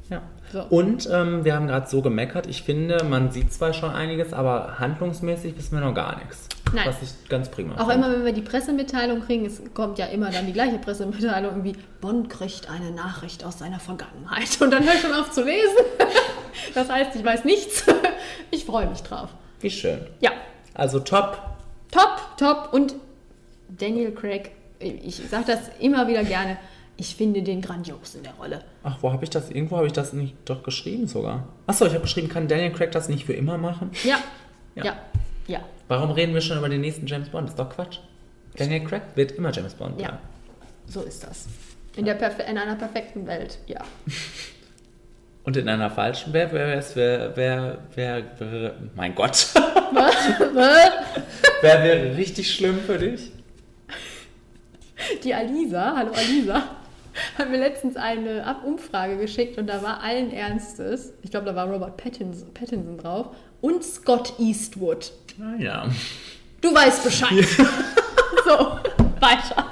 [0.10, 0.22] Ja.
[0.52, 0.64] So.
[0.64, 2.48] Und ähm, wir haben gerade so gemeckert.
[2.48, 6.48] Ich finde, man sieht zwar schon einiges, aber handlungsmäßig wissen wir noch gar nichts.
[6.74, 6.86] Nein.
[6.88, 7.94] Was ich ganz prima Auch finde.
[8.08, 11.76] immer, wenn wir die Pressemitteilung kriegen, es kommt ja immer dann die gleiche Pressemitteilung, irgendwie,
[12.02, 14.62] Bond kriegt eine Nachricht aus seiner Vergangenheit.
[14.62, 15.76] Und dann höre ich schon auf zu lesen.
[16.74, 17.86] Das heißt, ich weiß nichts.
[18.52, 19.30] Ich freue mich drauf.
[19.60, 20.00] Wie schön.
[20.22, 20.32] Ja,
[20.74, 21.38] Also top.
[21.92, 22.70] top, top.
[22.74, 22.96] Und
[23.70, 26.58] Daniel Craig, ich sage das immer wieder gerne,
[26.98, 28.64] ich finde den grandios in der Rolle.
[28.84, 29.50] Ach, wo habe ich das?
[29.52, 31.48] Irgendwo habe ich das nicht doch geschrieben sogar.
[31.68, 33.92] Achso, ich habe geschrieben, kann Daniel Craig das nicht für immer machen?
[34.04, 34.18] Ja,
[34.76, 34.84] Ja.
[34.86, 34.98] ja,
[35.48, 35.60] ja.
[35.88, 37.46] Warum reden wir schon über den nächsten James Bond?
[37.48, 38.00] Das ist doch Quatsch.
[38.58, 40.00] Daniel Craig wird immer James Bond.
[40.02, 40.08] Ja.
[40.08, 40.18] bleiben.
[40.88, 41.46] So ist das.
[41.96, 43.82] In, der Perfe in einer perfekten Welt, ja.
[45.44, 49.48] Und in einer falschen, wer wer ist, wer, wer, wer, wer mein Gott,
[49.94, 50.16] Was?
[51.62, 53.32] wer wäre richtig schlimm für dich?
[55.24, 56.64] Die Alisa, hallo Alisa,
[57.48, 61.68] hat mir letztens eine Umfrage geschickt und da war allen Ernstes, ich glaube, da war
[61.68, 63.28] Robert Pattinson, Pattinson drauf
[63.62, 65.12] und Scott Eastwood.
[65.38, 65.88] Naja.
[66.62, 67.32] Du weißt Bescheid.
[68.46, 68.80] so,
[69.20, 69.72] weiter.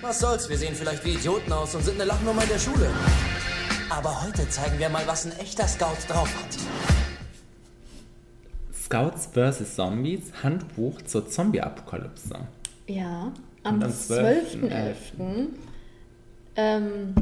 [0.00, 2.90] Was soll's, wir sehen vielleicht wie Idioten aus und sind eine Lachnummer in der Schule.
[3.88, 6.58] Aber heute zeigen wir mal, was ein echter Scout drauf hat.
[8.74, 9.76] Scouts vs.
[9.76, 12.40] Zombies, Handbuch zur Zombie-Apokalypse.
[12.88, 13.32] Ja,
[13.64, 14.94] am, am 12.11.
[16.54, 17.14] Ähm,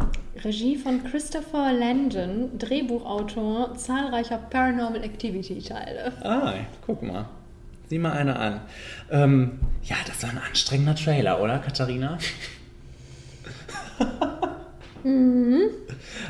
[0.44, 6.12] Regie von Christopher Landon, Drehbuchautor zahlreicher Paranormal Activity-Teile.
[6.22, 6.54] Ah,
[6.84, 7.28] guck mal.
[7.88, 8.60] Sieh mal eine an.
[9.10, 12.18] Ähm, ja, das war ein anstrengender Trailer, oder, Katharina?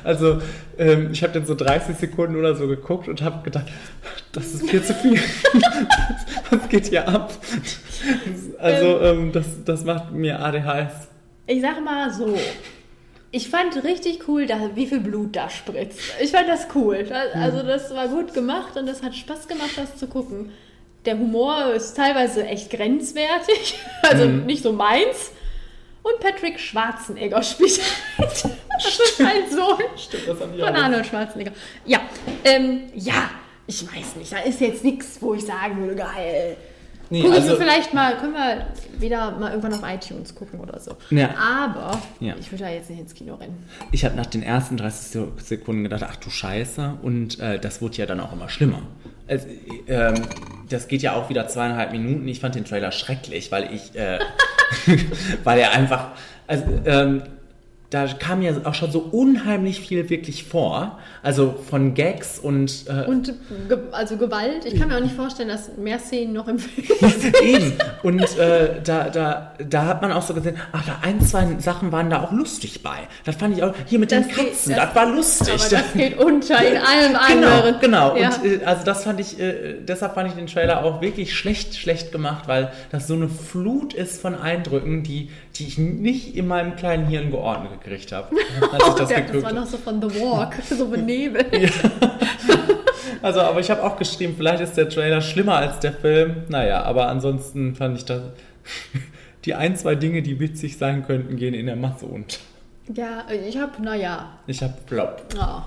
[0.04, 0.40] Also,
[0.78, 3.66] ähm, ich habe den so 30 Sekunden oder so geguckt und habe gedacht,
[4.32, 5.20] das ist viel zu viel.
[6.50, 7.32] Was geht hier ab?
[8.58, 11.08] Also, ähm, das, das macht mir ADHS.
[11.46, 12.38] Ich sag mal so.
[13.32, 16.00] Ich fand richtig cool, da, wie viel Blut da spritzt.
[16.20, 17.04] Ich fand das cool.
[17.04, 20.50] Das, also das war gut gemacht und das hat Spaß gemacht, das zu gucken.
[21.04, 25.32] Der Humor ist teilweise echt grenzwertig, also nicht so meins.
[26.02, 27.80] Und Patrick Schwarzenegger spielt
[28.18, 28.44] halt.
[28.82, 29.78] Das ist halt so
[30.26, 31.52] das hab ich auch von Arnold Schwarzenegger.
[31.84, 32.00] Ja,
[32.44, 33.30] ähm, ja,
[33.66, 34.32] ich weiß nicht.
[34.32, 36.56] Da ist jetzt nichts, wo ich sagen würde, geil.
[37.12, 38.66] Nee, Gucken also, wir vielleicht mal, können wir
[39.00, 40.96] wieder mal irgendwann auf iTunes gucken oder so.
[41.10, 41.30] Ja.
[41.36, 42.34] Aber Ja.
[42.38, 43.66] ich würde da jetzt nicht ins Kino rennen.
[43.90, 46.98] ich habe nach den ersten 30 Sekunden gedacht, ach du Scheiße.
[47.02, 48.82] Und äh, das wurde ja dann auch immer schlimmer.
[49.26, 49.44] Es,
[49.88, 50.22] ähm,
[50.68, 52.28] das geht ja auch wieder zweieinhalb Minuten.
[52.28, 54.20] Ich fand den Trailer schrecklich, weil ich, äh,
[55.44, 56.12] weil er einfach,
[56.46, 57.22] also, ähm,
[57.90, 61.00] da kam mir auch schon so unheimlich viel wirklich vor.
[61.22, 63.34] Also von Gags und, äh, Und
[63.68, 66.86] ge also Gewalt, ich kann mir auch nicht vorstellen, dass mehr Szenen noch im Film
[67.42, 67.72] Eben.
[68.02, 71.92] Und äh, da, da, da hat man auch so gesehen, ach, da ein, zwei Sachen
[71.92, 72.96] waren da auch lustig bei.
[73.24, 75.48] Das fand ich auch, hier mit den Das geht- Katzen, das- das, war lustig.
[75.54, 77.80] Aber das geht unter in allem Genau, anderen.
[77.80, 78.16] genau.
[78.16, 78.28] Ja.
[78.34, 81.74] Und äh, also das fand ich, äh, deshalb fand ich den Trailer auch wirklich schlecht,
[81.76, 86.46] schlecht gemacht, weil das so eine Flut ist von Eindrücken, die, die ich nicht in
[86.46, 88.28] meinem kleinen Hirn geordnet gekriegt habe,
[88.72, 91.72] als ich das Der- das war noch so von The Walk, so benebelt.
[93.22, 96.44] Also, aber ich habe auch geschrieben, vielleicht ist der Trailer schlimmer als der Film.
[96.48, 98.22] Naja, aber ansonsten fand ich das.
[99.44, 102.38] Die ein, zwei Dinge, die witzig sein könnten, gehen in der Masse unter.
[102.94, 104.38] Ja, ich hab, naja.
[104.46, 105.22] Ich habe Flop.
[105.34, 105.62] Oh.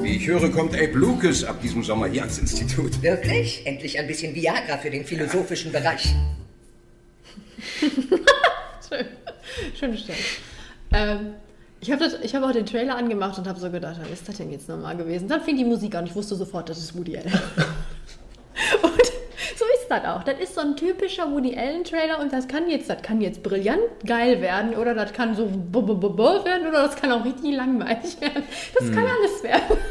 [0.00, 3.02] Wie ich höre, kommt Abe Lucas ab diesem Sommer hier ans Institut.
[3.02, 3.66] Wirklich?
[3.66, 6.14] Endlich ein bisschen Viagra für den philosophischen Bereich.
[7.80, 9.06] Schön.
[9.78, 10.18] Schöne Stelle.
[10.92, 11.34] Ähm,
[11.80, 14.50] ich habe hab auch den Trailer angemacht und habe so gedacht, was ist das denn
[14.50, 15.28] jetzt nochmal gewesen?
[15.28, 17.32] Dann fing die Musik an ich wusste sofort, das ist Woody Allen.
[18.82, 19.12] und
[19.56, 20.22] so ist das auch.
[20.24, 23.42] Das ist so ein typischer Woody Allen Trailer und das kann jetzt, das kann jetzt
[23.42, 28.42] brillant geil werden oder das kann so werden oder das kann auch richtig langweilig werden.
[28.78, 29.10] Das kann Hm.
[29.20, 29.78] alles werden.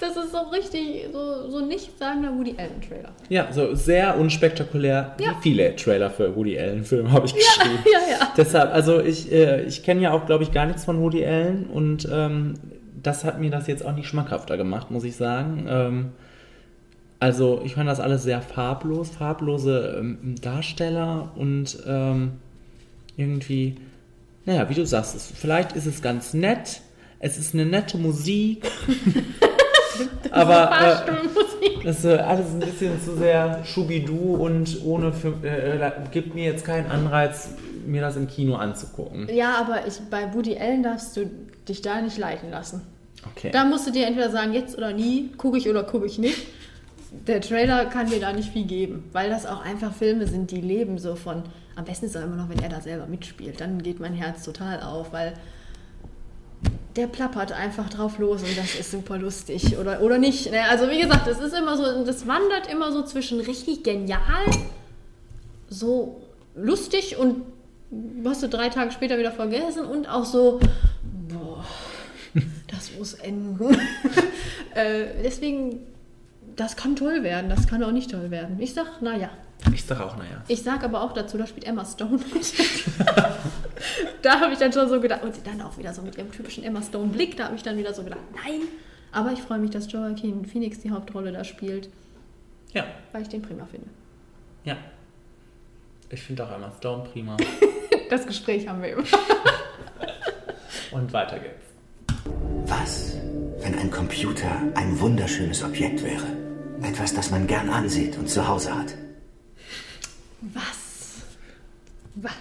[0.00, 3.12] Das ist so richtig, so, so nichtssagender Woody Allen Trailer.
[3.30, 5.14] Ja, so sehr unspektakulär.
[5.18, 5.36] Ja.
[5.40, 7.78] Viele Trailer für Woody Allen-Filme habe ich geschrieben.
[7.90, 8.32] Ja, ja.
[8.36, 11.66] Deshalb, also ich, äh, ich kenne ja auch, glaube ich, gar nichts von Woody Allen
[11.72, 12.54] und ähm,
[13.02, 15.66] das hat mir das jetzt auch nicht schmackhafter gemacht, muss ich sagen.
[15.70, 16.12] Ähm,
[17.24, 22.32] also ich fand das alles sehr farblos, farblose ähm, Darsteller und ähm,
[23.16, 23.76] irgendwie,
[24.44, 26.82] naja, wie du sagst, es, vielleicht ist es ganz nett,
[27.20, 28.70] es ist eine nette Musik,
[30.32, 35.78] aber äh, das ist äh, alles ein bisschen zu sehr schubidu und ohne, für, äh,
[35.78, 37.54] äh, gibt mir jetzt keinen Anreiz,
[37.86, 39.30] mir das im Kino anzugucken.
[39.32, 41.30] Ja, aber ich, bei Woody Allen darfst du
[41.66, 42.82] dich da nicht leiten lassen.
[43.34, 43.50] Okay.
[43.50, 46.36] Da musst du dir entweder sagen, jetzt oder nie, gucke ich oder gucke ich nicht.
[47.26, 50.60] Der Trailer kann dir da nicht viel geben, weil das auch einfach Filme sind, die
[50.60, 51.42] leben so von.
[51.76, 53.60] Am besten ist es immer noch, wenn er da selber mitspielt.
[53.60, 55.34] Dann geht mein Herz total auf, weil
[56.96, 59.76] der plappert einfach drauf los und das ist super lustig.
[59.78, 60.50] Oder, oder nicht.
[60.50, 60.62] Ne?
[60.70, 64.20] Also, wie gesagt, es ist immer so, das wandert immer so zwischen richtig genial,
[65.68, 66.20] so
[66.54, 67.42] lustig und
[68.24, 70.60] hast du drei Tage später wieder vergessen und auch so,
[71.28, 71.64] boah,
[72.68, 73.76] das muss enden.
[74.74, 75.80] äh, deswegen,
[76.56, 78.60] das kann toll werden, das kann auch nicht toll werden.
[78.60, 79.30] Ich sag, naja.
[79.72, 80.42] Ich sag auch, naja.
[80.48, 82.54] Ich sag aber auch dazu, da spielt Emma Stone mit.
[84.22, 86.64] da habe ich dann schon so gedacht, und dann auch wieder so mit ihrem typischen
[86.64, 88.62] Emma Stone-Blick, da habe ich dann wieder so gedacht, nein.
[89.12, 91.88] Aber ich freue mich, dass Joaquin Phoenix die Hauptrolle da spielt.
[92.72, 92.84] Ja.
[93.12, 93.86] Weil ich den prima finde.
[94.64, 94.76] Ja.
[96.10, 97.36] Ich finde auch Emma Stone prima.
[98.10, 99.02] Das Gespräch haben wir immer.
[100.92, 101.64] Und weiter geht's.
[102.66, 103.16] Was,
[103.64, 106.26] wenn ein Computer ein wunderschönes Objekt wäre?
[106.82, 108.94] Etwas, das man gern ansieht und zu Hause hat.
[110.42, 111.22] Was?
[112.16, 112.32] Was?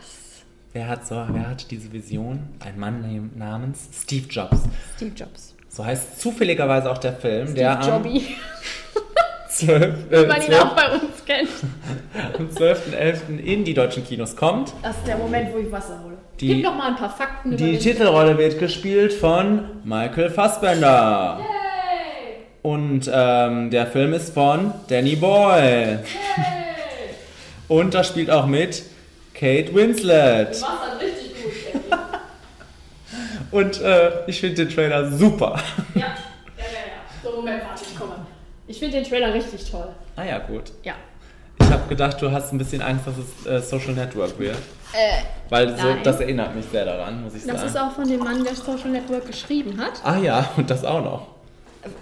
[0.73, 2.39] Wer hat, so, wer hat diese Vision?
[2.59, 4.57] Ein Mann nam- namens Steve Jobs.
[4.97, 5.55] Steve Jobs.
[5.69, 8.27] So heißt zufälligerweise auch der Film, Steve der am Jobby.
[9.57, 9.95] 12.
[10.09, 10.61] Wie Äh, man ihn 12.
[10.63, 11.49] auch bei uns kennt.
[12.37, 13.39] am 12.11.
[13.43, 14.73] in die deutschen Kinos kommt.
[14.81, 16.17] Das ist der Moment, wo ich Wasser hole.
[16.39, 21.39] Die- Gib noch mal ein paar Fakten über Die Titelrolle wird gespielt von Michael Fassbender.
[22.61, 26.03] Und ähm, der Film ist von Danny Boyle.
[27.67, 28.83] Und da spielt auch mit
[29.33, 30.55] Kate Winslet.
[30.55, 31.99] Du machst das richtig gut.
[33.51, 35.59] Und äh, ich finde den Trailer super.
[35.93, 37.21] Ja, ja, ja, ja.
[37.23, 38.15] So, Moment, warte, ich komme.
[38.67, 39.89] Ich finde den Trailer richtig toll.
[40.15, 40.71] Ah ja, gut.
[40.83, 40.93] Ja.
[41.59, 44.55] Ich habe gedacht, du hast ein bisschen Angst, dass es äh, Social Network wird.
[44.93, 47.67] Äh, Weil so, das erinnert mich sehr daran, muss ich Das sagen.
[47.67, 50.01] ist auch von dem Mann, der Social Network geschrieben hat.
[50.03, 51.27] ah ja, und das auch noch.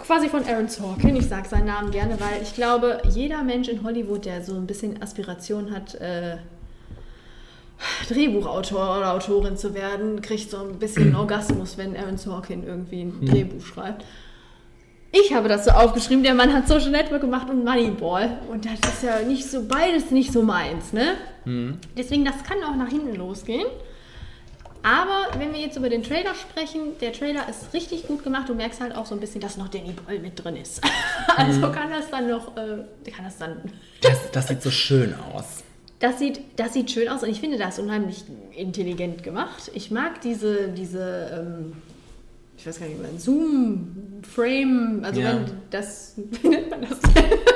[0.05, 1.15] Quasi von Aaron Sorkin.
[1.15, 4.67] Ich sage seinen Namen gerne, weil ich glaube, jeder Mensch in Hollywood, der so ein
[4.67, 6.38] bisschen Aspiration hat, äh,
[8.09, 13.19] Drehbuchautor oder Autorin zu werden, kriegt so ein bisschen Orgasmus, wenn Aaron Sorkin irgendwie ein
[13.21, 13.25] Mhm.
[13.25, 14.05] Drehbuch schreibt.
[15.13, 18.38] Ich habe das so aufgeschrieben, der Mann hat Social Network gemacht und Moneyball.
[18.49, 21.15] Und das ist ja nicht so, beides nicht so meins, ne?
[21.43, 21.77] Hm.
[21.97, 23.65] Deswegen, das kann auch nach hinten losgehen.
[24.83, 28.49] Aber wenn wir jetzt über den Trailer sprechen, der Trailer ist richtig gut gemacht.
[28.49, 30.81] Du merkst halt auch so ein bisschen, dass noch Danny Boyle mit drin ist.
[31.38, 31.71] also Mhm.
[31.71, 33.57] kann das dann noch, äh, kann das dann,
[34.01, 35.63] Das, das sieht so schön aus.
[35.99, 38.23] das sieht, das sieht schön aus und ich finde das unheimlich
[38.55, 39.69] intelligent gemacht.
[39.75, 41.73] Ich mag diese, diese, ähm,
[42.61, 45.29] ich weiß gar nicht mehr, Zoom-Frame, also Ja.
[45.33, 46.13] wenn das,
[46.43, 46.99] wie nennt man das?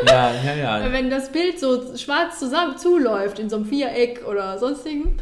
[0.08, 0.92] Ja, ja, ja.
[0.92, 5.18] Wenn das Bild so schwarz zusammen zuläuft in so einem Viereck oder sonstigen.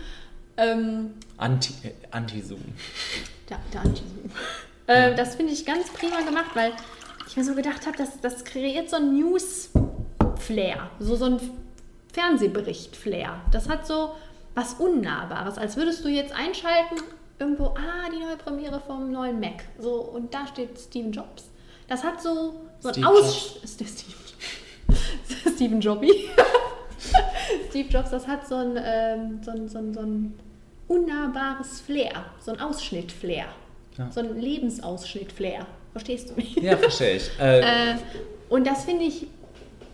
[0.55, 2.61] Ähm, Anti, äh, Anti-Zoom.
[3.49, 4.31] Da, da Anti-Zoom.
[4.87, 6.71] Äh, das finde ich ganz prima gemacht, weil
[7.27, 11.39] ich mir so gedacht habe, das, das kreiert so ein News-Flair, so, so ein
[12.13, 13.41] Fernsehbericht-Flair.
[13.51, 14.13] Das hat so
[14.55, 17.03] was Unnahbares, als würdest du jetzt einschalten,
[17.39, 19.63] irgendwo, ah, die neue Premiere vom neuen Mac.
[19.79, 21.49] So, und da steht Steven Jobs.
[21.87, 23.59] Das hat so, so ein Steve Aus...
[23.65, 23.89] Steve
[25.55, 26.11] Steven Jobby.
[27.69, 30.33] Steve Jobs, das hat so ein, ähm, so ein, so ein, so ein
[30.87, 33.45] unnahbares Flair, so ein Ausschnitt-Flair,
[33.97, 34.11] Ja.
[34.11, 35.65] so ein Lebensausschnitt-Flair.
[35.91, 36.55] Verstehst du mich?
[36.55, 37.29] Ja, verstehe ich.
[37.39, 37.95] Äh, Äh,
[38.49, 39.27] und das finde ich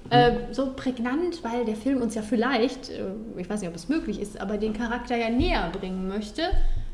[0.09, 3.03] äh, so prägnant, weil der Film uns ja vielleicht, äh,
[3.37, 6.43] ich weiß nicht, ob es möglich ist, aber den Charakter ja näher bringen möchte,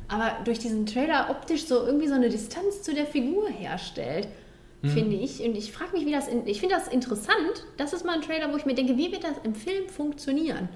[0.08, 4.28] aber durch diesen Trailer optisch so irgendwie so eine Distanz zu der Figur herstellt.
[4.84, 5.42] finde ich.
[5.42, 6.28] Und ich frage mich, wie das.
[6.28, 7.66] In, ich finde das interessant.
[7.78, 10.70] Das ist mal ein Trailer, wo ich mir denke, wie wird das im Film funktionieren?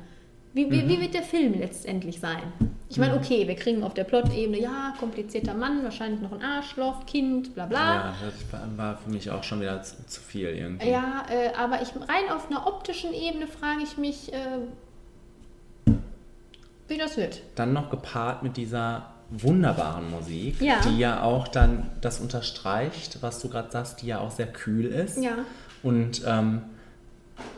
[0.53, 2.41] Wie, wie, wie wird der Film letztendlich sein?
[2.89, 7.05] Ich meine, okay, wir kriegen auf der Plot-Ebene, ja, komplizierter Mann, wahrscheinlich noch ein Arschloch,
[7.05, 7.77] Kind, bla bla.
[7.95, 10.89] Ja, das war- war für mich auch schon wieder zu, zu viel irgendwie.
[10.89, 14.37] Ja, äh, aber ich, rein auf einer optischen Ebene frage ich mich, äh,
[16.87, 17.41] wie das wird.
[17.55, 20.79] Dann noch gepaart mit dieser wunderbaren Musik, Ja.
[20.81, 24.85] die ja auch dann das unterstreicht, was du gerade sagst, die ja auch sehr kühl
[24.85, 25.21] ist.
[25.23, 25.31] Ja.
[25.83, 26.61] Und ähm,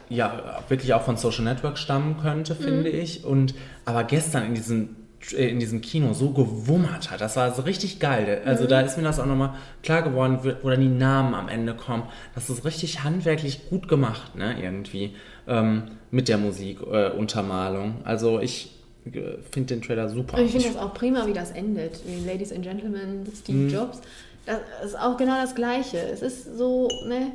[0.09, 3.23] ja, wirklich auch von Social Network stammen könnte, finde ich.
[3.23, 4.95] Und aber gestern in diesem
[5.33, 7.21] äh, in diesem Kino so gewummert hat.
[7.21, 8.41] Das war so richtig geil.
[8.45, 9.53] Also da ist mir das auch nochmal
[9.83, 12.03] klar geworden, wo dann die Namen am Ende kommen.
[12.35, 15.15] Das ist richtig handwerklich gut gemacht, ne, irgendwie,
[15.47, 17.95] ähm, mit der Musik, äh, Untermalung.
[18.03, 18.71] Also ich
[19.03, 20.37] finde den Trailer super.
[20.37, 21.99] Und ich finde das auch prima, wie das endet.
[22.05, 24.01] Wie Ladies and Gentlemen, Steve Jobs.
[24.45, 25.97] Das ist auch genau das Gleiche.
[25.97, 27.31] Es ist so, ne,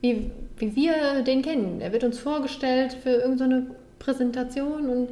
[0.00, 1.80] wie, wie wir den kennen.
[1.80, 3.66] Er wird uns vorgestellt für irgendeine
[3.98, 5.08] Präsentation und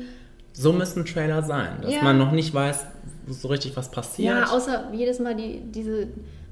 [0.52, 2.02] so müssen Trailer sein, dass Ja.
[2.02, 2.85] man noch nicht weiß,
[3.28, 4.35] so richtig was passiert.
[4.35, 6.09] Ja, außer jedes Mal die, diese,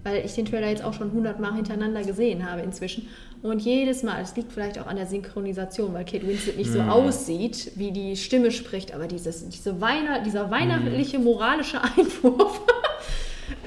[0.06, 3.08] weil ich den Trailer jetzt auch schon 100 Mal hintereinander gesehen habe inzwischen.
[3.42, 6.80] Und jedes Mal, es liegt vielleicht auch an der Synchronisation, weil Kate Winslet nicht so
[6.80, 6.88] Mhm.
[6.90, 10.50] aussieht, wie die Stimme spricht, aber dieses, diese Weihnacht, dieser Mhm.
[10.52, 12.60] weihnachtliche moralische Einwurf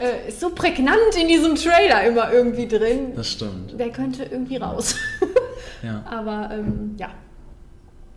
[0.02, 3.14] äh, ist so prägnant in diesem Trailer immer irgendwie drin.
[3.16, 3.80] Das stimmt.
[3.80, 4.96] Der könnte irgendwie raus.
[5.82, 6.04] Ja.
[6.10, 7.08] Aber ähm, ja.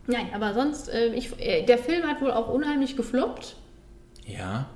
[0.08, 3.54] Nein, aber sonst, äh, ich, äh, der Film hat wohl auch unheimlich gefloppt.
[4.26, 4.66] Ja.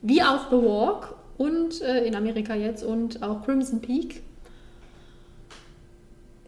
[0.00, 4.22] Wie auch The Walk und äh, in Amerika jetzt und auch Crimson Peak.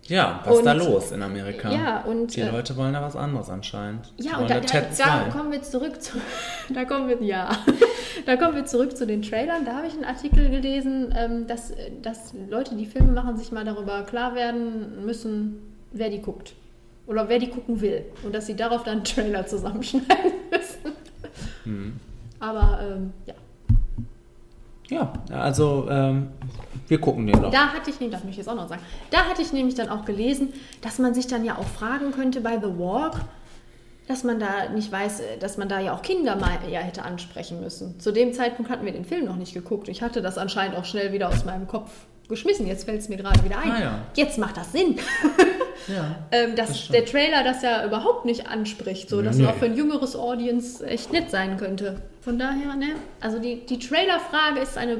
[0.06, 1.72] Ja, was ist da Und- los in Amerika?
[1.72, 4.12] Ja, und, Die äh, Leute wollen da was anderes anscheinend.
[4.18, 5.30] Ja, und da, da, da 2.
[5.30, 6.18] kommen wir zurück zu.
[6.74, 7.50] Da kommen wir, ja.
[8.26, 9.64] Da kommen wir zurück zu den Trailern.
[9.64, 11.72] Da habe ich einen Artikel gelesen, ähm, dass,
[12.02, 15.58] dass Leute, die Filme machen, sich mal darüber klar werden müssen,
[15.92, 16.54] wer die guckt.
[17.06, 18.04] Oder wer die gucken will.
[18.22, 20.92] Und dass sie darauf dann einen Trailer zusammenschneiden müssen.
[21.64, 22.00] Hm.
[22.40, 23.34] Aber ähm, ja.
[24.88, 26.28] Ja, also ähm,
[26.88, 27.50] wir gucken den doch.
[27.50, 29.74] Da hatte ich, nee, das möchte ich jetzt auch noch sagen, da hatte ich nämlich
[29.74, 30.52] dann auch gelesen,
[30.82, 33.20] dass man sich dann ja auch fragen könnte bei The Walk,
[34.06, 37.02] dass man da nicht weiß, äh, dass man da ja auch Kinder mal ja hätte
[37.02, 37.98] ansprechen müssen.
[37.98, 39.88] Zu dem Zeitpunkt hatten wir den Film noch nicht geguckt.
[39.88, 41.90] Ich hatte das anscheinend auch schnell wieder aus meinem Kopf
[42.28, 42.66] geschmissen.
[42.66, 43.70] Jetzt fällt es mir gerade wieder ein.
[43.70, 43.98] Ah, ja.
[44.14, 44.96] Jetzt macht das Sinn.
[45.88, 46.14] Ja.
[46.30, 49.42] ähm, dass das der Trailer das ja überhaupt nicht anspricht, so dass Nee.
[49.42, 52.00] es auch für ein jüngeres Audience echt nett sein könnte.
[52.22, 52.92] Von daher, ne?
[53.20, 54.98] Also die, die Trailer-Frage ist eine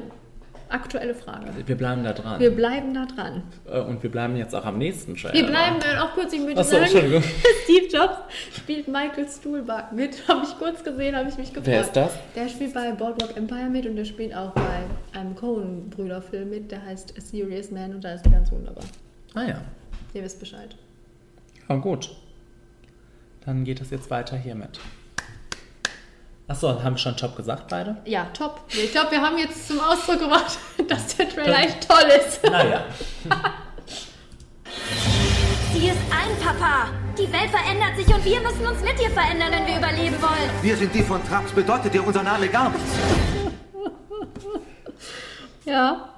[0.69, 1.47] aktuelle Frage.
[1.67, 2.41] Wir bleiben da dran.
[2.41, 3.43] Wir bleiben da dran.
[3.67, 5.35] Äh, Und wir bleiben jetzt auch am nächsten Trailer.
[5.35, 7.23] Wir bleiben äh, auch kurz, ich möchte Ach so, sagen, Entschuldigung.
[7.65, 8.17] Steve Jobs
[8.57, 10.27] spielt Michael Stuhlbarg mit.
[10.29, 11.67] Habe ich kurz gesehen, habe ich mich gefreut.
[11.67, 12.13] Wer ist das?
[12.35, 16.85] Der spielt bei Boardwalk Empire mit und der spielt auch bei einem Coen-Brüder-Film mit, der
[16.85, 18.85] heißt A Serious Man und da ist er ganz wunderbar.
[19.35, 19.61] Ah ja.
[20.13, 20.77] Ihr wisst Bescheid.
[21.69, 22.15] Ja, gut.
[23.45, 24.81] Dann geht es jetzt weiter hiermit.
[26.47, 27.97] Achso, haben wir schon Top gesagt, beide?
[28.05, 28.61] Ja, top.
[28.69, 30.59] Ich glaube, wir haben jetzt zum Ausdruck gebracht,
[30.89, 32.45] dass der Trailer echt toll ist.
[32.45, 32.85] Naja.
[35.73, 36.89] Sie ist ein Papa.
[37.19, 40.51] Die Welt verändert sich und wir müssen uns mit ihr verändern, wenn wir überleben wollen.
[40.63, 42.91] Wir sind die von Traps, bedeutet dir unser Name gar nichts.
[45.67, 46.11] Ja.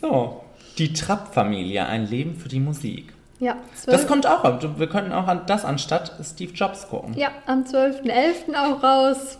[0.00, 0.44] So.
[0.78, 3.12] Die Trapp-Familie, ein Leben für die Musik.
[3.38, 4.78] Ja, Das 12 kommt auch.
[4.78, 7.12] Wir könnten auch an das anstatt Steve Jobs gucken.
[7.14, 8.54] Ja, am 12.11.
[8.56, 9.38] auch raus.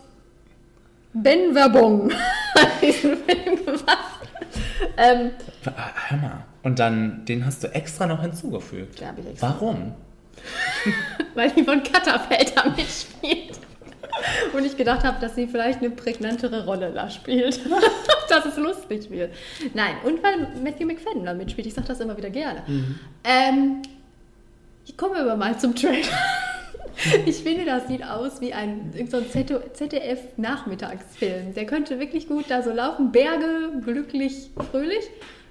[1.14, 4.28] Ben Werbung hat diesen Film gemacht.
[4.96, 5.30] Ähm,
[6.08, 6.44] Hör mal.
[6.62, 9.00] Und dann, den hast du extra noch hinzugefügt.
[9.00, 9.54] Ja, ich extra.
[9.60, 9.94] Warum?
[11.34, 13.58] weil die von Katterfeld da mitspielt.
[14.52, 17.60] Und ich gedacht habe, dass sie vielleicht eine prägnantere Rolle da spielt.
[18.28, 19.32] dass es lustig wird.
[19.74, 21.66] Nein, und weil Matthew McFadden da mitspielt.
[21.66, 22.62] Ich sage das immer wieder gerne.
[23.22, 23.82] Ähm,
[24.86, 26.08] ich komme aber mal zum Trailer.
[27.26, 29.26] Ich finde, das sieht aus wie ein so ein
[29.72, 31.54] ZDF-Nachmittagsfilm.
[31.54, 33.12] Der könnte wirklich gut da so laufen.
[33.12, 35.04] Berge, glücklich, fröhlich.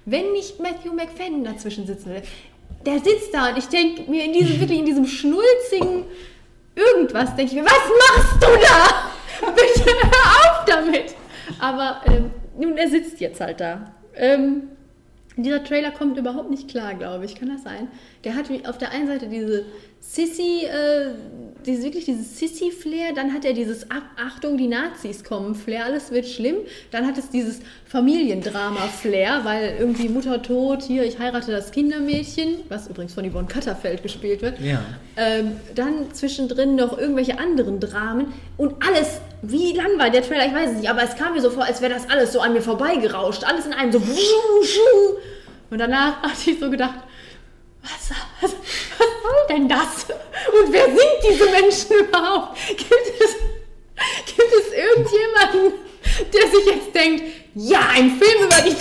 [0.04, 2.22] Wenn nicht Matthew McFadden dazwischen sitzen würde.
[2.84, 6.04] Der sitzt da und ich denke mir in diesem, wirklich in diesem schnulzigen
[6.74, 9.12] irgendwas, denke ich mir, was machst du da?
[9.54, 11.14] Bitte hör auf damit.
[11.58, 13.94] Aber ähm, nun, er sitzt jetzt halt da.
[14.14, 14.68] Ähm,
[15.36, 17.34] dieser Trailer kommt überhaupt nicht klar, glaube ich.
[17.34, 17.88] Kann das sein?
[18.22, 19.64] Der hat auf der einen Seite diese
[20.06, 21.12] Sissy, äh,
[21.66, 26.10] diese, wirklich dieses Sissy-Flair, dann hat er dieses Ach- Achtung, die Nazis kommen Flair, alles
[26.12, 26.56] wird schlimm.
[26.90, 32.86] Dann hat es dieses Familiendrama-Flair, weil irgendwie Mutter tot, hier, ich heirate das Kindermädchen, was
[32.88, 34.60] übrigens von Yvonne Katterfeld gespielt wird.
[34.60, 34.82] Ja.
[35.16, 40.54] Ähm, dann zwischendrin noch irgendwelche anderen Dramen und alles, wie lang war der Trailer, ich
[40.54, 42.52] weiß es nicht, aber es kam mir so vor, als wäre das alles so an
[42.52, 44.00] mir vorbeigerauscht, alles in einem so.
[45.70, 46.94] Und danach hatte ich so gedacht,
[47.84, 48.52] was, was,
[48.98, 50.06] was soll denn das?
[50.08, 52.58] Und wer sind diese Menschen überhaupt?
[52.68, 52.90] Gibt
[53.20, 53.36] es,
[54.26, 55.72] gibt es irgendjemanden,
[56.32, 57.22] der sich jetzt denkt,
[57.54, 58.76] ja, ein Film über die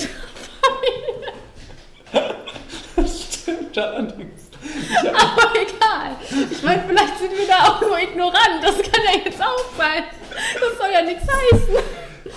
[0.64, 1.34] Familie?
[3.08, 4.42] Stimmt allerdings.
[5.14, 6.16] Aber egal.
[6.50, 8.64] Ich meine, vielleicht sind wir da auch nur ignorant.
[8.64, 10.04] Das kann ja jetzt auch sein.
[10.54, 11.76] Das soll ja nichts heißen.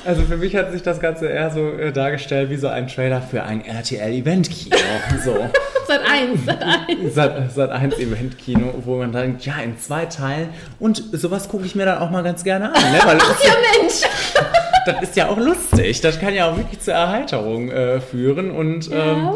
[0.06, 3.20] Also für mich hat sich das Ganze eher so äh, dargestellt wie so ein Trailer
[3.20, 4.76] für ein RTL-Event-Kino.
[5.24, 5.36] So.
[5.88, 7.14] Seit eins, seit eins.
[7.14, 10.48] Seit, seit eins Event-Kino, wo man dann, ja, in zwei Teilen.
[10.80, 12.92] Und sowas gucke ich mir dann auch mal ganz gerne an.
[12.92, 12.98] Ne?
[13.04, 14.00] Weil Ach ja, Mensch.
[14.86, 16.00] das ist ja auch lustig.
[16.00, 18.50] Das kann ja auch wirklich zur Erheiterung äh, führen.
[18.50, 19.12] Und Ja.
[19.12, 19.30] ähm, äh,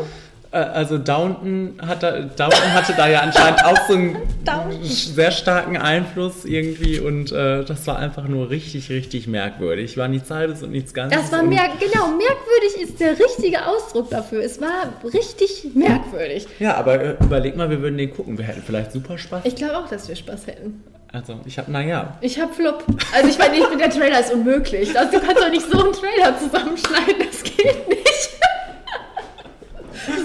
[0.57, 4.17] also Downton, hat da, Downton hatte da ja anscheinend auch so einen
[4.83, 6.99] sehr starken Einfluss irgendwie.
[6.99, 9.97] Und äh, das war einfach nur richtig, richtig merkwürdig.
[9.97, 11.21] War nichts Halbes und nichts Ganzes.
[11.21, 14.43] Das war mer genau, merkwürdig ist der richtige Ausdruck dafür.
[14.43, 16.49] Es war richtig merkwürdig.
[16.59, 18.37] Ja, aber äh, überleg mal, wir würden den gucken.
[18.37, 19.43] Wir hätten vielleicht super Spaß.
[19.45, 20.83] Ich glaube auch, dass wir Spaß hätten.
[21.13, 22.17] Also, ich habe, naja.
[22.21, 22.85] Ich hab Flop.
[23.13, 24.97] Also ich meine, ich finde, der Trailer ist unmöglich.
[24.97, 27.17] Also, du kannst doch nicht so einen Trailer zusammenschneiden.
[27.19, 28.10] Das geht nicht.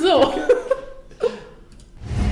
[0.01, 0.33] So.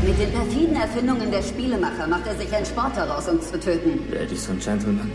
[0.05, 4.11] Mit den perfiden Erfindungen der Spielemacher macht er sich einen Sport daraus, uns zu töten.
[4.11, 5.11] Ladies und Gentlemen,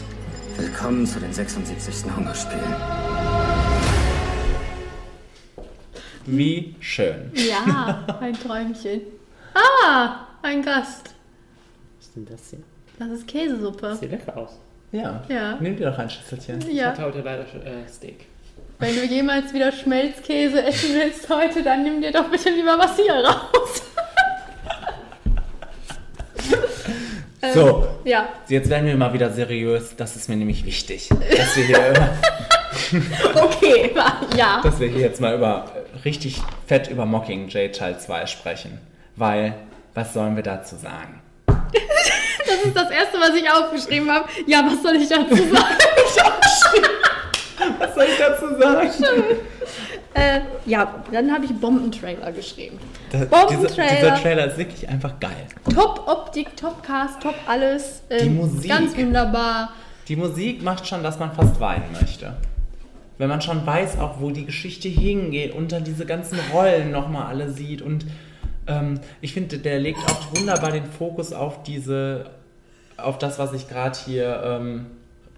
[0.57, 2.11] willkommen zu den 76.
[2.17, 2.75] Hungerspielen.
[6.27, 7.31] Wie schön.
[7.35, 9.01] Ja, ein Träumchen.
[9.55, 11.15] Ah, ein Gast.
[11.99, 12.59] Was ist denn das hier?
[12.99, 13.95] Das ist Käsesuppe.
[13.97, 14.59] Sieht lecker aus.
[14.93, 15.23] Ja.
[15.29, 15.57] Ja.
[15.61, 16.61] Nimm dir doch ein Schüsselchen.
[16.63, 16.71] Ja.
[16.71, 18.27] Ich hatte heute leider äh, Steak.
[18.79, 22.97] Wenn du jemals wieder Schmelzkäse essen willst heute, dann nimm dir doch bitte lieber was
[22.97, 23.83] hier raus.
[27.55, 27.69] So.
[27.69, 28.29] Ähm, ja.
[28.49, 29.95] Jetzt werden wir mal wieder seriös.
[29.97, 31.09] Das ist mir nämlich wichtig.
[31.09, 32.11] Dass wir hier,
[33.35, 33.95] Okay,
[34.37, 34.61] ja.
[34.61, 35.71] dass wir hier jetzt mal über
[36.05, 38.81] richtig fett über Mockingjay Teil 2 sprechen.
[39.15, 39.55] Weil,
[39.95, 41.23] was sollen wir dazu sagen?
[42.47, 44.27] Das ist das Erste, was ich aufgeschrieben habe.
[44.47, 45.77] Ja, was soll ich dazu sagen?
[47.79, 48.91] Was soll ich dazu sagen?
[50.15, 52.79] äh, ja, dann habe ich Bombentrailer geschrieben.
[53.11, 53.95] Da, dieser, Bombentrailer.
[53.97, 55.47] dieser Trailer ist wirklich einfach geil.
[55.75, 58.03] Top Optik, Top Cast, Top alles.
[58.11, 58.71] Ähm, Die Musik.
[58.71, 59.73] Ganz wunderbar.
[60.09, 62.37] Die Musik macht schon, dass man fast weinen möchte.
[63.19, 67.27] Wenn man schon weiß, auch wo die Geschichte hingeht und dann diese ganzen Rollen nochmal
[67.27, 67.83] alle sieht.
[67.83, 68.07] Und
[68.67, 72.31] ähm, ich finde, der legt auch wunderbar den Fokus auf diese,
[72.97, 74.87] auf das, was ich gerade hier, ähm,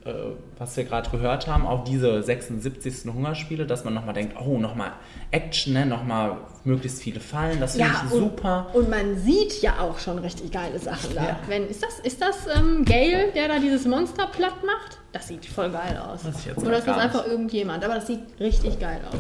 [0.05, 0.13] äh,
[0.59, 3.13] was wir gerade gehört haben, auf diese 76.
[3.13, 4.93] Hungerspiele, dass man nochmal denkt, oh, nochmal
[5.31, 5.85] Action, ne?
[5.85, 8.69] nochmal möglichst viele Fallen, das finde ich und, super.
[8.73, 11.23] Und man sieht ja auch schon richtig geile Sachen da.
[11.23, 11.39] Ja.
[11.49, 14.99] Wenn, ist das, ist das ähm, Gale, der da dieses Monster platt macht?
[15.13, 16.21] Das sieht voll geil aus.
[16.25, 17.85] Ich jetzt Oder ist das einfach irgendjemand?
[17.85, 19.19] Aber das sieht richtig geil aus.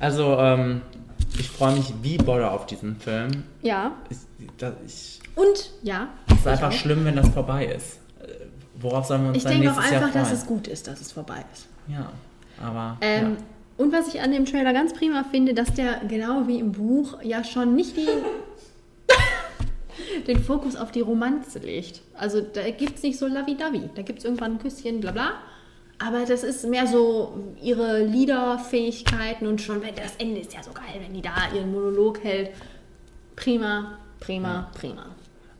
[0.00, 0.82] Also, ähm,
[1.38, 3.44] ich freue mich wie Bolle auf diesen Film.
[3.62, 3.92] Ja.
[4.10, 4.18] Ich,
[4.58, 6.08] da, ich, Und ja.
[6.26, 6.72] es ist ich einfach auch.
[6.72, 7.99] schlimm, wenn das vorbei ist.
[8.80, 10.24] Worauf sollen wir uns Ich dann denke auch nächstes Jahr einfach, freuen?
[10.30, 11.66] dass es gut ist, dass es vorbei ist.
[11.88, 12.10] Ja,
[12.62, 13.36] aber Ähm,
[13.76, 17.18] Und was ich an dem Trailer ganz prima finde, dass der genau wie im Buch
[17.22, 18.08] ja schon nicht die,
[20.26, 22.00] den Fokus auf die Romanze legt.
[22.14, 23.90] Also da gibt es nicht so lavi-davi.
[23.94, 25.32] Da gibt es irgendwann ein Küsschen, bla bla.
[25.98, 30.70] Aber das ist mehr so ihre Liederfähigkeiten und schon, wenn das Ende ist ja so
[30.72, 32.50] geil, wenn die da ihren Monolog hält.
[33.36, 35.04] Prima, prima, prima.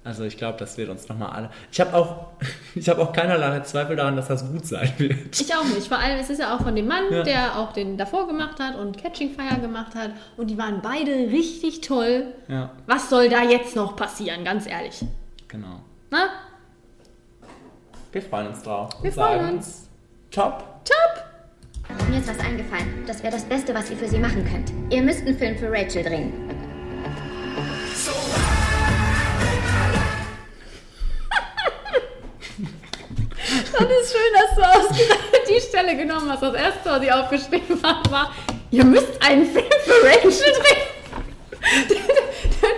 [0.03, 1.51] Also ich glaube, das wird uns nochmal alle.
[1.71, 2.27] Ich habe auch,
[2.75, 5.39] ich habe auch keinerlei Zweifel daran, dass das gut sein wird.
[5.41, 5.89] Ich auch nicht.
[5.89, 7.23] Vor allem, es ist ja auch von dem Mann, Ja.
[7.23, 10.11] der auch den davor gemacht hat und Catching Fire gemacht hat.
[10.37, 12.29] Und die waren beide richtig toll.
[12.49, 15.05] Ja, Was soll da jetzt noch passieren, ganz ehrlich?
[15.49, 15.81] genau.
[16.11, 16.29] Na?
[18.13, 18.91] Wir freuen uns drauf.
[19.03, 19.89] Wir freuen sagen, uns.
[20.33, 20.65] Top.
[20.85, 21.99] Top!
[22.09, 23.05] Mir ist was eingefallen.
[23.07, 24.73] Das wäre das Beste, was ihr für sie machen könnt.
[24.93, 26.33] Ihr müsst einen Film für Rachel drehen.
[33.51, 36.43] Das ist schön, dass du ausgerechnet die Stelle genommen hast.
[36.43, 38.33] Das erste, was ich aufgeschrieben habe, war,
[38.71, 41.01] ihr müsst einen Film für Rachel drehen.
[41.91, 41.99] Der,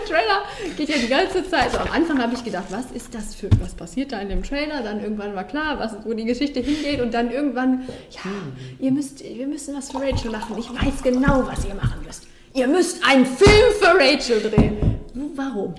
[0.09, 0.43] Trailer
[0.77, 1.71] geht ja die ganze Zeit.
[1.73, 4.43] So, am Anfang habe ich gedacht, was ist das für, was passiert da in dem
[4.43, 4.83] Trailer?
[4.83, 7.01] Dann irgendwann war klar, was, wo die Geschichte hingeht.
[7.01, 8.31] Und dann irgendwann, ja,
[8.79, 10.57] ihr müsst, wir müssen was für Rachel machen.
[10.59, 12.27] Ich weiß genau, was ihr machen müsst.
[12.55, 15.01] Ihr müsst einen Film für Rachel drehen.
[15.35, 15.75] Warum?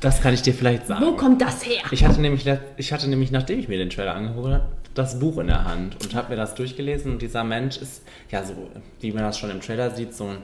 [0.00, 1.04] Das kann ich dir vielleicht sagen.
[1.04, 1.82] Wo kommt das her?
[1.90, 2.44] Ich hatte nämlich,
[2.76, 4.64] ich hatte nämlich, nachdem ich mir den Trailer angeguckt habe,
[4.94, 8.42] das Buch in der Hand und habe mir das durchgelesen und dieser Mensch ist, ja
[8.44, 8.54] so,
[9.00, 10.38] wie man das schon im Trailer sieht, so ein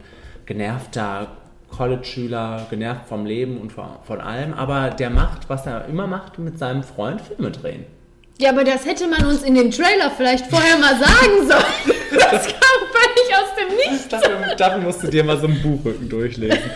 [0.44, 1.28] genervter
[1.70, 6.38] College-Schüler, genervt vom Leben und von, von allem, aber der macht, was er immer macht,
[6.38, 7.86] mit seinem Freund Filme drehen.
[8.38, 11.96] Ja, aber das hätte man uns in dem Trailer vielleicht vorher mal sagen sollen.
[12.12, 14.08] Das kam völlig aus dem Nichts.
[14.08, 16.70] dafür, dafür musst du dir mal so einen Buchrücken durchlesen.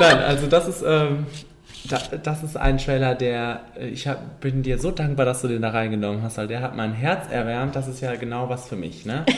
[0.00, 1.26] Nein, also das ist, ähm,
[1.88, 5.48] da, das ist ein Trailer, der, äh, ich hab, bin dir so dankbar, dass du
[5.48, 7.76] den da reingenommen hast, weil der hat mein Herz erwärmt.
[7.76, 9.24] Das ist ja genau was für mich, ne?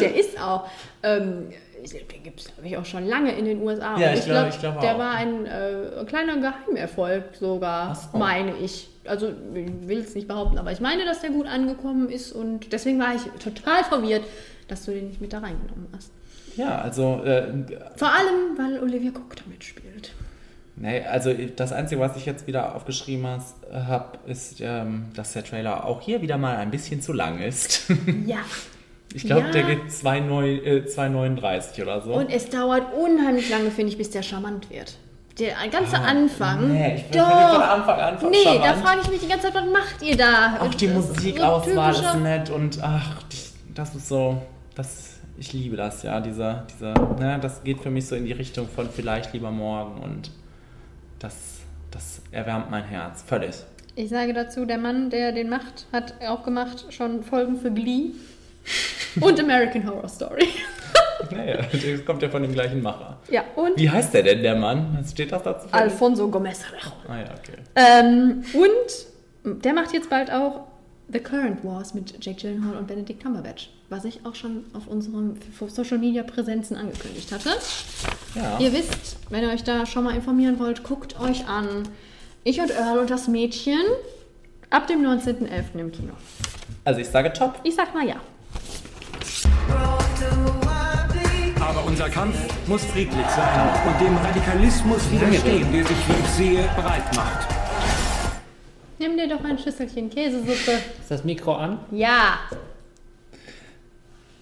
[0.00, 0.68] Der ist auch,
[1.02, 1.48] ähm,
[1.90, 3.98] den gibt es, glaube ich, auch schon lange in den USA.
[3.98, 4.98] Ja, Und ich glaub- ich glaub Der auch.
[4.98, 8.16] war ein äh, kleiner Geheimerfolg sogar, so.
[8.18, 8.88] meine ich.
[9.04, 12.72] Also, ich will es nicht behaupten, aber ich meine, dass der gut angekommen ist und
[12.72, 14.22] deswegen war ich total verwirrt,
[14.68, 16.12] dass du den nicht mit da reingenommen hast.
[16.56, 17.46] Ja, also, äh,
[17.96, 20.12] Vor allem, weil Olivia Cook da mitspielt.
[20.76, 23.26] nee, also das Einzige, was ich jetzt wieder aufgeschrieben
[23.72, 27.90] habe, ist, ähm, dass der Trailer auch hier wieder mal ein bisschen zu lang ist.
[28.26, 28.38] Ja.
[29.14, 29.50] Ich glaube, Ja.
[29.52, 32.14] der geht 2,9 äh, 2,39 oder so.
[32.14, 34.96] Und es dauert unheimlich lange, finde ich, bis der charmant wird.
[35.38, 36.58] Der ganze Anfang.
[36.58, 37.52] Ah, nee, ich bin Doch.
[37.54, 38.84] von Anfang an von Nee, da charmant.
[38.86, 40.58] frage ich mich die ganze Zeit, was macht ihr da?
[40.60, 43.22] Auch die So Musikauswahl typischer- ist nett und ach,
[43.74, 44.42] das ist so,
[44.74, 48.32] das, ich liebe das, ja, dieser, dieser, ne, das geht für mich so in die
[48.32, 50.30] Richtung von vielleicht lieber morgen und
[51.18, 51.34] das,
[51.90, 53.54] das erwärmt mein Herz, völlig.
[53.94, 58.10] Ich sage dazu, der Mann, der den macht, hat auch gemacht schon Folgen für Glee
[59.20, 60.48] und American Horror Story.
[61.30, 63.18] Naja, das kommt ja von dem gleichen Macher.
[63.30, 64.98] Ja, und Wie heißt der denn, der Mann?
[65.00, 65.68] Was Steht das dazu?
[65.70, 66.60] Alfonso Gomez.
[67.08, 67.58] Ah ja, okay.
[67.76, 70.66] Ähm, und der macht jetzt bald auch
[71.12, 75.36] The Current Wars mit Jake Gyllenhaal und Benedict Cumberbatch, was ich auch schon auf unserem
[75.68, 77.50] Social Media Präsenzen angekündigt hatte.
[78.34, 78.58] Ja.
[78.58, 81.88] Ihr wisst, wenn ihr euch da schon mal informieren wollt, guckt euch an.
[82.44, 83.80] Ich und Earl und das Mädchen
[84.70, 85.78] ab dem 19.11.
[85.78, 86.12] im Kino.
[86.84, 87.60] Also ich sage top.
[87.62, 88.16] Ich sag mal ja.
[91.60, 92.36] Aber unser Kampf
[92.66, 97.48] muss friedlich sein und dem Radikalismus widerstehen, der sich, wie ich sehe, breit macht.
[98.98, 100.72] Nimm dir doch ein Schüsselchen Käsesuppe.
[101.00, 101.78] Ist das Mikro an?
[101.90, 102.38] Ja.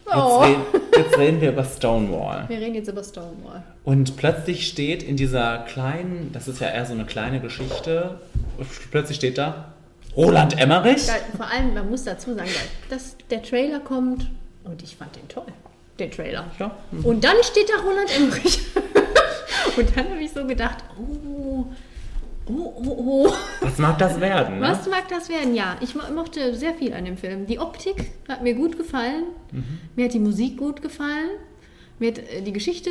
[0.07, 0.41] Jetzt, Oh.
[0.43, 0.63] reden,
[0.97, 2.45] jetzt reden wir über Stonewall.
[2.49, 3.63] Wir reden jetzt über Stonewall.
[3.85, 8.19] Und plötzlich steht in dieser kleinen, das ist ja eher so eine kleine Geschichte,
[8.91, 9.73] plötzlich steht da
[10.17, 11.03] Roland Emmerich.
[11.37, 14.29] Vor allem, man muss dazu sagen, weil das, der Trailer kommt
[14.71, 15.47] und ich fand den toll,
[15.99, 16.47] den Trailer.
[16.59, 16.77] Ja.
[17.03, 18.61] Und dann steht da Roland Emmerich.
[19.77, 21.67] und dann habe ich so gedacht, oh,
[22.47, 23.33] oh, oh, oh.
[23.61, 24.61] Was mag das werden?
[24.61, 24.67] Ne?
[24.69, 25.55] Was mag das werden?
[25.55, 27.47] Ja, ich mo- mochte sehr viel an dem Film.
[27.47, 29.25] Die Optik hat mir gut gefallen.
[29.53, 29.79] Mhm.
[29.97, 31.31] Mir hat die Musik gut gefallen.
[31.99, 32.91] Mir hat äh, die Geschichte,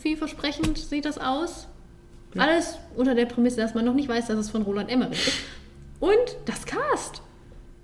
[0.00, 1.66] vielversprechend sieht das aus.
[2.36, 5.38] Alles unter der Prämisse, dass man noch nicht weiß, dass es von Roland Emmerich ist.
[5.98, 7.22] Und das Cast.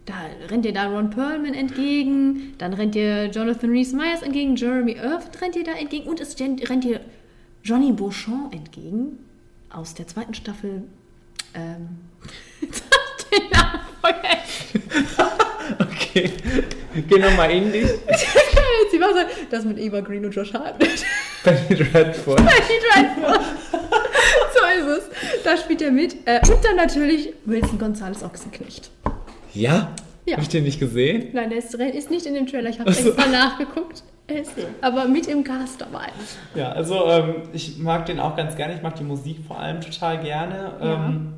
[0.06, 0.14] Da
[0.50, 5.30] rennt dir da Ron Perlman entgegen, dann rennt dir Jonathan Rhys Meyers entgegen, Jeremy Irvin
[5.40, 7.00] rennt dir da entgegen und es rennt dir
[7.62, 9.18] Johnny Beauchamp entgegen
[9.70, 10.82] aus der zweiten Staffel.
[11.54, 11.88] Ähm,
[13.32, 13.84] den Namen.
[15.78, 16.30] Okay,
[17.08, 17.86] geh nochmal in dich.
[18.90, 19.20] Sie war so,
[19.50, 21.04] das mit Eva Green und Josh Hartnett.
[21.42, 22.36] Benny Dreadful.
[22.36, 22.50] Benny
[22.92, 23.40] Dreadful.
[24.52, 25.42] so ist es.
[25.42, 26.16] Da spielt er mit.
[26.26, 28.90] Äh, und dann natürlich Wilson Gonzalez Ochsenknecht.
[29.54, 29.92] Ja?
[30.26, 30.36] Ja.
[30.36, 31.28] Hab ich den nicht gesehen?
[31.32, 32.70] Nein, der ist, ist nicht in dem Trailer.
[32.70, 33.08] Ich habe Ach so.
[33.10, 34.02] extra nachgeguckt.
[34.26, 36.06] Ist aber mit im Cast dabei.
[36.54, 38.74] Ja, also ähm, ich mag den auch ganz gerne.
[38.74, 40.72] Ich mag die Musik vor allem total gerne.
[40.80, 41.06] Ja.
[41.08, 41.32] Ähm,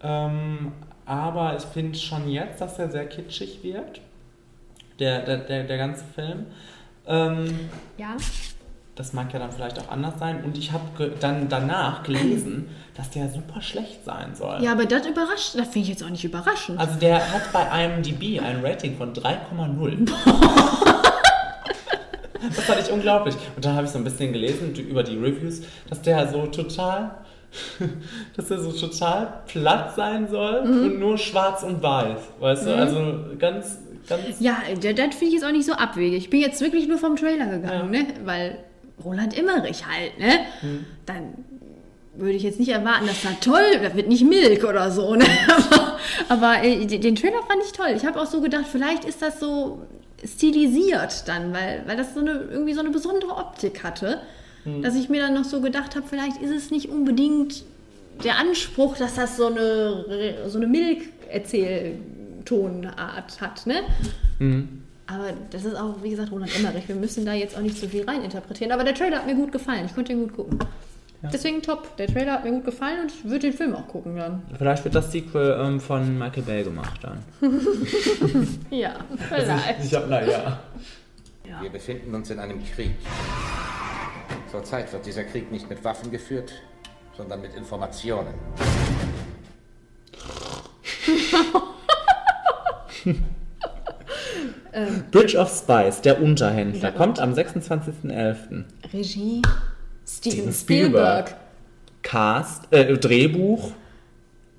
[0.00, 0.72] ähm,
[1.06, 4.00] aber ich finde schon jetzt, dass er sehr kitschig wirkt.
[5.00, 6.46] Der, der, der, der ganze Film.
[7.06, 7.46] Ähm,
[7.96, 8.16] Ja.
[8.98, 10.42] Das mag ja dann vielleicht auch anders sein.
[10.44, 14.62] Und ich habe dann danach gelesen, dass der super schlecht sein soll.
[14.62, 15.54] Ja, aber das überrascht.
[15.54, 16.78] Das finde ich jetzt auch nicht überraschend.
[16.80, 20.10] Also der hat bei IMDb ein Rating von 3,0.
[22.40, 23.36] das fand ich unglaublich.
[23.56, 27.12] Und dann habe ich so ein bisschen gelesen über die Reviews, dass der so total,
[28.36, 30.82] dass der so total platt sein soll Mhm.
[30.84, 32.18] und nur schwarz und weiß.
[32.40, 32.78] Weißt du, Mhm.
[32.80, 34.22] also ganz, ganz.
[34.40, 36.18] Ja, das, das finde ich jetzt auch nicht so abwegig.
[36.24, 38.06] Ich bin jetzt wirklich nur vom Trailer gegangen, ne?
[38.24, 38.58] Weil
[39.04, 40.40] Roland Emmerich halt, ne?
[40.60, 40.84] Hm.
[41.06, 41.34] Dann
[42.14, 45.24] würde ich jetzt nicht erwarten, dass da toll, das wird nicht Milk oder so, ne?
[46.28, 47.90] Aber, aber äh, den Trailer fand ich toll.
[47.96, 49.82] Ich habe auch so gedacht, vielleicht ist das so
[50.24, 54.20] stilisiert dann, weil, weil das so eine, irgendwie so eine besondere Optik hatte,
[54.64, 54.82] Hm.
[54.82, 57.62] dass ich mir dann noch so gedacht habe, vielleicht ist es nicht unbedingt
[58.24, 63.82] der Anspruch, dass das so eine, so eine Milk-Erzähltonart hat, ne?
[64.38, 64.82] Mhm.
[65.10, 66.86] Aber das ist auch, wie gesagt, Roland Emmerich.
[66.86, 68.72] Wir müssen da jetzt auch nicht so viel reininterpretieren.
[68.72, 69.86] Aber der Trailer hat mir gut gefallen.
[69.86, 70.58] Ich konnte ihn gut gucken.
[71.22, 71.96] Deswegen top.
[71.96, 74.42] Der Trailer hat mir gut gefallen und ich würde den Film auch gucken dann.
[74.56, 77.24] Vielleicht wird das Sequel ähm, von Michael Bay gemacht dann.
[78.70, 78.94] ja,
[79.30, 79.80] Also vielleicht.
[79.80, 80.60] ich, ich hab, naja.
[81.60, 82.92] Wir befinden uns in einem Krieg.
[84.50, 86.52] Zurzeit wird dieser Krieg nicht mit Waffen geführt,
[87.16, 88.34] sondern mit Informationen.
[94.72, 96.90] Ähm, Bridge of Spies, der Unterhändler, Ja.
[96.90, 98.64] kommt am 26.11.
[98.92, 99.42] Regie
[100.06, 101.28] Steven Spielberg.
[101.28, 101.36] Spielberg.
[102.02, 103.72] Cast, äh, Drehbuch,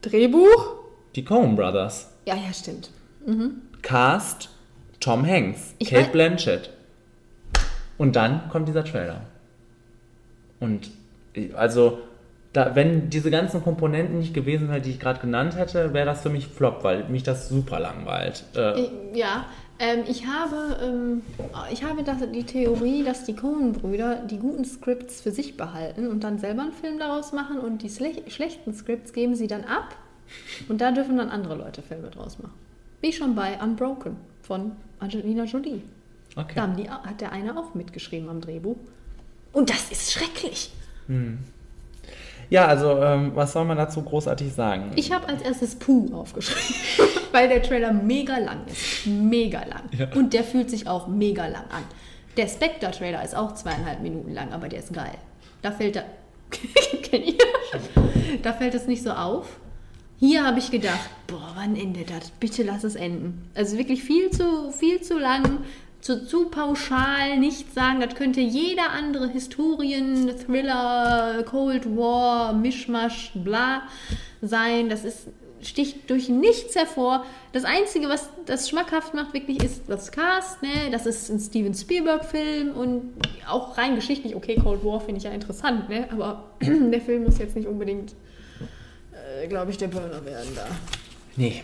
[0.02, 0.76] Drehbuch?
[1.16, 2.10] die Coen Brothers.
[2.26, 2.92] Ja, ja, stimmt.
[3.26, 3.62] Mhm.
[3.82, 4.50] Cast,
[5.00, 6.70] Tom Hanks, Ich Kate Blanchett.
[7.98, 9.22] Und dann kommt dieser Trailer.
[10.60, 10.92] Und
[11.56, 12.00] also,
[12.54, 16.22] da, wenn diese ganzen Komponenten nicht gewesen wären, die ich gerade genannt hätte, wäre das
[16.22, 18.44] für mich Flop, weil mich das super langweilt.
[18.56, 19.46] Äh, Ich- Ja,
[19.80, 21.22] ähm, ich habe, ähm,
[21.72, 26.24] ich habe das, die Theorie, dass die Coen-Brüder die guten Scripts für sich behalten und
[26.24, 29.96] dann selber einen Film daraus machen und die schle schlechten Scripts geben sie dann ab
[30.70, 32.54] und da dürfen dann andere Leute Filme draus machen.
[33.02, 35.82] Wie schon bei Unbroken von Angelina Jolie.
[36.36, 36.54] Okay.
[36.56, 38.76] Da haben die, hat der eine auch mitgeschrieben am Drehbuch.
[39.54, 40.72] Und das ist schrecklich.
[41.08, 41.38] hm.
[42.50, 44.92] Ja, also, ähm, was soll man dazu großartig sagen?
[44.96, 49.06] Ich habe als erstes Puh aufgeschrieben, weil der Trailer mega lang ist.
[49.06, 49.84] Mega lang.
[49.98, 50.08] Ja.
[50.16, 51.84] Und der fühlt sich auch mega lang an.
[52.38, 55.16] Der Spectre-Trailer ist auch zweieinhalb Minuten lang, aber der ist geil.
[55.62, 56.06] Da fällt er.
[58.44, 59.60] Da fällt es nicht so auf.
[60.20, 62.32] Hier habe ich gedacht, boah, wann endet das?
[62.40, 63.50] Bitte lass es enden.
[63.56, 65.60] Also wirklich viel zu, viel zu lang,
[66.02, 73.84] zu, zu pauschal, nicht sagen, das könnte jeder andere Historien, Thriller, Cold War, Mischmasch, bla
[74.42, 74.90] sein.
[74.90, 75.28] Das ist,
[75.62, 77.26] sticht durch nichts hervor.
[77.52, 80.62] Das Einzige, was das schmackhaft macht, wirklich ist das Cast.
[80.62, 80.90] Ne?
[80.92, 83.14] Das ist ein Steven Spielberg-Film und
[83.48, 86.08] auch rein geschichtlich, okay, Cold War finde ich ja interessant, ne?
[86.12, 88.14] aber der Film muss jetzt nicht unbedingt,
[89.12, 90.68] äh, glaube ich, der Burner werden da.
[91.36, 91.62] Nee.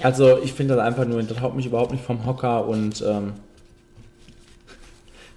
[0.00, 3.34] Also ich finde das einfach nur, das haut mich überhaupt nicht vom Hocker und ähm,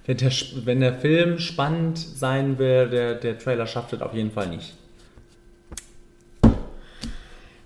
[0.06, 0.32] wenn, der,
[0.64, 4.74] wenn der Film spannend sein will, der, der Trailer schafft es auf jeden Fall nicht.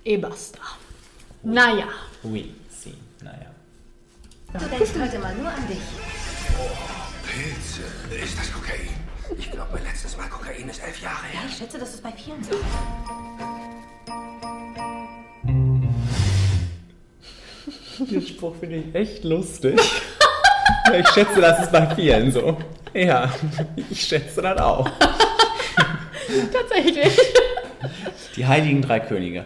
[0.04, 0.60] Eh basta.
[1.42, 1.88] Naja.
[2.22, 3.50] Oui, si, naja.
[4.52, 5.78] Du denkst heute mal nur an dich.
[7.26, 7.82] Pilze.
[8.24, 8.88] Ist das Kokain?
[9.38, 11.48] Ich glaube, mein letztes Mal Kokain ist elf Jahre Ja, her.
[11.48, 12.56] ich schätze, das ist bei vielen so.
[18.08, 19.78] Den Spruch finde ich echt lustig.
[20.98, 22.56] Ich schätze, das ist bei vielen so.
[22.94, 23.30] Ja,
[23.90, 24.88] ich schätze das auch.
[26.52, 27.16] Tatsächlich.
[28.36, 29.44] Die Heiligen Drei Könige.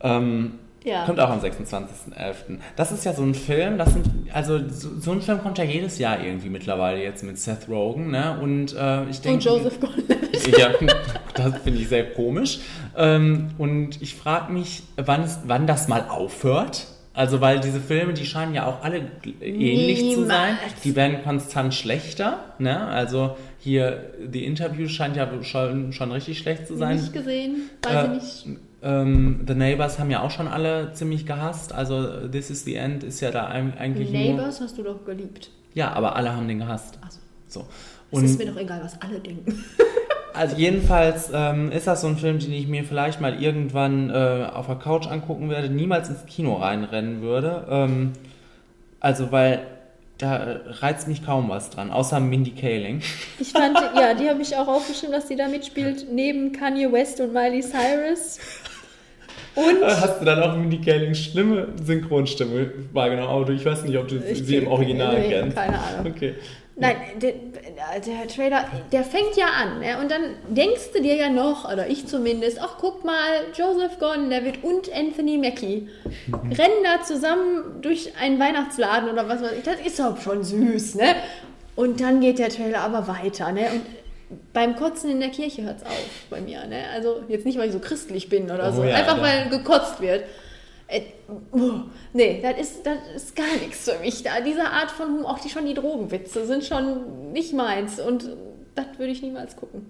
[0.00, 1.04] Ähm, Ja.
[1.04, 2.58] Kommt auch am 26.11.
[2.76, 5.64] Das ist ja so ein Film, das sind, also so, so ein Film kommt ja
[5.64, 8.38] jedes Jahr irgendwie mittlerweile jetzt mit Seth Rogen, ne?
[8.42, 9.34] Und äh, ich denke.
[9.34, 10.58] Und Joseph Gordon-Levitt.
[10.58, 10.70] Ja,
[11.34, 12.58] das finde ich sehr komisch.
[12.96, 16.86] Ähm, und ich frage mich, wann, es, wann das mal aufhört.
[17.14, 19.02] Also, weil diese Filme, die scheinen ja auch alle
[19.42, 20.54] ähnlich zu sein.
[20.54, 20.80] Niemals.
[20.82, 22.38] Die werden konstant schlechter.
[22.58, 22.86] Ne?
[22.86, 26.96] Also, hier, The Interview scheint ja schon, schon richtig schlecht zu sein.
[26.96, 28.58] Nicht gesehen, weiß Äh, ich nicht.
[28.82, 31.72] Ähm, The Neighbors haben ja auch schon alle ziemlich gehasst.
[31.74, 34.20] Also, This is the End ist ja da eig- eigentlich nur.
[34.20, 35.50] Neighbors hast du doch geliebt.
[35.74, 36.98] Ja, aber alle haben den gehasst.
[37.46, 37.66] So.
[38.10, 39.62] Es Und ist mir doch egal, was alle denken.
[40.34, 44.46] also jedenfalls ähm, ist das so ein Film, den ich mir vielleicht mal irgendwann äh,
[44.52, 47.66] auf der Couch angucken werde, niemals ins Kino reinrennen würde.
[47.70, 48.12] Ähm,
[49.00, 49.60] also weil
[50.18, 53.00] da äh, reizt mich kaum was dran, außer Mindy Kaling.
[53.40, 57.20] Ich fand, ja, die habe ich auch aufgeschrieben, dass die da mitspielt, neben Kanye West
[57.20, 58.38] und Miley Cyrus.
[59.54, 63.28] Und Hast du dann auch Mindy Kalings schlimme Synchronstimme wahrgenommen?
[63.28, 65.56] Aber ich weiß nicht, ob du Ich- sie im Original nee, kennst.
[65.56, 66.12] keine Ahnung.
[66.14, 66.34] Okay.
[66.74, 67.32] Nein, der,
[68.00, 69.80] der Trailer, der fängt ja an.
[69.80, 69.98] Ne?
[70.00, 74.64] Und dann denkst du dir ja noch, oder ich zumindest, ach guck mal, Joseph Gordon-Levitt
[74.64, 75.88] und Anthony Mackie
[76.32, 79.62] rennen da zusammen durch einen Weihnachtsladen oder was weiß ich.
[79.64, 81.14] Das ist doch schon süß, ne?
[81.76, 83.66] Und dann geht der Trailer aber weiter, ne?
[83.72, 83.82] Und
[84.54, 86.84] beim Kotzen in der Kirche hört es auf bei mir, ne?
[86.94, 89.48] Also jetzt nicht, weil ich so christlich bin oder Oh so, ja, einfach da- weil
[89.50, 90.24] gekotzt wird.
[90.92, 91.02] Äh,
[91.52, 91.80] uh,
[92.12, 94.22] nee, das ist, das ist gar nichts für mich.
[94.22, 98.28] Da, diese Art von Humor, auch die, schon die Drogenwitze sind schon nicht meins und
[98.74, 99.86] das würde ich niemals gucken.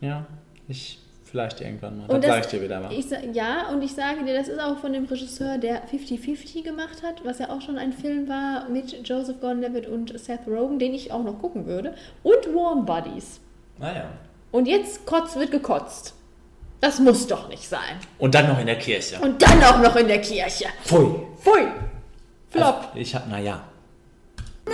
[0.00, 0.26] Ja,
[0.68, 2.10] ich vielleicht irgendwann mal.
[2.10, 2.92] Und Das sage ich dir wieder mal.
[2.92, 7.02] Ich, ja, und ich sage dir, das ist auch von dem Regisseur, der 50-50 gemacht
[7.02, 10.92] hat, was ja auch schon ein Film war mit Joseph Gordon-Levitt und Seth Rogen, den
[10.92, 11.94] ich auch noch gucken würde.
[12.22, 13.40] Und Warm Buddies.
[13.78, 14.10] Naja.
[14.50, 16.14] Und jetzt kotz wird gekotzt.
[16.82, 17.96] Das muss doch nicht sein.
[18.18, 19.16] Und dann noch in der Kirche.
[19.20, 20.64] Und dann auch noch in der Kirche.
[20.84, 21.14] Pfui.
[21.40, 21.68] Pfui.
[22.50, 22.88] Flop.
[22.88, 23.62] Also, ich hab, naja.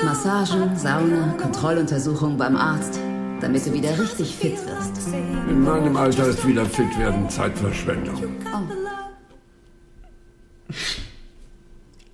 [0.02, 2.98] Massagen, Sauna, Kontrolluntersuchung beim Arzt,
[3.42, 5.06] damit du wieder richtig fit wirst.
[5.50, 8.16] In meinem Alter ist wieder fit werden Zeitverschwendung.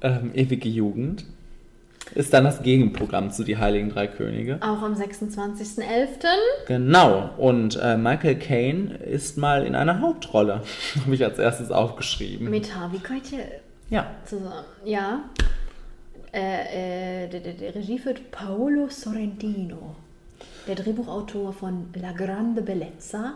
[0.01, 1.25] Ähm, ewige Jugend
[2.15, 4.59] ist dann das Gegenprogramm zu Die Heiligen Drei Könige.
[4.61, 6.25] Auch am 26.11.
[6.67, 7.31] Genau.
[7.37, 10.63] Und äh, Michael Caine ist mal in einer Hauptrolle.
[11.05, 12.49] Habe ich als erstes aufgeschrieben.
[12.51, 13.41] Mit Harvey Keitel
[13.91, 14.07] Ja.
[14.25, 14.65] zusammen.
[14.85, 15.25] Ja.
[16.33, 19.95] Äh, äh, der, der, der Regie führt Paolo Sorrentino,
[20.67, 23.35] der Drehbuchautor von La Grande Bellezza,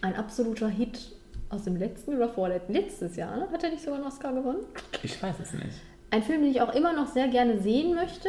[0.00, 1.12] ein absoluter Hit
[1.48, 3.46] aus dem letzten oder vorletzten, letztes Jahr, ne?
[3.52, 4.64] Hat er nicht sogar einen Oscar gewonnen?
[5.04, 5.80] Ich weiß es nicht.
[6.10, 8.28] Ein Film, den ich auch immer noch sehr gerne sehen möchte.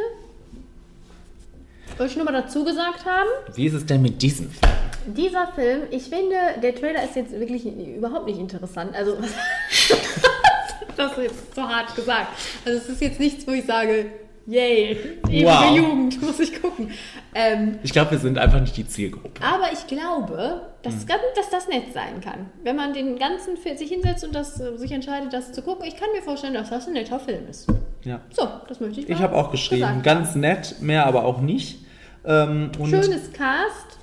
[1.97, 3.29] Wollte ich nur mal dazu gesagt haben.
[3.53, 4.73] Wie ist es denn mit diesem Film?
[5.15, 8.95] Dieser Film, ich finde, der Trailer ist jetzt wirklich überhaupt nicht interessant.
[8.95, 9.17] Also,
[10.97, 12.29] das ist jetzt zu hart gesagt.
[12.65, 14.07] Also, es ist jetzt nichts, wo ich sage,
[14.45, 14.97] yay,
[15.29, 15.75] ewige Wow.
[15.77, 16.91] Jugend, muss ich gucken.
[17.33, 19.41] Ähm, Ich glaube, wir sind einfach nicht die Zielgruppe.
[19.43, 21.05] aber ich glaube, dass, Hm.
[21.07, 22.49] ganz- dass das nett sein kann.
[22.63, 25.85] Wenn man den ganzen Film sich hinsetzt und das, äh, sich entscheidet, das zu gucken.
[25.85, 27.67] Ich kann mir vorstellen, dass das ein netter Film ist.
[28.03, 28.21] Ja.
[28.31, 31.79] So, das möchte ich Ich mal habe auch geschrieben, ganz nett, mehr aber auch nicht.
[32.23, 33.94] Ähm, Schönes Cast.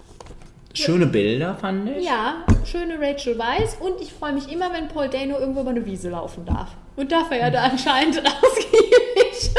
[0.75, 2.05] Schöne Bilder fand ich.
[2.05, 5.85] Ja, schöne Rachel Weisz und ich freue mich immer, wenn Paul Dano irgendwo über eine
[5.85, 6.69] Wiese laufen darf.
[6.97, 9.51] Und darf er ja da anscheinend ausgiebig.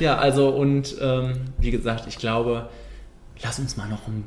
[0.00, 2.68] Ja, also und ähm, wie gesagt, ich glaube,
[3.42, 4.24] lass uns mal noch ein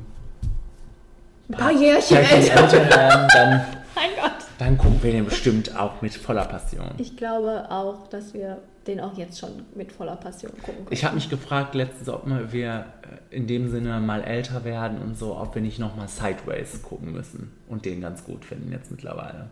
[1.50, 2.72] Ein paar Jährchen älter.
[2.72, 4.32] werden, dann, Mein Gott.
[4.58, 6.90] dann gucken wir den bestimmt auch mit voller Passion.
[6.98, 10.86] Ich glaube auch, dass wir den auch jetzt schon mit voller Passion gucken können.
[10.90, 12.22] Ich habe mich gefragt letztens, ob
[12.52, 12.86] wir
[13.30, 17.12] in dem Sinne mal älter werden und so, ob wir nicht noch mal Sideways gucken
[17.12, 19.50] müssen und den ganz gut finden jetzt mittlerweile.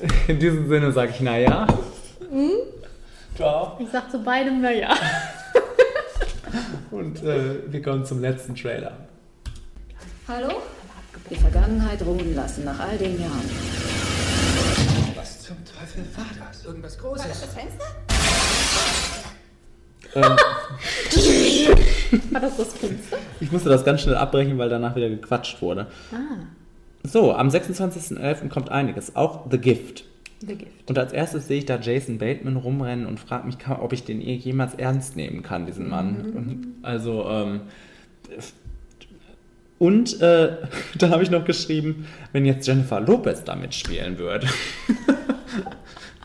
[0.28, 1.66] In diesem Sinne sage ich, naja.
[2.30, 2.50] Hm?
[3.36, 3.76] Ciao.
[3.78, 4.94] Ich sag zu beidem, naja.
[6.90, 8.92] Und äh, wir kommen zum letzten Trailer.
[10.28, 10.62] Hallo?
[11.30, 13.50] Die Vergangenheit ruhen lassen nach all den Jahren.
[15.14, 16.64] Was zum Teufel war das?
[16.64, 17.26] Irgendwas Großes?
[17.26, 17.84] das Fenster?
[20.14, 20.22] Ähm,
[22.30, 23.16] War das das Fenster?
[23.40, 25.86] ich musste das ganz schnell abbrechen, weil danach wieder gequatscht wurde.
[26.12, 26.16] Ah,
[27.04, 28.48] So, am 26.11.
[28.48, 30.04] kommt einiges, auch The Gift.
[30.40, 30.70] The Gift.
[30.88, 34.20] Und als erstes sehe ich da Jason Bateman rumrennen und frage mich, ob ich den
[34.20, 36.16] eh jemals ernst nehmen kann, diesen Mann.
[36.34, 37.60] Und Also, ähm,
[39.78, 40.56] und äh,
[40.98, 44.46] da habe ich noch geschrieben, wenn jetzt Jennifer Lopez da mitspielen würde,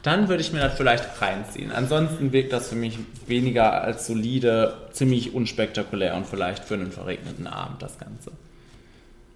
[0.07, 1.71] dann würde ich mir das vielleicht reinziehen.
[1.71, 2.97] Ansonsten wirkt das für mich
[3.27, 8.31] weniger als solide, ziemlich unspektakulär und vielleicht für einen verregneten Abend das Ganze.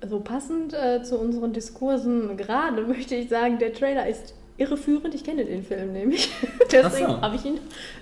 [0.07, 5.13] So passend äh, zu unseren Diskursen gerade möchte ich sagen, der Trailer ist irreführend.
[5.13, 6.31] Ich kenne den Film nämlich.
[6.71, 7.21] Deswegen so.
[7.21, 7.59] habe ich ihn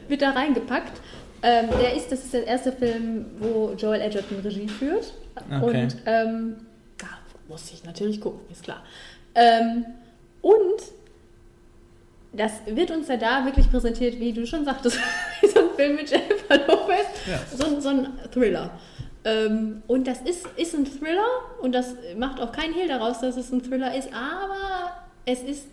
[0.07, 1.01] mit da reingepackt.
[1.41, 5.13] Ähm, der ist, das ist der erste Film, wo Joel Edgerton Regie führt.
[5.49, 5.83] Okay.
[5.83, 6.55] Und ähm,
[6.97, 7.07] da
[7.47, 8.83] muss ich natürlich gucken, ist klar.
[9.35, 9.85] Ähm,
[10.41, 10.98] und
[12.33, 14.97] das wird uns ja da wirklich präsentiert, wie du schon sagtest,
[15.53, 17.05] so ein Film mit Jennifer Lopez.
[17.27, 17.39] Ja.
[17.57, 18.71] So, ein- so ein Thriller.
[19.25, 21.25] Ähm, und das ist, ist ein Thriller
[21.61, 24.93] und das macht auch kein Hehl daraus, dass es ein Thriller ist, aber
[25.25, 25.65] es ist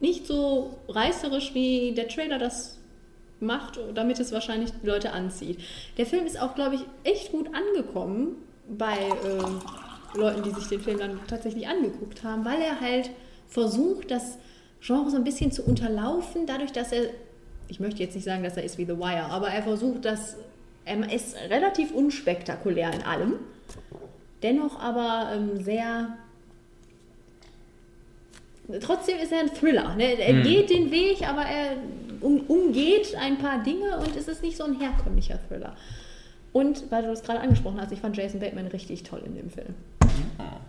[0.00, 2.78] nicht so reißerisch, wie der Trailer das
[3.40, 5.60] macht, damit es wahrscheinlich die Leute anzieht.
[5.96, 8.36] Der Film ist auch, glaube ich, echt gut angekommen
[8.68, 9.60] bei ähm,
[10.14, 13.10] Leuten, die sich den Film dann tatsächlich angeguckt haben, weil er halt
[13.46, 14.38] versucht, das
[14.80, 17.04] Genre so ein bisschen zu unterlaufen, dadurch, dass er,
[17.68, 20.36] ich möchte jetzt nicht sagen, dass er ist wie The Wire, aber er versucht, dass
[20.84, 23.34] er ist relativ unspektakulär in allem,
[24.42, 26.16] dennoch aber ähm, sehr
[28.82, 29.94] Trotzdem ist er ein Thriller.
[29.96, 30.18] Ne?
[30.20, 30.42] Er Mhm.
[30.42, 31.76] geht den Weg, aber er
[32.20, 35.74] um, umgeht ein paar Dinge und es ist nicht so ein herkömmlicher Thriller.
[36.52, 39.48] Und weil du das gerade angesprochen hast, ich fand Jason Bateman richtig toll in dem
[39.50, 39.74] Film.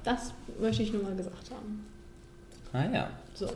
[0.06, 1.86] Das möchte ich nur mal gesagt haben.
[2.72, 3.10] Ah ja.
[3.34, 3.48] So.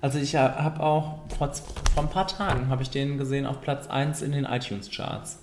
[0.00, 1.52] Also ich habe auch vor,
[1.94, 5.38] vor ein paar Tagen habe ich den gesehen auf Platz 1 in den iTunes Charts.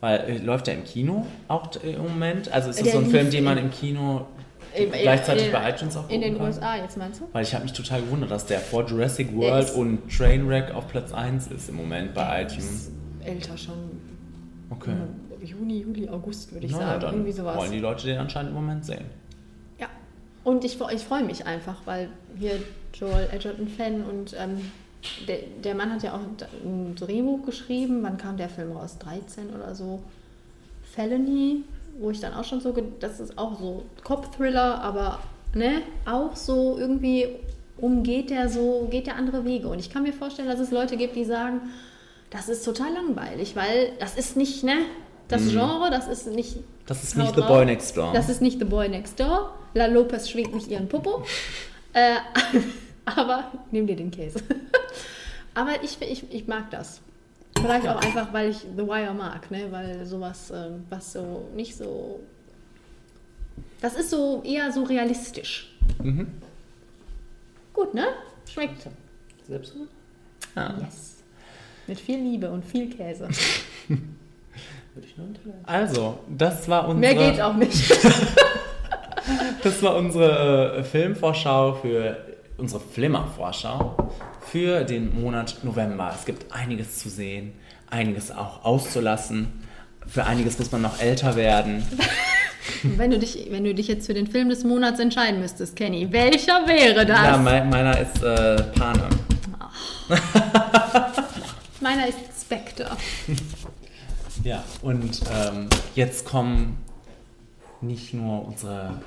[0.00, 2.50] Weil äh, läuft der im Kino auch im Moment?
[2.52, 4.26] Also ist das Der so ein Film, den man im Kino
[4.74, 6.46] In- gleichzeitig in- bei iTunes auch In den kann?
[6.46, 7.28] USA jetzt meinst du?
[7.32, 10.88] Weil ich habe mich total gewundert, dass der vor Jurassic World ist- und Trainwreck auf
[10.88, 12.90] Platz 1 ist im Moment bei iTunes.
[13.24, 13.74] Älter schon.
[14.70, 14.92] Okay.
[15.42, 17.00] Juni, Juli, August würde ich Na, sagen.
[17.00, 17.56] dann Irgendwie sowas.
[17.56, 19.04] wollen die Leute den anscheinend im Moment sehen.
[19.78, 19.86] Ja.
[20.42, 22.52] Und ich, ich freue mich einfach, weil wir
[22.94, 24.70] Joel Edgerton-Fan und ähm,
[25.28, 26.20] der, der Mann hat ja auch
[26.64, 28.02] ein Drehbuch geschrieben.
[28.02, 28.96] Wann kam der Film raus?
[28.98, 30.02] 13 oder so.
[30.94, 31.62] Felony,
[31.98, 35.18] wo ich dann auch schon so, das ist auch so Cop-Thriller, aber
[35.54, 37.28] ne, auch so irgendwie
[37.76, 39.68] umgeht der so, geht der andere Wege.
[39.68, 41.60] Und ich kann mir vorstellen, dass es Leute gibt, die sagen,
[42.30, 44.76] das ist total langweilig, weil das ist nicht, ne,
[45.28, 45.50] das Mhm.
[45.50, 46.56] Genre, das ist nicht.
[46.86, 47.40] Das ist nicht The.
[47.40, 48.12] Boy Next Door.
[48.12, 49.54] Das ist nicht The Boy Next Door.
[49.74, 51.24] La Lopez schwingt nicht ihren Popo.
[51.94, 52.16] äh,
[53.04, 54.40] aber nimm dir den Käse.
[55.54, 57.00] aber ich, ich, ich mag das.
[57.56, 59.70] Vielleicht auch einfach, weil ich The Wire mag, ne?
[59.70, 62.20] weil sowas, ähm, was so nicht so.
[63.80, 65.72] Das ist so eher so realistisch.
[66.02, 66.26] Mhm.
[67.72, 68.06] Gut, ne?
[68.50, 68.88] Schmeckt.
[69.46, 69.88] Selbst gut?
[70.56, 70.74] Ja.
[70.80, 71.22] Yes.
[71.86, 73.28] Mit viel Liebe und viel Käse.
[73.88, 75.64] Würde ich nur unterlassen.
[75.64, 77.14] Also, das war unsere.
[77.14, 77.92] Mehr geht auch nicht.
[79.62, 82.18] Das war unsere äh, Filmvorschau für
[82.56, 84.10] unsere Flimmer-Vorschau
[84.40, 86.12] für den Monat November.
[86.14, 87.52] Es gibt einiges zu sehen,
[87.90, 89.52] einiges auch auszulassen.
[90.06, 91.82] Für einiges muss man noch älter werden.
[92.82, 96.12] wenn, du dich, wenn du dich jetzt für den Film des Monats entscheiden müsstest, Kenny,
[96.12, 97.18] welcher wäre das?
[97.18, 99.08] Ja, mein, meiner ist äh, Panem.
[101.80, 102.90] Meiner ist Spectre.
[104.42, 106.76] Ja, und ähm, jetzt kommen
[107.80, 109.00] nicht nur unsere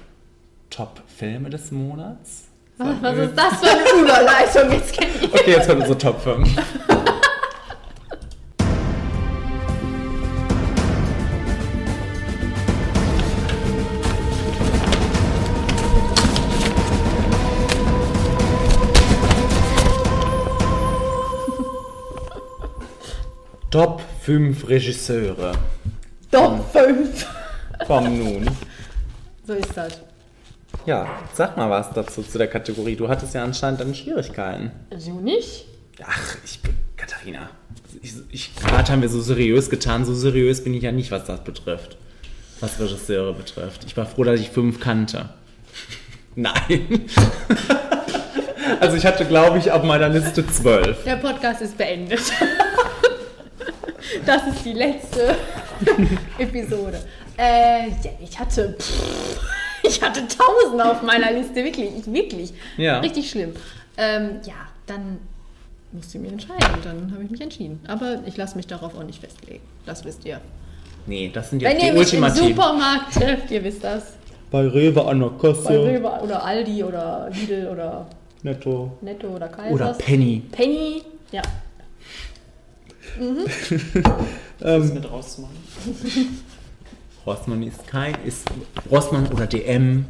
[0.71, 2.46] Top-Filme des Monats.
[2.79, 5.31] Was, was ist das für eine Überleitung jetzt, Kenny?
[5.33, 6.47] Okay, jetzt kommt unsere Top 5.
[23.71, 25.53] Top 5 Regisseure.
[26.31, 27.25] Top 5.
[27.87, 28.49] Komm nun.
[29.45, 30.06] So ist das.
[30.87, 32.95] Ja, sag mal was dazu zu der Kategorie.
[32.95, 34.71] Du hattest ja anscheinend dann Schwierigkeiten.
[34.97, 35.65] So nicht?
[36.01, 36.73] Ach, ich bin.
[36.95, 37.49] Katharina.
[38.01, 40.05] Ich, ich, gerade haben wir so seriös getan.
[40.05, 41.97] So seriös bin ich ja nicht, was das betrifft.
[42.61, 43.83] Was Regisseure betrifft.
[43.85, 45.27] Ich war froh, dass ich fünf kannte.
[46.35, 47.05] Nein.
[48.79, 51.03] also ich hatte, glaube ich, auf meiner Liste zwölf.
[51.03, 52.21] Der Podcast ist beendet.
[54.25, 55.35] Das ist die letzte
[56.37, 57.01] Episode.
[57.37, 58.77] Äh, ja, ich hatte.
[58.79, 59.37] Pff,
[59.87, 61.89] ich hatte tausend auf meiner Liste, wirklich.
[61.97, 62.53] Ich, wirklich.
[62.77, 62.99] Ja.
[62.99, 63.53] Richtig schlimm.
[63.97, 64.53] Ähm, ja,
[64.85, 65.19] dann
[65.91, 66.77] musste ich mich entscheiden.
[66.83, 67.79] Dann habe ich mich entschieden.
[67.87, 69.63] Aber ich lasse mich darauf auch nicht festlegen.
[69.85, 70.41] Das wisst ihr.
[71.05, 72.29] Nee, das sind jetzt Wenn die ihr mich im.
[72.29, 74.13] Supermarkt trefft, ihr wisst das.
[74.51, 75.69] Bei Rewe an der Bei Kasse.
[75.69, 78.07] Rewe oder Aldi oder Lidl oder
[78.43, 78.97] Netto.
[79.01, 79.73] Netto oder Kaisers.
[79.73, 80.41] Oder Penny.
[80.51, 81.01] Penny,
[81.31, 81.41] ja.
[83.19, 83.45] Mhm.
[84.61, 85.55] Ähm, mit rauszumachen.
[87.27, 88.15] Rossmann ist kein.
[88.23, 88.47] Ist
[88.89, 90.05] Rossmann oder DM.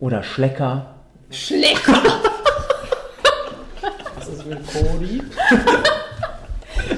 [0.00, 0.96] Oder Schlecker.
[1.30, 2.02] Schlecker.
[4.16, 5.22] Was ist mit Cody?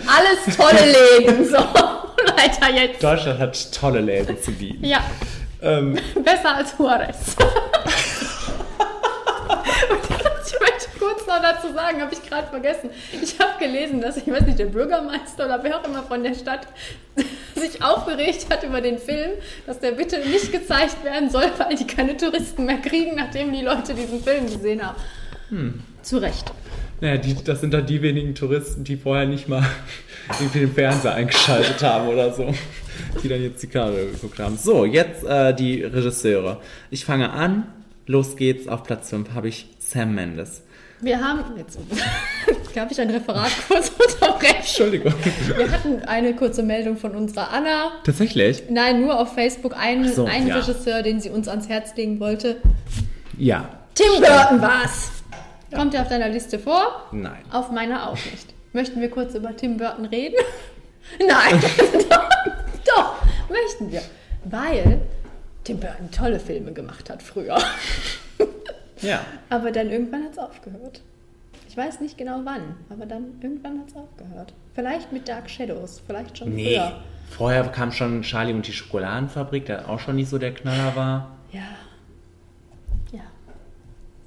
[0.07, 1.45] Alles tolle Läden.
[1.47, 3.03] So, weiter jetzt.
[3.03, 4.83] Deutschland hat tolle Läden zu bieten.
[4.83, 5.01] Ja,
[5.61, 7.37] Ähm, besser als Juarez.
[11.15, 12.91] Kurz noch dazu sagen, habe ich gerade vergessen.
[13.23, 16.35] Ich habe gelesen, dass, ich weiß nicht, der Bürgermeister oder wer auch immer von der
[16.35, 16.67] Stadt
[17.55, 19.33] sich aufgeregt hat über den Film,
[19.67, 23.63] dass der bitte nicht gezeigt werden soll, weil die keine Touristen mehr kriegen, nachdem die
[23.63, 24.97] Leute diesen Film gesehen haben.
[25.51, 25.83] hm.
[26.03, 26.53] Zu Recht.
[27.01, 29.65] Naja, die, das sind dann die wenigen Touristen, die vorher nicht mal
[30.41, 32.53] irgendwie den Fernseher eingeschaltet haben oder so.
[33.23, 34.57] Die dann jetzt die Karte geguckt haben.
[34.57, 36.61] So, jetzt äh, die Regisseure.
[36.91, 37.67] Ich fange an.
[38.07, 38.69] Los geht's.
[38.69, 40.64] Auf Platz 5 habe ich Sam Mendes.
[41.05, 41.79] Wir haben, jetzt
[42.75, 44.57] darf ich ein Referat kurz unterbrechen.
[44.57, 45.13] Entschuldigung.
[45.55, 47.93] Wir hatten eine kurze Meldung von unserer Anna.
[48.05, 48.63] Tatsächlich?
[48.71, 50.57] Nein, nur auf Facebook einen, Ach so, einen ja.
[50.57, 52.57] Regisseur, den sie uns ans Herz legen wollte.
[53.37, 53.69] Ja.
[53.95, 55.11] Tim Burton war's.
[55.75, 57.07] Kommt er auf deiner Liste vor?
[57.13, 57.45] Nein.
[57.53, 58.55] Auf meiner auch nicht.
[58.73, 60.37] Möchten wir kurz über Tim Burton reden?
[61.19, 61.61] Nein.
[62.09, 62.29] doch,
[62.87, 63.15] doch,
[63.51, 64.01] möchten wir.
[64.45, 65.03] Weil
[65.65, 67.59] Tim Burton tolle Filme gemacht hat früher.
[69.05, 69.21] Ja.
[69.51, 71.03] Aber dann irgendwann hat es aufgehört.
[71.69, 74.53] Ich weiß nicht genau wann, aber dann irgendwann hat es aufgehört.
[74.75, 76.75] Vielleicht mit Dark Shadows, vielleicht schon Nee.
[76.77, 77.01] früher.
[77.31, 81.31] Vorher kam schon Charlie und die Schokoladenfabrik, der auch schon nicht so der Knaller war.
[81.53, 81.63] Ja.
[83.13, 83.23] Ja.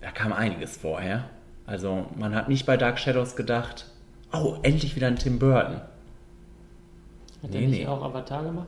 [0.02, 1.26] Da kam einiges vorher.
[1.66, 3.86] Also man hat nicht bei Dark Shadows gedacht,
[4.34, 5.76] oh, endlich wieder ein Tim Burton.
[5.76, 7.88] Hat Nee, er nicht nee.
[7.88, 8.68] auch Avatar gemacht?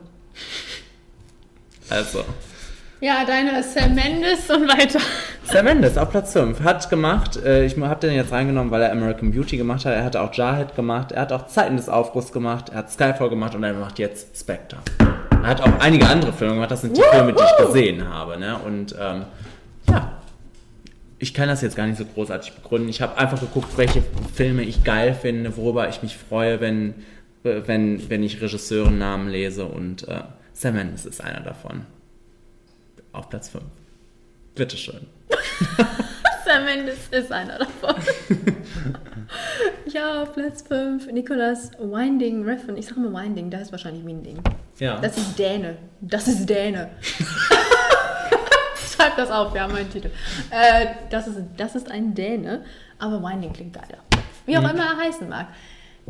[1.88, 2.24] Also,
[3.00, 5.00] Ja, deine Sam Mendes und weiter.
[5.52, 8.92] Sam Mendes auf Platz 5 hat gemacht, äh, ich habe den jetzt reingenommen, weil er
[8.92, 12.30] American Beauty gemacht hat, er hat auch Jarhead gemacht, er hat auch Zeiten des Aufbruchs
[12.30, 14.78] gemacht, er hat Skyfall gemacht und er macht jetzt Spectre.
[15.00, 18.38] Er hat auch einige andere Filme gemacht, das sind die Filme, die ich gesehen habe.
[18.38, 18.58] Ne?
[18.64, 19.24] Und ähm,
[19.88, 20.12] ja,
[21.18, 22.88] ich kann das jetzt gar nicht so großartig begründen.
[22.88, 26.94] Ich habe einfach geguckt, welche Filme ich geil finde, worüber ich mich freue, wenn,
[27.42, 30.20] wenn, wenn ich Regisseurennamen lese und äh,
[30.52, 31.86] Sam Mendes ist einer davon.
[33.10, 33.64] Auf Platz 5.
[34.54, 35.19] Bitteschön.
[36.44, 37.94] Sam Mendes ist einer davon.
[39.86, 41.06] ja, Platz 5.
[41.12, 42.76] Nicholas Winding Refn.
[42.76, 44.42] Ich sage mal Winding, da ist wahrscheinlich Winding.
[44.78, 44.98] Ja.
[44.98, 45.76] Das ist Däne.
[46.00, 46.90] Das ist Däne.
[48.94, 50.10] Schreib das auf, wir haben einen Titel.
[50.50, 52.64] Äh, das, ist, das ist ein Däne,
[52.98, 53.98] aber Winding klingt geiler.
[54.46, 54.70] Wie auch Mhm.
[54.70, 55.48] immer er heißen mag.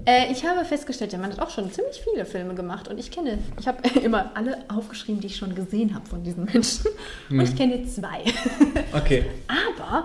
[0.07, 3.11] Äh, ich habe festgestellt, der Mann hat auch schon ziemlich viele Filme gemacht und ich
[3.11, 6.87] kenne, ich habe immer alle aufgeschrieben, die ich schon gesehen habe von diesen Menschen.
[7.29, 7.41] Und Mhm.
[7.43, 8.25] ich kenne zwei.
[8.93, 9.25] Okay.
[9.49, 10.03] Aber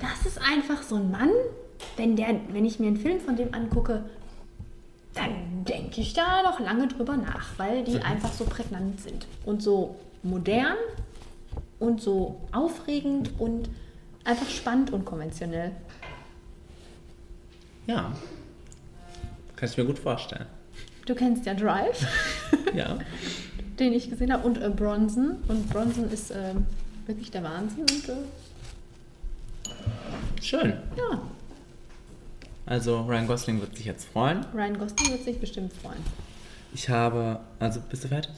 [0.00, 1.30] das ist einfach so ein Mann,
[1.96, 4.04] wenn, der, wenn ich mir einen Film von dem angucke,
[5.14, 9.62] dann denke ich da noch lange drüber nach, weil die einfach so prägnant sind und
[9.62, 10.76] so modern
[11.80, 13.68] und so aufregend und
[14.24, 15.72] einfach spannend und konventionell.
[17.86, 18.12] Ja.
[19.60, 20.46] Kann ich mir gut vorstellen.
[21.06, 22.06] Du kennst ja Drive,
[22.74, 22.98] Ja.
[23.78, 25.36] den ich gesehen habe, und äh, Bronson.
[25.48, 26.66] Und Bronson ist ähm,
[27.06, 27.80] wirklich der Wahnsinn.
[27.82, 28.14] Und, äh,
[30.42, 30.72] Schön.
[30.96, 31.20] ja,
[32.66, 34.46] Also Ryan Gosling wird sich jetzt freuen.
[34.54, 36.00] Ryan Gosling wird sich bestimmt freuen.
[36.72, 38.32] Ich habe, also bist du fertig?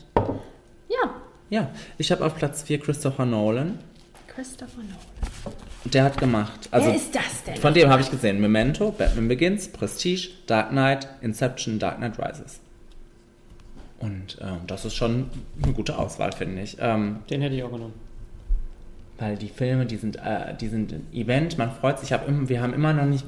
[0.89, 1.15] Ja,
[1.51, 1.71] Ja.
[1.99, 3.79] Ich habe auf Platz 4 Christopher Nolan.
[4.27, 5.57] Christopher Nolan.
[5.85, 6.69] Der hat gemacht.
[6.71, 7.57] Also Wer ist das denn?
[7.57, 8.41] Von dem habe ich gesehen.
[8.41, 12.61] Memento, Batman Begins, Prestige, Dark Knight, Inception, Dark Knight Rises.
[13.99, 15.31] Und ähm, das ist schon
[15.63, 16.77] eine gute Auswahl, finde ich.
[16.81, 17.95] Ähm, Den hätte ich auch genommen.
[19.19, 22.09] weil die Filme, die sind, äh, die sind ein Event, man freut sich.
[22.09, 23.25] Ich hab, im- wir haben immer noch nicht,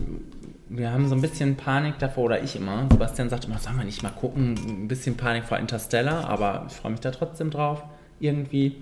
[0.69, 2.87] wir haben so ein bisschen Panik davor, oder ich immer.
[2.91, 6.75] Sebastian sagt immer, sollen wir nicht mal gucken, ein bisschen Panik vor Interstellar, aber ich
[6.75, 7.83] freue mich da trotzdem drauf,
[8.19, 8.77] irgendwie.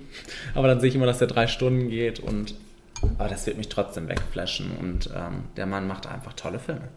[0.55, 2.55] Aber dann sehe ich immer, dass der drei Stunden geht und
[3.19, 6.89] aber das wird mich trotzdem wegflashen und ähm, der Mann macht einfach tolle Filme.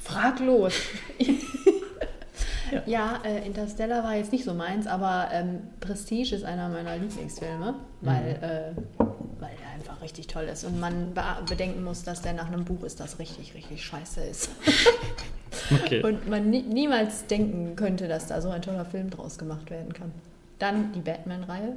[0.00, 0.74] Frag los.
[2.86, 7.74] ja, äh, Interstellar war jetzt nicht so meins, aber ähm, Prestige ist einer meiner Lieblingsfilme,
[8.02, 9.04] weil, äh,
[9.40, 12.64] weil er einfach richtig toll ist und man be bedenken muss, dass der nach einem
[12.64, 14.50] Buch ist, das richtig, richtig scheiße ist.
[15.70, 16.02] Okay.
[16.02, 19.92] Und man nie, niemals denken könnte, dass da so ein toller Film draus gemacht werden
[19.92, 20.12] kann.
[20.58, 21.76] Dann die Batman-Reihe.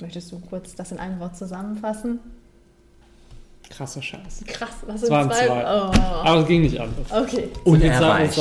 [0.00, 2.20] Möchtest du kurz das in einem Wort zusammenfassen?
[3.68, 4.44] Krasser Scheiß.
[4.46, 5.46] Krass, was Es sind waren zwei?
[5.46, 5.62] zwei.
[5.62, 5.92] Oh.
[6.24, 7.06] Aber es ging nicht anders.
[7.12, 7.48] Okay.
[7.64, 8.38] Unerreicht.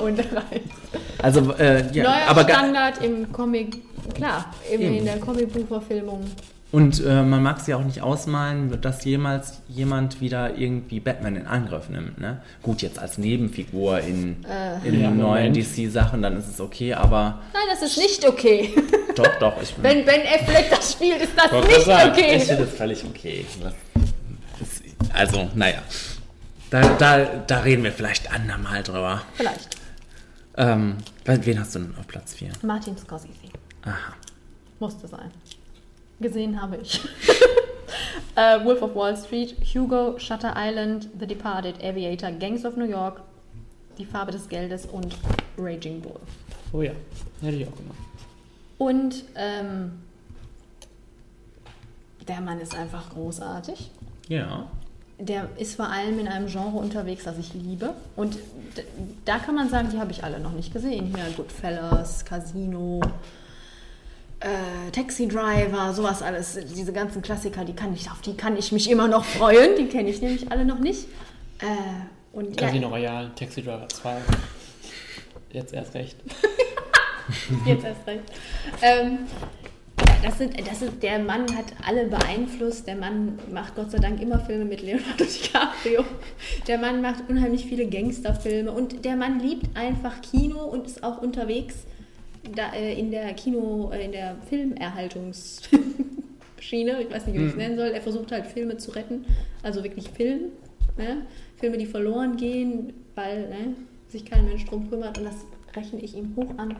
[0.00, 0.64] Unerreicht.
[1.22, 3.76] Also, äh, ja, Neuer aber Standard im Comic,
[4.14, 4.94] klar, eben Eben.
[4.94, 6.24] in der Comicbuchverfilmung.
[6.72, 11.46] Und äh, man mag sich auch nicht ausmalen, dass jemals jemand wieder irgendwie Batman in
[11.46, 12.18] Angriff nimmt.
[12.20, 12.42] Ne?
[12.62, 14.86] Gut, jetzt als Nebenfigur in, Äh.
[14.86, 15.52] in Ja, den neuen.
[15.52, 18.72] DC-Sachen, dann ist es okay, aber Nein, das ist nicht okay.
[19.16, 22.36] doch, doch, ich Wenn Ben Affleck das spielt, ist das nicht sagen, okay.
[22.36, 23.44] Ich finde das völlig okay.
[25.12, 25.82] Also, naja.
[26.70, 29.22] Da, da, da reden wir vielleicht andermal drüber.
[29.34, 29.70] Vielleicht.
[30.56, 32.50] Ähm, wen hast du denn auf Platz 4?
[32.62, 33.32] Martin Scorsese.
[33.82, 34.14] Aha.
[34.78, 35.30] Musste sein.
[36.20, 37.00] Gesehen habe ich.
[38.36, 43.22] äh, Wolf of Wall Street, Hugo, Shutter Island, The Departed, Aviator, Gangs of New York,
[43.98, 45.16] Die Farbe des Geldes und
[45.58, 46.20] Raging Bull.
[46.72, 46.92] Oh ja,
[47.40, 47.98] hätte ich auch gemacht.
[48.78, 49.92] Und ähm,
[52.26, 53.90] der Mann ist einfach großartig.
[54.28, 54.66] Ja.
[55.18, 57.92] Der ist vor allem in einem Genre unterwegs, das ich liebe.
[58.16, 58.38] Und
[59.26, 61.12] da kann man sagen, die habe ich alle noch nicht gesehen.
[61.14, 63.00] Hier Goodfellas, Casino,
[64.40, 66.58] äh, Taxi Driver, sowas alles.
[66.74, 69.76] Diese ganzen Klassiker, die kann ich, auf die kann ich mich immer noch freuen.
[69.76, 71.06] Die kenne ich nämlich alle noch nicht.
[71.60, 71.66] Äh,
[72.32, 74.16] und ja, Casino Royale, Taxi Driver 2.
[75.52, 76.16] Jetzt erst recht.
[77.66, 78.22] Jetzt erst recht.
[78.82, 79.18] Ähm,
[80.22, 82.86] das sind, das sind, der Mann hat alle beeinflusst.
[82.86, 86.04] Der Mann macht Gott sei Dank immer Filme mit Leonardo DiCaprio.
[86.66, 91.20] Der Mann macht unheimlich viele Gangsterfilme und der Mann liebt einfach Kino und ist auch
[91.20, 91.74] unterwegs
[92.54, 97.02] da, äh, in der Kino, äh, in der Filmerhaltungsschiene.
[97.02, 97.58] Ich weiß nicht, wie ich es Mhm.
[97.58, 97.88] nennen soll.
[97.88, 99.24] Er versucht halt Filme zu retten,
[99.62, 100.50] also wirklich Film.
[100.96, 101.22] Ne?
[101.56, 103.74] Filme, die verloren gehen, weil ne,
[104.08, 105.36] sich kein Mensch drum kümmert und das
[105.74, 106.76] rechne ich ihm hoch an.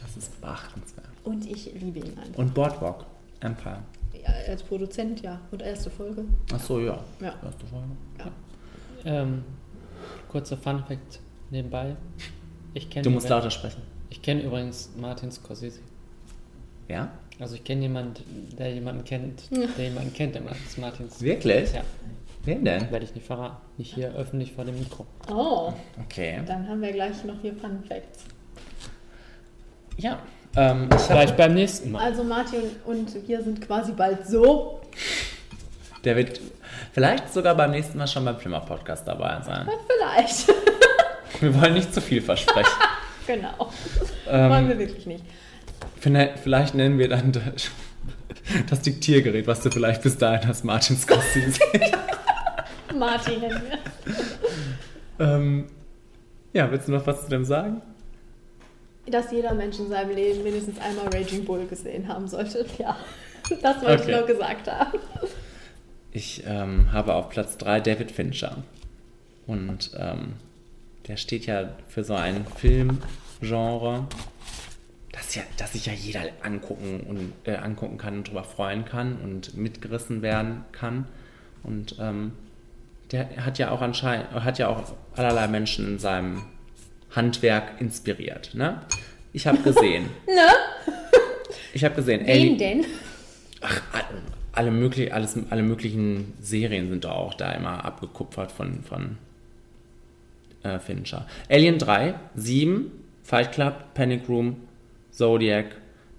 [0.00, 1.06] Das ist beachtenswert.
[1.24, 2.38] Und ich liebe ihn einfach.
[2.38, 3.04] Und Boardwalk
[3.40, 3.78] Empire.
[4.22, 5.40] Ja, als Produzent, ja.
[5.50, 6.24] Und erste Folge.
[6.54, 6.98] Ach so, ja.
[7.20, 7.34] Ja.
[7.44, 7.86] Erste Folge.
[8.18, 8.30] Ja.
[9.04, 9.44] Ähm,
[10.28, 11.96] kurzer Fun Fact nebenbei.
[12.74, 13.82] Ich kenne Du musst lauter sprechen.
[14.16, 15.80] Ich kenne übrigens Martin Scorsese.
[16.88, 17.10] Ja?
[17.38, 18.14] Also ich kenne jemanden,
[18.58, 19.66] der jemanden kennt, Ja.
[19.76, 21.20] der jemanden kennt, der Martins Martins.
[21.20, 21.70] Wirklich?
[21.74, 21.82] Ja.
[22.44, 22.90] Wen denn?
[22.90, 23.56] Werde ich nicht verraten.
[23.76, 25.04] Nicht hier öffentlich vor dem Mikro.
[25.30, 25.74] Oh,
[26.04, 26.40] Okay.
[26.46, 28.24] dann haben wir gleich noch hier Fun Facts.
[29.98, 30.18] Ja.
[30.56, 32.02] Ähm, Vielleicht beim nächsten Mal.
[32.02, 34.80] Also Martin und wir sind quasi bald so.
[36.04, 36.40] der wird
[36.94, 39.68] vielleicht sogar beim nächsten Mal schon beim Flimmer-Podcast dabei sein.
[39.86, 40.48] Vielleicht.
[41.42, 42.70] Wir wollen nicht zu viel versprechen.
[43.26, 43.70] genau.
[44.28, 45.24] Ähm, Wollen wir wirklich nicht.
[46.00, 47.70] Vielleicht nennen wir dann das,
[48.70, 51.60] das Diktiergerät, was du vielleicht bis dahin hast, Martin Scorsese.
[52.98, 55.26] Martin nennen wir.
[55.26, 55.66] ähm,
[56.52, 57.82] ja, willst du noch was zu dem sagen?
[59.08, 62.64] Dass jeder Mensch in seinem Leben mindestens einmal Raging Bull gesehen haben sollte.
[62.78, 62.96] Ja,
[63.62, 64.10] das wollte Okay.
[64.12, 64.98] ich noch gesagt haben.
[66.12, 68.58] Ich ähm, habe auf Platz 3 David Fincher.
[69.46, 70.34] Und ähm,
[71.08, 74.06] der steht ja für so ein Filmgenre,
[75.12, 79.16] das, ja, das sich ja jeder angucken, und, äh, angucken kann und darüber freuen kann
[79.22, 81.06] und mitgerissen werden kann.
[81.62, 82.32] Und ähm,
[83.12, 86.42] der hat ja auch anscheinend, hat ja auch allerlei Menschen in seinem
[87.10, 88.54] Handwerk inspiriert.
[88.54, 88.82] Ne?
[89.32, 90.10] Ich habe gesehen.
[90.26, 90.92] Ne?
[91.72, 92.26] Ich habe gesehen.
[92.26, 92.86] Wen Ali- denn?
[94.52, 99.18] alle, möglich, alles, alle möglichen Serien sind da auch da immer abgekupfert von, von
[100.66, 101.26] äh, Fincher.
[101.50, 102.90] Alien 3, 7,
[103.22, 104.56] Fight Club, Panic Room,
[105.10, 105.66] Zodiac,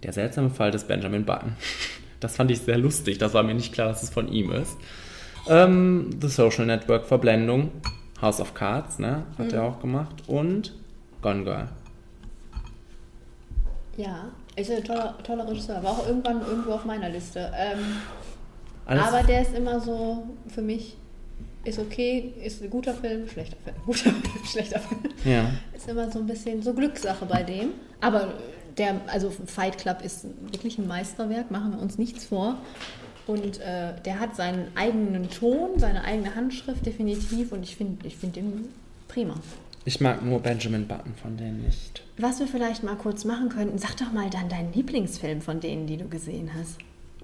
[0.03, 1.55] der seltsame Fall des Benjamin Button.
[2.19, 4.75] Das fand ich sehr lustig, das war mir nicht klar, dass es von ihm ist.
[5.47, 7.69] Ähm, The Social Network, Verblendung,
[8.19, 9.53] House of Cards, ne, hat Mhm.
[9.53, 10.73] er auch gemacht und
[11.21, 11.67] Gone Girl.
[13.97, 15.83] Ja, ist ein toller, toller Regisseur.
[15.83, 17.51] War auch irgendwann irgendwo auf meiner Liste.
[17.55, 17.79] Ähm,
[18.87, 20.97] aber der ist immer so, für mich,
[21.67, 25.01] ist okay, ist ein guter Film, schlechter Film, guter Film, schlechter Film.
[25.25, 25.51] Ja.
[25.75, 27.69] Ist immer so ein bisschen so Glückssache bei dem.
[28.01, 28.33] Aber
[28.77, 32.57] der, also Fight Club ist wirklich ein Meisterwerk, machen wir uns nichts vor.
[33.25, 38.15] Und äh, der hat seinen eigenen Ton, seine eigene Handschrift definitiv und ich finde ich
[38.15, 38.69] find den
[39.09, 39.35] prima.
[39.83, 42.03] Ich mag nur Benjamin Button von denen nicht.
[42.17, 45.87] Was wir vielleicht mal kurz machen könnten, sag doch mal dann deinen Lieblingsfilm von denen,
[45.87, 46.77] die du gesehen hast.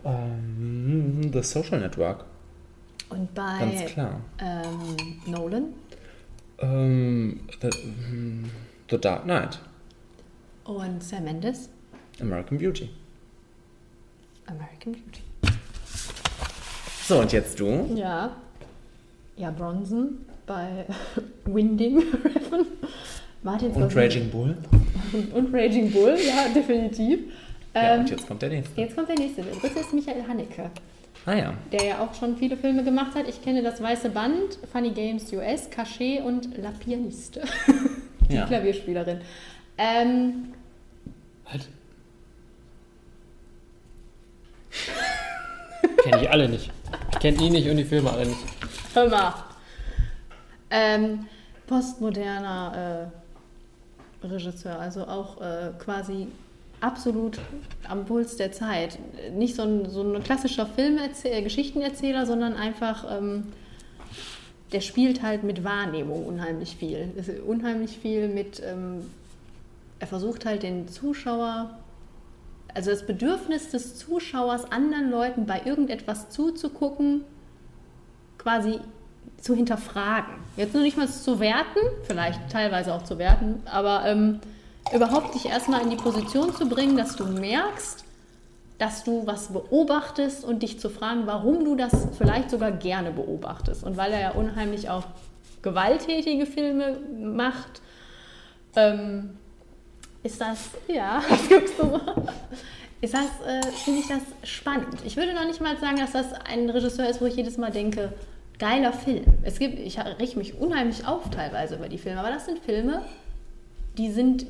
[0.05, 2.25] Ähm, The Social Network.
[3.13, 4.19] Und bei Ganz klar.
[4.39, 5.65] Ähm, Nolan
[6.59, 7.69] Ähm, the,
[8.89, 9.59] the Dark Knight.
[10.65, 11.69] und Sam Mendes,
[12.21, 12.89] American Beauty.
[14.47, 15.21] American Beauty.
[17.07, 17.89] So, und jetzt du?
[17.95, 18.35] Ja.
[19.35, 20.85] Ja, Bronson bei
[21.45, 22.65] Winding Refn.
[23.41, 23.99] Martin Und Scorsese.
[23.99, 24.57] Raging Bull.
[25.11, 27.19] Und, und Raging Bull, ja, definitiv.
[27.75, 28.79] Ja, Ähm, und jetzt kommt der nächste.
[28.79, 29.41] Jetzt kommt der nächste.
[29.41, 30.69] Der dritte ist Michael Haneke,
[31.25, 31.53] Ah ja.
[31.71, 33.27] der ja auch schon viele Filme gemacht hat.
[33.29, 37.41] Ich kenne das Weiße Band, Funny Games US, Cachet und La Pianiste.
[38.29, 38.45] Die Ja.
[38.45, 39.21] Klavierspielerin.
[39.77, 40.53] Ähm,
[41.45, 41.67] Halt.
[46.03, 46.71] Kenne ich alle nicht.
[47.11, 48.39] Ich kenne ihn nicht und die Filme alle nicht.
[48.93, 49.33] hör mal.
[50.69, 51.27] Ähm,
[51.67, 53.09] postmoderner
[54.23, 56.27] äh, Regisseur, also auch äh, quasi
[56.83, 57.39] absolut
[57.87, 58.99] am Puls der Zeit.
[59.33, 63.45] Nicht so ein, so ein klassischer Filmerzähler, Geschichtenerzähler, sondern einfach, ähm,
[64.71, 67.11] der spielt halt mit Wahrnehmung unheimlich viel.
[67.15, 69.09] Ist unheimlich viel mit, ähm,
[69.99, 71.77] er versucht halt den Zuschauer,
[72.73, 77.21] also das Bedürfnis des Zuschauers, anderen Leuten bei irgendetwas zuzugucken,
[78.37, 78.79] quasi
[79.39, 80.33] zu hinterfragen.
[80.57, 84.39] Jetzt nur nicht mal zu werten, vielleicht teilweise auch zu werten, aber ähm,
[84.91, 88.03] überhaupt dich erstmal in die Position zu bringen, dass du merkst,
[88.77, 93.83] dass du was beobachtest und dich zu fragen, warum du das vielleicht sogar gerne beobachtest.
[93.83, 95.03] Und weil er ja unheimlich auch
[95.61, 97.81] gewalttätige Filme macht,
[98.75, 99.37] ähm,
[100.23, 102.01] ist das, ja, du so?
[103.01, 104.99] Ist das, äh, finde ich das spannend.
[105.05, 107.71] Ich würde noch nicht mal sagen, dass das ein Regisseur ist, wo ich jedes Mal
[107.71, 108.13] denke,
[108.59, 109.25] geiler Film.
[109.43, 113.01] Es gibt, ich richte mich unheimlich auf teilweise über die Filme, aber das sind Filme,
[113.97, 114.45] die sind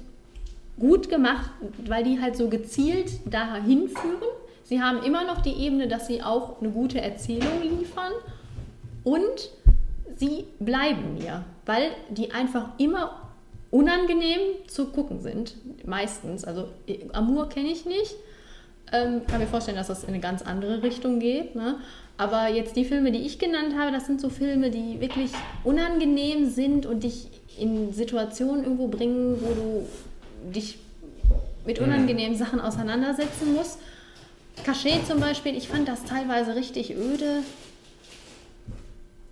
[0.80, 1.52] gut gemacht,
[1.86, 4.30] weil die halt so gezielt dahin führen.
[4.64, 8.14] Sie haben immer noch die Ebene, dass sie auch eine gute Erzählung liefern
[9.04, 9.52] und
[10.16, 13.24] sie bleiben mir, weil die einfach immer
[13.72, 15.56] unangenehm zu gucken sind,
[15.86, 16.45] meistens.
[16.45, 16.70] Also
[17.12, 18.16] Amour kenne ich nicht.
[18.91, 21.56] Ähm, kann mir vorstellen, dass das in eine ganz andere Richtung geht.
[21.56, 21.78] Ne?
[22.18, 25.32] Aber jetzt die Filme, die ich genannt habe, das sind so Filme, die wirklich
[25.64, 27.28] unangenehm sind und dich
[27.58, 29.88] in Situationen irgendwo bringen, wo du
[30.52, 30.78] dich
[31.65, 33.80] mit unangenehmen Sachen auseinandersetzen musst.
[34.64, 37.44] Cachet zum Beispiel, ich fand das teilweise richtig öde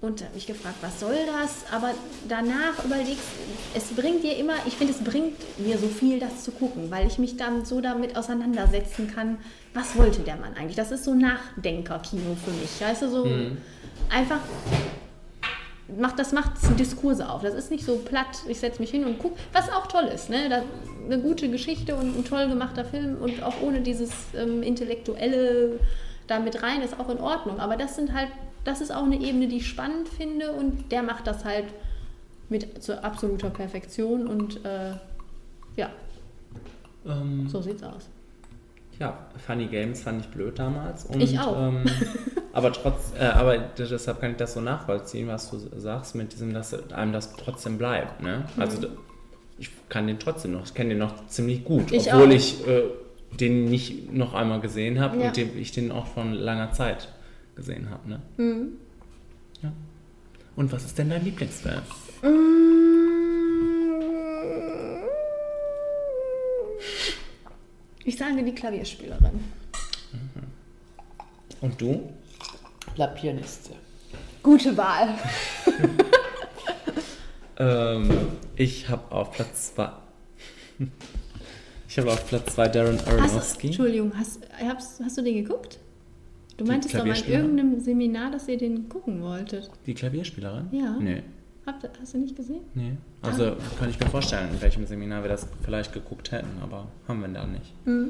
[0.01, 1.71] und habe mich gefragt, was soll das?
[1.71, 1.93] Aber
[2.27, 3.23] danach überlegst,
[3.75, 7.05] es bringt dir immer, ich finde, es bringt mir so viel, das zu gucken, weil
[7.05, 9.38] ich mich dann so damit auseinandersetzen kann,
[9.75, 10.75] was wollte der Mann eigentlich?
[10.75, 12.81] Das ist so Nachdenker-Kino für mich.
[12.81, 13.57] Weißt du, so Mhm.
[14.09, 14.39] einfach
[15.97, 17.41] macht, das macht Diskurse auf.
[17.41, 20.30] Das ist nicht so platt, ich setze mich hin und gucke, was auch toll ist.
[20.30, 20.49] Ne?
[20.49, 20.63] Da,
[21.05, 25.80] eine gute Geschichte und ein toll gemachter Film und auch ohne dieses ähm, intellektuelle
[26.27, 27.59] da mit rein ist auch in Ordnung.
[27.59, 28.30] Aber das sind halt,
[28.63, 31.65] das ist auch eine Ebene, die ich spannend finde und der macht das halt
[32.49, 34.93] mit zu absoluter Perfektion und äh,
[35.76, 35.89] ja,
[37.05, 38.09] Ähm, so sieht's aus.
[39.01, 39.17] Ja,
[39.47, 41.05] Funny Games fand ich blöd damals.
[41.05, 41.69] Und, Ich auch.
[41.69, 41.83] Ähm,
[42.53, 46.53] aber trotz, äh, aber deshalb kann ich das so nachvollziehen, was du sagst, mit diesem,
[46.53, 48.21] dass einem das trotzdem bleibt.
[48.21, 48.45] Ne?
[48.57, 48.93] Also Mhm.
[49.57, 52.31] ich kann den trotzdem noch, ich kenne den noch ziemlich gut, Ich obwohl auch.
[52.31, 52.83] ich äh,
[53.39, 55.27] den nicht noch einmal gesehen habe Ja.
[55.29, 57.07] und den, ich den auch von langer Zeit
[57.55, 58.07] gesehen habe.
[58.07, 58.21] Ne?
[58.37, 58.67] Mhm.
[60.55, 61.81] Und was ist denn dein Lieblingsfilm?
[68.03, 69.39] Ich sage die Klavierspielerin.
[71.61, 72.09] Und du?
[72.95, 73.71] La Pianiste.
[74.41, 75.15] Gute Wahl.
[77.57, 78.09] ähm,
[78.55, 79.89] ich habe auf Platz 2.
[81.87, 83.67] Ich habe auf Platz 2 Darren Hast, Aronofsky.
[83.67, 85.77] Entschuldigung, hast, hast, hast du den geguckt?
[86.55, 89.69] Du Die meintest doch mal in irgendeinem Seminar, dass ihr den gucken wolltet.
[89.85, 90.69] Die Klavierspielerin?
[90.71, 90.95] Ja.
[90.97, 91.21] Nee.
[91.65, 92.61] Habt, ihr- hast du nicht gesehen?
[92.73, 92.93] Nee.
[93.21, 97.21] Also kann ich mir vorstellen, in welchem Seminar wir das vielleicht geguckt hätten, aber haben
[97.21, 97.73] wir da nicht.
[97.85, 98.09] Mhm.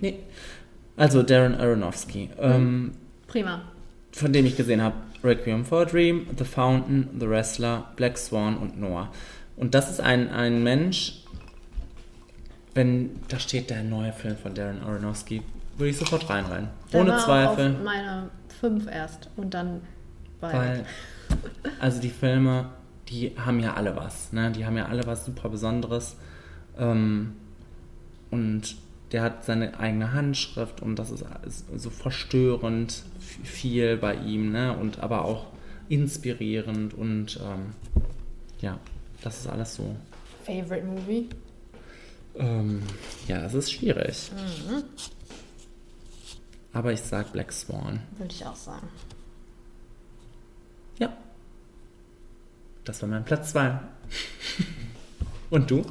[0.00, 0.18] Nee.
[0.96, 2.30] Also Darren Aronofsky.
[2.38, 2.92] Ähm,
[3.28, 3.62] Prima.
[4.12, 8.56] von dem ich gesehen habe, Requiem for a Dream, The Fountain, The Wrestler, Black Swan
[8.58, 9.10] und Noah.
[9.56, 11.22] Und das ist ein, ein Mensch,
[12.74, 15.42] wenn da steht der neue Film von Darren Aronofsky,
[15.76, 16.68] würde ich sofort reinrennen.
[16.92, 17.74] Der Ohne war Zweifel.
[17.76, 18.30] Auf meiner
[18.60, 19.80] 5 erst und dann
[20.40, 20.52] bei.
[20.52, 20.84] Weil,
[21.80, 22.70] also die Filme,
[23.08, 24.32] die haben ja alle was.
[24.32, 24.50] Ne?
[24.52, 26.16] Die haben ja alle was super Besonderes.
[26.78, 27.34] Ähm,
[28.30, 28.76] und
[29.12, 33.04] der hat seine eigene Handschrift und das ist, ist so verstörend
[33.44, 34.76] viel bei ihm, ne?
[34.76, 35.46] Und aber auch
[35.88, 37.74] inspirierend und ähm,
[38.60, 38.78] ja,
[39.22, 39.94] das ist alles so.
[40.44, 41.28] Favorite Movie?
[42.36, 42.82] Ähm,
[43.28, 44.32] ja, das ist schwierig.
[44.32, 44.82] Mhm.
[46.72, 48.00] Aber ich sag Black Swan.
[48.18, 48.88] Würde ich auch sagen.
[50.98, 51.16] Ja.
[52.84, 53.78] Das war mein Platz 2.
[55.50, 55.82] und du?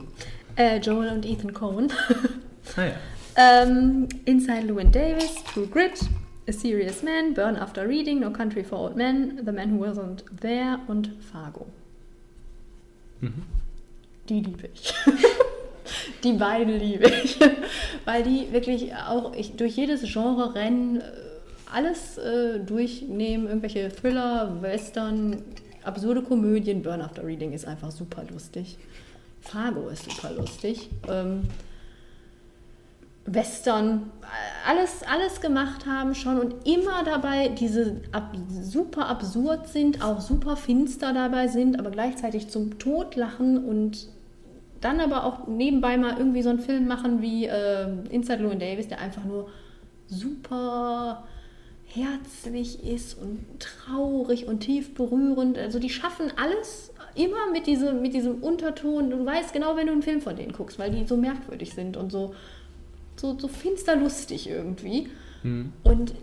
[0.56, 1.92] Äh, Joel und Ethan Cohen.
[2.76, 2.94] Ah ja.
[3.36, 6.00] ähm, Inside Llewyn Davis, True Grit,
[6.48, 10.24] A Serious Man, Burn After Reading, No Country for Old Men, The Man Who Wasn't
[10.40, 11.66] There und Fargo.
[13.22, 13.44] Mhm.
[14.30, 14.94] Die liebe ich.
[16.24, 17.40] die beiden liebe ich.
[18.06, 21.04] Weil die wirklich auch ich, durch jedes Genre rennen, äh,
[21.72, 25.44] alles äh, durchnehmen, irgendwelche Thriller, Western,
[25.86, 26.82] absurde Komödien.
[26.82, 28.78] Burn After Reading ist einfach super lustig.
[29.42, 30.90] Fargo ist super lustig.
[31.08, 31.44] Ähm,
[33.26, 34.12] Western,
[34.68, 40.58] alles, alles gemacht haben schon und immer dabei diese ab, super absurd sind, auch super
[40.58, 44.10] finster dabei sind, aber gleichzeitig zum Tod lachen und
[44.82, 48.90] dann aber auch nebenbei mal irgendwie so einen Film machen wie äh, Inside Llewyn Davis,
[48.90, 49.48] der einfach nur
[50.08, 51.24] super
[51.94, 55.58] herzlich ist und traurig und tief berührend.
[55.58, 59.10] Also die schaffen alles immer mit diesem, mit diesem Unterton.
[59.12, 61.96] Du weißt genau, wenn du einen Film von denen guckst, weil die so merkwürdig sind
[61.98, 62.34] und so,
[63.16, 65.10] so, so finster lustig irgendwie.
[65.44, 65.72] Hm.
[65.84, 66.14] Und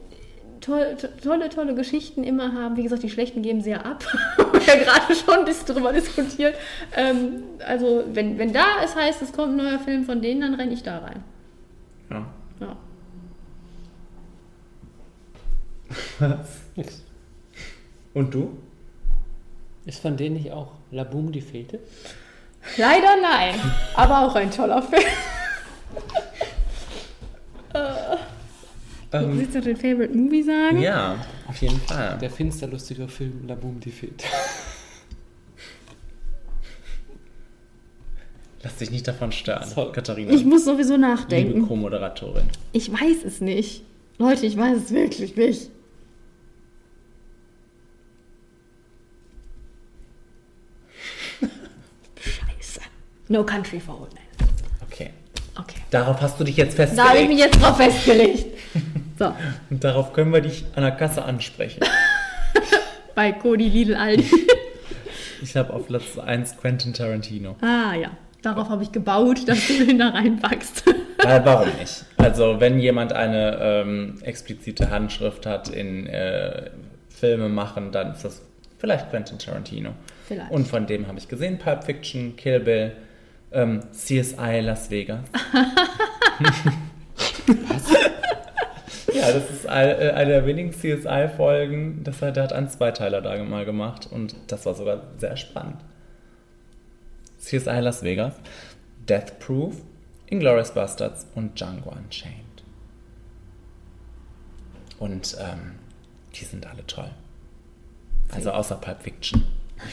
[0.61, 2.77] toll, to- tolle, tolle Geschichten immer haben.
[2.77, 4.05] Wie gesagt, die schlechten geben sehr ab.
[4.39, 6.55] Haben wir ja gerade schon ein bisschen drüber diskutiert.
[6.97, 10.55] Ähm, also, wenn, wenn da es heißt, es kommt ein neuer Film von denen, dann
[10.55, 11.23] renne ich da rein.
[12.11, 12.27] Ja.
[12.61, 12.77] Ja.
[18.15, 18.59] Und du?
[19.87, 21.79] Ist von denen nicht auch La Boom die Fete?
[22.77, 23.55] Leider nein,
[23.95, 25.03] aber auch ein toller Film.
[27.75, 28.17] äh,
[29.13, 30.81] Ähm, Willst du den Favorite Movie sagen?
[30.81, 31.17] Ja,
[31.49, 32.17] auf jeden Fall.
[32.19, 34.25] Der finsterlustige Film La Boom die Fete.
[38.63, 40.33] Lass dich nicht davon stören, Katharina.
[40.33, 41.55] Ich muss sowieso nachdenken.
[41.55, 42.47] Liebe Co-Moderatorin.
[42.73, 43.83] Ich weiß es nicht.
[44.19, 45.71] Leute, ich weiß es wirklich nicht.
[52.21, 52.81] Scheiße.
[53.31, 54.49] No Country for Old Men.
[54.91, 55.11] Okay.
[55.57, 55.81] Okay.
[55.91, 57.09] Darauf hast du dich jetzt Da festgelegt.
[57.09, 58.47] habe ich mich jetzt drauf festgelegt.
[59.19, 59.33] So,
[59.71, 61.81] Und darauf können wir dich an der Kasse ansprechen.
[63.15, 64.29] bei Cody Lidl Aldi.
[65.43, 67.57] Ich habe auf Platz 1 Quentin Tarantino.
[67.63, 68.11] Ah ja,
[68.43, 70.85] darauf habe ich gebaut, dass du den da reinpackst.
[71.25, 72.05] Weil, warum nicht?
[72.19, 76.69] Also, wenn jemand eine ähm, explizite Handschrift hat in äh,
[77.09, 78.43] Filme machen, dann ist das
[78.77, 79.93] vielleicht Quentin Tarantino.
[80.29, 80.51] Vielleicht.
[80.51, 82.93] Und von dem habe ich gesehen: Pulp Fiction, Kill Bill,
[83.53, 85.25] ähm, CSI Las Vegas.
[89.21, 92.05] Ja, das ist äh, eine der wenigen CSI-Folgen.
[92.05, 95.81] Das hat, der hat einen Zweiteiler da mal gemacht und das war sogar sehr spannend.
[97.39, 98.35] CSI Las Vegas,
[99.09, 99.77] Death Proof,
[100.27, 102.37] Inglourious Bastards und Django Unchained.
[104.99, 105.73] Und ähm,
[106.35, 107.11] die sind alle toll.
[108.33, 109.45] Also außer Pulp Fiction,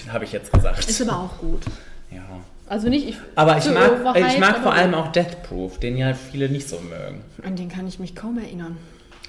[0.09, 0.87] habe ich jetzt gesagt.
[0.87, 1.65] Ist aber auch gut.
[2.11, 2.23] Ja.
[2.67, 3.17] Also nicht ich.
[3.35, 6.49] Aber ich mag, overhyped, ich mag aber vor allem auch Death Proof, den ja viele
[6.49, 7.21] nicht so mögen.
[7.43, 8.77] An den kann ich mich kaum erinnern.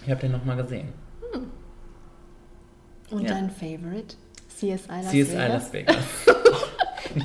[0.05, 0.89] Ich habe den nochmal gesehen.
[3.11, 3.31] Und Ja.
[3.31, 4.17] dein Favorite?
[4.49, 5.49] CSI Las CSI Vegas?
[5.49, 5.97] Las Vegas.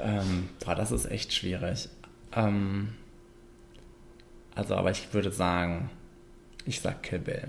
[0.00, 1.88] ähm, boah, das ist echt schwierig.
[2.34, 2.94] Ähm,
[4.54, 5.90] also, aber ich würde sagen,
[6.64, 7.48] ich sag Kill Bill.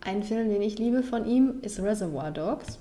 [0.00, 2.78] Ein Film, den ich liebe von ihm, ist Reservoir Dogs.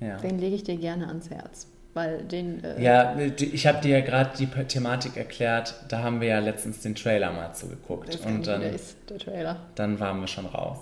[0.00, 0.16] Ja.
[0.18, 1.66] Den lege ich dir gerne ans Herz.
[1.94, 2.64] Weil den.
[2.64, 5.74] Äh, Ja, ich habe dir ja gerade die Thematik erklärt.
[5.88, 8.18] Da haben wir ja letztens den Trailer mal zugeguckt.
[8.24, 9.60] Und dann, der ist, der Trailer.
[9.74, 10.78] dann waren wir schon raus.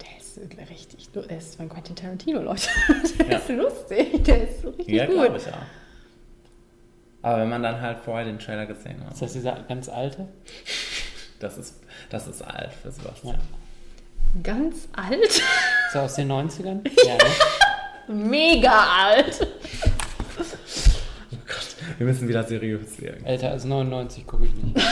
[0.00, 2.68] Der ist richtig, der ist von Quentin Tarantino, Leute.
[3.18, 3.38] Der ja.
[3.38, 5.36] ist lustig, der ist so richtig ja, gut.
[5.36, 5.56] Ich auch.
[7.22, 9.14] Aber wenn man dann halt vorher den Trailer gesehen hat.
[9.14, 10.28] Ist das dieser ganz alte?
[11.40, 11.80] Das ist,
[12.10, 13.34] das ist alt für Sebastian.
[13.34, 14.42] Ja.
[14.42, 15.24] Ganz alt?
[15.24, 15.42] Ist
[15.94, 16.80] er aus den 90ern?
[17.06, 18.14] Ja, ne?
[18.28, 19.46] Mega alt.
[20.38, 23.24] Oh Gott, wir müssen wieder seriös werden.
[23.26, 24.76] Älter als 99 gucke ich nicht.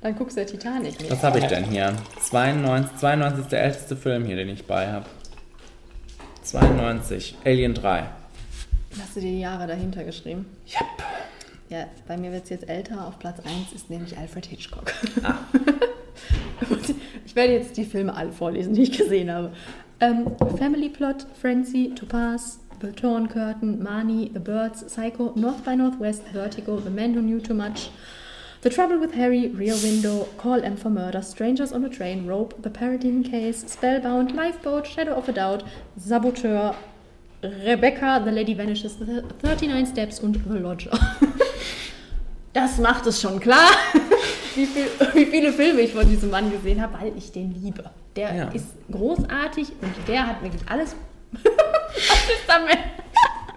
[0.00, 1.10] Dann guckst du der Titanic nicht.
[1.10, 1.94] Was habe ich denn hier?
[2.22, 5.06] 92, 92 ist der älteste Film hier, den ich bei habe.
[6.42, 8.04] 92, Alien 3.
[9.00, 10.46] Hast du dir die Jahre dahinter geschrieben?
[10.66, 11.06] Yep.
[11.68, 13.06] Ja, bei mir wird es jetzt älter.
[13.06, 14.92] Auf Platz 1 ist nämlich Alfred Hitchcock.
[15.22, 15.34] Ah.
[17.26, 19.52] ich werde jetzt die Filme alle vorlesen, die ich gesehen habe.
[20.00, 26.22] Ähm, Family Plot, Frenzy, Topaz, The Torn Curtain, Marnie, The Birds, Psycho, North by Northwest,
[26.32, 27.90] Vertigo, The Man Who Knew Too Much,
[28.60, 32.62] The Trouble with Harry, Rear Window, Call M for Murder, Strangers on a Train, Rope,
[32.62, 35.64] The Paradine Case, Spellbound, Lifeboat, Shadow of a Doubt,
[35.96, 36.76] Saboteur,
[37.42, 40.98] Rebecca, The Lady Vanishes, 39 Steps und The Lodger.
[42.52, 43.70] Das macht es schon klar,
[44.56, 47.84] wie, viel, wie, viele Filme ich von diesem Mann gesehen habe, weil ich den liebe.
[48.16, 48.48] Der ja.
[48.48, 50.96] ist großartig und der hat wirklich alles.
[52.28, 52.78] ist damit?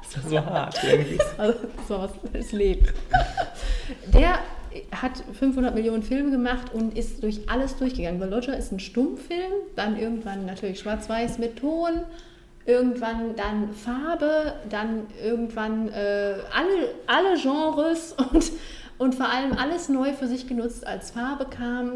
[0.02, 1.20] Ist das so hart irgendwie?
[1.38, 2.88] Also, so was ist Leben.
[4.14, 4.40] Der
[4.92, 8.22] hat 500 Millionen Filme gemacht und ist durch alles durchgegangen.
[8.22, 12.04] The Lodger ist ein Stummfilm, dann irgendwann natürlich schwarz-weiß mit Ton,
[12.66, 18.52] irgendwann dann Farbe, dann irgendwann äh, alle, alle Genres und,
[18.98, 21.92] und vor allem alles neu für sich genutzt, als Farbe kam,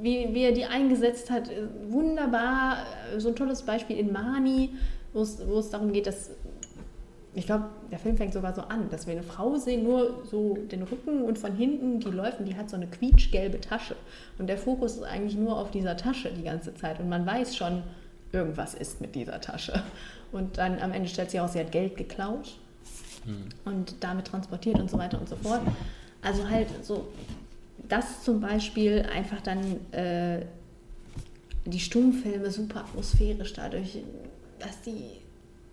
[0.00, 1.50] wie, wie er die eingesetzt hat,
[1.88, 2.78] wunderbar.
[3.18, 4.70] So ein tolles Beispiel in Mani,
[5.12, 6.30] wo es, darum geht, dass
[7.34, 10.54] ich glaube, der Film fängt sogar so an, dass wir eine Frau sehen, nur so
[10.70, 13.96] den Rücken und von hinten, die läuft und die hat so eine quietschgelbe Tasche.
[14.38, 17.00] Und der Fokus ist eigentlich nur auf dieser Tasche die ganze Zeit.
[17.00, 17.82] Und man weiß schon,
[18.32, 19.82] irgendwas ist mit dieser Tasche.
[20.30, 22.58] Und dann am Ende stellt sich heraus, sie hat Geld geklaut
[23.24, 23.44] hm.
[23.64, 25.60] und damit transportiert und so weiter und so fort.
[26.20, 27.08] Also halt so,
[27.88, 30.44] das zum Beispiel einfach dann äh,
[31.64, 33.98] die Stummfilme super atmosphärisch dadurch,
[34.62, 35.04] dass die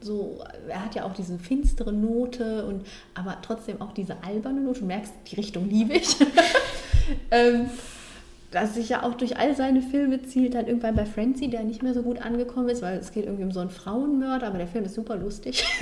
[0.01, 2.85] so, er hat ja auch diese finstere Note und
[3.15, 4.79] aber trotzdem auch diese alberne Note.
[4.79, 6.15] Du merkst, die Richtung liebe ich.
[7.31, 7.69] ähm,
[8.51, 11.83] dass sich ja auch durch all seine Filme zielt, dann irgendwann bei Frenzy, der nicht
[11.83, 14.67] mehr so gut angekommen ist, weil es geht irgendwie um so einen Frauenmörder, aber der
[14.67, 15.65] Film ist super lustig.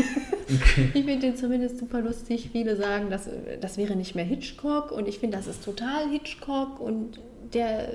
[0.50, 0.92] Okay.
[0.94, 2.52] Ich finde den zumindest super lustig.
[2.54, 3.30] Viele sagen, das,
[3.60, 7.20] das wäre nicht mehr Hitchcock und ich finde, das ist total Hitchcock und
[7.54, 7.90] der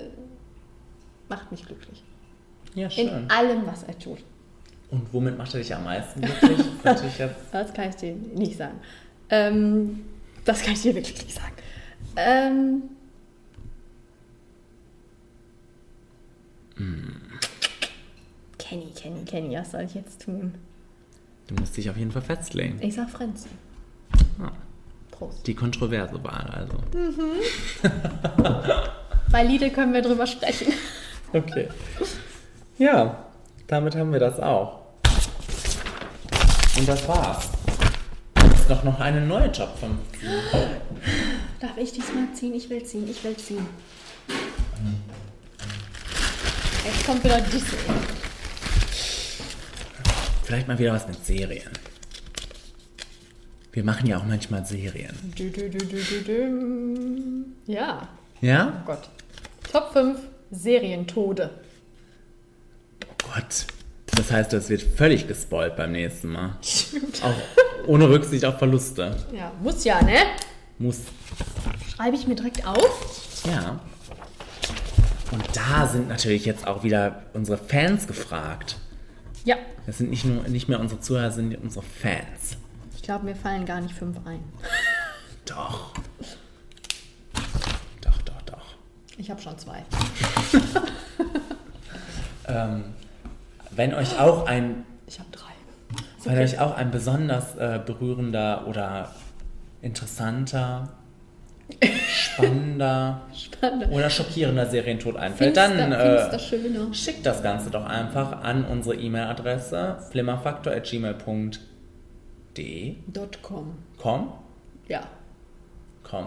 [1.31, 2.05] macht mich glücklich.
[2.75, 3.09] Ja, schön.
[3.09, 4.19] In allem, was er tut.
[4.93, 6.67] Und womit macht er dich am meisten glücklich?
[7.51, 8.79] das kann ich dir nicht sagen.
[9.31, 10.05] Ähm,
[10.45, 11.55] das kann ich dir wirklich nicht sagen.
[12.15, 12.83] Ähm,
[16.77, 17.23] hm.
[18.59, 20.57] Kenny, Kenny, Kenny, was soll ich jetzt tun?
[21.47, 22.79] Du musst dich auf jeden Fall festlegen.
[22.83, 23.49] Ich sag Frenzy.
[24.39, 24.53] Ah.
[25.11, 25.47] Prost.
[25.47, 26.77] Die kontroverse Wahl also.
[26.95, 27.41] Mhm.
[29.33, 30.71] Bei Lidl können wir drüber sprechen.
[31.33, 31.69] Okay.
[32.77, 33.25] Ja,
[33.69, 34.82] damit haben wir das auch.
[36.77, 37.49] Und das war's.
[38.55, 40.31] Ist doch noch eine neue Top 15.
[41.61, 42.55] Darf ich diesmal ziehen?
[42.55, 43.67] Ich will ziehen, ich will ziehen.
[46.85, 47.79] Jetzt kommt wieder Disney.
[50.45, 51.71] Vielleicht mal wieder was mit Serien.
[53.73, 55.17] Wir machen ja auch manchmal Serien.
[55.37, 55.87] Du, du, du,
[57.67, 58.09] ja.
[58.41, 58.83] Ja?
[58.83, 59.09] Oh Gott.
[59.71, 60.19] Top 5
[60.51, 61.51] Serientode.
[63.05, 63.67] Oh Gott.
[64.23, 66.57] Das heißt, das wird völlig gespoilt beim nächsten Mal.
[66.63, 67.25] Stimmt.
[67.25, 69.17] Auch ohne Rücksicht auf Verluste.
[69.37, 70.15] Ja, muss ja, ne?
[70.79, 71.01] Muss.
[71.93, 73.43] Schreibe ich mir direkt auf?
[73.45, 73.81] Ja.
[75.33, 78.77] Und da sind natürlich jetzt auch wieder unsere Fans gefragt.
[79.45, 79.57] Ja.
[79.87, 82.57] Das sind nicht nur nicht mehr unsere Zuhörer, sind unsere Fans.
[82.95, 84.39] Ich glaube, mir fallen gar nicht fünf ein.
[85.47, 85.95] Doch.
[88.01, 88.77] Doch, doch, doch.
[89.19, 89.83] Ich habe schon zwei.
[92.47, 92.85] ähm,
[93.77, 94.85] wenn euch auch ein.
[95.07, 95.53] Ich habe drei.
[96.25, 96.45] Wenn okay.
[96.45, 99.11] euch auch ein besonders äh, berührender oder
[99.83, 100.89] interessanter,
[102.09, 108.65] spannender, spannender, oder schockierender Serientod einfällt, Finster, dann äh, schickt das Ganze doch einfach an
[108.65, 112.97] unsere E-Mail-Adresse flimmerfaktor.gmail.de.
[113.43, 113.79] .com.
[113.99, 114.33] Com?
[114.89, 115.03] Ja.
[116.05, 116.27] Com.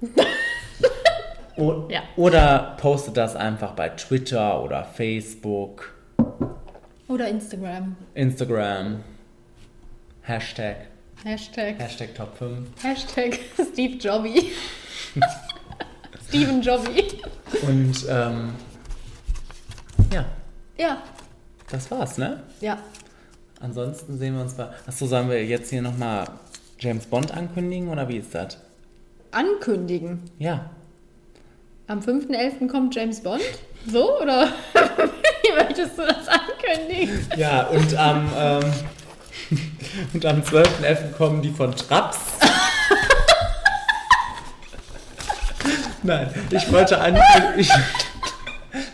[1.56, 2.02] o ja.
[2.16, 5.97] Oder postet das einfach bei Twitter oder Facebook.
[7.08, 7.96] Oder Instagram.
[8.14, 9.02] Instagram.
[10.22, 10.76] Hashtag.
[11.24, 11.78] Hashtag.
[11.80, 12.68] Hashtag Top 5.
[12.82, 13.38] Hashtag
[13.72, 14.52] Steve Jobby.
[16.28, 17.04] Steven Jobby.
[17.66, 18.50] Und ähm,
[20.12, 20.24] ja.
[20.76, 21.02] Ja,
[21.70, 22.42] Das war's, ne?
[22.60, 22.78] ja.
[23.60, 24.68] Ansonsten sehen wir uns bei.
[24.86, 26.28] Achso, sollen wir jetzt hier nochmal
[26.78, 28.58] James Bond ankündigen oder wie ist das?
[29.32, 30.22] Ankündigen.
[30.38, 30.70] Ja.
[31.88, 32.68] Am 5.11.
[32.68, 33.42] kommt James Bond?
[33.90, 34.52] So, oder
[35.56, 37.26] möchtest du das ankündigen?
[37.36, 38.72] Ja, und am, ähm,
[40.14, 41.12] und am 12.11.
[41.16, 42.18] kommen die von Traps.
[46.02, 47.54] Nein, ich wollte ankündigen.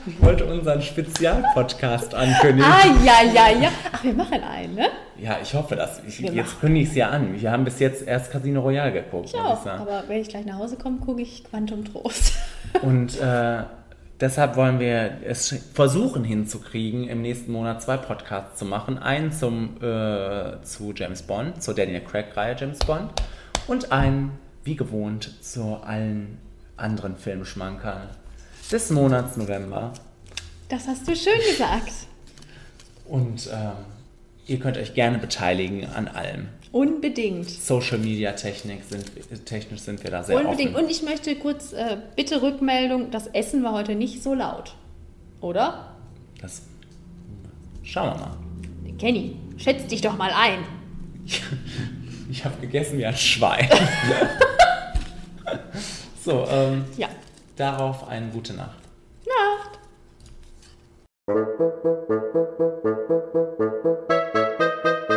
[0.07, 2.71] Ich, ich wollte unseren Spezialpodcast ankündigen.
[2.71, 3.69] Ah, ja, ja, ja.
[3.93, 4.89] Ach, wir machen einen, ne?
[5.19, 7.41] Ja, ich hoffe, dass ich, jetzt kündige ich es ja an.
[7.41, 9.65] Wir haben bis jetzt erst Casino Royale geguckt, Ich auch.
[9.65, 9.71] ich.
[9.73, 12.35] Aber wenn ich gleich nach Hause komme, gucke ich Quantum Trost.
[12.83, 13.63] Und äh,
[14.21, 18.99] deshalb wollen wir es versuchen hinzukriegen, im nächsten Monat zwei Podcasts zu machen.
[18.99, 23.11] Einen zum, äh, zu James Bond, zur Daniel Craig-Reihe James Bond.
[23.67, 24.33] Und einen,
[24.65, 26.39] wie gewohnt, zu allen
[26.77, 28.09] anderen Filmschmankern
[28.71, 29.93] des Monats November.
[30.69, 31.93] Das hast du schön gesagt.
[33.07, 33.85] Und ähm,
[34.47, 36.49] ihr könnt euch gerne beteiligen an allem.
[36.75, 37.49] Unbedingt.
[37.49, 39.07] Social Media Technik sind,
[39.47, 40.75] technisch sind wir da sehr Unbedingt.
[40.75, 40.85] offen.
[40.85, 44.75] Und ich möchte kurz, äh, bitte Rückmeldung, das Essen war heute nicht so laut.
[45.41, 45.95] Oder?
[46.41, 46.63] Das
[47.85, 48.37] schauen wir mal.
[48.99, 50.65] Kenny, schätz dich doch mal ein.
[52.31, 53.69] Ich habe gegessen wie ein Schwein.
[56.25, 57.09] so, ähm, Ja.
[57.55, 58.79] darauf eine gute Nacht.
[59.25, 59.79] Nacht.